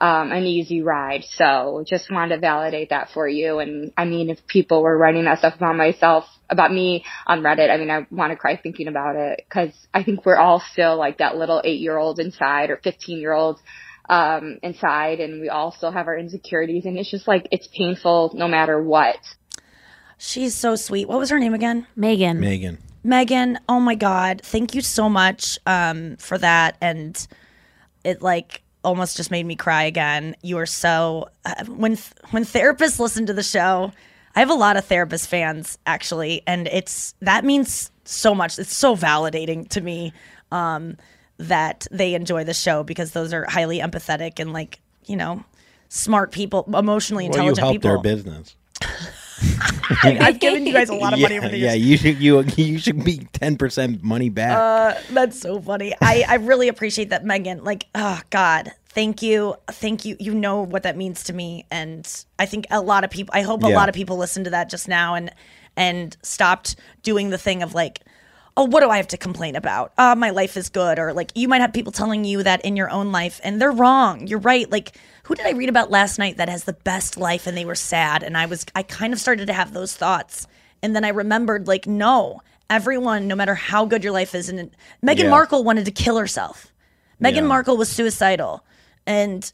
um, 0.00 0.32
an 0.32 0.44
easy 0.44 0.82
ride. 0.82 1.24
So 1.36 1.84
just 1.86 2.10
wanted 2.10 2.34
to 2.34 2.40
validate 2.40 2.90
that 2.90 3.10
for 3.12 3.28
you. 3.28 3.60
And 3.60 3.92
I 3.96 4.04
mean, 4.04 4.28
if 4.28 4.44
people 4.46 4.82
were 4.82 4.96
writing 4.96 5.24
that 5.24 5.38
stuff 5.38 5.54
about 5.56 5.76
myself, 5.76 6.24
about 6.50 6.72
me 6.72 7.04
on 7.26 7.42
Reddit, 7.42 7.70
I 7.70 7.76
mean, 7.76 7.90
I 7.90 8.06
want 8.10 8.32
to 8.32 8.36
cry 8.36 8.56
thinking 8.56 8.88
about 8.88 9.16
it 9.16 9.44
because 9.48 9.72
I 9.92 10.02
think 10.02 10.26
we're 10.26 10.36
all 10.36 10.62
still 10.72 10.96
like 10.96 11.18
that 11.18 11.36
little 11.36 11.60
eight 11.64 11.80
year 11.80 11.96
old 11.96 12.18
inside 12.18 12.70
or 12.70 12.76
15 12.82 13.18
year 13.18 13.32
old 13.32 13.60
um, 14.08 14.58
inside 14.62 15.20
and 15.20 15.40
we 15.40 15.48
all 15.48 15.72
still 15.72 15.92
have 15.92 16.08
our 16.08 16.18
insecurities 16.18 16.84
and 16.84 16.98
it's 16.98 17.10
just 17.10 17.28
like, 17.28 17.46
it's 17.52 17.68
painful 17.68 18.32
no 18.34 18.48
matter 18.48 18.82
what. 18.82 19.16
She's 20.18 20.54
so 20.54 20.74
sweet. 20.74 21.08
What 21.08 21.18
was 21.18 21.30
her 21.30 21.38
name 21.38 21.54
again? 21.54 21.86
Megan. 21.94 22.40
Megan. 22.40 22.78
Megan, 23.02 23.58
oh 23.68 23.80
my 23.80 23.94
God. 23.94 24.40
Thank 24.42 24.74
you 24.74 24.80
so 24.80 25.08
much 25.08 25.58
um, 25.66 26.16
for 26.16 26.38
that. 26.38 26.76
And 26.80 27.26
it 28.04 28.22
like 28.22 28.62
almost 28.84 29.16
just 29.16 29.30
made 29.30 29.46
me 29.46 29.56
cry 29.56 29.84
again. 29.84 30.36
You 30.42 30.58
are 30.58 30.66
so 30.66 31.28
uh, 31.44 31.64
when 31.66 31.96
when 32.30 32.44
therapists 32.44 32.98
listen 32.98 33.26
to 33.26 33.32
the 33.32 33.42
show, 33.42 33.92
I 34.34 34.40
have 34.40 34.50
a 34.50 34.54
lot 34.54 34.76
of 34.76 34.84
therapist 34.84 35.28
fans 35.28 35.78
actually, 35.86 36.42
and 36.46 36.68
it's 36.68 37.14
that 37.20 37.44
means 37.44 37.90
so 38.04 38.34
much. 38.34 38.58
It's 38.58 38.74
so 38.74 38.96
validating 38.96 39.68
to 39.70 39.80
me 39.80 40.12
um, 40.52 40.96
that 41.38 41.86
they 41.90 42.14
enjoy 42.14 42.44
the 42.44 42.54
show 42.54 42.82
because 42.84 43.12
those 43.12 43.32
are 43.32 43.44
highly 43.48 43.80
empathetic 43.80 44.38
and 44.38 44.52
like 44.52 44.80
you 45.06 45.16
know 45.16 45.44
smart 45.88 46.32
people, 46.32 46.64
emotionally 46.76 47.28
Well, 47.28 47.42
you 47.42 47.48
intelligent 47.50 47.58
help 47.58 47.74
people. 47.74 48.02
their 48.02 48.16
business. 48.16 48.56
I've 50.02 50.40
given 50.40 50.66
you 50.66 50.72
guys 50.72 50.88
a 50.88 50.94
lot 50.94 51.12
of 51.12 51.20
money 51.20 51.34
yeah, 51.34 51.40
over 51.40 51.48
the 51.48 51.58
yeah, 51.58 51.72
you 51.74 51.96
should 51.96 52.18
you 52.18 52.40
you 52.56 52.78
should 52.78 53.04
be 53.04 53.28
ten 53.32 53.56
percent 53.56 54.02
money 54.02 54.28
back. 54.28 54.56
Uh, 54.56 55.00
That's 55.10 55.38
so 55.38 55.60
funny. 55.60 55.94
I, 56.00 56.24
I 56.26 56.34
really 56.36 56.68
appreciate 56.68 57.10
that, 57.10 57.24
Megan. 57.24 57.64
Like, 57.64 57.86
oh 57.94 58.20
God, 58.30 58.72
thank 58.94 59.22
you, 59.22 59.54
thank 59.70 60.04
you. 60.04 60.16
You 60.18 60.34
know 60.34 60.62
what 60.62 60.84
that 60.84 60.96
means 60.96 61.24
to 61.24 61.32
me, 61.32 61.66
and 61.70 62.08
I 62.38 62.46
think 62.46 62.66
a 62.70 62.80
lot 62.80 63.04
of 63.04 63.10
people. 63.10 63.32
I 63.36 63.42
hope 63.42 63.62
a 63.64 63.68
Yeah. 63.68 63.74
lot 63.76 63.88
of 63.88 63.94
people 63.94 64.16
listened 64.16 64.44
to 64.46 64.50
that 64.52 64.68
just 64.70 64.88
now 64.88 65.14
and 65.14 65.30
and 65.76 66.16
stopped 66.22 66.76
doing 67.02 67.30
the 67.30 67.38
thing 67.38 67.62
of 67.62 67.74
like, 67.74 68.00
oh, 68.56 68.64
what 68.64 68.80
do 68.80 68.90
I 68.90 68.96
have 68.98 69.08
to 69.08 69.16
complain 69.16 69.56
about? 69.56 69.92
Uh, 69.98 70.14
my 70.14 70.30
life 70.30 70.56
is 70.56 70.68
good, 70.68 70.98
or 71.00 71.12
like 71.12 71.32
you 71.34 71.48
might 71.48 71.60
have 71.60 71.72
people 71.72 71.92
telling 71.92 72.24
you 72.24 72.42
that 72.44 72.64
in 72.64 72.76
your 72.76 72.90
own 72.90 73.10
life, 73.12 73.40
and 73.42 73.60
they're 73.60 73.72
wrong. 73.72 74.26
You're 74.28 74.38
right. 74.38 74.70
Like, 74.70 74.96
who 75.24 75.34
did 75.34 75.46
I 75.46 75.50
read 75.50 75.68
about 75.68 75.90
last 75.90 76.18
night 76.18 76.36
that 76.36 76.48
has 76.48 76.64
the 76.64 76.72
best 76.72 77.16
life, 77.16 77.46
and 77.48 77.56
they 77.56 77.64
were 77.64 77.74
sad, 77.74 78.22
and 78.22 78.36
I 78.36 78.46
was 78.46 78.64
I 78.74 78.82
kind 78.84 79.12
of 79.12 79.18
started 79.20 79.46
to 79.48 79.52
have 79.52 79.72
those 79.72 79.94
thoughts, 79.96 80.46
and 80.82 80.94
then 80.94 81.04
I 81.04 81.08
remembered 81.08 81.66
like, 81.66 81.86
no, 81.88 82.40
everyone, 82.70 83.26
no 83.26 83.34
matter 83.34 83.54
how 83.56 83.84
good 83.86 84.04
your 84.04 84.12
life 84.12 84.34
is, 84.34 84.48
and 84.48 84.70
Meghan 85.04 85.24
Yeah. 85.24 85.30
Markle 85.30 85.64
wanted 85.64 85.84
to 85.86 85.90
kill 85.90 86.16
herself. 86.18 86.72
Meghan 87.20 87.34
Yeah. 87.36 87.40
Markle 87.42 87.76
was 87.76 87.88
suicidal, 87.88 88.64
and 89.06 89.52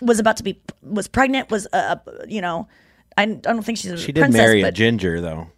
was 0.00 0.18
about 0.18 0.36
to 0.38 0.42
be 0.42 0.60
was 0.82 1.08
pregnant. 1.08 1.50
Was 1.50 1.66
uh, 1.72 1.96
you 2.26 2.40
know. 2.40 2.68
I, 3.18 3.22
I 3.22 3.26
don't 3.26 3.62
think 3.62 3.78
she's 3.78 3.92
a 3.92 3.96
she 3.96 4.12
did 4.12 4.20
princess, 4.20 4.38
marry 4.38 4.60
a 4.60 4.64
but 4.66 4.74
ginger 4.74 5.22
though. 5.22 5.48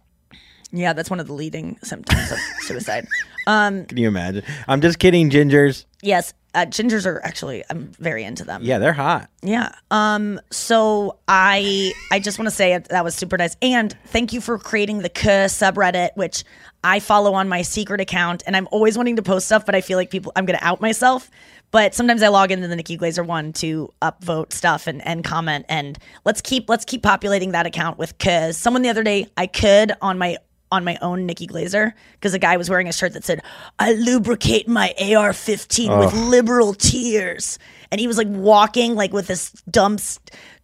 yeah, 0.71 0.93
that's 0.93 1.09
one 1.09 1.19
of 1.19 1.27
the 1.27 1.33
leading 1.33 1.77
symptoms 1.83 2.31
of 2.31 2.37
suicide. 2.59 3.05
Can 3.45 3.85
you 3.97 4.07
imagine? 4.07 4.43
I'm 4.67 4.79
just 4.79 4.97
kidding, 4.99 5.29
gingers. 5.29 5.85
Yes, 6.01 6.33
uh, 6.53 6.65
gingers 6.67 7.05
are 7.05 7.21
actually 7.23 7.63
I'm 7.69 7.91
very 7.99 8.23
into 8.23 8.45
them. 8.45 8.61
Yeah, 8.63 8.77
they're 8.77 8.93
hot. 8.93 9.29
Yeah. 9.41 9.73
Um. 9.91 10.39
So 10.51 11.17
I 11.27 11.91
I 12.11 12.19
just 12.19 12.39
want 12.39 12.47
to 12.47 12.55
say 12.55 12.77
that 12.77 13.03
was 13.03 13.13
super 13.15 13.37
nice, 13.37 13.57
and 13.61 13.93
thank 14.05 14.31
you 14.31 14.39
for 14.39 14.57
creating 14.57 14.99
the 14.99 15.09
K 15.09 15.45
subreddit, 15.45 16.11
which 16.15 16.43
I 16.83 16.99
follow 17.01 17.33
on 17.33 17.49
my 17.49 17.61
secret 17.61 17.99
account, 17.99 18.43
and 18.47 18.55
I'm 18.55 18.67
always 18.71 18.95
wanting 18.97 19.17
to 19.17 19.21
post 19.21 19.47
stuff, 19.47 19.65
but 19.65 19.75
I 19.75 19.81
feel 19.81 19.97
like 19.97 20.09
people 20.11 20.31
I'm 20.35 20.45
gonna 20.45 20.59
out 20.61 20.79
myself. 20.79 21.29
But 21.71 21.93
sometimes 21.93 22.23
I 22.23 22.29
log 22.29 22.51
into 22.51 22.67
the 22.67 22.75
Nikki 22.75 22.97
Glazer 22.97 23.25
one 23.25 23.53
to 23.53 23.93
upvote 24.01 24.53
stuff 24.53 24.87
and, 24.87 25.05
and 25.05 25.23
comment, 25.23 25.65
and 25.69 25.97
let's 26.25 26.41
keep 26.41 26.69
let's 26.69 26.85
keep 26.85 27.03
populating 27.03 27.51
that 27.51 27.65
account 27.65 27.97
with 27.97 28.17
cause 28.17 28.57
Someone 28.57 28.81
the 28.81 28.89
other 28.89 29.03
day 29.03 29.27
I 29.37 29.47
could 29.47 29.93
on 30.01 30.17
my 30.17 30.37
on 30.71 30.83
my 30.83 30.97
own 31.01 31.25
Nikki 31.25 31.47
Glazer 31.47 31.93
because 32.13 32.33
a 32.33 32.39
guy 32.39 32.57
was 32.57 32.69
wearing 32.69 32.87
a 32.87 32.93
shirt 32.93 33.13
that 33.13 33.23
said, 33.23 33.41
I 33.79 33.93
lubricate 33.93 34.67
my 34.67 34.93
AR 34.99 35.33
15 35.33 35.97
with 35.97 36.13
liberal 36.13 36.73
tears. 36.73 37.57
And 37.91 37.99
he 37.99 38.07
was 38.07 38.17
like 38.17 38.27
walking 38.29 38.95
like 38.95 39.11
with 39.11 39.27
this 39.27 39.51
dumb 39.69 39.97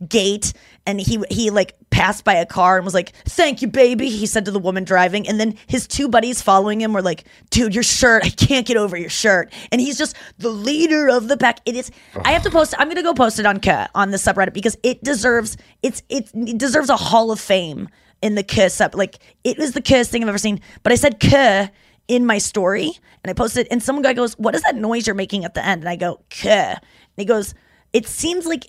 gait. 0.07 0.53
And 0.86 1.02
he, 1.02 1.24
he 1.32 1.49
like 1.49 1.76
passed 1.90 2.24
by 2.24 2.36
a 2.36 2.45
car 2.45 2.78
and 2.78 2.86
was 2.86 2.94
like, 2.94 3.14
Thank 3.26 3.62
you, 3.62 3.68
baby. 3.68 4.10
He 4.10 4.26
said 4.26 4.45
to 4.45 4.52
the 4.52 4.60
woman 4.60 4.84
driving. 4.84 5.28
And 5.28 5.40
then 5.40 5.56
his 5.68 5.88
two 5.88 6.07
buddies 6.07 6.41
following 6.41 6.80
him 6.80 6.94
were 6.94 7.02
like, 7.02 7.26
Dude, 7.49 7.74
your 7.74 7.84
shirt. 7.84 8.24
I 8.24 8.30
can't 8.30 8.68
get 8.68 8.78
over 8.78 8.95
your 8.95 9.10
shirt. 9.10 9.52
And 9.72 9.82
he's 9.82 9.98
just 9.98 10.16
the 10.38 10.49
leader 10.49 11.10
of 11.10 11.28
the 11.28 11.38
pack. 11.38 11.60
It 11.66 11.76
is, 11.76 11.91
I 12.24 12.32
have 12.32 12.44
to 12.44 12.52
post, 12.52 12.76
I'm 12.78 12.90
to 12.90 13.02
go 13.02 13.14
post 13.14 13.40
it 13.40 13.45
on, 13.45 13.60
K, 13.60 13.88
on 13.95 14.12
the 14.12 14.18
subreddit 14.18 14.53
because 14.53 14.78
it 14.84 15.03
deserves, 15.03 15.57
it's, 15.84 16.03
it, 16.10 16.30
it 16.34 16.57
deserves 16.57 16.90
a 16.90 16.98
hall 16.98 17.32
of 17.32 17.40
fame 17.40 17.90
in 18.26 18.34
the 18.34 18.44
kiss 18.44 18.82
up. 18.82 18.95
Like 18.95 19.20
it 19.44 19.57
was 19.57 19.74
the 19.74 19.82
kiss 19.82 20.10
thing 20.10 20.24
I've 20.24 20.30
ever 20.30 20.38
seen. 20.38 20.60
But 20.84 20.91
I 20.91 20.95
said 20.95 21.20
"k" 21.20 21.70
in 22.07 22.26
my 22.26 22.38
story 22.38 22.91
and 23.24 23.30
I 23.30 23.34
posted 23.34 23.68
and 23.70 23.82
some 23.82 24.02
guy 24.02 24.14
goes, 24.14 24.34
What 24.40 24.56
is 24.56 24.64
that 24.64 24.76
noise 24.76 25.07
you're 25.07 25.16
making 25.16 25.45
at 25.45 25.53
the 25.53 25.66
end? 25.66 25.82
And 25.82 25.90
I 25.90 25.95
go, 25.95 26.22
"k." 26.30 26.49
And 26.49 26.80
he 27.18 27.26
goes, 27.26 27.53
It 27.94 28.07
seems 28.07 28.45
like 28.45 28.66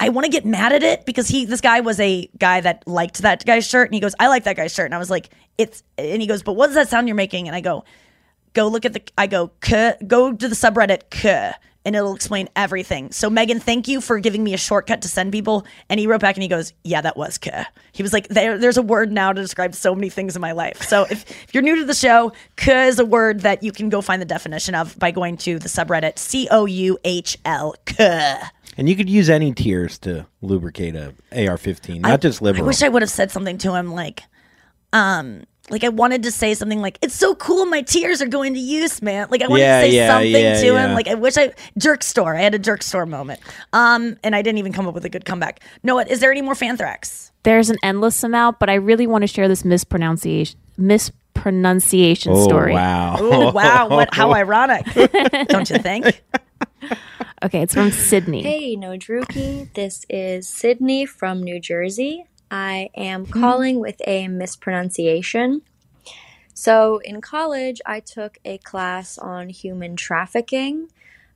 I 0.00 0.08
want 0.08 0.24
to 0.24 0.30
get 0.30 0.44
mad 0.44 0.72
at 0.72 0.82
it 0.82 1.06
because 1.06 1.28
he 1.28 1.44
this 1.44 1.60
guy 1.60 1.80
was 1.80 2.00
a 2.00 2.28
guy 2.38 2.60
that 2.60 2.86
liked 2.86 3.22
that 3.22 3.44
guy's 3.44 3.66
shirt 3.66 3.88
and 3.88 3.94
he 3.94 4.00
goes, 4.00 4.14
I 4.18 4.28
like 4.28 4.44
that 4.44 4.56
guy's 4.56 4.72
shirt. 4.72 4.86
And 4.86 4.94
I 4.94 4.98
was 4.98 5.10
like, 5.10 5.30
It's 5.58 5.82
and 5.96 6.20
he 6.20 6.26
goes, 6.26 6.42
But 6.42 6.54
what 6.54 6.66
does 6.66 6.74
that 6.74 6.88
sound 6.88 7.08
you're 7.08 7.14
making? 7.14 7.46
And 7.46 7.56
I 7.56 7.60
go, 7.60 7.84
Go 8.54 8.68
look 8.68 8.84
at 8.84 8.92
the 8.92 9.02
I 9.16 9.26
go, 9.26 9.50
go 10.06 10.32
to 10.32 10.48
the 10.48 10.54
subreddit 10.54 11.54
and 11.84 11.94
it'll 11.94 12.14
explain 12.14 12.48
everything. 12.56 13.12
So 13.12 13.28
Megan, 13.28 13.60
thank 13.60 13.88
you 13.88 14.00
for 14.00 14.18
giving 14.18 14.42
me 14.42 14.54
a 14.54 14.58
shortcut 14.58 15.02
to 15.02 15.08
send 15.08 15.32
people. 15.32 15.66
And 15.88 16.00
he 16.00 16.06
wrote 16.06 16.20
back 16.20 16.36
and 16.36 16.42
he 16.42 16.48
goes, 16.48 16.72
"Yeah, 16.82 17.00
that 17.02 17.16
was 17.16 17.38
k." 17.38 17.64
He 17.92 18.02
was 18.02 18.12
like, 18.12 18.28
there, 18.28 18.58
"There's 18.58 18.76
a 18.76 18.82
word 18.82 19.12
now 19.12 19.32
to 19.32 19.40
describe 19.40 19.74
so 19.74 19.94
many 19.94 20.08
things 20.08 20.34
in 20.34 20.40
my 20.40 20.52
life." 20.52 20.82
So 20.82 21.02
if, 21.10 21.28
if 21.44 21.52
you're 21.52 21.62
new 21.62 21.76
to 21.76 21.84
the 21.84 21.94
show, 21.94 22.32
k 22.56 22.88
is 22.88 22.98
a 22.98 23.04
word 23.04 23.40
that 23.40 23.62
you 23.62 23.72
can 23.72 23.88
go 23.88 24.00
find 24.00 24.20
the 24.20 24.26
definition 24.26 24.74
of 24.74 24.98
by 24.98 25.10
going 25.10 25.36
to 25.38 25.58
the 25.58 25.68
subreddit 25.68 26.18
c 26.18 26.48
o 26.50 26.64
u 26.64 26.98
h 27.04 27.38
l 27.44 27.74
k. 27.84 28.38
And 28.76 28.88
you 28.88 28.96
could 28.96 29.08
use 29.08 29.30
any 29.30 29.52
tears 29.52 29.98
to 30.00 30.26
lubricate 30.42 30.94
a 30.96 31.14
AR-15, 31.32 32.00
not 32.00 32.20
just 32.20 32.42
I 32.42 32.46
liberal. 32.46 32.66
wish 32.66 32.82
I 32.82 32.88
would 32.88 33.02
have 33.02 33.10
said 33.10 33.30
something 33.30 33.58
to 33.58 33.74
him 33.74 33.92
like, 33.92 34.22
um. 34.92 35.44
Like 35.70 35.82
I 35.82 35.88
wanted 35.88 36.24
to 36.24 36.30
say 36.30 36.52
something 36.52 36.82
like, 36.82 36.98
"It's 37.00 37.14
so 37.14 37.34
cool, 37.36 37.64
my 37.64 37.80
tears 37.80 38.20
are 38.20 38.26
going 38.26 38.52
to 38.52 38.60
use, 38.60 39.00
man." 39.00 39.28
Like 39.30 39.40
I 39.40 39.46
wanted 39.48 39.62
Yeah, 39.62 39.80
to 39.80 39.86
say 39.86 39.96
yeah, 39.96 40.08
something 40.08 40.30
yeah, 40.34 40.60
to 40.60 40.76
him. 40.78 40.92
Like 40.92 41.08
I 41.08 41.14
wish 41.14 41.38
I 41.38 41.54
jerk 41.78 42.02
store. 42.02 42.36
I 42.36 42.42
had 42.42 42.54
a 42.54 42.58
jerk 42.58 42.82
store 42.82 43.06
moment, 43.06 43.40
um, 43.72 44.18
and 44.22 44.36
I 44.36 44.42
didn't 44.42 44.58
even 44.58 44.74
come 44.74 44.86
up 44.86 44.92
with 44.92 45.06
a 45.06 45.08
good 45.08 45.24
comeback. 45.24 45.60
Noah, 45.82 46.04
is 46.04 46.20
there 46.20 46.30
any 46.30 46.42
more 46.42 46.52
fanthrax? 46.52 47.30
There's 47.44 47.70
an 47.70 47.78
endless 47.82 48.22
amount, 48.22 48.58
but 48.58 48.68
I 48.68 48.74
really 48.74 49.06
want 49.06 49.22
to 49.22 49.26
share 49.26 49.48
this 49.48 49.64
mispronunciation 49.64 50.60
mispronunciation 50.76 52.32
oh, 52.34 52.44
story. 52.44 52.74
wow. 52.74 53.16
Oh 53.18 53.50
wow, 53.52 53.88
what 53.88 54.12
how 54.12 54.32
ironic, 54.34 54.84
don't 55.48 55.70
you 55.70 55.78
think? 55.78 56.22
Okay, 57.42 57.60
it's 57.60 57.74
from 57.74 57.90
Sydney. 57.90 58.42
Hey, 58.42 58.74
no 58.74 58.96
Druki. 58.96 59.70
This 59.74 60.06
is 60.08 60.48
Sydney 60.48 61.04
from 61.04 61.42
New 61.42 61.60
Jersey. 61.60 62.24
I 62.50 62.88
am 62.96 63.26
calling 63.26 63.80
with 63.80 64.00
a 64.06 64.28
mispronunciation. 64.28 65.60
So, 66.54 67.02
in 67.04 67.20
college, 67.20 67.82
I 67.84 68.00
took 68.00 68.38
a 68.46 68.56
class 68.58 69.18
on 69.18 69.50
human 69.50 69.94
trafficking. 69.96 70.88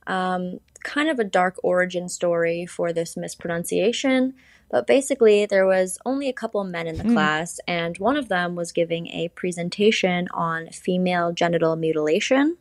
Um, 0.07 0.61
kind 0.83 1.09
of 1.09 1.19
a 1.19 1.23
dark 1.23 1.57
origin 1.61 2.09
story 2.09 2.65
for 2.65 2.91
this 2.91 3.15
mispronunciation, 3.15 4.33
but 4.71 4.87
basically, 4.87 5.45
there 5.45 5.65
was 5.65 5.99
only 6.05 6.29
a 6.29 6.33
couple 6.33 6.63
men 6.63 6.87
in 6.87 6.97
the 6.97 7.03
class, 7.03 7.59
and 7.67 7.97
one 7.97 8.15
of 8.17 8.29
them 8.29 8.55
was 8.55 8.71
giving 8.71 9.07
a 9.07 9.27
presentation 9.29 10.27
on 10.33 10.69
female 10.69 11.33
genital 11.33 11.75
mutilation 11.75 12.57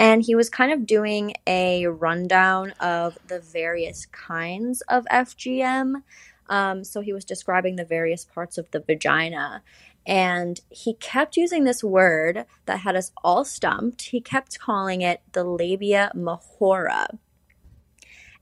and 0.00 0.22
he 0.22 0.34
was 0.34 0.48
kind 0.48 0.72
of 0.72 0.86
doing 0.86 1.34
a 1.46 1.86
rundown 1.86 2.70
of 2.80 3.18
the 3.28 3.38
various 3.38 4.06
kinds 4.06 4.80
of 4.88 5.04
FGM. 5.12 6.02
Um, 6.48 6.84
so 6.84 7.02
he 7.02 7.12
was 7.12 7.26
describing 7.26 7.76
the 7.76 7.84
various 7.84 8.24
parts 8.24 8.56
of 8.56 8.70
the 8.70 8.80
vagina. 8.80 9.62
And 10.06 10.58
he 10.70 10.94
kept 10.94 11.36
using 11.36 11.64
this 11.64 11.84
word 11.84 12.46
that 12.64 12.80
had 12.80 12.96
us 12.96 13.12
all 13.22 13.44
stumped. 13.44 14.00
He 14.04 14.22
kept 14.22 14.58
calling 14.58 15.02
it 15.02 15.20
the 15.32 15.44
labia 15.44 16.10
majora. 16.14 17.18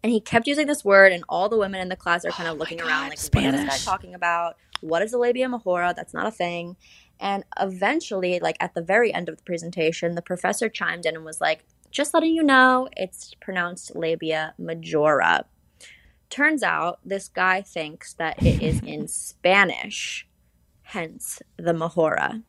And 0.00 0.12
he 0.12 0.20
kept 0.20 0.46
using 0.46 0.68
this 0.68 0.84
word, 0.84 1.10
and 1.10 1.24
all 1.28 1.48
the 1.48 1.58
women 1.58 1.80
in 1.80 1.88
the 1.88 1.96
class 1.96 2.24
are 2.24 2.30
kind 2.30 2.48
of 2.48 2.56
looking 2.56 2.80
around 2.80 3.08
like, 3.08 3.18
what 3.18 3.44
is 3.44 3.52
this 3.52 3.84
guy 3.84 3.90
talking 3.90 4.14
about? 4.14 4.56
What 4.80 5.02
is 5.02 5.10
the 5.10 5.18
labia 5.18 5.48
majora? 5.48 5.92
That's 5.96 6.14
not 6.14 6.28
a 6.28 6.30
thing. 6.30 6.76
And 7.20 7.44
eventually, 7.58 8.38
like 8.40 8.56
at 8.60 8.74
the 8.74 8.82
very 8.82 9.12
end 9.12 9.28
of 9.28 9.36
the 9.36 9.42
presentation, 9.42 10.14
the 10.14 10.22
professor 10.22 10.68
chimed 10.68 11.06
in 11.06 11.16
and 11.16 11.24
was 11.24 11.40
like, 11.40 11.64
just 11.90 12.14
letting 12.14 12.34
you 12.34 12.42
know, 12.42 12.88
it's 12.96 13.34
pronounced 13.40 13.96
labia 13.96 14.54
majora. 14.58 15.46
Turns 16.30 16.62
out 16.62 17.00
this 17.04 17.28
guy 17.28 17.62
thinks 17.62 18.12
that 18.14 18.42
it 18.42 18.62
is 18.62 18.80
in 18.86 19.08
Spanish, 19.08 20.28
hence 20.82 21.40
the 21.56 21.72
majora. 21.72 22.42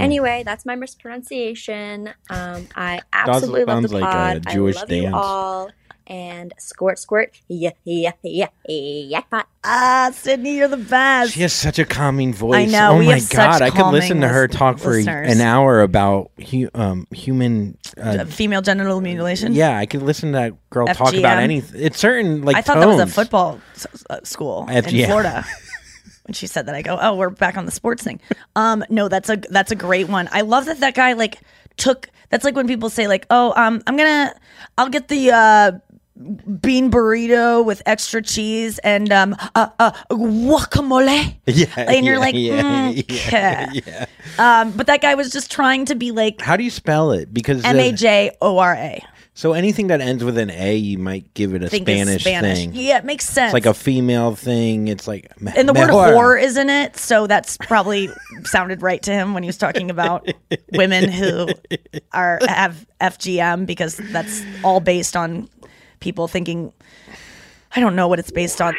Anyway, 0.00 0.42
that's 0.44 0.64
my 0.64 0.74
mispronunciation. 0.74 2.08
Um, 2.30 2.66
I 2.74 3.00
absolutely 3.12 3.64
love 3.64 3.82
the 3.82 3.88
sounds 3.88 3.92
like 3.92 4.02
a 4.02 4.06
pod. 4.06 4.46
Jewish 4.48 4.76
I 4.76 4.80
love 4.80 4.88
dance. 4.88 5.02
you 5.04 5.14
all. 5.14 5.70
And 6.06 6.52
squirt, 6.58 6.98
squirt, 6.98 7.32
yeah, 7.48 7.70
yeah, 7.84 8.12
yeah, 8.22 8.48
yeah, 8.66 9.20
pot. 9.22 9.48
Ah, 9.64 10.10
Sydney, 10.12 10.56
you're 10.56 10.68
the 10.68 10.76
best. 10.76 11.32
She 11.32 11.40
has 11.40 11.54
such 11.54 11.78
a 11.78 11.86
calming 11.86 12.34
voice. 12.34 12.68
I 12.68 12.70
know, 12.70 12.90
Oh 12.98 13.02
my 13.02 13.20
god, 13.30 13.62
I 13.62 13.70
could 13.70 13.90
listen 13.90 14.20
to 14.20 14.28
her 14.28 14.46
talk 14.46 14.78
for 14.78 14.90
listeners. 14.90 15.32
an 15.34 15.40
hour 15.40 15.80
about 15.80 16.30
hu- 16.50 16.68
um, 16.74 17.06
human. 17.10 17.78
Uh, 17.96 18.26
Female 18.26 18.60
genital 18.60 19.00
mutilation. 19.00 19.54
yeah, 19.54 19.78
I 19.78 19.86
could 19.86 20.02
listen 20.02 20.32
to 20.32 20.38
that 20.38 20.70
girl 20.70 20.86
talk 20.88 21.14
about 21.14 21.38
FGM. 21.38 21.42
anything. 21.42 21.80
It's 21.82 21.98
certain 21.98 22.42
like 22.42 22.56
I 22.56 22.60
thought 22.60 22.80
that 22.80 22.86
was 22.86 22.96
a 22.98 23.04
tones. 23.04 23.14
football 23.14 23.60
s- 23.74 23.86
uh, 24.10 24.20
school 24.24 24.66
in 24.68 24.84
FGM. 24.84 25.06
Florida. 25.06 25.44
when 26.26 26.34
she 26.34 26.46
said 26.46 26.66
that, 26.66 26.74
I 26.74 26.82
go, 26.82 26.98
"Oh, 27.00 27.14
we're 27.16 27.30
back 27.30 27.56
on 27.56 27.64
the 27.64 27.72
sports 27.72 28.02
thing." 28.02 28.20
Um, 28.56 28.84
no, 28.90 29.08
that's 29.08 29.30
a 29.30 29.36
that's 29.48 29.72
a 29.72 29.76
great 29.76 30.08
one. 30.10 30.28
I 30.32 30.42
love 30.42 30.66
that 30.66 30.80
that 30.80 30.94
guy 30.94 31.14
like 31.14 31.38
took. 31.78 32.10
That's 32.28 32.44
like 32.44 32.56
when 32.56 32.66
people 32.66 32.90
say 32.90 33.06
like, 33.08 33.24
"Oh, 33.30 33.54
um, 33.56 33.80
I'm 33.86 33.96
gonna, 33.96 34.34
I'll 34.76 34.88
get 34.90 35.08
the 35.08 35.30
uh, 35.30 35.72
bean 36.16 36.90
burrito 36.90 37.64
with 37.64 37.82
extra 37.86 38.22
cheese 38.22 38.78
and 38.78 39.12
um, 39.12 39.36
uh, 39.54 39.68
uh, 39.78 39.92
guacamole." 40.10 41.36
Yeah, 41.46 41.66
and 41.76 42.06
you're 42.06 42.14
yeah, 42.14 42.20
like, 42.20 42.34
yeah, 42.34 42.62
mm, 42.92 43.30
yeah, 43.32 43.70
yeah. 44.38 44.60
Um, 44.60 44.72
but 44.72 44.86
that 44.86 45.00
guy 45.02 45.14
was 45.14 45.30
just 45.30 45.50
trying 45.50 45.84
to 45.86 45.94
be 45.94 46.10
like 46.10 46.40
How 46.40 46.56
do 46.56 46.64
you 46.64 46.70
spell 46.70 47.12
it? 47.12 47.32
Because 47.32 47.64
M 47.64 47.76
the- 47.76 47.88
A 47.88 47.92
J 47.92 48.30
O 48.40 48.58
R 48.58 48.74
A. 48.74 49.04
so 49.34 49.52
anything 49.52 49.88
that 49.88 50.00
ends 50.00 50.24
with 50.24 50.38
an 50.38 50.50
A, 50.50 50.74
you 50.76 50.96
might 50.98 51.32
give 51.34 51.54
it 51.54 51.62
a 51.62 51.68
Spanish, 51.68 52.22
Spanish. 52.22 52.58
thing. 52.58 52.70
Yeah, 52.74 52.98
it 52.98 53.04
makes 53.04 53.26
sense. 53.26 53.48
It's 53.50 53.54
like 53.54 53.66
a 53.66 53.74
female 53.74 54.34
thing. 54.34 54.88
It's 54.88 55.06
like 55.06 55.30
and 55.54 55.68
the 55.68 55.72
word 55.74 55.90
whore 55.90 56.40
is 56.40 56.56
in 56.56 56.70
it, 56.70 56.96
so 56.96 57.26
that's 57.26 57.56
probably 57.58 58.08
sounded 58.44 58.80
right 58.82 59.02
to 59.02 59.12
him 59.12 59.34
when 59.34 59.42
he 59.42 59.48
was 59.48 59.58
talking 59.58 59.90
about 59.90 60.28
women 60.72 61.10
who 61.10 61.48
are 62.12 62.38
have 62.48 62.86
FGM 63.00 63.66
because 63.66 63.96
that's 63.96 64.42
all 64.62 64.80
based 64.80 65.14
on 65.16 65.48
people 66.04 66.28
thinking. 66.28 66.72
I 67.74 67.80
don't 67.80 67.96
know 67.96 68.06
what 68.06 68.20
it's 68.20 68.30
based 68.30 68.60
on. 68.60 68.76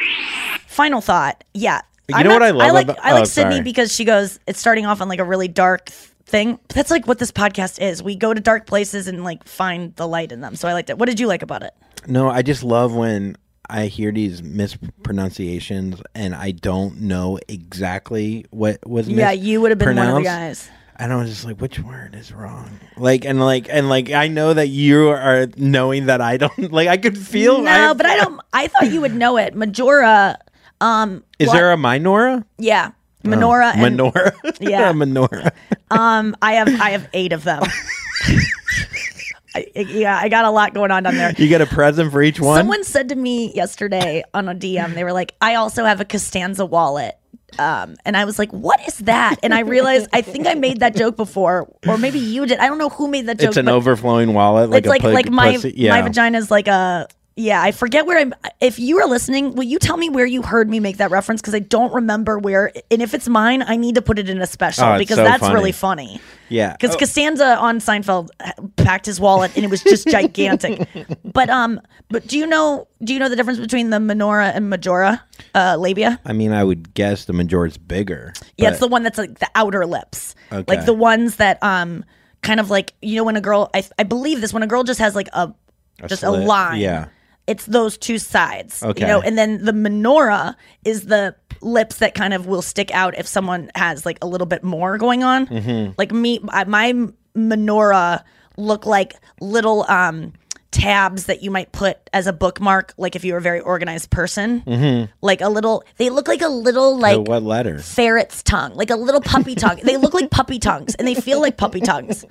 Final 0.66 1.02
thought, 1.02 1.44
yeah. 1.52 1.82
You 2.08 2.22
know 2.22 2.30
what 2.30 2.42
I 2.42 2.50
love 2.52 2.68
I 2.68 2.70
like 2.70 2.84
about- 2.84 3.04
I 3.04 3.12
like 3.12 3.22
oh, 3.22 3.24
Sydney 3.24 3.56
sorry. 3.56 3.64
because 3.64 3.92
she 3.92 4.04
goes. 4.04 4.38
It's 4.46 4.60
starting 4.60 4.86
off 4.86 5.00
on 5.02 5.08
like 5.08 5.18
a 5.18 5.24
really 5.24 5.48
dark 5.48 5.90
thing. 6.24 6.58
But 6.68 6.76
that's 6.76 6.90
like 6.90 7.06
what 7.06 7.18
this 7.18 7.32
podcast 7.32 7.82
is. 7.82 8.02
We 8.02 8.14
go 8.14 8.32
to 8.32 8.40
dark 8.40 8.66
places 8.66 9.08
and 9.08 9.24
like 9.24 9.44
find 9.44 9.94
the 9.96 10.06
light 10.06 10.30
in 10.32 10.40
them. 10.40 10.54
So 10.56 10.68
I 10.68 10.72
liked 10.72 10.88
it. 10.88 10.98
What 10.98 11.06
did 11.06 11.18
you 11.20 11.26
like 11.26 11.42
about 11.42 11.62
it? 11.62 11.74
No, 12.06 12.30
I 12.30 12.42
just 12.42 12.62
love 12.62 12.94
when 12.94 13.36
I 13.68 13.86
hear 13.86 14.12
these 14.12 14.40
mispronunciations 14.42 16.00
and 16.14 16.34
I 16.34 16.52
don't 16.52 17.00
know 17.00 17.40
exactly 17.48 18.46
what 18.50 18.86
was. 18.86 19.08
Yeah, 19.08 19.32
you 19.32 19.60
would 19.60 19.72
have 19.72 19.78
been 19.78 19.96
one 19.96 20.08
of 20.08 20.14
the 20.14 20.22
guys. 20.22 20.70
And 20.98 21.12
I 21.12 21.16
was 21.16 21.28
just 21.28 21.44
like, 21.44 21.60
which 21.60 21.78
word 21.78 22.14
is 22.14 22.32
wrong? 22.32 22.80
Like, 22.96 23.24
and 23.26 23.38
like, 23.38 23.68
and 23.70 23.88
like, 23.88 24.10
I 24.10 24.28
know 24.28 24.54
that 24.54 24.68
you 24.68 25.08
are 25.08 25.46
knowing 25.56 26.06
that 26.06 26.20
I 26.22 26.36
don't. 26.38 26.52
Like, 26.72 26.88
I 26.88 26.96
could 26.96 27.18
feel. 27.18 27.60
No, 27.60 27.94
but 27.94 28.06
I 28.06 28.16
don't. 28.16 28.40
I 28.52 28.68
thought 28.68 28.90
you 28.90 29.00
would 29.02 29.14
know 29.14 29.36
it. 29.36 29.54
Majora. 29.54 30.38
Um, 30.80 31.22
Is 31.38 31.52
there 31.52 31.72
a 31.72 31.76
minora? 31.76 32.44
Yeah, 32.58 32.92
menorah. 33.24 33.74
and, 33.76 33.98
Menorah. 33.98 34.32
Yeah. 34.60 34.92
menorah. 34.92 35.50
Um, 35.90 36.34
I 36.42 36.54
have 36.54 36.68
I 36.80 36.90
have 36.90 37.08
eight 37.12 37.32
of 37.32 37.44
them. 37.44 37.62
I, 39.54 39.66
yeah, 39.74 40.18
I 40.20 40.28
got 40.28 40.44
a 40.44 40.50
lot 40.50 40.74
going 40.74 40.90
on 40.90 41.04
down 41.04 41.14
there. 41.14 41.32
You 41.38 41.48
get 41.48 41.62
a 41.62 41.66
present 41.66 42.12
for 42.12 42.22
each 42.22 42.38
one. 42.40 42.58
Someone 42.58 42.84
said 42.84 43.08
to 43.08 43.14
me 43.14 43.54
yesterday 43.54 44.22
on 44.34 44.48
a 44.50 44.54
DM, 44.54 44.94
they 44.94 45.02
were 45.02 45.14
like, 45.14 45.34
I 45.40 45.54
also 45.54 45.84
have 45.84 45.98
a 46.00 46.04
Costanza 46.04 46.66
wallet. 46.66 47.18
Um, 47.58 47.96
and 48.04 48.16
I 48.16 48.24
was 48.24 48.38
like, 48.38 48.52
what 48.52 48.80
is 48.86 48.98
that? 48.98 49.36
And 49.42 49.54
I 49.54 49.60
realized, 49.60 50.08
I 50.12 50.20
think 50.20 50.46
I 50.46 50.54
made 50.66 50.80
that 50.80 50.94
joke 50.96 51.16
before, 51.16 51.72
or 51.86 51.96
maybe 51.96 52.18
you 52.18 52.46
did. 52.46 52.58
I 52.58 52.66
don't 52.66 52.78
know 52.78 52.88
who 52.90 53.08
made 53.08 53.26
that 53.26 53.38
joke. 53.38 53.48
it's 53.48 53.56
an 53.56 53.68
overflowing 53.68 54.34
wallet, 54.34 54.70
like 54.70 54.80
it's 54.80 54.86
a 54.86 54.90
like, 54.90 55.02
pu- 55.02 55.08
like 55.10 55.30
my, 55.30 55.52
pussy. 55.52 55.72
Yeah. 55.76 55.90
my 55.90 56.02
vagina 56.02 56.38
is 56.38 56.50
like 56.50 56.68
a, 56.68 57.08
yeah, 57.36 57.62
I 57.62 57.70
forget 57.70 58.06
where 58.06 58.18
I'm. 58.18 58.32
If 58.60 58.78
you 58.78 58.98
are 59.00 59.06
listening, 59.06 59.54
will 59.54 59.64
you 59.64 59.78
tell 59.78 59.96
me 59.98 60.08
where 60.08 60.24
you 60.24 60.40
heard 60.42 60.70
me 60.70 60.80
make 60.80 60.96
that 60.96 61.10
reference? 61.10 61.42
Because 61.42 61.54
I 61.54 61.58
don't 61.58 61.92
remember 61.92 62.38
where. 62.38 62.72
And 62.90 63.02
if 63.02 63.12
it's 63.12 63.28
mine, 63.28 63.62
I 63.62 63.76
need 63.76 63.94
to 63.96 64.02
put 64.02 64.18
it 64.18 64.30
in 64.30 64.40
a 64.40 64.46
special 64.46 64.84
Oh, 64.84 64.98
because 64.98 65.16
so 65.16 65.22
that's 65.24 65.40
funny. 65.40 65.54
really 65.54 65.72
funny. 65.72 66.20
Yeah. 66.48 66.72
Because 66.72 66.94
Oh. 66.94 66.98
Costanza 66.98 67.56
on 67.58 67.78
Seinfeld 67.78 68.30
packed 68.76 69.04
his 69.06 69.20
wallet 69.20 69.52
and 69.54 69.64
it 69.64 69.70
was 69.70 69.82
just 69.82 70.08
gigantic. 70.08 70.88
but 71.24 71.50
um, 71.50 71.80
but 72.08 72.26
do 72.26 72.38
you 72.38 72.46
know 72.46 72.88
do 73.04 73.12
you 73.12 73.18
know 73.18 73.28
the 73.28 73.36
difference 73.36 73.58
between 73.60 73.90
the 73.90 73.98
menorah 73.98 74.52
and 74.54 74.70
majora 74.70 75.22
uh, 75.54 75.76
labia? 75.78 76.18
I 76.24 76.32
mean, 76.32 76.52
I 76.52 76.64
would 76.64 76.94
guess 76.94 77.26
the 77.26 77.34
majora's 77.34 77.76
bigger. 77.76 78.32
Yeah, 78.56 78.66
but- 78.66 78.72
it's 78.72 78.80
the 78.80 78.88
one 78.88 79.02
that's 79.02 79.18
like 79.18 79.38
the 79.40 79.50
outer 79.54 79.84
lips, 79.84 80.34
Okay. 80.52 80.64
like 80.74 80.86
the 80.86 80.94
ones 80.94 81.36
that 81.36 81.62
um, 81.62 82.02
kind 82.42 82.60
of 82.60 82.70
like 82.70 82.94
you 83.02 83.16
know 83.16 83.24
when 83.24 83.36
a 83.36 83.40
girl 83.42 83.68
I 83.74 83.84
I 83.98 84.04
believe 84.04 84.40
this 84.40 84.54
when 84.54 84.62
a 84.62 84.66
girl 84.66 84.84
just 84.84 85.00
has 85.00 85.14
like 85.14 85.28
a, 85.34 85.52
just 86.06 86.22
a 86.22 86.30
line. 86.30 86.80
Yeah. 86.80 87.08
It's 87.46 87.66
those 87.66 87.96
two 87.96 88.18
sides, 88.18 88.82
Okay. 88.82 89.02
you 89.02 89.06
know, 89.06 89.20
and 89.20 89.38
then 89.38 89.64
the 89.64 89.72
menorah 89.72 90.54
is 90.84 91.06
the 91.06 91.34
lips 91.62 91.96
that 91.98 92.14
kind 92.14 92.34
of 92.34 92.46
will 92.46 92.62
stick 92.62 92.90
out 92.92 93.16
if 93.16 93.26
someone 93.26 93.70
has 93.74 94.04
like 94.04 94.18
a 94.20 94.26
little 94.26 94.46
bit 94.46 94.62
more 94.64 94.98
going 94.98 95.22
on. 95.22 95.46
Mm-hmm. 95.46 95.92
Like 95.96 96.12
me, 96.12 96.40
I- 96.48 96.64
my 96.64 96.92
menorah 97.36 98.22
look 98.56 98.86
like 98.86 99.14
little 99.40 99.84
um 99.88 100.32
tabs 100.76 101.24
that 101.24 101.42
you 101.42 101.50
might 101.50 101.72
put 101.72 101.98
as 102.12 102.26
a 102.26 102.32
bookmark, 102.32 102.92
like 102.98 103.16
if 103.16 103.24
you 103.24 103.32
were 103.32 103.38
a 103.38 103.42
very 103.42 103.60
organized 103.60 104.10
person. 104.10 104.62
Like 105.22 105.40
a 105.40 105.48
little, 105.48 105.82
they 105.96 106.10
look 106.10 106.28
like 106.28 106.42
a 106.42 106.48
little 106.48 106.98
like 106.98 107.26
what 107.26 107.42
letter? 107.42 107.78
ferret's 107.78 108.42
tongue, 108.42 108.74
like 108.74 108.90
a 108.90 108.96
little 108.96 109.22
puppy 109.22 109.54
tongue. 109.64 109.80
They 109.82 109.96
look 109.96 110.12
like 110.12 110.30
puppy 110.30 110.58
tongues 110.58 110.94
and 110.94 111.08
they 111.08 111.14
feel 111.14 111.40
like 111.40 111.56
puppy 111.56 111.80
tongues. 111.80 112.24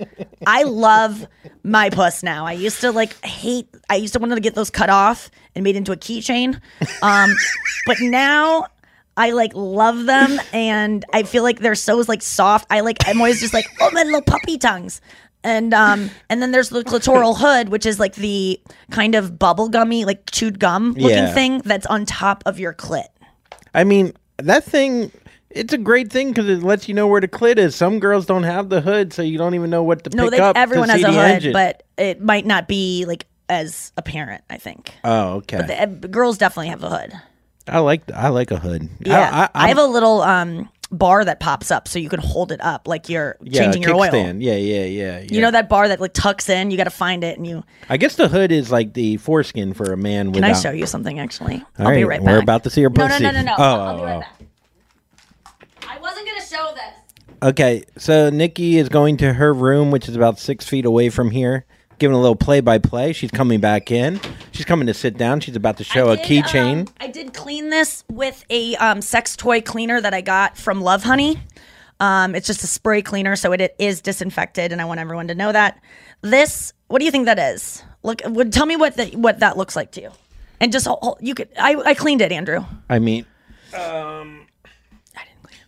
I 0.46 0.62
love 0.62 1.26
my 1.64 1.90
puss 1.90 2.22
now. 2.22 2.46
I 2.46 2.52
used 2.52 2.80
to 2.82 2.92
like 2.92 3.22
hate, 3.24 3.68
I 3.90 3.96
used 3.96 4.12
to 4.12 4.20
want 4.20 4.32
to 4.32 4.40
get 4.40 4.54
those 4.54 4.70
cut 4.70 4.90
off 4.90 5.30
and 5.54 5.64
made 5.64 5.74
into 5.74 5.90
a 5.92 5.96
keychain. 5.96 6.60
Um, 7.02 7.34
but 7.86 7.96
now 8.00 8.66
I 9.16 9.30
like 9.30 9.52
love 9.54 10.04
them 10.06 10.38
and 10.52 11.04
I 11.12 11.22
feel 11.22 11.42
like 11.42 11.60
they're 11.60 11.74
so 11.74 11.96
like 12.06 12.22
soft. 12.22 12.66
I 12.70 12.80
like, 12.80 12.98
I'm 13.06 13.18
always 13.18 13.40
just 13.40 13.54
like, 13.54 13.66
oh, 13.80 13.90
my 13.92 14.02
little 14.02 14.22
puppy 14.22 14.58
tongues. 14.58 15.00
And 15.44 15.72
um 15.74 16.10
and 16.28 16.42
then 16.42 16.50
there's 16.50 16.70
the 16.70 16.82
clitoral 16.82 17.36
hood, 17.38 17.68
which 17.68 17.86
is 17.86 18.00
like 18.00 18.14
the 18.16 18.60
kind 18.90 19.14
of 19.14 19.38
bubble 19.38 19.68
gummy, 19.68 20.04
like 20.04 20.30
chewed 20.30 20.58
gum 20.58 20.92
looking 20.94 21.08
Yeah. 21.18 21.32
thing 21.34 21.62
that's 21.64 21.86
on 21.86 22.04
top 22.04 22.42
of 22.46 22.58
your 22.58 22.74
clit. 22.74 23.06
I 23.74 23.84
mean, 23.84 24.12
that 24.38 24.64
thing. 24.64 25.12
It's 25.50 25.72
a 25.72 25.78
great 25.78 26.12
thing 26.12 26.28
because 26.32 26.50
it 26.50 26.62
lets 26.62 26.86
you 26.86 26.92
know 26.94 27.06
where 27.06 27.20
the 27.20 27.28
clit 27.28 27.56
is. 27.56 27.74
Some 27.74 27.98
girls 27.98 28.26
don't 28.26 28.42
have 28.42 28.68
the 28.68 28.82
hood, 28.82 29.14
so 29.14 29.22
you 29.22 29.38
don't 29.38 29.54
even 29.54 29.70
know 29.70 29.82
what 29.82 30.04
to 30.04 30.10
No, 30.14 30.24
pick 30.24 30.32
they, 30.32 30.38
up. 30.40 30.54
to 30.54 30.60
everyone 30.60 30.90
has 30.90 31.00
see 31.00 31.04
a 31.06 31.10
the 31.10 31.12
hood, 31.14 31.30
engine. 31.30 31.52
but 31.54 31.84
it 31.96 32.20
might 32.20 32.44
not 32.44 32.68
be 32.68 33.06
like 33.06 33.24
as 33.48 33.90
apparent. 33.96 34.44
I 34.50 34.58
think 34.58 34.92
oh, 35.02 35.36
okay. 35.36 35.62
the, 35.62 35.82
uh, 35.82 35.86
girls 35.86 36.36
definitely 36.36 36.68
have 36.68 36.82
a 36.84 36.90
hood. 36.90 37.14
I 37.68 37.80
like 37.80 38.10
I 38.12 38.28
like 38.28 38.50
a 38.50 38.58
hood. 38.58 38.88
Yeah, 39.00 39.48
I, 39.54 39.64
I, 39.64 39.68
have 39.68 39.78
a 39.78 39.86
little 39.86 40.22
um 40.22 40.68
bar 40.90 41.24
that 41.24 41.40
pops 41.40 41.70
up 41.70 41.88
so 41.88 41.98
you 41.98 42.08
can 42.08 42.20
hold 42.20 42.52
it 42.52 42.60
up 42.60 42.86
like 42.86 43.08
you're 43.08 43.36
yeah, 43.42 43.62
changing 43.62 43.82
your 43.82 43.94
oil. 43.94 44.10
kickstand. 44.10 44.42
Yeah, 44.42 44.54
yeah, 44.54 44.84
yeah, 44.84 45.18
yeah. 45.20 45.26
You 45.30 45.40
know 45.40 45.50
that 45.50 45.68
bar 45.68 45.88
that 45.88 46.00
like 46.00 46.12
tucks 46.12 46.48
in. 46.48 46.70
You 46.70 46.76
got 46.76 46.84
to 46.84 46.90
find 46.90 47.24
it, 47.24 47.36
and 47.36 47.46
you. 47.46 47.64
I 47.88 47.96
guess 47.96 48.16
the 48.16 48.28
hood 48.28 48.52
is 48.52 48.70
like 48.70 48.94
the 48.94 49.16
foreskin 49.16 49.74
for 49.74 49.92
a 49.92 49.96
man. 49.96 50.32
Can 50.32 50.44
I 50.44 50.52
show 50.52 50.70
you 50.70 50.86
something? 50.86 51.18
Actually, 51.18 51.64
All 51.78 51.88
I'll 51.88 51.94
be 51.94 52.04
right 52.04 52.20
back. 52.20 52.28
We're 52.28 52.42
about 52.42 52.64
to 52.64 52.70
see 52.70 52.80
your 52.80 52.90
No, 52.90 53.06
pussy. 53.08 53.24
no, 53.24 53.30
no, 53.30 53.42
no, 53.42 53.44
no. 53.46 53.54
Oh, 53.58 53.62
I'll 53.62 53.96
be 53.96 54.02
oh, 54.02 54.04
right 54.04 54.16
oh. 54.16 54.20
back. 54.20 54.32
I 55.88 55.98
wasn't 55.98 56.26
gonna 56.26 56.40
show 56.46 56.74
this. 56.74 57.06
Okay, 57.42 57.84
so 57.98 58.30
Nikki 58.30 58.78
is 58.78 58.88
going 58.88 59.18
to 59.18 59.34
her 59.34 59.52
room, 59.52 59.90
which 59.90 60.08
is 60.08 60.16
about 60.16 60.38
six 60.38 60.66
feet 60.66 60.84
away 60.86 61.10
from 61.10 61.30
here, 61.30 61.66
giving 61.98 62.14
a 62.14 62.20
little 62.20 62.36
play-by-play. 62.36 63.12
She's 63.12 63.30
coming 63.30 63.60
back 63.60 63.90
in. 63.90 64.20
She's 64.52 64.64
coming 64.64 64.86
to 64.86 64.94
sit 64.94 65.16
down. 65.16 65.40
She's 65.40 65.56
about 65.56 65.78
to 65.78 65.84
show 65.84 66.10
a 66.10 66.16
did, 66.16 66.26
keychain. 66.26 66.88
um, 66.88 66.94
I 67.00 67.08
did 67.08 67.34
clean 67.34 67.70
this 67.70 68.04
with 68.10 68.44
a 68.50 68.76
um, 68.76 69.00
sex 69.02 69.36
toy 69.36 69.60
cleaner 69.60 70.00
that 70.00 70.14
I 70.14 70.20
got 70.20 70.56
from 70.56 70.80
Lovehoney. 70.80 71.38
Um, 71.98 72.34
it's 72.34 72.46
just 72.46 72.62
a 72.62 72.66
spray 72.66 73.00
cleaner, 73.02 73.36
so 73.36 73.52
it, 73.52 73.60
it 73.60 73.74
is 73.78 74.00
disinfected, 74.02 74.72
and 74.72 74.80
I 74.80 74.84
want 74.84 75.00
everyone 75.00 75.28
to 75.28 75.34
know 75.34 75.50
that. 75.52 75.80
This, 76.20 76.72
what 76.88 76.98
do 76.98 77.04
you 77.04 77.10
think 77.10 77.26
that 77.26 77.38
is? 77.38 77.82
Look, 78.02 78.20
would 78.26 78.52
tell 78.52 78.66
me 78.66 78.76
what 78.76 78.96
the, 78.96 79.06
what 79.16 79.40
that 79.40 79.56
looks 79.56 79.74
like 79.76 79.92
to 79.92 80.02
you, 80.02 80.10
and 80.60 80.72
just 80.72 80.86
hold, 80.86 80.98
hold- 81.02 81.18
you 81.20 81.34
could. 81.34 81.48
I, 81.58 81.74
I 81.76 81.94
cleaned 81.94 82.20
it, 82.20 82.32
Andrew. 82.32 82.64
I 82.90 82.98
mean, 82.98 83.24
um, 83.74 84.46
I 85.16 85.24
didn't 85.24 85.42
clean 85.42 85.58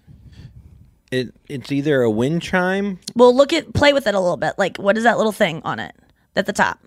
it. 1.11 1.29
it 1.29 1.35
it's 1.49 1.73
either 1.73 2.03
a 2.03 2.11
wind 2.11 2.43
chime. 2.43 2.99
Well, 3.17 3.35
look 3.35 3.55
at 3.55 3.73
play 3.73 3.95
with 3.95 4.07
it 4.07 4.15
a 4.15 4.21
little 4.21 4.37
bit. 4.37 4.55
Like, 4.59 4.77
what 4.77 4.99
is 4.99 5.05
that 5.05 5.17
little 5.17 5.33
thing 5.33 5.63
on 5.65 5.81
it 5.81 5.95
at 6.37 6.47
the 6.47 6.53
top? 6.53 6.79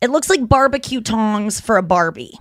It 0.00 0.10
looks 0.10 0.28
like 0.28 0.48
barbecue 0.48 1.00
tongs 1.00 1.60
for 1.60 1.76
a 1.76 1.82
Barbie. 1.82 2.38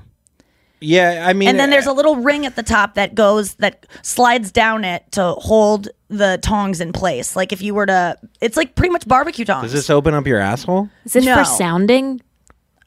Yeah, 0.83 1.25
I 1.27 1.33
mean, 1.33 1.47
And 1.47 1.59
then 1.59 1.69
there's 1.69 1.85
uh, 1.85 1.91
a 1.91 1.93
little 1.93 2.15
ring 2.15 2.45
at 2.47 2.55
the 2.55 2.63
top 2.63 2.95
that 2.95 3.13
goes 3.13 3.53
that 3.55 3.85
slides 4.01 4.51
down 4.51 4.83
it 4.83 5.03
to 5.11 5.33
hold 5.33 5.89
the 6.07 6.39
tongs 6.41 6.81
in 6.81 6.91
place. 6.91 7.35
Like 7.35 7.53
if 7.53 7.61
you 7.61 7.75
were 7.75 7.85
to, 7.85 8.17
it's 8.41 8.57
like 8.57 8.73
pretty 8.73 8.91
much 8.91 9.07
barbecue 9.07 9.45
tongs. 9.45 9.65
Does 9.65 9.73
this 9.73 9.89
open 9.91 10.15
up 10.15 10.25
your 10.25 10.39
asshole? 10.39 10.89
Is 11.05 11.13
this 11.13 11.23
No. 11.23 11.37
for 11.37 11.45
sounding? 11.45 12.19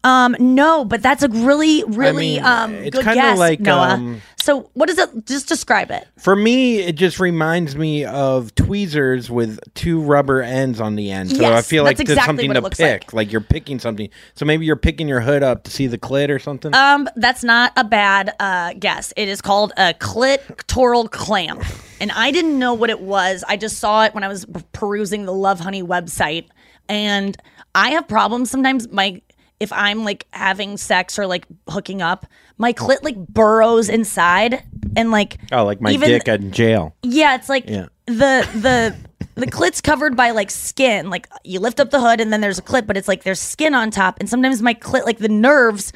Um, 0.04 0.36
no, 0.38 0.84
but 0.84 1.02
that's 1.02 1.22
a 1.22 1.28
really, 1.28 1.82
really 1.84 2.34
mean, 2.36 2.44
um 2.44 2.74
it's 2.74 2.94
good 2.96 3.04
kinda 3.04 3.14
guess, 3.20 3.38
like, 3.38 3.58
Noah. 3.58 3.94
um, 3.94 4.22
so 4.36 4.68
what 4.74 4.86
does 4.88 4.98
it? 4.98 5.24
Just 5.26 5.48
describe 5.48 5.90
it. 5.90 6.06
For 6.18 6.36
me, 6.36 6.80
it 6.80 6.96
just 6.96 7.18
reminds 7.18 7.74
me 7.76 8.04
of 8.04 8.54
tweezers 8.54 9.30
with 9.30 9.58
two 9.74 10.02
rubber 10.02 10.42
ends 10.42 10.78
on 10.82 10.96
the 10.96 11.10
end. 11.10 11.30
So 11.30 11.36
I 11.42 11.48
Yes, 11.48 11.66
feel 11.66 11.82
like 11.84 11.96
that's 11.96 12.08
there's 12.08 12.18
exactly 12.18 12.42
something 12.44 12.48
what 12.48 12.54
to 12.54 12.60
looks 12.60 12.76
pick. 12.76 13.12
Like. 13.14 13.32
you're 13.32 13.40
picking 13.40 13.78
something. 13.78 14.10
So 14.34 14.44
maybe 14.44 14.66
you're 14.66 14.76
picking 14.76 15.08
your 15.08 15.20
hood 15.22 15.42
up 15.42 15.64
to 15.64 15.70
see 15.70 15.86
the 15.86 15.96
clit 15.96 16.28
or 16.28 16.38
something. 16.38 16.74
Um, 16.74 17.08
that's 17.16 17.42
not 17.42 17.72
a 17.76 17.84
bad 17.84 18.34
uh, 18.38 18.74
guess. 18.78 19.14
It 19.16 19.28
is 19.28 19.40
called 19.40 19.72
a 19.78 19.94
clitoral 19.94 21.10
clamp, 21.10 21.64
and 22.02 22.12
I 22.12 22.30
didn't 22.30 22.58
know 22.58 22.74
what 22.74 22.90
it 22.90 23.00
was. 23.00 23.42
I 23.48 23.56
just 23.56 23.78
saw 23.78 24.04
it 24.04 24.14
when 24.14 24.24
I 24.24 24.28
was 24.28 24.44
perusing 24.72 25.24
the 25.24 25.32
Lovehoney 25.32 25.82
website, 25.82 26.48
and 26.86 27.34
I 27.74 27.92
have 27.92 28.06
problems 28.06 28.50
sometimes. 28.50 28.90
My 28.90 29.22
if 29.64 29.72
I'm 29.72 30.04
like 30.04 30.26
having 30.32 30.76
sex 30.76 31.18
or 31.18 31.26
like 31.26 31.44
hooking 31.68 32.00
up, 32.00 32.24
my 32.58 32.72
clit 32.72 33.02
like 33.02 33.16
burrows 33.16 33.88
inside, 33.88 34.62
and 34.96 35.10
like 35.10 35.38
oh, 35.50 35.64
like 35.64 35.80
my 35.80 35.90
even- 35.90 36.08
dick 36.08 36.28
in 36.28 36.52
jail. 36.52 36.94
yeah, 37.02 37.34
it's 37.34 37.48
like 37.48 37.68
Yeah. 37.68 37.86
the 38.06 38.46
the 38.54 38.96
the 39.34 39.46
clit's 39.48 39.80
covered 39.80 40.14
by 40.16 40.30
like 40.30 40.50
skin. 40.52 41.10
Like 41.10 41.26
you 41.42 41.58
lift 41.58 41.80
up 41.80 41.90
the 41.90 42.00
hood 42.00 42.20
and 42.20 42.32
then 42.32 42.40
there's 42.40 42.58
a 42.58 42.62
clit, 42.62 42.86
but 42.86 42.96
it's 42.96 43.08
like 43.08 43.24
there's 43.24 43.40
skin 43.40 43.74
on 43.74 43.90
top. 43.90 44.18
And 44.20 44.28
sometimes 44.30 44.62
my 44.62 44.74
clit, 44.74 45.04
like 45.04 45.18
the 45.18 45.28
nerves, 45.28 45.92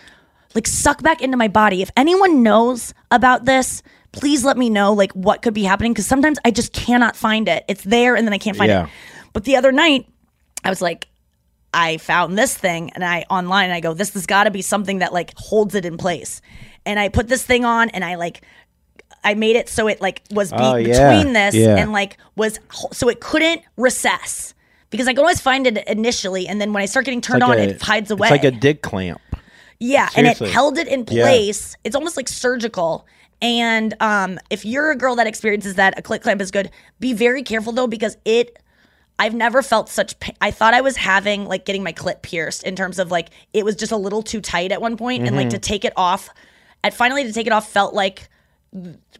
like 0.57 0.66
suck 0.66 1.03
back 1.05 1.23
into 1.23 1.36
my 1.36 1.47
body. 1.47 1.81
If 1.81 1.90
anyone 1.97 2.43
knows 2.43 2.93
about 3.12 3.45
this, 3.45 3.81
please 4.11 4.45
let 4.45 4.57
me 4.57 4.69
know 4.69 4.93
like 4.93 5.12
what 5.12 5.43
could 5.43 5.55
be 5.55 5.62
happening 5.62 5.93
because 5.93 6.07
sometimes 6.07 6.39
I 6.45 6.51
just 6.51 6.73
cannot 6.73 7.15
find 7.15 7.47
it. 7.49 7.65
It's 7.69 7.85
there 7.85 8.16
and 8.16 8.27
then 8.27 8.32
I 8.32 8.39
can't 8.39 8.57
find 8.57 8.70
Yeah. 8.70 8.85
it. 8.86 8.90
But 9.32 9.45
the 9.45 9.55
other 9.55 9.70
night, 9.70 10.09
I 10.65 10.70
was 10.70 10.82
like, 10.82 11.07
I 11.74 11.99
found 11.99 12.39
this 12.39 12.57
thing 12.57 12.90
and 12.95 13.05
I 13.05 13.24
online 13.28 13.65
and 13.66 13.74
I 13.74 13.81
go, 13.81 13.93
this 13.95 14.15
has 14.15 14.27
got 14.27 14.45
to 14.45 14.51
be 14.51 14.62
something 14.62 14.99
that 14.99 15.12
like 15.12 15.32
holds 15.36 15.74
it 15.74 15.85
in 15.85 15.97
place. 15.99 16.40
And 16.86 16.99
I 16.99 17.09
put 17.09 17.28
this 17.28 17.45
thing 17.45 17.65
on 17.65 17.90
and 17.90 18.05
I 18.05 18.15
like 18.15 18.43
I 19.24 19.35
made 19.35 19.57
it 19.57 19.69
so 19.69 19.89
it 19.89 20.01
like 20.01 20.23
was 20.31 20.51
be- 20.51 20.57
Oh, 20.61 20.77
yeah. 20.77 21.11
between 21.16 21.35
this 21.35 21.55
Yeah. 21.55 21.77
and 21.77 21.93
like 21.93 22.16
was 22.36 22.59
so 22.93 23.09
it 23.09 23.20
couldn't 23.20 23.62
recess 23.77 24.55
because 24.90 25.07
I 25.09 25.12
can 25.12 25.19
always 25.20 25.40
find 25.40 25.66
it 25.66 25.86
initially 25.86 26.47
and 26.49 26.61
then 26.61 26.73
when 26.73 26.82
I 26.82 26.86
start 26.86 27.05
getting 27.05 27.20
turned 27.20 27.43
Like 27.43 27.51
on 27.51 27.59
a- 27.59 27.62
it 27.62 27.82
hides 27.82 28.11
away. 28.11 28.28
It's 28.28 28.32
like 28.32 28.45
a 28.45 28.51
dick 28.51 28.81
clamp. 28.82 29.20
Yeah, 29.81 30.09
and 30.16 30.27
it 30.27 30.39
held 30.39 30.77
it 30.78 30.89
in 30.89 31.05
Yeah. 31.09 31.23
place. 31.24 31.77
It's 31.85 31.95
almost 31.95 32.16
like 32.16 32.28
surgical. 32.28 33.07
And 33.40 33.95
um, 34.01 34.40
if 34.51 34.65
you're 34.65 34.90
a 34.90 34.97
girl 34.97 35.15
that 35.16 35.28
experiences 35.28 35.77
that, 35.77 35.97
a 35.97 36.03
click 36.03 36.23
clamp 36.23 36.40
is 36.40 36.51
good. 36.51 36.70
Be 36.99 37.12
very 37.12 37.43
careful 37.45 37.73
though, 37.73 37.86
because 37.86 38.16
it. 38.24 38.59
I've 39.19 39.35
never 39.35 39.62
felt 39.62 39.89
such. 39.89 40.19
Pa- 40.20 40.32
I 40.40 40.51
thought 40.51 40.74
I 40.74 40.81
was 40.81 40.97
having 40.97 41.47
like 41.47 41.65
getting 41.65 41.82
my 41.82 41.93
clit 41.93 42.23
pierced 42.23 42.62
in 42.62 42.77
terms 42.77 42.99
of 42.99 43.11
like 43.11 43.31
it 43.53 43.65
was 43.65 43.74
just 43.77 43.90
a 43.93 43.97
little 43.97 44.23
too 44.23 44.40
tight 44.40 44.70
at 44.73 44.81
one 44.81 44.97
point, 44.97 45.20
and 45.23 45.31
Mm-hmm. 45.31 45.36
like 45.36 45.51
to 45.51 45.59
take 45.59 45.85
it 45.85 45.93
off. 45.97 46.28
At 46.85 46.95
finally 46.95 47.24
to 47.24 47.32
take 47.32 47.47
it 47.49 47.53
off 47.53 47.69
felt 47.70 47.95
like 47.95 48.28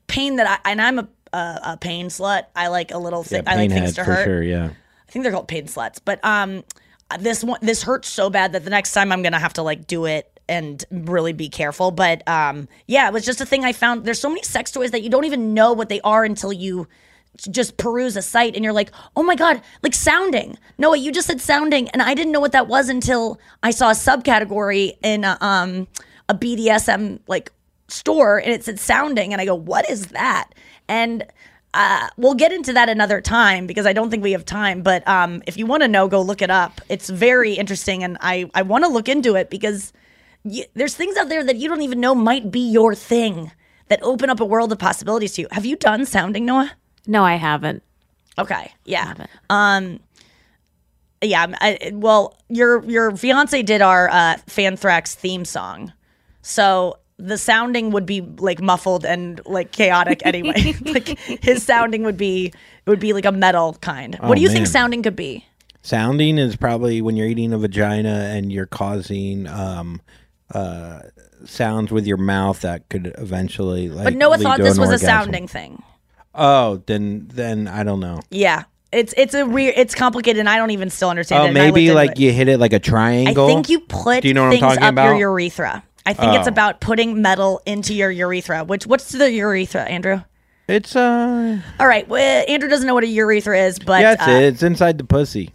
pain 0.07 0.37
that 0.37 0.61
I 0.65 0.71
and 0.71 0.81
I'm 0.81 0.99
a 1.01 1.09
a, 1.33 1.61
a 1.73 1.77
pain 1.81 2.07
slut. 2.07 2.45
I 2.57 2.69
like 2.69 2.91
a 2.93 2.99
little 2.99 3.21
Yeah, 3.21 3.39
thing. 3.39 3.43
I 3.47 3.57
like 3.57 3.71
things 3.71 3.95
to 3.97 4.05
for 4.05 4.13
hurt. 4.15 4.25
sure. 4.25 4.43
Yeah. 4.43 4.71
I 4.71 5.11
think 5.11 5.23
they're 5.25 5.33
called 5.33 5.49
pain 5.49 5.67
sluts. 5.67 5.99
But 6.05 6.25
um, 6.25 6.65
this 7.19 7.43
one 7.45 7.59
this 7.63 7.83
hurts 7.83 8.09
so 8.09 8.31
bad 8.31 8.53
that 8.53 8.65
the 8.65 8.71
next 8.71 8.93
time 8.93 9.11
I'm 9.13 9.23
gonna 9.23 9.39
have 9.39 9.55
to 9.55 9.63
like 9.63 9.87
do 9.87 10.05
it 10.07 10.31
and 10.49 10.83
really 10.91 11.33
be 11.35 11.49
careful. 11.51 11.91
But 11.91 12.27
um, 12.29 12.69
yeah, 12.87 13.09
it 13.09 13.13
was 13.13 13.27
just 13.27 13.41
a 13.41 13.47
thing 13.47 13.65
I 13.65 13.73
found. 13.73 14.05
There's 14.05 14.21
so 14.21 14.29
many 14.31 14.43
sex 14.43 14.71
toys 14.71 14.93
that 14.93 15.03
you 15.03 15.11
don't 15.11 15.25
even 15.25 15.53
know 15.55 15.73
what 15.75 15.89
they 15.91 16.01
are 16.03 16.25
until 16.25 16.53
you 16.53 16.87
just 17.47 17.77
peruse 17.77 18.17
a 18.17 18.23
site 18.23 18.55
and 18.55 18.65
you're 18.65 18.73
like, 18.73 18.91
oh 19.17 19.23
my 19.23 19.35
God, 19.35 19.61
like 19.83 19.95
sounding. 19.95 20.59
Noah, 20.77 20.97
you 20.97 21.13
just 21.13 21.27
said 21.27 21.41
sounding. 21.41 21.89
And 21.91 22.03
I 22.03 22.15
didn't 22.15 22.33
know 22.33 22.41
what 22.41 22.53
that 22.53 22.69
was 22.69 22.89
until 22.89 23.39
I 23.63 23.71
saw 23.71 23.91
a 23.91 23.95
subcategory 23.95 24.97
in 25.03 25.25
a, 25.25 25.39
um, 25.41 25.87
a 26.29 26.35
BDSM 26.35 27.21
like 27.27 27.53
store 27.89 28.39
and 28.39 28.53
it 28.53 28.65
said 28.65 28.81
sounding. 28.81 29.33
And 29.33 29.41
I 29.41 29.45
go, 29.45 29.55
what 29.55 29.89
is 29.89 30.07
that? 30.09 30.51
And 30.89 31.25
uh, 31.75 32.09
we'll 32.17 32.35
get 32.35 32.53
into 32.53 32.73
that 32.73 32.89
another 32.89 33.21
time 33.21 33.67
because 33.67 33.87
I 33.87 33.93
don't 33.93 34.11
think 34.11 34.23
we 34.23 34.33
have 34.33 34.45
time. 34.45 34.83
But 34.83 35.07
um, 35.07 35.43
if 35.47 35.57
you 35.57 35.67
want 35.67 35.83
to 35.83 35.89
know, 35.89 36.09
go 36.09 36.21
look 36.23 36.43
it 36.43 36.51
up. 36.51 36.81
It's 36.89 37.09
very 37.09 37.55
interesting. 37.55 38.03
And 38.03 38.17
I, 38.21 38.51
I 38.55 38.63
want 38.63 38.85
to 38.85 38.91
look 38.91 39.09
into 39.09 39.37
it 39.37 39.51
because 39.51 39.93
y 40.45 40.67
there's 40.75 40.95
things 40.95 41.17
out 41.17 41.29
there 41.29 41.45
that 41.45 41.57
you 41.57 41.69
don't 41.69 41.83
even 41.83 42.01
know 42.01 42.15
might 42.15 42.51
be 42.51 42.61
your 42.61 42.95
thing 42.95 43.53
that 43.89 44.03
open 44.03 44.31
up 44.31 44.41
a 44.41 44.45
world 44.45 44.73
of 44.73 44.79
possibilities 44.79 45.35
to 45.35 45.43
you. 45.43 45.49
Have 45.51 45.67
you 45.67 45.77
done 45.77 46.07
sounding, 46.07 46.45
Noah? 46.47 46.73
No, 47.09 47.25
I 47.25 47.35
haven't. 47.35 47.83
Okay. 48.39 48.71
Yeah. 48.85 49.15
Um 49.51 49.99
yeah, 51.21 51.47
I, 51.61 51.91
well, 51.95 52.37
your 52.49 52.85
your 52.85 53.17
fiance 53.17 53.61
did 53.63 53.83
our 53.83 54.09
uh 54.09 54.37
Fanthrax 54.47 55.15
theme 55.15 55.45
song. 55.45 55.93
So 56.43 56.99
the 57.17 57.37
sounding 57.37 57.91
would 57.91 58.07
be 58.07 58.21
like 58.21 58.63
muffled 58.63 59.05
and 59.05 59.41
like 59.45 59.73
chaotic 59.73 60.25
anyway. 60.25 60.75
like 60.85 61.19
his 61.19 61.65
sounding 61.65 62.05
would 62.05 62.17
be 62.17 62.47
it 62.47 62.91
would 62.91 63.01
be 63.01 63.13
like 63.13 63.25
a 63.25 63.33
metal 63.33 63.75
kind. 63.81 64.17
Oh, 64.21 64.29
what 64.29 64.37
do 64.37 64.43
you 64.43 64.49
think 64.49 64.69
sounding 64.69 65.03
could 65.03 65.17
be? 65.17 65.45
Sounding 65.83 66.39
is 66.39 66.55
probably 66.55 67.01
when 67.01 67.17
you're 67.17 67.27
eating 67.27 67.53
a 67.53 67.59
vagina 67.59 68.31
and 68.35 68.53
you're 68.53 68.67
causing 68.67 69.47
um, 69.47 70.03
uh, 70.53 71.01
sounds 71.45 71.91
with 71.91 72.07
your 72.07 72.17
mouth 72.17 72.61
that 72.61 72.89
could 72.89 73.15
eventually 73.19 73.89
like. 73.89 74.05
But 74.05 74.15
Noah 74.15 74.35
lead 74.35 74.43
thought 74.43 74.57
to 74.59 74.63
this 74.65 74.77
an 74.77 74.81
was 74.83 74.91
a 74.91 74.99
sounding 74.99 75.49
thing. 75.49 75.83
Oh, 76.39 76.83
then 76.87 77.29
then 77.35 77.67
I 77.69 77.83
don't 77.83 78.01
know. 78.01 78.21
Yeah. 78.31 78.65
It's 78.93 79.13
it's 79.19 79.35
a 79.35 79.45
weird 79.45 79.75
it's 79.77 79.95
complicated 79.95 80.41
and 80.41 80.49
I 80.49 80.57
don't 80.57 80.71
even 80.71 80.89
still 80.89 81.11
understand 81.11 81.41
Oh, 81.41 81.45
it. 81.45 81.49
and 81.49 81.55
maybe 81.55 81.91
like 81.93 82.13
it. 82.13 82.21
you 82.21 82.33
hit 82.33 82.49
it 82.49 82.59
like 82.59 82.73
a 82.73 82.79
triangle. 82.79 83.45
I 83.45 83.49
think 83.49 83.69
you 83.69 83.81
put 83.81 84.23
Do 84.23 84.29
you 84.29 84.35
know 84.35 84.45
what 84.45 84.51
things 84.53 84.63
I'm 84.63 84.69
talking 84.71 84.83
up 84.85 84.93
about? 84.95 85.17
your 85.19 85.39
urethra. 85.39 85.83
I 86.07 86.15
think 86.15 86.33
it's 86.37 86.47
Oh. 86.47 86.51
about 86.51 86.81
putting 86.81 87.21
metal 87.21 87.61
into 87.67 87.93
your 87.93 88.11
urethra. 88.11 88.65
Which 88.65 88.87
what's 88.87 89.11
the 89.13 89.31
urethra, 89.31 89.83
Andrew? 89.83 90.23
It's 90.69 90.95
uh, 90.97 91.59
All 91.81 91.87
right, 91.87 92.07
well, 92.09 92.45
Andrew 92.49 92.69
doesn't 92.69 92.87
know 92.87 92.95
what 92.95 93.05
a 93.05 93.09
urethra 93.09 93.59
is, 93.59 93.79
but 93.79 94.01
yeah, 94.03 94.13
it's, 94.13 94.23
uh, 94.23 94.31
it's 94.31 94.63
inside 94.63 94.97
the 94.99 95.05
pussy. 95.05 95.51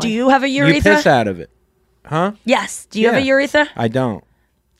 do 0.00 0.08
you 0.08 0.28
have 0.30 0.42
a 0.44 0.48
urethra? 0.48 0.68
You 0.68 0.74
urethra? 0.74 0.94
piss 0.96 1.06
out 1.06 1.26
of 1.28 1.40
it, 1.40 1.50
huh? 2.06 2.32
Yes. 2.44 2.86
Do 2.90 3.00
you 3.00 3.08
have 3.08 3.16
a 3.16 3.22
urethra? 3.22 3.68
I 3.76 3.88
don't. 3.88 4.24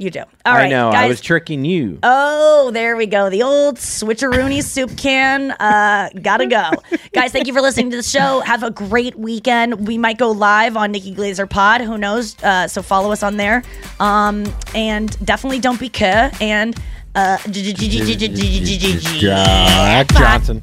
You 0.00 0.10
do. 0.10 0.20
All 0.20 0.54
right, 0.54 0.66
I 0.66 0.68
know. 0.68 0.92
guys. 0.92 1.04
I 1.06 1.08
was 1.08 1.20
tricking 1.20 1.64
you. 1.64 1.98
Oh, 2.04 2.70
there 2.70 2.96
we 2.96 3.06
go. 3.06 3.30
The 3.30 3.42
old 3.42 3.78
switcheroony 3.78 4.62
soup 4.62 4.96
can. 4.96 5.50
Uh, 5.50 6.08
gotta 6.22 6.46
go. 6.46 6.70
Guys, 7.12 7.32
thank 7.32 7.48
you 7.48 7.52
for 7.52 7.60
listening 7.60 7.90
to 7.90 7.96
the 7.96 8.04
show. 8.04 8.38
Have 8.40 8.62
a 8.62 8.70
great 8.70 9.18
weekend. 9.18 9.88
We 9.88 9.98
might 9.98 10.16
go 10.16 10.30
live 10.30 10.76
on 10.76 10.92
Nikki 10.92 11.12
Glazer 11.16 11.50
Pod. 11.50 11.80
Who 11.80 11.98
knows? 11.98 12.40
Uh, 12.44 12.68
so 12.68 12.80
follow 12.80 13.10
us 13.10 13.24
on 13.24 13.38
there. 13.38 13.64
Um, 13.98 14.44
and 14.72 15.18
definitely 15.26 15.58
don't 15.58 15.80
be 15.80 15.88
care. 15.88 16.30
And 16.40 16.76
uh, 17.16 17.38
Jack 19.20 20.08
Johnson. 20.14 20.62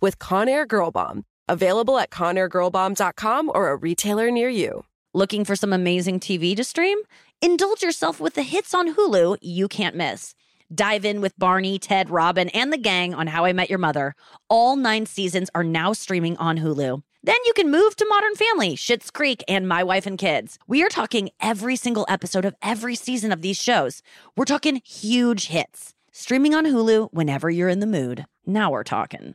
with 0.00 0.18
Conair 0.18 0.66
Girl 0.66 0.90
Bomb. 0.90 1.24
Available 1.48 1.98
at 1.98 2.10
ConairGirlBomb.com 2.10 3.50
or 3.54 3.70
a 3.70 3.76
retailer 3.76 4.30
near 4.30 4.48
you. 4.48 4.84
Looking 5.14 5.44
for 5.44 5.56
some 5.56 5.72
amazing 5.72 6.20
TV 6.20 6.54
to 6.56 6.64
stream? 6.64 6.98
Indulge 7.40 7.82
yourself 7.82 8.20
with 8.20 8.34
the 8.34 8.42
hits 8.42 8.74
on 8.74 8.94
Hulu 8.94 9.38
you 9.40 9.68
can't 9.68 9.96
miss. 9.96 10.34
Dive 10.74 11.06
in 11.06 11.22
with 11.22 11.38
Barney, 11.38 11.78
Ted, 11.78 12.10
Robin, 12.10 12.50
and 12.50 12.70
the 12.70 12.76
gang 12.76 13.14
on 13.14 13.26
How 13.26 13.46
I 13.46 13.54
Met 13.54 13.70
Your 13.70 13.78
Mother. 13.78 14.14
All 14.50 14.76
nine 14.76 15.06
seasons 15.06 15.48
are 15.54 15.64
now 15.64 15.94
streaming 15.94 16.36
on 16.36 16.58
Hulu. 16.58 17.02
Then 17.22 17.36
you 17.46 17.52
can 17.54 17.70
move 17.70 17.96
to 17.96 18.06
Modern 18.08 18.34
Family, 18.34 18.76
Schitt's 18.76 19.10
Creek, 19.10 19.42
and 19.48 19.66
My 19.66 19.82
Wife 19.82 20.06
and 20.06 20.18
Kids. 20.18 20.58
We 20.68 20.84
are 20.84 20.88
talking 20.88 21.30
every 21.40 21.76
single 21.76 22.04
episode 22.08 22.44
of 22.44 22.54
every 22.60 22.94
season 22.94 23.32
of 23.32 23.40
these 23.40 23.56
shows. 23.60 24.02
We're 24.36 24.44
talking 24.44 24.82
huge 24.84 25.46
hits. 25.46 25.94
Streaming 26.12 26.54
on 26.54 26.66
Hulu 26.66 27.08
whenever 27.12 27.48
you're 27.50 27.68
in 27.68 27.80
the 27.80 27.86
mood. 27.86 28.26
Now 28.46 28.70
we're 28.70 28.84
talking. 28.84 29.34